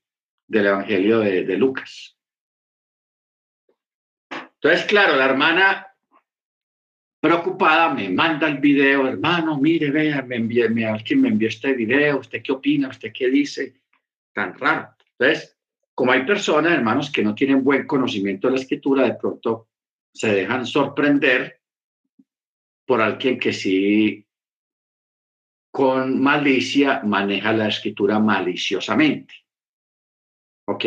del 0.48 0.66
Evangelio 0.66 1.20
de, 1.20 1.56
Lucas. 1.56 2.18
Entonces, 4.28 4.84
claro, 4.86 5.14
la 5.14 5.26
hermana 5.26 5.86
preocupada 7.20 7.94
me 7.94 8.08
manda 8.08 8.48
el 8.48 8.58
video, 8.58 9.06
hermano, 9.06 9.56
mire, 9.56 9.92
vea, 9.92 10.20
me 10.22 10.34
envié, 10.34 10.68
me, 10.68 10.84
alguien 10.84 11.20
me 11.20 11.28
envió 11.28 11.46
este 11.46 11.74
video, 11.74 12.18
¿usted 12.18 12.42
qué 12.42 12.50
opina? 12.50 12.88
¿Usted 12.88 13.12
qué 13.12 13.30
dice? 13.30 13.82
Tan 14.32 14.58
raro. 14.58 14.96
Entonces, 15.16 15.56
como 15.94 16.10
hay 16.10 16.26
personas, 16.26 16.72
hermanos, 16.72 17.12
que 17.12 17.22
no 17.22 17.36
tienen 17.36 17.62
buen 17.62 17.86
conocimiento 17.86 18.48
de 18.48 18.54
la 18.54 18.60
escritura, 18.60 19.04
de 19.04 19.14
pronto 19.14 19.68
se 20.12 20.34
dejan 20.34 20.66
sorprender 20.66 21.60
por 22.84 23.00
alguien 23.00 23.38
que 23.38 23.52
sí 23.52 24.23
con 25.74 26.22
malicia 26.22 27.02
maneja 27.02 27.52
la 27.52 27.66
escritura 27.66 28.20
maliciosamente. 28.20 29.34
¿Ok? 30.68 30.84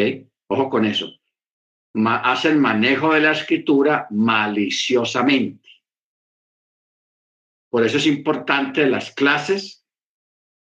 Ojo 0.48 0.70
con 0.70 0.86
eso. 0.86 1.12
hace 2.06 2.52
el 2.52 2.58
manejo 2.58 3.14
de 3.14 3.20
la 3.20 3.34
escritura 3.34 4.08
maliciosamente. 4.12 5.68
Por 7.70 7.86
eso 7.86 7.98
es 7.98 8.08
importante 8.08 8.88
las 8.88 9.12
clases, 9.12 9.86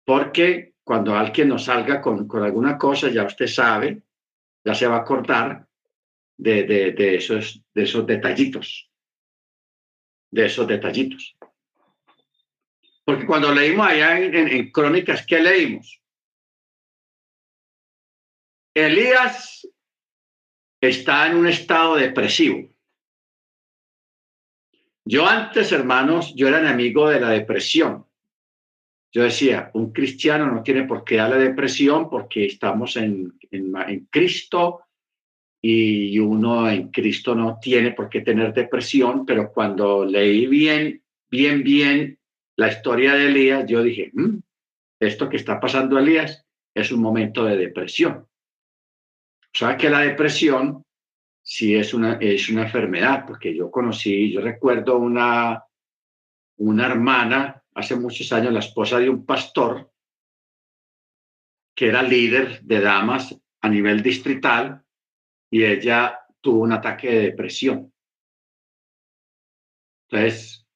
porque 0.04 0.74
cuando 0.82 1.14
alguien 1.14 1.50
nos 1.50 1.66
salga 1.66 2.00
con, 2.00 2.26
con 2.26 2.42
alguna 2.42 2.76
cosa, 2.76 3.10
ya 3.10 3.22
usted 3.22 3.46
sabe, 3.46 4.02
ya 4.64 4.74
se 4.74 4.88
va 4.88 4.96
a 4.96 5.00
acordar 5.02 5.68
de, 6.36 6.64
de, 6.64 7.14
esos, 7.14 7.62
de 7.72 7.84
esos 7.84 8.04
detallitos, 8.04 8.90
de 10.32 10.46
esos 10.46 10.66
detallitos. 10.66 11.36
Porque 13.08 13.24
cuando 13.24 13.54
leímos 13.54 13.86
allá 13.86 14.20
en, 14.20 14.34
en, 14.34 14.70
Crónicas, 14.70 15.24
¿qué 15.26 15.40
leímos? 15.40 15.98
Elías 18.74 19.66
está 20.78 21.26
en 21.26 21.36
un 21.36 21.46
estado 21.46 21.96
depresivo. 21.96 22.68
Yo 25.06 25.26
antes, 25.26 25.72
hermanos, 25.72 26.34
yo 26.36 26.48
era 26.48 26.60
enemigo 26.60 27.08
de 27.08 27.18
la 27.18 27.30
depresión. 27.30 28.04
Yo 29.10 29.22
decía, 29.22 29.70
un 29.72 29.90
cristiano 29.90 30.44
no 30.44 30.62
tiene 30.62 30.84
por 30.84 31.02
qué 31.02 31.16
darle 31.16 31.38
depresión 31.38 32.10
porque 32.10 32.44
estamos 32.44 32.94
en, 32.96 33.38
en, 33.50 33.74
en 33.74 34.06
Cristo 34.10 34.82
y 35.62 36.18
uno 36.18 36.68
en 36.68 36.90
Cristo 36.90 37.34
no 37.34 37.58
tiene 37.58 37.92
por 37.92 38.10
qué 38.10 38.20
tener 38.20 38.52
depresión, 38.52 39.24
pero 39.24 39.50
cuando 39.50 40.04
leí 40.04 40.46
bien, 40.46 41.02
bien, 41.30 41.62
bien 41.62 42.17
la 42.58 42.68
historia 42.68 43.14
de 43.14 43.26
Elías, 43.26 43.64
yo 43.68 43.82
dije, 43.82 44.10
mm, 44.12 44.38
esto 45.00 45.28
que 45.28 45.36
está 45.36 45.60
pasando 45.60 45.96
Elías 45.96 46.44
es 46.74 46.90
un 46.90 47.00
momento 47.00 47.44
de 47.44 47.56
depresión. 47.56 48.28
O 49.42 49.56
sea 49.56 49.76
que 49.76 49.88
la 49.88 50.00
depresión 50.00 50.84
sí 51.40 51.76
es 51.76 51.94
una, 51.94 52.14
es 52.14 52.48
una 52.48 52.62
enfermedad, 52.62 53.24
porque 53.26 53.54
yo 53.54 53.70
conocí, 53.70 54.32
yo 54.32 54.40
recuerdo 54.40 54.98
una, 54.98 55.64
una 56.56 56.86
hermana 56.86 57.62
hace 57.74 57.94
muchos 57.94 58.32
años, 58.32 58.52
la 58.52 58.58
esposa 58.58 58.98
de 58.98 59.08
un 59.08 59.24
pastor, 59.24 59.92
que 61.76 61.86
era 61.86 62.02
líder 62.02 62.60
de 62.62 62.80
damas 62.80 63.40
a 63.60 63.68
nivel 63.68 64.02
distrital, 64.02 64.84
y 65.48 65.62
ella 65.62 66.26
tuvo 66.40 66.62
un 66.62 66.72
ataque 66.72 67.08
de 67.08 67.20
depresión. 67.20 67.92
Entonces, 70.08 70.67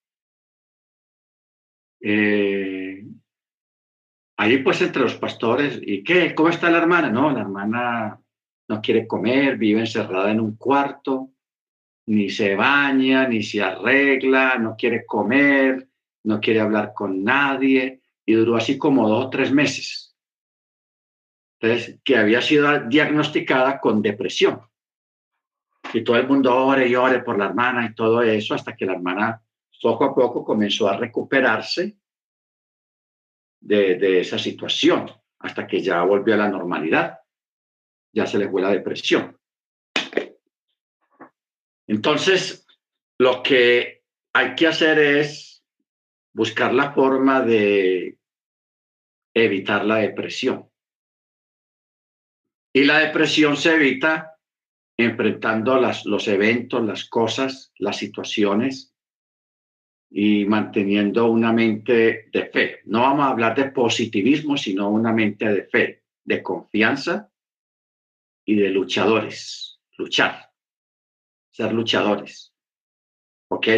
eh, 2.02 3.06
ahí 4.36 4.58
pues 4.58 4.82
entre 4.82 5.02
los 5.02 5.14
pastores, 5.14 5.80
¿y 5.80 6.02
qué? 6.02 6.34
¿Cómo 6.34 6.48
está 6.48 6.68
la 6.68 6.78
hermana? 6.78 7.10
No, 7.10 7.30
la 7.30 7.42
hermana 7.42 8.20
no 8.68 8.82
quiere 8.82 9.06
comer, 9.06 9.56
vive 9.56 9.80
encerrada 9.80 10.30
en 10.32 10.40
un 10.40 10.56
cuarto, 10.56 11.30
ni 12.06 12.28
se 12.28 12.56
baña, 12.56 13.28
ni 13.28 13.42
se 13.42 13.62
arregla, 13.62 14.58
no 14.58 14.74
quiere 14.76 15.06
comer, 15.06 15.88
no 16.24 16.40
quiere 16.40 16.60
hablar 16.60 16.92
con 16.92 17.22
nadie, 17.22 18.00
y 18.26 18.34
duró 18.34 18.56
así 18.56 18.78
como 18.78 19.08
dos 19.08 19.26
o 19.26 19.30
tres 19.30 19.52
meses. 19.52 20.16
Entonces, 21.60 22.00
que 22.02 22.16
había 22.16 22.42
sido 22.42 22.80
diagnosticada 22.88 23.78
con 23.78 24.02
depresión. 24.02 24.62
Y 25.92 26.02
todo 26.02 26.16
el 26.16 26.26
mundo 26.26 26.54
ore 26.54 26.88
y 26.88 26.96
ore 26.96 27.20
por 27.20 27.38
la 27.38 27.46
hermana 27.46 27.86
y 27.86 27.94
todo 27.94 28.22
eso, 28.22 28.54
hasta 28.54 28.74
que 28.74 28.86
la 28.86 28.94
hermana 28.94 29.42
poco 29.82 30.04
a 30.04 30.14
poco 30.14 30.44
comenzó 30.44 30.88
a 30.88 30.96
recuperarse 30.96 31.98
de, 33.60 34.20
esa 34.20 34.38
situación, 34.38 35.10
hasta 35.40 35.66
que 35.66 35.82
ya 35.82 36.02
volvió 36.02 36.34
a 36.34 36.38
la 36.38 36.48
normalidad. 36.48 37.18
Ya 38.14 38.26
se 38.26 38.38
le 38.38 38.48
fue 38.48 38.62
la 38.62 38.70
depresión. 38.70 39.36
Entonces, 41.88 42.64
lo 43.18 43.42
que 43.42 44.04
hay 44.32 44.54
que 44.54 44.68
hacer 44.68 44.98
es 44.98 45.64
buscar 46.32 46.72
la 46.72 46.92
forma 46.92 47.40
de 47.40 48.18
evitar 49.34 49.84
la 49.84 49.96
depresión. 49.96 50.70
Y 52.72 52.84
la 52.84 53.00
depresión 53.00 53.56
se 53.56 53.74
evita 53.74 54.38
enfrentando 54.96 55.80
los 56.04 56.28
eventos, 56.28 56.84
las 56.84 57.08
cosas, 57.08 57.72
las 57.78 57.96
situaciones 57.96 58.91
y 60.14 60.44
manteniendo 60.44 61.30
una 61.30 61.52
mente 61.52 62.28
de 62.30 62.46
fe. 62.46 62.80
No 62.84 63.00
vamos 63.00 63.24
a 63.24 63.30
hablar 63.30 63.56
de 63.56 63.70
positivismo, 63.70 64.58
sino 64.58 64.90
una 64.90 65.12
mente 65.12 65.46
de 65.46 65.64
fe, 65.64 66.02
de 66.22 66.42
confianza 66.42 67.30
y 68.44 68.56
de 68.56 68.68
luchadores. 68.68 69.80
Luchar, 69.96 70.50
ser 71.50 71.72
luchadores. 71.72 72.54
¿Ok? 73.48 73.68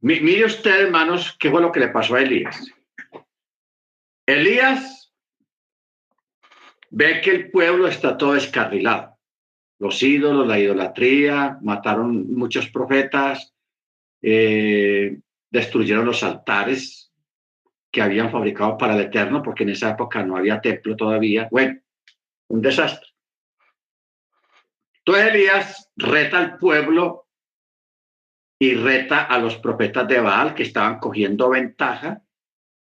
Mire 0.00 0.44
usted, 0.44 0.86
hermanos, 0.86 1.36
qué 1.38 1.50
fue 1.50 1.60
lo 1.60 1.70
que 1.70 1.80
le 1.80 1.88
pasó 1.88 2.16
a 2.16 2.22
Elías. 2.22 2.66
Elías 4.26 5.12
ve 6.90 7.20
que 7.20 7.30
el 7.30 7.50
pueblo 7.50 7.86
está 7.86 8.16
todo 8.16 8.34
escarrilado. 8.34 9.18
Los 9.78 10.02
ídolos, 10.02 10.46
la 10.46 10.58
idolatría, 10.58 11.58
mataron 11.62 12.34
muchos 12.34 12.68
profetas, 12.68 13.54
eh, 14.22 15.18
destruyeron 15.50 16.04
los 16.04 16.22
altares 16.22 17.12
que 17.90 18.02
habían 18.02 18.30
fabricado 18.30 18.78
para 18.78 18.94
el 18.94 19.02
Eterno, 19.02 19.42
porque 19.42 19.64
en 19.64 19.70
esa 19.70 19.90
época 19.90 20.22
no 20.22 20.36
había 20.36 20.60
templo 20.60 20.96
todavía. 20.96 21.48
Bueno, 21.50 21.80
un 22.48 22.62
desastre. 22.62 23.08
Entonces 24.98 25.34
Elías 25.34 25.90
reta 25.96 26.38
al 26.38 26.58
pueblo 26.58 27.26
y 28.58 28.74
reta 28.74 29.24
a 29.24 29.38
los 29.38 29.56
profetas 29.56 30.06
de 30.06 30.20
Baal 30.20 30.54
que 30.54 30.62
estaban 30.62 30.98
cogiendo 30.98 31.48
ventaja 31.48 32.22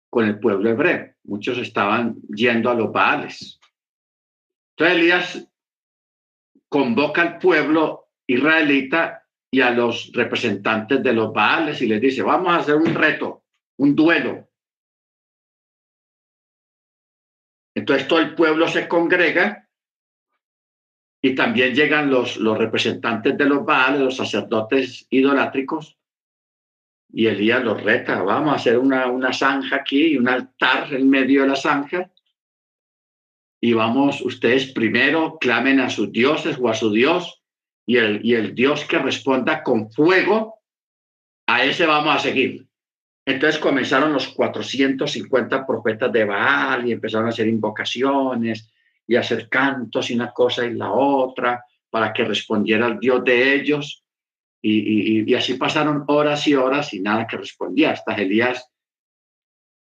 con 0.10 0.26
el 0.26 0.40
pueblo 0.40 0.70
hebreo. 0.70 1.14
Muchos 1.24 1.58
estaban 1.60 2.16
yendo 2.36 2.70
a 2.70 2.74
los 2.74 2.92
Baales. 2.92 3.60
Entonces 4.72 4.98
Elías 4.98 5.48
convoca 6.68 7.22
al 7.22 7.38
pueblo 7.38 8.10
israelita 8.28 9.21
y 9.54 9.60
a 9.60 9.70
los 9.72 10.12
representantes 10.14 11.04
de 11.04 11.14
los 11.14 11.34
Baales 11.34 11.82
y 11.82 11.88
les 11.88 12.00
dice, 12.00 12.22
vamos 12.22 12.54
a 12.54 12.58
hacer 12.58 12.76
un 12.76 12.96
reto, 12.96 13.44
un 13.78 13.94
duelo. 13.94 14.48
Entonces 17.76 18.08
todo 18.08 18.20
el 18.20 18.34
pueblo 18.34 18.68
se 18.70 18.88
congrega 18.88 19.70
y 21.22 21.36
también 21.36 21.76
llegan 21.76 22.10
los, 22.10 22.38
los 22.38 22.58
representantes 22.58 23.38
de 23.38 23.46
los 23.46 23.66
Baales, 23.66 24.02
los 24.02 24.16
sacerdotes 24.16 25.06
idolátricos, 25.10 25.98
y 27.14 27.28
Elías 27.28 27.62
los 27.62 27.84
reta, 27.84 28.24
vamos 28.24 28.54
a 28.54 28.56
hacer 28.56 28.78
una, 28.78 29.08
una 29.08 29.34
zanja 29.34 29.76
aquí, 29.76 30.18
un 30.18 30.30
altar 30.30 30.94
en 30.94 31.10
medio 31.10 31.42
de 31.42 31.50
la 31.50 31.56
zanja, 31.58 32.10
y 33.60 33.74
vamos, 33.74 34.22
ustedes 34.22 34.72
primero 34.72 35.38
clamen 35.38 35.82
a 35.82 35.90
sus 35.90 36.12
dioses 36.12 36.58
o 36.60 36.70
a 36.70 36.74
su 36.74 36.92
Dios, 36.92 37.41
y 37.92 38.36
el, 38.36 38.56
Dios 38.56 38.86
que 38.86 39.00
responda 39.00 39.62
con 39.62 39.92
fuego, 39.92 40.62
a 41.46 41.66
ese 41.66 41.86
vamos 41.86 42.16
a 42.16 42.20
seguir. 42.20 42.66
Entonces 43.26 43.60
comenzaron 43.60 44.14
los 44.14 44.30
450 44.30 45.68
profetas 45.68 46.10
de 46.10 46.24
Baal 46.24 46.88
y 46.88 46.94
empezaron 46.94 47.26
a 47.28 47.32
hacer 47.32 47.48
invocaciones 47.48 48.72
y 49.06 49.18
hacer 49.18 49.50
cantos 49.50 50.10
y 50.10 50.16
una 50.16 50.32
cosa 50.32 50.66
y 50.66 50.74
la 50.74 50.90
otra 50.90 51.66
para 51.90 52.14
que 52.14 52.24
respondiera 52.24 52.88
el 52.88 52.98
Dios 52.98 53.26
de 53.26 53.56
ellos. 53.56 54.06
Y, 54.62 55.34
así 55.34 55.56
pasaron 55.56 56.06
horas 56.08 56.48
y 56.48 56.56
horas 56.56 56.94
y 56.94 57.02
nada 57.02 57.28
que 57.28 57.36
respondía. 57.36 57.92
Hasta 57.92 58.16
Elías 58.16 58.70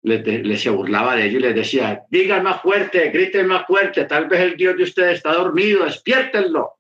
le, 0.03 0.57
se 0.57 0.71
burlaba 0.71 1.15
de 1.15 1.27
ellos 1.27 1.41
y 1.41 1.45
les 1.45 1.55
decía, 1.55 2.05
digan 2.09 2.43
más 2.43 2.63
fuerte, 2.63 3.11
griten 3.11 3.49
más 3.49 3.67
fuerte, 3.67 4.07
tal 4.07 4.29
vez 4.29 4.41
el 4.41 4.57
Dios 4.57 4.79
de 4.79 4.85
ustedes 4.85 5.19
está 5.19 5.35
dormido, 5.35 5.85
despiértenlo. 5.85 6.78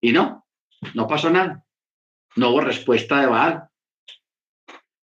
Y 0.00 0.12
no, 0.12 0.46
no 0.94 1.06
pasó 1.06 1.30
nada. 1.30 1.64
No 2.36 2.50
hubo 2.50 2.60
respuesta 2.60 3.20
de 3.20 3.26
Baal. 3.26 3.68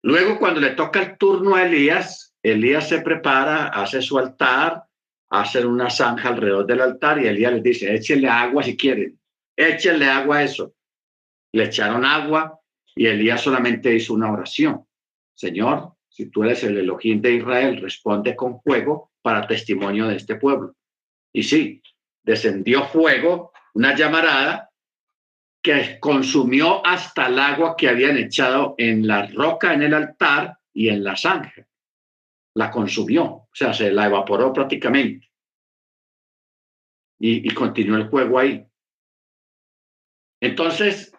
Luego, 0.04 0.38
cuando 0.38 0.62
le 0.62 0.72
toca 0.72 1.02
el 1.02 1.18
turno 1.18 1.56
a 1.56 1.66
Elías, 1.66 2.36
Elías 2.44 2.88
se 2.88 3.02
prepara, 3.02 3.68
hace 3.70 4.02
su 4.02 4.20
altar, 4.20 4.84
hacen 5.30 5.66
una 5.66 5.90
zanja 5.90 6.30
alrededor 6.30 6.66
del 6.66 6.82
altar 6.82 7.20
y 7.20 7.28
Elías 7.28 7.54
les 7.54 7.64
dice, 7.64 7.94
échenle 7.94 8.30
agua 8.30 8.62
si 8.62 8.78
quieren, 8.78 9.20
échenle 9.56 10.06
agua 10.06 10.38
a 10.38 10.44
eso. 10.44 10.74
Le 11.52 11.66
echaron 11.66 12.06
agua 12.06 12.60
y 12.96 13.08
Elías 13.08 13.42
solamente 13.42 13.94
hizo 13.94 14.14
una 14.14 14.32
oración. 14.32 14.86
Señor, 15.34 15.94
si 16.08 16.28
tú 16.28 16.44
eres 16.44 16.64
el 16.64 16.78
Elohim 16.78 17.22
de 17.22 17.34
Israel, 17.34 17.82
responde 17.82 18.36
con 18.36 18.62
fuego 18.62 19.12
para 19.22 19.48
testimonio 19.48 20.08
de 20.08 20.18
este 20.18 20.36
pueblo. 20.36 20.76
Y 21.34 21.44
sí, 21.44 21.82
descendió 22.24 22.86
fuego, 22.86 23.52
una 23.74 23.96
llamarada, 23.96 24.70
que 25.66 26.00
consumió 26.00 26.86
hasta 26.86 27.26
el 27.26 27.40
agua 27.40 27.76
que 27.76 27.90
habían 27.90 28.18
echado 28.18 28.76
en 28.78 29.08
la 29.08 29.26
roca, 29.26 29.74
en 29.74 29.82
el 29.82 29.96
altar 29.96 30.60
y 30.72 30.90
en 30.90 31.04
la 31.04 31.16
zanja 31.16 31.66
la 32.56 32.72
consumió, 32.72 33.26
o 33.26 33.50
sea, 33.52 33.74
se 33.74 33.92
la 33.92 34.06
evaporó 34.06 34.54
prácticamente. 34.54 35.30
Y, 37.20 37.50
continuó 37.54 37.98
el 37.98 38.08
juego 38.08 38.40
ahí. 38.40 38.66
Entonces, 40.42 41.14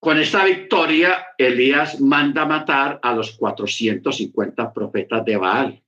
con 0.00 0.18
esta 0.18 0.44
victoria, 0.44 1.26
Elías 1.36 2.00
manda 2.00 2.46
matar 2.46 2.98
a 3.02 3.12
los 3.12 3.36
450 3.36 4.72
profetas 4.72 5.24
de 5.24 5.36
Baal. 5.36 5.84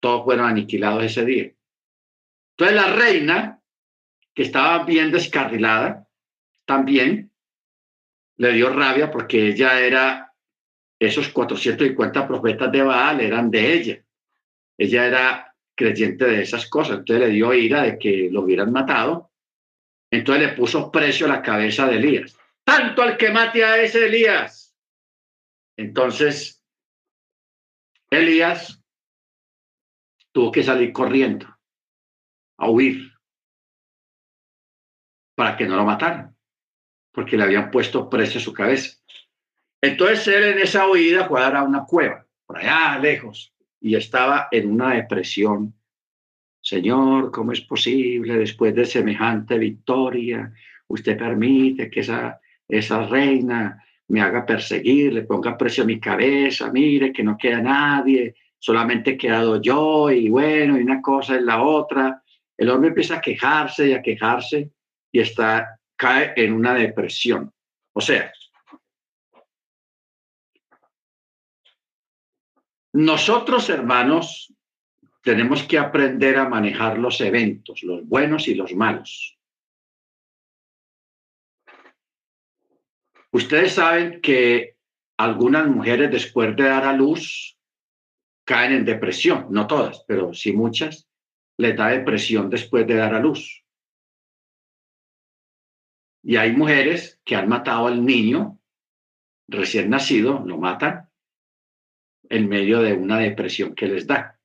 Todos 0.00 0.24
fueron 0.24 0.46
aniquilados 0.46 1.04
ese 1.04 1.24
día. 1.24 1.52
Entonces 2.58 2.76
la 2.76 2.92
reina, 2.92 3.55
que 4.36 4.42
estaba 4.42 4.84
bien 4.84 5.10
descarrilada, 5.10 6.06
también 6.66 7.32
le 8.36 8.52
dio 8.52 8.68
rabia 8.68 9.10
porque 9.10 9.48
ella 9.48 9.80
era 9.80 10.34
esos 11.00 11.30
450 11.30 12.28
profetas 12.28 12.70
de 12.70 12.82
Baal 12.82 13.22
eran 13.22 13.50
de 13.50 13.72
ella. 13.72 14.04
Ella 14.76 15.06
era 15.06 15.56
creyente 15.74 16.26
de 16.26 16.42
esas 16.42 16.68
cosas, 16.68 16.98
entonces 16.98 17.28
le 17.28 17.34
dio 17.34 17.54
ira 17.54 17.82
de 17.82 17.98
que 17.98 18.28
lo 18.30 18.42
hubieran 18.42 18.72
matado. 18.72 19.32
Entonces 20.10 20.48
le 20.48 20.52
puso 20.54 20.92
precio 20.92 21.24
a 21.24 21.30
la 21.30 21.42
cabeza 21.42 21.86
de 21.86 21.96
Elías. 21.96 22.38
tanto 22.62 23.00
al 23.00 23.16
que 23.16 23.30
mate 23.30 23.64
a 23.64 23.80
ese 23.80 24.06
Elías. 24.06 24.76
Entonces, 25.78 26.62
Elías 28.10 28.82
tuvo 30.32 30.50
que 30.50 30.64
salir 30.64 30.92
corriendo, 30.92 31.46
a 32.58 32.68
huir, 32.68 33.15
para 35.36 35.56
que 35.56 35.68
no 35.68 35.76
lo 35.76 35.84
mataran, 35.84 36.34
porque 37.12 37.36
le 37.36 37.44
habían 37.44 37.70
puesto 37.70 38.10
precio 38.10 38.40
a 38.40 38.42
su 38.42 38.52
cabeza. 38.52 38.98
Entonces 39.80 40.26
él 40.28 40.44
en 40.44 40.58
esa 40.58 40.88
huida 40.88 41.28
fue 41.28 41.44
a 41.44 41.62
una 41.62 41.84
cueva, 41.84 42.26
por 42.46 42.58
allá 42.58 42.98
lejos, 42.98 43.52
y 43.80 43.94
estaba 43.94 44.48
en 44.50 44.70
una 44.70 44.94
depresión. 44.94 45.74
Señor, 46.60 47.30
¿cómo 47.30 47.52
es 47.52 47.60
posible 47.60 48.38
después 48.38 48.74
de 48.74 48.86
semejante 48.86 49.58
victoria? 49.58 50.52
Usted 50.88 51.16
permite 51.16 51.90
que 51.90 52.00
esa, 52.00 52.40
esa 52.66 53.06
reina 53.06 53.84
me 54.08 54.22
haga 54.22 54.46
perseguir, 54.46 55.12
le 55.12 55.22
ponga 55.22 55.58
precio 55.58 55.84
a 55.84 55.86
mi 55.86 56.00
cabeza, 56.00 56.72
mire 56.72 57.12
que 57.12 57.22
no 57.22 57.36
queda 57.36 57.60
nadie, 57.60 58.34
solamente 58.58 59.12
he 59.12 59.16
quedado 59.18 59.60
yo 59.60 60.10
y 60.10 60.30
bueno, 60.30 60.78
y 60.78 60.82
una 60.82 61.02
cosa 61.02 61.36
es 61.36 61.42
la 61.42 61.62
otra. 61.62 62.22
El 62.56 62.70
hombre 62.70 62.88
empieza 62.88 63.16
a 63.16 63.20
quejarse 63.20 63.88
y 63.88 63.92
a 63.92 64.00
quejarse 64.00 64.70
y 65.16 65.20
está, 65.20 65.80
cae 65.96 66.34
en 66.36 66.52
una 66.52 66.74
depresión. 66.74 67.50
O 67.94 68.02
sea, 68.02 68.30
nosotros 72.92 73.70
hermanos 73.70 74.52
tenemos 75.22 75.62
que 75.62 75.78
aprender 75.78 76.36
a 76.36 76.50
manejar 76.50 76.98
los 76.98 77.18
eventos, 77.22 77.82
los 77.82 78.06
buenos 78.06 78.46
y 78.46 78.54
los 78.54 78.74
malos. 78.74 79.38
Ustedes 83.32 83.72
saben 83.72 84.20
que 84.20 84.76
algunas 85.16 85.66
mujeres 85.66 86.10
después 86.10 86.54
de 86.56 86.64
dar 86.64 86.84
a 86.84 86.92
luz 86.92 87.56
caen 88.44 88.72
en 88.72 88.84
depresión, 88.84 89.46
no 89.48 89.66
todas, 89.66 90.04
pero 90.06 90.34
sí 90.34 90.52
muchas, 90.52 91.08
les 91.56 91.74
da 91.74 91.88
depresión 91.88 92.50
después 92.50 92.86
de 92.86 92.96
dar 92.96 93.14
a 93.14 93.20
luz. 93.20 93.65
Y 96.28 96.38
hay 96.38 96.50
mujeres 96.50 97.20
que 97.24 97.36
han 97.36 97.48
matado 97.48 97.86
al 97.86 98.04
niño 98.04 98.58
recién 99.46 99.90
nacido, 99.90 100.42
lo 100.44 100.58
matan 100.58 101.08
en 102.28 102.48
medio 102.48 102.80
de 102.80 102.94
una 102.94 103.18
depresión 103.18 103.76
que 103.76 103.86
les 103.86 104.08
da. 104.08 104.36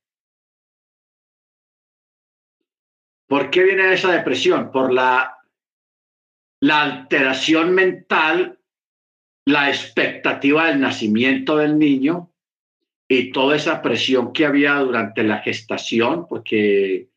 ¿Por 3.26 3.50
qué 3.50 3.64
viene 3.64 3.92
esa 3.92 4.12
depresión? 4.12 4.70
Por 4.70 4.92
la, 4.92 5.36
la 6.60 6.82
alteración 6.82 7.74
mental, 7.74 8.60
la 9.44 9.68
expectativa 9.68 10.68
del 10.68 10.78
nacimiento 10.78 11.56
del 11.56 11.76
niño 11.76 12.32
y 13.08 13.32
toda 13.32 13.56
esa 13.56 13.82
presión 13.82 14.32
que 14.32 14.46
había 14.46 14.76
durante 14.76 15.24
la 15.24 15.38
gestación, 15.38 16.28
porque 16.28 17.08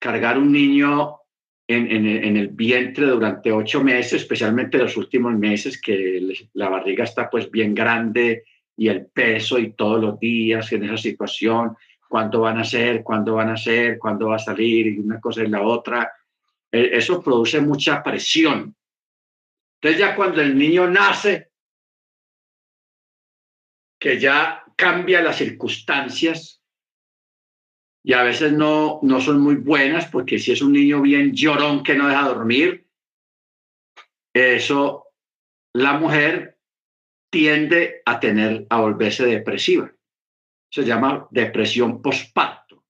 cargar 0.00 0.36
un 0.36 0.50
niño 0.50 1.20
en, 1.66 2.36
el 2.36 2.48
vientre 2.48 3.06
durante 3.06 3.50
ocho 3.50 3.82
meses, 3.82 4.22
especialmente 4.22 4.78
los 4.78 4.96
últimos 4.96 5.34
meses, 5.34 5.80
que 5.80 6.20
la 6.54 6.68
barriga 6.68 7.04
está 7.04 7.30
pues 7.30 7.50
bien 7.50 7.74
grande 7.74 8.44
y 8.76 8.88
el 8.88 9.06
peso 9.06 9.58
y 9.58 9.72
todos 9.72 10.00
los 10.00 10.18
días 10.18 10.70
en 10.72 10.84
esa 10.84 10.98
situación, 10.98 11.76
cuánto 12.08 12.40
van 12.40 12.58
a 12.58 12.64
ser, 12.64 13.02
cuándo 13.02 13.34
van 13.34 13.50
a 13.50 13.56
ser, 13.56 13.98
cuándo 13.98 14.28
va 14.28 14.36
a 14.36 14.40
salir, 14.40 14.86
y 14.88 14.98
una 14.98 15.20
cosa 15.20 15.42
y 15.42 15.48
la 15.48 15.62
otra, 15.62 16.12
e, 16.70 16.96
eso 16.96 17.22
produce 17.22 17.60
mucha 17.60 18.02
presión. 18.02 18.74
Entonces 19.80 20.00
ya 20.00 20.14
cuando 20.14 20.40
el 20.40 20.56
niño 20.56 20.88
nace, 20.88 21.50
que 23.98 24.18
ya 24.18 24.62
cambia 24.76 25.22
las 25.22 25.36
circunstancias 25.36 26.63
y 28.06 28.12
a 28.12 28.22
veces 28.22 28.52
no, 28.52 29.00
no 29.02 29.20
son 29.20 29.40
muy 29.40 29.56
buenas 29.56 30.06
porque 30.10 30.38
si 30.38 30.52
es 30.52 30.60
un 30.60 30.74
niño 30.74 31.00
bien 31.00 31.32
llorón 31.32 31.82
que 31.82 31.94
no 31.94 32.06
deja 32.06 32.28
dormir, 32.28 32.86
eso 34.34 35.06
la 35.72 35.94
mujer 35.94 36.58
tiende 37.30 38.02
a 38.04 38.20
tener, 38.20 38.66
a 38.68 38.80
volverse 38.80 39.24
depresiva. 39.24 39.90
Se 40.70 40.84
llama 40.84 41.26
depresión 41.30 42.02
postparto, 42.02 42.84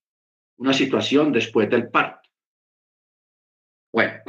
una 0.59 0.73
situación 0.73 1.33
después 1.33 1.71
del 1.71 1.89
parto. 1.91 2.29
Bueno, 3.93 4.21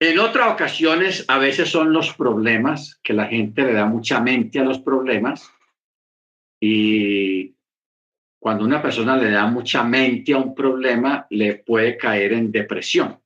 en 0.00 0.18
otras 0.18 0.52
ocasiones, 0.52 1.26
a 1.28 1.38
veces 1.38 1.68
son 1.68 1.92
los 1.92 2.14
problemas, 2.14 2.98
que 3.02 3.12
la 3.12 3.26
gente 3.26 3.64
le 3.64 3.74
da 3.74 3.84
mucha 3.84 4.20
mente 4.20 4.60
a 4.60 4.64
los 4.64 4.78
problemas. 4.78 5.50
Y 6.60 7.57
cuando 8.38 8.64
una 8.64 8.80
persona 8.80 9.16
le 9.16 9.30
da 9.30 9.46
mucha 9.46 9.82
mente 9.82 10.32
a 10.32 10.38
un 10.38 10.54
problema, 10.54 11.26
le 11.30 11.56
puede 11.56 11.96
caer 11.96 12.32
en 12.32 12.52
depresión, 12.52 13.20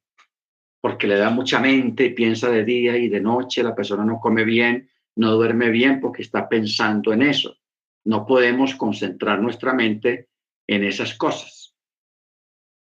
porque 0.80 1.06
le 1.06 1.16
da 1.16 1.30
mucha 1.30 1.60
mente 1.60 2.06
y 2.06 2.14
piensa 2.14 2.50
de 2.50 2.64
día 2.64 2.96
y 2.96 3.08
de 3.08 3.20
noche, 3.20 3.62
la 3.62 3.74
persona 3.74 4.04
no 4.04 4.18
come 4.18 4.44
bien, 4.44 4.90
no 5.16 5.32
duerme 5.32 5.70
bien 5.70 6.00
porque 6.00 6.22
está 6.22 6.48
pensando 6.48 7.12
en 7.12 7.22
eso. 7.22 7.58
No 8.04 8.26
podemos 8.26 8.74
concentrar 8.74 9.40
nuestra 9.40 9.74
mente 9.74 10.28
en 10.66 10.84
esas 10.84 11.14
cosas. 11.14 11.76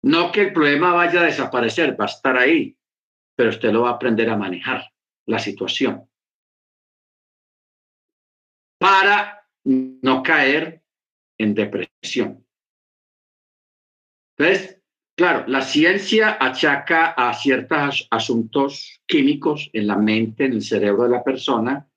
No 0.02 0.30
que 0.30 0.42
el 0.42 0.52
problema 0.52 0.92
vaya 0.92 1.20
a 1.20 1.24
desaparecer, 1.24 1.98
va 1.98 2.04
a 2.04 2.08
estar 2.08 2.36
ahí, 2.36 2.76
pero 3.34 3.50
usted 3.50 3.72
lo 3.72 3.82
va 3.82 3.90
a 3.90 3.94
aprender 3.94 4.30
a 4.30 4.36
manejar 4.36 4.84
la 5.26 5.38
situación 5.38 6.08
para 8.78 9.48
no 9.64 10.22
caer 10.22 10.83
en 11.44 11.54
depresión. 11.54 12.44
Entonces, 14.36 14.82
claro, 15.16 15.44
la 15.46 15.62
ciencia 15.62 16.36
achaca 16.40 17.12
a 17.12 17.32
ciertos 17.34 18.08
asuntos 18.10 19.00
químicos 19.06 19.70
en 19.72 19.86
la 19.86 19.96
mente, 19.96 20.46
en 20.46 20.54
el 20.54 20.62
cerebro 20.62 21.04
de 21.04 21.10
la 21.10 21.22
persona, 21.22 21.88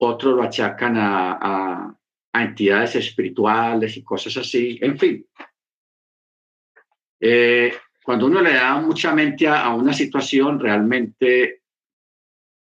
otros 0.00 0.36
lo 0.36 0.42
achacan 0.42 0.94
a, 0.96 1.94
entidades 2.30 2.94
espirituales 2.94 3.96
y 3.96 4.04
cosas 4.04 4.36
así, 4.36 4.78
en 4.80 4.96
fin. 4.96 5.26
Eh, 7.20 7.72
cuando 8.04 8.26
uno 8.26 8.40
le 8.40 8.54
da 8.54 8.80
mucha 8.80 9.12
mente 9.12 9.48
a, 9.48 9.74
una 9.74 9.92
situación, 9.92 10.60
realmente 10.60 11.62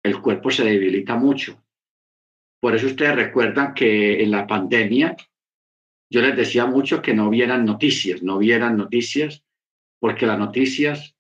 el 0.04 0.22
cuerpo 0.22 0.52
se 0.52 0.64
debilita 0.64 1.16
mucho. 1.16 1.60
Por 2.62 2.76
eso 2.76 2.86
ustedes 2.86 3.16
recuerdan 3.16 3.74
que 3.74 4.22
en 4.22 4.30
la 4.30 4.46
pandemia 4.46 5.16
yo 6.14 6.22
les 6.22 6.38
decía 6.38 6.68
mucho 6.68 7.02
que 7.02 7.16
no 7.16 7.32
vieran 7.32 7.66
noticias, 7.66 8.22
no 8.22 8.38
vieran 8.38 8.78
noticias, 8.78 9.44
porque 10.00 10.28
las 10.28 10.38
noticias 10.38 11.16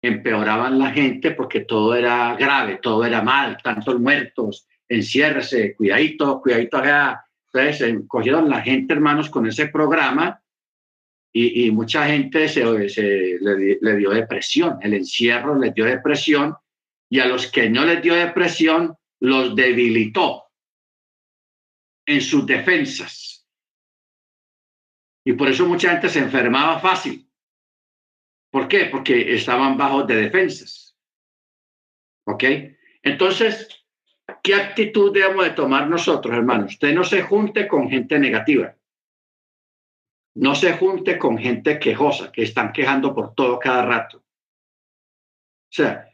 empeoraban 0.00 0.78
la 0.78 0.92
gente 0.92 1.32
porque 1.32 1.62
todo 1.62 1.96
era 1.96 2.36
grave, 2.36 2.78
todo 2.80 3.04
era 3.04 3.22
mal, 3.22 3.56
tantos 3.60 3.98
muertos, 3.98 4.68
enciérrese, 4.88 5.74
cuidadito, 5.74 6.40
cuidadito 6.40 6.76
acá. 6.76 7.26
Entonces, 7.52 7.98
cogieron 8.06 8.48
la 8.48 8.60
gente, 8.60 8.94
hermanos, 8.94 9.30
con 9.30 9.48
ese 9.48 9.66
programa 9.66 10.40
y, 11.32 11.68
mucha 11.72 12.06
gente 12.06 12.48
se, 12.48 12.64
le, 13.40 13.96
dio 13.96 14.10
depresión, 14.10 14.78
el 14.80 14.94
encierro 14.94 15.58
les 15.58 15.74
dio 15.74 15.86
depresión 15.86 16.54
y 17.10 17.18
a 17.18 17.26
los 17.26 17.50
que 17.50 17.68
no 17.68 17.84
les 17.84 18.00
dio 18.00 18.14
depresión 18.14 18.94
los 19.18 19.56
debilitó 19.56 20.44
en 22.06 22.20
sus 22.20 22.46
defensas. 22.46 23.35
Y 25.26 25.32
por 25.32 25.48
eso 25.48 25.66
mucha 25.66 25.90
gente 25.90 26.08
se 26.08 26.20
enfermaba 26.20 26.78
fácil. 26.78 27.28
¿Por 28.52 28.68
qué? 28.68 28.84
Porque 28.84 29.34
estaban 29.34 29.76
bajos 29.76 30.06
de 30.06 30.14
defensas. 30.14 30.96
¿Ok? 32.28 32.44
Entonces, 33.02 33.84
¿qué 34.40 34.54
actitud 34.54 35.12
debemos 35.12 35.44
de 35.44 35.50
tomar 35.50 35.88
nosotros, 35.88 36.32
hermanos? 36.32 36.74
Usted 36.74 36.94
no 36.94 37.02
se 37.02 37.22
junte 37.22 37.66
con 37.66 37.90
gente 37.90 38.20
negativa. 38.20 38.76
No 40.36 40.54
se 40.54 40.74
junte 40.74 41.18
con 41.18 41.36
gente 41.38 41.80
quejosa, 41.80 42.30
que 42.30 42.44
están 42.44 42.72
quejando 42.72 43.12
por 43.12 43.34
todo 43.34 43.58
cada 43.58 43.84
rato. 43.84 44.18
O 44.18 45.72
sea, 45.72 46.08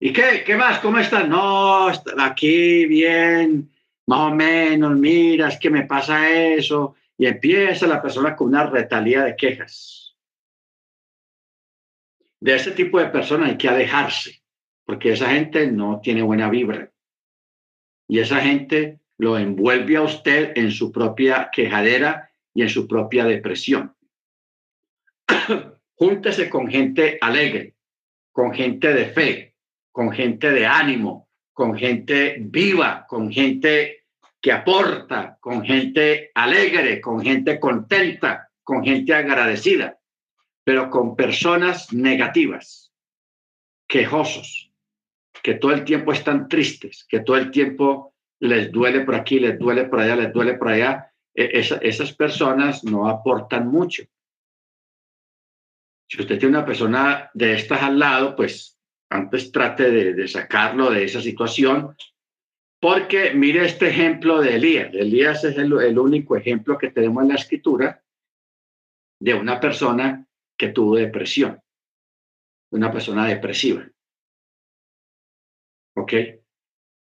¿y 0.00 0.14
qué? 0.14 0.44
¿Qué 0.46 0.56
más? 0.56 0.78
¿Cómo 0.78 0.98
están? 0.98 1.28
No, 1.28 1.88
aquí 1.88 2.86
bien, 2.86 3.70
más 4.06 4.32
o 4.32 4.34
menos, 4.34 4.96
mira, 4.96 5.48
es 5.48 5.58
que 5.58 5.68
me 5.68 5.82
pasa 5.82 6.30
eso. 6.30 6.96
Y 7.18 7.26
empieza 7.26 7.86
la 7.86 8.02
persona 8.02 8.36
con 8.36 8.48
una 8.48 8.66
retalía 8.66 9.24
de 9.24 9.36
quejas. 9.36 10.16
De 12.40 12.54
ese 12.54 12.72
tipo 12.72 12.98
de 12.98 13.06
personas 13.06 13.50
hay 13.50 13.56
que 13.56 13.68
alejarse, 13.68 14.42
porque 14.84 15.12
esa 15.12 15.30
gente 15.30 15.70
no 15.70 16.00
tiene 16.02 16.22
buena 16.22 16.50
vibra. 16.50 16.92
Y 18.08 18.18
esa 18.18 18.40
gente 18.40 19.00
lo 19.18 19.38
envuelve 19.38 19.96
a 19.96 20.02
usted 20.02 20.52
en 20.56 20.70
su 20.70 20.92
propia 20.92 21.50
quejadera 21.52 22.30
y 22.54 22.62
en 22.62 22.68
su 22.68 22.86
propia 22.86 23.24
depresión. 23.24 23.96
Júntese 25.94 26.50
con 26.50 26.68
gente 26.68 27.18
alegre, 27.20 27.74
con 28.30 28.52
gente 28.52 28.92
de 28.92 29.06
fe, 29.06 29.54
con 29.90 30.12
gente 30.12 30.50
de 30.50 30.66
ánimo, 30.66 31.30
con 31.52 31.76
gente 31.76 32.36
viva, 32.38 33.06
con 33.08 33.32
gente 33.32 34.05
que 34.46 34.52
aporta, 34.52 35.38
con 35.40 35.64
gente 35.64 36.30
alegre, 36.32 37.00
con 37.00 37.20
gente 37.20 37.58
contenta, 37.58 38.48
con 38.62 38.84
gente 38.84 39.12
agradecida, 39.12 39.98
pero 40.62 40.88
con 40.88 41.16
personas 41.16 41.92
negativas, 41.92 42.92
quejosos, 43.88 44.70
que 45.42 45.54
todo 45.54 45.72
el 45.72 45.82
tiempo 45.82 46.12
están 46.12 46.46
tristes, 46.46 47.04
que 47.08 47.18
todo 47.18 47.38
el 47.38 47.50
tiempo 47.50 48.14
les 48.38 48.70
duele 48.70 49.00
por 49.00 49.16
aquí, 49.16 49.40
les 49.40 49.58
duele 49.58 49.86
por 49.86 49.98
allá, 49.98 50.14
les 50.14 50.32
duele 50.32 50.54
por 50.54 50.68
allá. 50.68 51.10
E, 51.34 51.50
esas 51.82 52.12
personas 52.12 52.84
no 52.84 53.08
aportan 53.08 53.66
mucho. 53.66 54.04
Si 56.08 56.20
usted 56.20 56.38
tiene 56.38 56.56
una 56.56 56.64
persona 56.64 57.32
de 57.34 57.54
estas 57.54 57.82
al 57.82 57.98
lado, 57.98 58.36
pues 58.36 58.78
antes 59.10 59.50
trate 59.50 59.90
de, 59.90 60.28
sacarlo 60.28 60.88
de 60.92 61.02
esa 61.02 61.20
situación, 61.20 61.96
porque 62.80 63.32
mire 63.34 63.64
este 63.64 63.88
ejemplo 63.88 64.40
de 64.40 64.56
Elías. 64.56 64.94
Elías 64.94 65.44
es 65.44 65.56
el, 65.56 65.98
único 65.98 66.36
ejemplo 66.36 66.76
que 66.76 66.90
tenemos 66.90 67.22
en 67.22 67.28
la 67.30 67.36
escritura 67.36 68.02
de 69.20 69.34
una 69.34 69.58
persona 69.58 70.26
que 70.58 70.68
tuvo 70.68 70.96
depresión, 70.96 71.60
una 72.70 72.92
persona 72.92 73.26
depresiva. 73.26 73.88
¿Ok? 75.96 76.12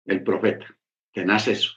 El 0.07 0.25
profeta, 0.25 0.77
que 1.13 1.25
nace 1.25 1.53
eso. 1.53 1.73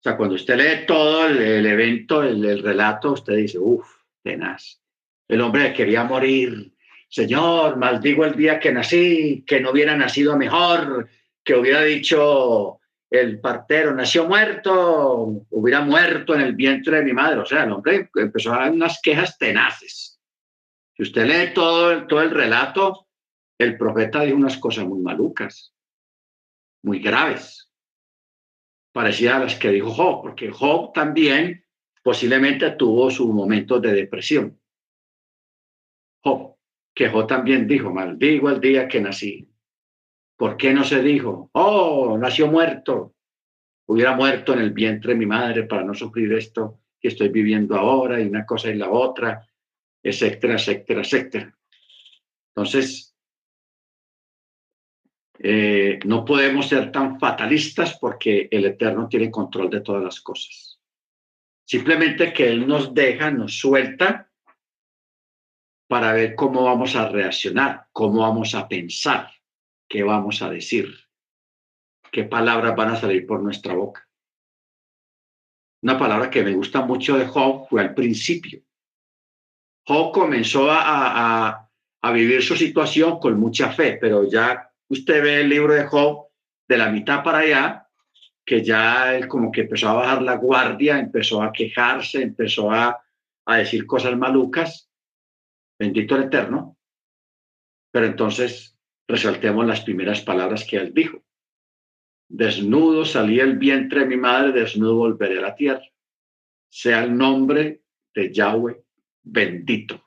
O 0.00 0.02
sea, 0.02 0.16
cuando 0.16 0.36
usted 0.36 0.56
lee 0.56 0.86
todo 0.86 1.26
el, 1.26 1.66
evento, 1.66 2.22
el, 2.22 2.42
el, 2.44 2.62
relato, 2.62 3.12
usted 3.12 3.34
dice, 3.36 3.58
uff, 3.58 4.02
tenaz. 4.22 4.80
El 5.26 5.42
hombre 5.42 5.74
quería 5.74 6.04
morir. 6.04 6.72
Señor, 7.10 7.76
maldigo 7.76 8.24
el 8.24 8.36
día 8.36 8.60
que 8.60 8.72
nací, 8.72 9.44
que 9.46 9.60
no 9.60 9.72
hubiera 9.72 9.96
nacido 9.96 10.36
mejor, 10.36 11.08
que 11.48 11.54
hubiera 11.54 11.80
dicho 11.80 12.78
el 13.08 13.40
partero, 13.40 13.94
nació 13.94 14.28
muerto, 14.28 15.46
hubiera 15.48 15.80
muerto 15.80 16.34
en 16.34 16.42
el 16.42 16.54
vientre 16.54 16.98
de 16.98 17.04
mi 17.04 17.14
madre. 17.14 17.38
O 17.38 17.46
sea, 17.46 17.64
el 17.64 17.72
hombre 17.72 18.10
empezó 18.16 18.52
a 18.52 18.58
dar 18.58 18.72
unas 18.72 19.00
quejas 19.02 19.38
tenaces. 19.38 20.20
Si 20.94 21.04
usted 21.04 21.24
lee 21.24 21.54
todo, 21.54 22.06
todo 22.06 22.20
el 22.20 22.32
relato, 22.32 23.08
el 23.56 23.78
profeta 23.78 24.20
dijo 24.20 24.36
unas 24.36 24.58
cosas 24.58 24.84
muy 24.84 25.00
malucas, 25.00 25.74
muy 26.82 26.98
graves, 26.98 27.72
parecidas 28.92 29.36
a 29.36 29.44
las 29.44 29.54
que 29.54 29.70
dijo 29.70 29.88
Job, 29.88 30.20
porque 30.20 30.50
Job 30.50 30.92
también 30.92 31.64
posiblemente 32.02 32.72
tuvo 32.72 33.10
sus 33.10 33.28
momentos 33.28 33.80
de 33.80 33.94
depresión. 33.94 34.60
Job, 36.22 36.56
que 36.94 37.08
Job 37.08 37.26
también 37.26 37.66
dijo, 37.66 37.90
maldigo 37.90 38.50
el 38.50 38.60
día 38.60 38.86
que 38.86 39.00
nací. 39.00 39.48
¿Por 40.38 40.56
qué 40.56 40.72
no 40.72 40.84
se 40.84 41.02
dijo, 41.02 41.50
oh, 41.52 42.16
nació 42.16 42.46
muerto? 42.46 43.16
Hubiera 43.86 44.14
muerto 44.14 44.52
en 44.52 44.60
el 44.60 44.70
vientre 44.70 45.12
de 45.12 45.18
mi 45.18 45.26
madre 45.26 45.64
para 45.64 45.82
no 45.82 45.94
sufrir 45.94 46.32
esto 46.32 46.78
que 47.00 47.08
estoy 47.08 47.28
viviendo 47.28 47.76
ahora 47.76 48.20
y 48.20 48.28
una 48.28 48.46
cosa 48.46 48.70
y 48.70 48.76
la 48.76 48.88
otra, 48.88 49.44
etcétera, 50.00 50.54
etcétera, 50.54 51.00
etcétera. 51.00 51.58
Entonces, 52.54 53.16
eh, 55.40 55.98
no 56.04 56.24
podemos 56.24 56.68
ser 56.68 56.92
tan 56.92 57.18
fatalistas 57.18 57.98
porque 57.98 58.46
el 58.48 58.64
Eterno 58.66 59.08
tiene 59.08 59.32
control 59.32 59.68
de 59.68 59.80
todas 59.80 60.04
las 60.04 60.20
cosas. 60.20 60.78
Simplemente 61.64 62.32
que 62.32 62.48
Él 62.48 62.64
nos 62.64 62.94
deja, 62.94 63.32
nos 63.32 63.58
suelta 63.58 64.30
para 65.88 66.12
ver 66.12 66.36
cómo 66.36 66.62
vamos 66.62 66.94
a 66.94 67.08
reaccionar, 67.08 67.88
cómo 67.90 68.20
vamos 68.20 68.54
a 68.54 68.68
pensar, 68.68 69.32
qué 69.88 70.02
vamos 70.02 70.42
a 70.42 70.50
decir, 70.50 70.94
qué 72.12 72.24
palabras 72.24 72.76
van 72.76 72.90
a 72.90 72.96
salir 72.96 73.26
por 73.26 73.42
nuestra 73.42 73.74
boca. 73.74 74.08
Una 75.82 75.98
palabra 75.98 76.30
que 76.30 76.42
me 76.42 76.54
gusta 76.54 76.82
mucho 76.82 77.16
de 77.16 77.26
Job 77.26 77.68
fue 77.68 77.80
al 77.80 77.94
principio. 77.94 78.62
Job 79.86 80.12
comenzó 80.12 80.70
a, 80.70 81.68
a 82.02 82.12
vivir 82.12 82.42
su 82.42 82.56
situación 82.56 83.18
con 83.18 83.38
mucha 83.38 83.72
fe, 83.72 83.98
pero 84.00 84.28
ya 84.28 84.70
usted 84.88 85.22
ve 85.22 85.40
el 85.40 85.48
libro 85.48 85.74
de 85.74 85.86
Job 85.86 86.28
de 86.68 86.78
la 86.78 86.90
mitad 86.90 87.22
para 87.22 87.38
allá, 87.38 87.88
que 88.44 88.62
ya 88.62 89.14
él 89.14 89.28
como 89.28 89.50
que 89.50 89.62
empezó 89.62 89.88
a 89.88 89.94
bajar 89.94 90.22
la 90.22 90.36
guardia, 90.36 90.98
empezó 90.98 91.42
a 91.42 91.52
quejarse, 91.52 92.22
empezó 92.22 92.70
a, 92.70 93.02
a 93.46 93.56
decir 93.56 93.86
cosas 93.86 94.16
malucas. 94.16 94.90
Bendito 95.78 96.16
el 96.16 96.24
Eterno. 96.24 96.76
Pero 97.90 98.06
entonces 98.06 98.77
resaltemos 99.08 99.66
las 99.66 99.80
primeras 99.80 100.20
palabras 100.20 100.64
que 100.64 100.76
él 100.76 100.92
dijo. 100.92 101.24
Desnudo 102.28 103.06
salí 103.06 103.40
el 103.40 103.58
vientre 103.58 104.00
de 104.00 104.06
mi 104.06 104.16
madre, 104.16 104.52
desnudo 104.52 104.96
volveré 104.96 105.38
a 105.38 105.42
la 105.42 105.54
tierra. 105.54 105.82
Sea 106.68 107.02
el 107.02 107.16
nombre 107.16 107.82
de 108.14 108.32
Yahweh 108.32 108.84
bendito. 109.22 110.04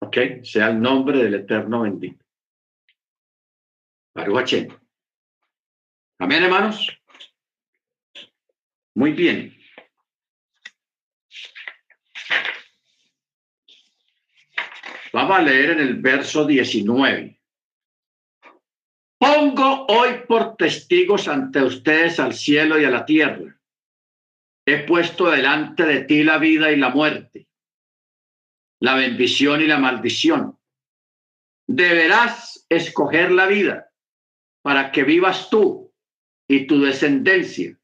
¿Ok? 0.00 0.16
Sea 0.42 0.68
el 0.68 0.80
nombre 0.80 1.18
del 1.18 1.34
Eterno 1.34 1.82
bendito. 1.82 2.24
Baruch 4.14 4.54
Amén, 6.18 6.44
hermanos. 6.44 6.86
Muy 8.94 9.12
bien. 9.12 9.61
Vamos 15.12 15.38
a 15.38 15.42
leer 15.42 15.70
en 15.70 15.80
el 15.80 16.00
verso 16.00 16.46
19. 16.46 17.38
Pongo 19.18 19.86
hoy 19.86 20.22
por 20.26 20.56
testigos 20.56 21.28
ante 21.28 21.62
ustedes 21.62 22.18
al 22.18 22.32
cielo 22.32 22.80
y 22.80 22.84
a 22.84 22.90
la 22.90 23.04
tierra. 23.04 23.56
He 24.66 24.84
puesto 24.84 25.30
delante 25.30 25.84
de 25.84 26.04
ti 26.04 26.24
la 26.24 26.38
vida 26.38 26.72
y 26.72 26.76
la 26.76 26.88
muerte, 26.88 27.46
la 28.80 28.94
bendición 28.94 29.60
y 29.60 29.66
la 29.66 29.78
maldición. 29.78 30.58
Deberás 31.68 32.64
escoger 32.68 33.32
la 33.32 33.46
vida 33.46 33.92
para 34.62 34.92
que 34.92 35.04
vivas 35.04 35.50
tú 35.50 35.92
y 36.48 36.66
tu 36.66 36.80
descendencia, 36.80 37.78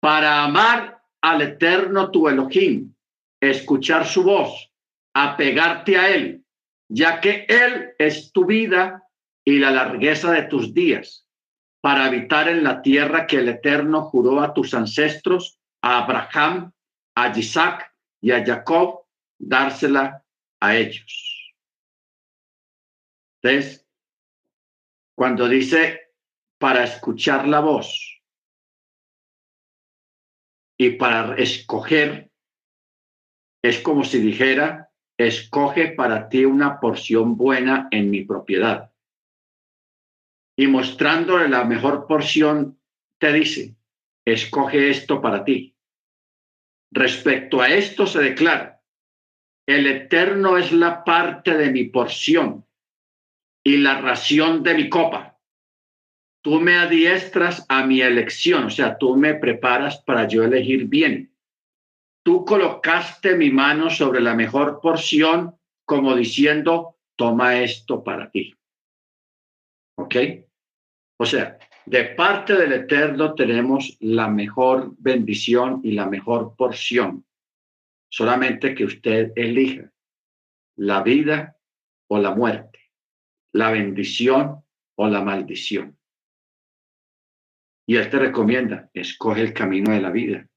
para 0.00 0.44
amar 0.44 1.02
al 1.22 1.42
eterno 1.42 2.10
tu 2.10 2.28
Elohim, 2.28 2.94
escuchar 3.40 4.06
su 4.06 4.22
voz, 4.22 4.70
apegarte 5.14 5.96
a 5.96 6.08
él, 6.10 6.41
ya 6.94 7.20
que 7.20 7.46
él 7.48 7.94
es 7.98 8.32
tu 8.32 8.44
vida 8.44 9.08
y 9.44 9.58
la 9.58 9.70
largueza 9.70 10.30
de 10.30 10.42
tus 10.42 10.74
días, 10.74 11.26
para 11.80 12.04
habitar 12.04 12.48
en 12.48 12.62
la 12.62 12.82
tierra 12.82 13.26
que 13.26 13.38
el 13.38 13.48
eterno 13.48 14.02
juró 14.02 14.40
a 14.40 14.52
tus 14.52 14.74
ancestros, 14.74 15.58
a 15.82 16.04
Abraham, 16.04 16.70
a 17.16 17.36
Isaac 17.36 17.92
y 18.20 18.30
a 18.30 18.44
Jacob, 18.44 19.06
dársela 19.38 20.22
a 20.60 20.76
ellos. 20.76 21.54
Entonces, 23.42 23.88
cuando 25.16 25.48
dice 25.48 26.12
para 26.58 26.84
escuchar 26.84 27.48
la 27.48 27.60
voz 27.60 28.22
y 30.78 30.90
para 30.90 31.36
escoger, 31.36 32.30
es 33.64 33.80
como 33.80 34.04
si 34.04 34.20
dijera, 34.20 34.91
escoge 35.26 35.88
para 35.88 36.28
ti 36.28 36.44
una 36.44 36.80
porción 36.80 37.36
buena 37.36 37.88
en 37.90 38.10
mi 38.10 38.24
propiedad. 38.24 38.92
Y 40.56 40.66
mostrándole 40.66 41.48
la 41.48 41.64
mejor 41.64 42.06
porción, 42.06 42.78
te 43.18 43.32
dice, 43.32 43.76
escoge 44.24 44.90
esto 44.90 45.20
para 45.20 45.44
ti. 45.44 45.76
Respecto 46.90 47.60
a 47.60 47.68
esto 47.68 48.06
se 48.06 48.20
declara, 48.20 48.82
el 49.66 49.86
eterno 49.86 50.58
es 50.58 50.72
la 50.72 51.04
parte 51.04 51.56
de 51.56 51.70
mi 51.70 51.84
porción 51.84 52.66
y 53.64 53.78
la 53.78 54.00
ración 54.00 54.62
de 54.62 54.74
mi 54.74 54.88
copa. 54.88 55.38
Tú 56.42 56.60
me 56.60 56.76
adiestras 56.76 57.64
a 57.68 57.86
mi 57.86 58.00
elección, 58.00 58.64
o 58.64 58.70
sea, 58.70 58.98
tú 58.98 59.16
me 59.16 59.34
preparas 59.34 59.98
para 59.98 60.26
yo 60.26 60.42
elegir 60.42 60.86
bien. 60.86 61.31
Tú 62.24 62.44
colocaste 62.44 63.36
mi 63.36 63.50
mano 63.50 63.90
sobre 63.90 64.20
la 64.20 64.34
mejor 64.34 64.80
porción, 64.80 65.56
como 65.84 66.14
diciendo, 66.14 66.98
toma 67.16 67.60
esto 67.60 68.04
para 68.04 68.30
ti. 68.30 68.54
¿Ok? 69.98 70.16
O 71.18 71.26
sea, 71.26 71.58
de 71.86 72.04
parte 72.04 72.54
del 72.54 72.72
Eterno 72.72 73.34
tenemos 73.34 73.96
la 74.00 74.28
mejor 74.28 74.94
bendición 74.98 75.80
y 75.82 75.92
la 75.92 76.06
mejor 76.06 76.54
porción. 76.56 77.24
Solamente 78.08 78.74
que 78.74 78.84
usted 78.84 79.32
elija 79.36 79.92
la 80.76 81.02
vida 81.02 81.56
o 82.08 82.18
la 82.18 82.34
muerte 82.34 82.72
la 83.52 83.70
bendición 83.70 84.64
o 84.96 85.08
la 85.08 85.22
maldición. 85.22 85.98
Y 87.86 87.96
Él 87.96 88.08
te 88.10 88.18
recomienda, 88.18 88.90
escoge 88.94 89.42
el 89.42 89.52
camino 89.52 89.92
de 89.92 90.00
la 90.00 90.10
vida, 90.10 90.48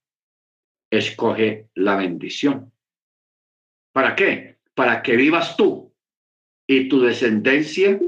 escoge 0.89 1.69
la 1.75 1.95
bendición. 1.95 2.71
¿Para 3.91 4.15
qué? 4.15 4.57
Para 4.73 5.01
que 5.01 5.15
vivas 5.15 5.55
tú 5.55 5.93
y 6.67 6.89
tu 6.89 7.01
descendencia 7.01 7.99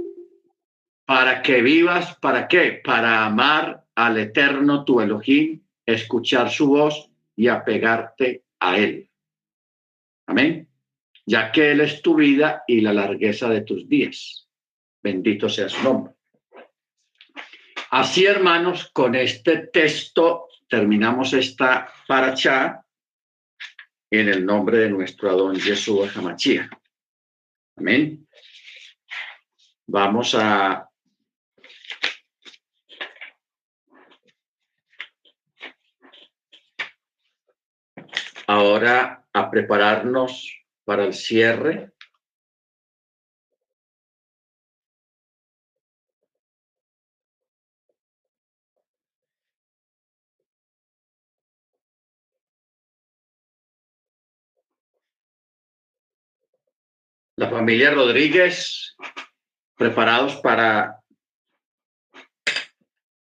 Para 1.05 1.41
que 1.41 1.61
vivas, 1.61 2.17
¿para 2.17 2.49
qué? 2.49 2.81
Para 2.83 3.25
amar 3.25 3.85
al 3.95 4.17
eterno 4.17 4.83
tu 4.83 4.99
Elohim, 4.99 5.61
escuchar 5.85 6.51
su 6.51 6.67
voz 6.67 7.09
y 7.33 7.47
apegarte 7.47 8.43
a 8.59 8.77
él. 8.77 9.09
Amén. 10.25 10.67
Ya 11.25 11.51
que 11.51 11.71
él 11.71 11.79
es 11.79 12.01
tu 12.01 12.15
vida 12.15 12.63
y 12.67 12.81
la 12.81 12.91
largueza 12.91 13.49
de 13.49 13.61
tus 13.61 13.87
días. 13.87 14.49
Bendito 15.01 15.47
sea 15.47 15.69
su 15.69 15.81
nombre. 15.81 16.13
Así, 17.89 18.25
hermanos, 18.25 18.89
con 18.91 19.15
este 19.15 19.67
texto 19.67 20.46
terminamos 20.67 21.33
esta 21.33 21.91
paracha 22.07 22.83
en 24.09 24.29
el 24.29 24.45
nombre 24.45 24.79
de 24.79 24.89
nuestro 24.89 25.29
Adón 25.29 25.59
Jesús 25.59 26.15
Hamachia. 26.15 26.69
Amén. 27.77 28.27
Vamos 29.85 30.35
a 30.35 30.89
ahora 38.47 39.25
a 39.33 39.51
prepararnos 39.51 40.65
para 40.85 41.03
el 41.03 41.13
cierre 41.13 41.91
la 57.37 57.49
familia 57.49 57.91
Rodríguez, 57.91 58.95
preparados 59.75 60.37
para 60.37 60.99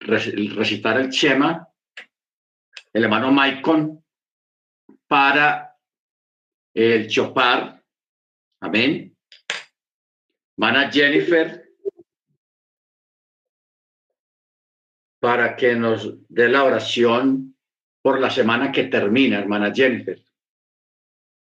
recitar 0.00 0.98
el 0.98 1.10
Chema, 1.10 1.68
el 2.94 3.04
hermano 3.04 3.30
Maicon 3.30 4.02
para 5.06 5.76
el 6.72 7.06
Chopar, 7.08 7.82
amén. 8.60 9.14
Mana 10.56 10.90
Jennifer, 10.90 11.68
para 15.20 15.54
que 15.54 15.74
nos 15.74 16.14
dé 16.28 16.48
la 16.48 16.64
oración 16.64 17.54
por 18.00 18.20
la 18.20 18.30
semana 18.30 18.72
que 18.72 18.84
termina, 18.84 19.38
hermana 19.38 19.70
Jennifer. 19.74 20.18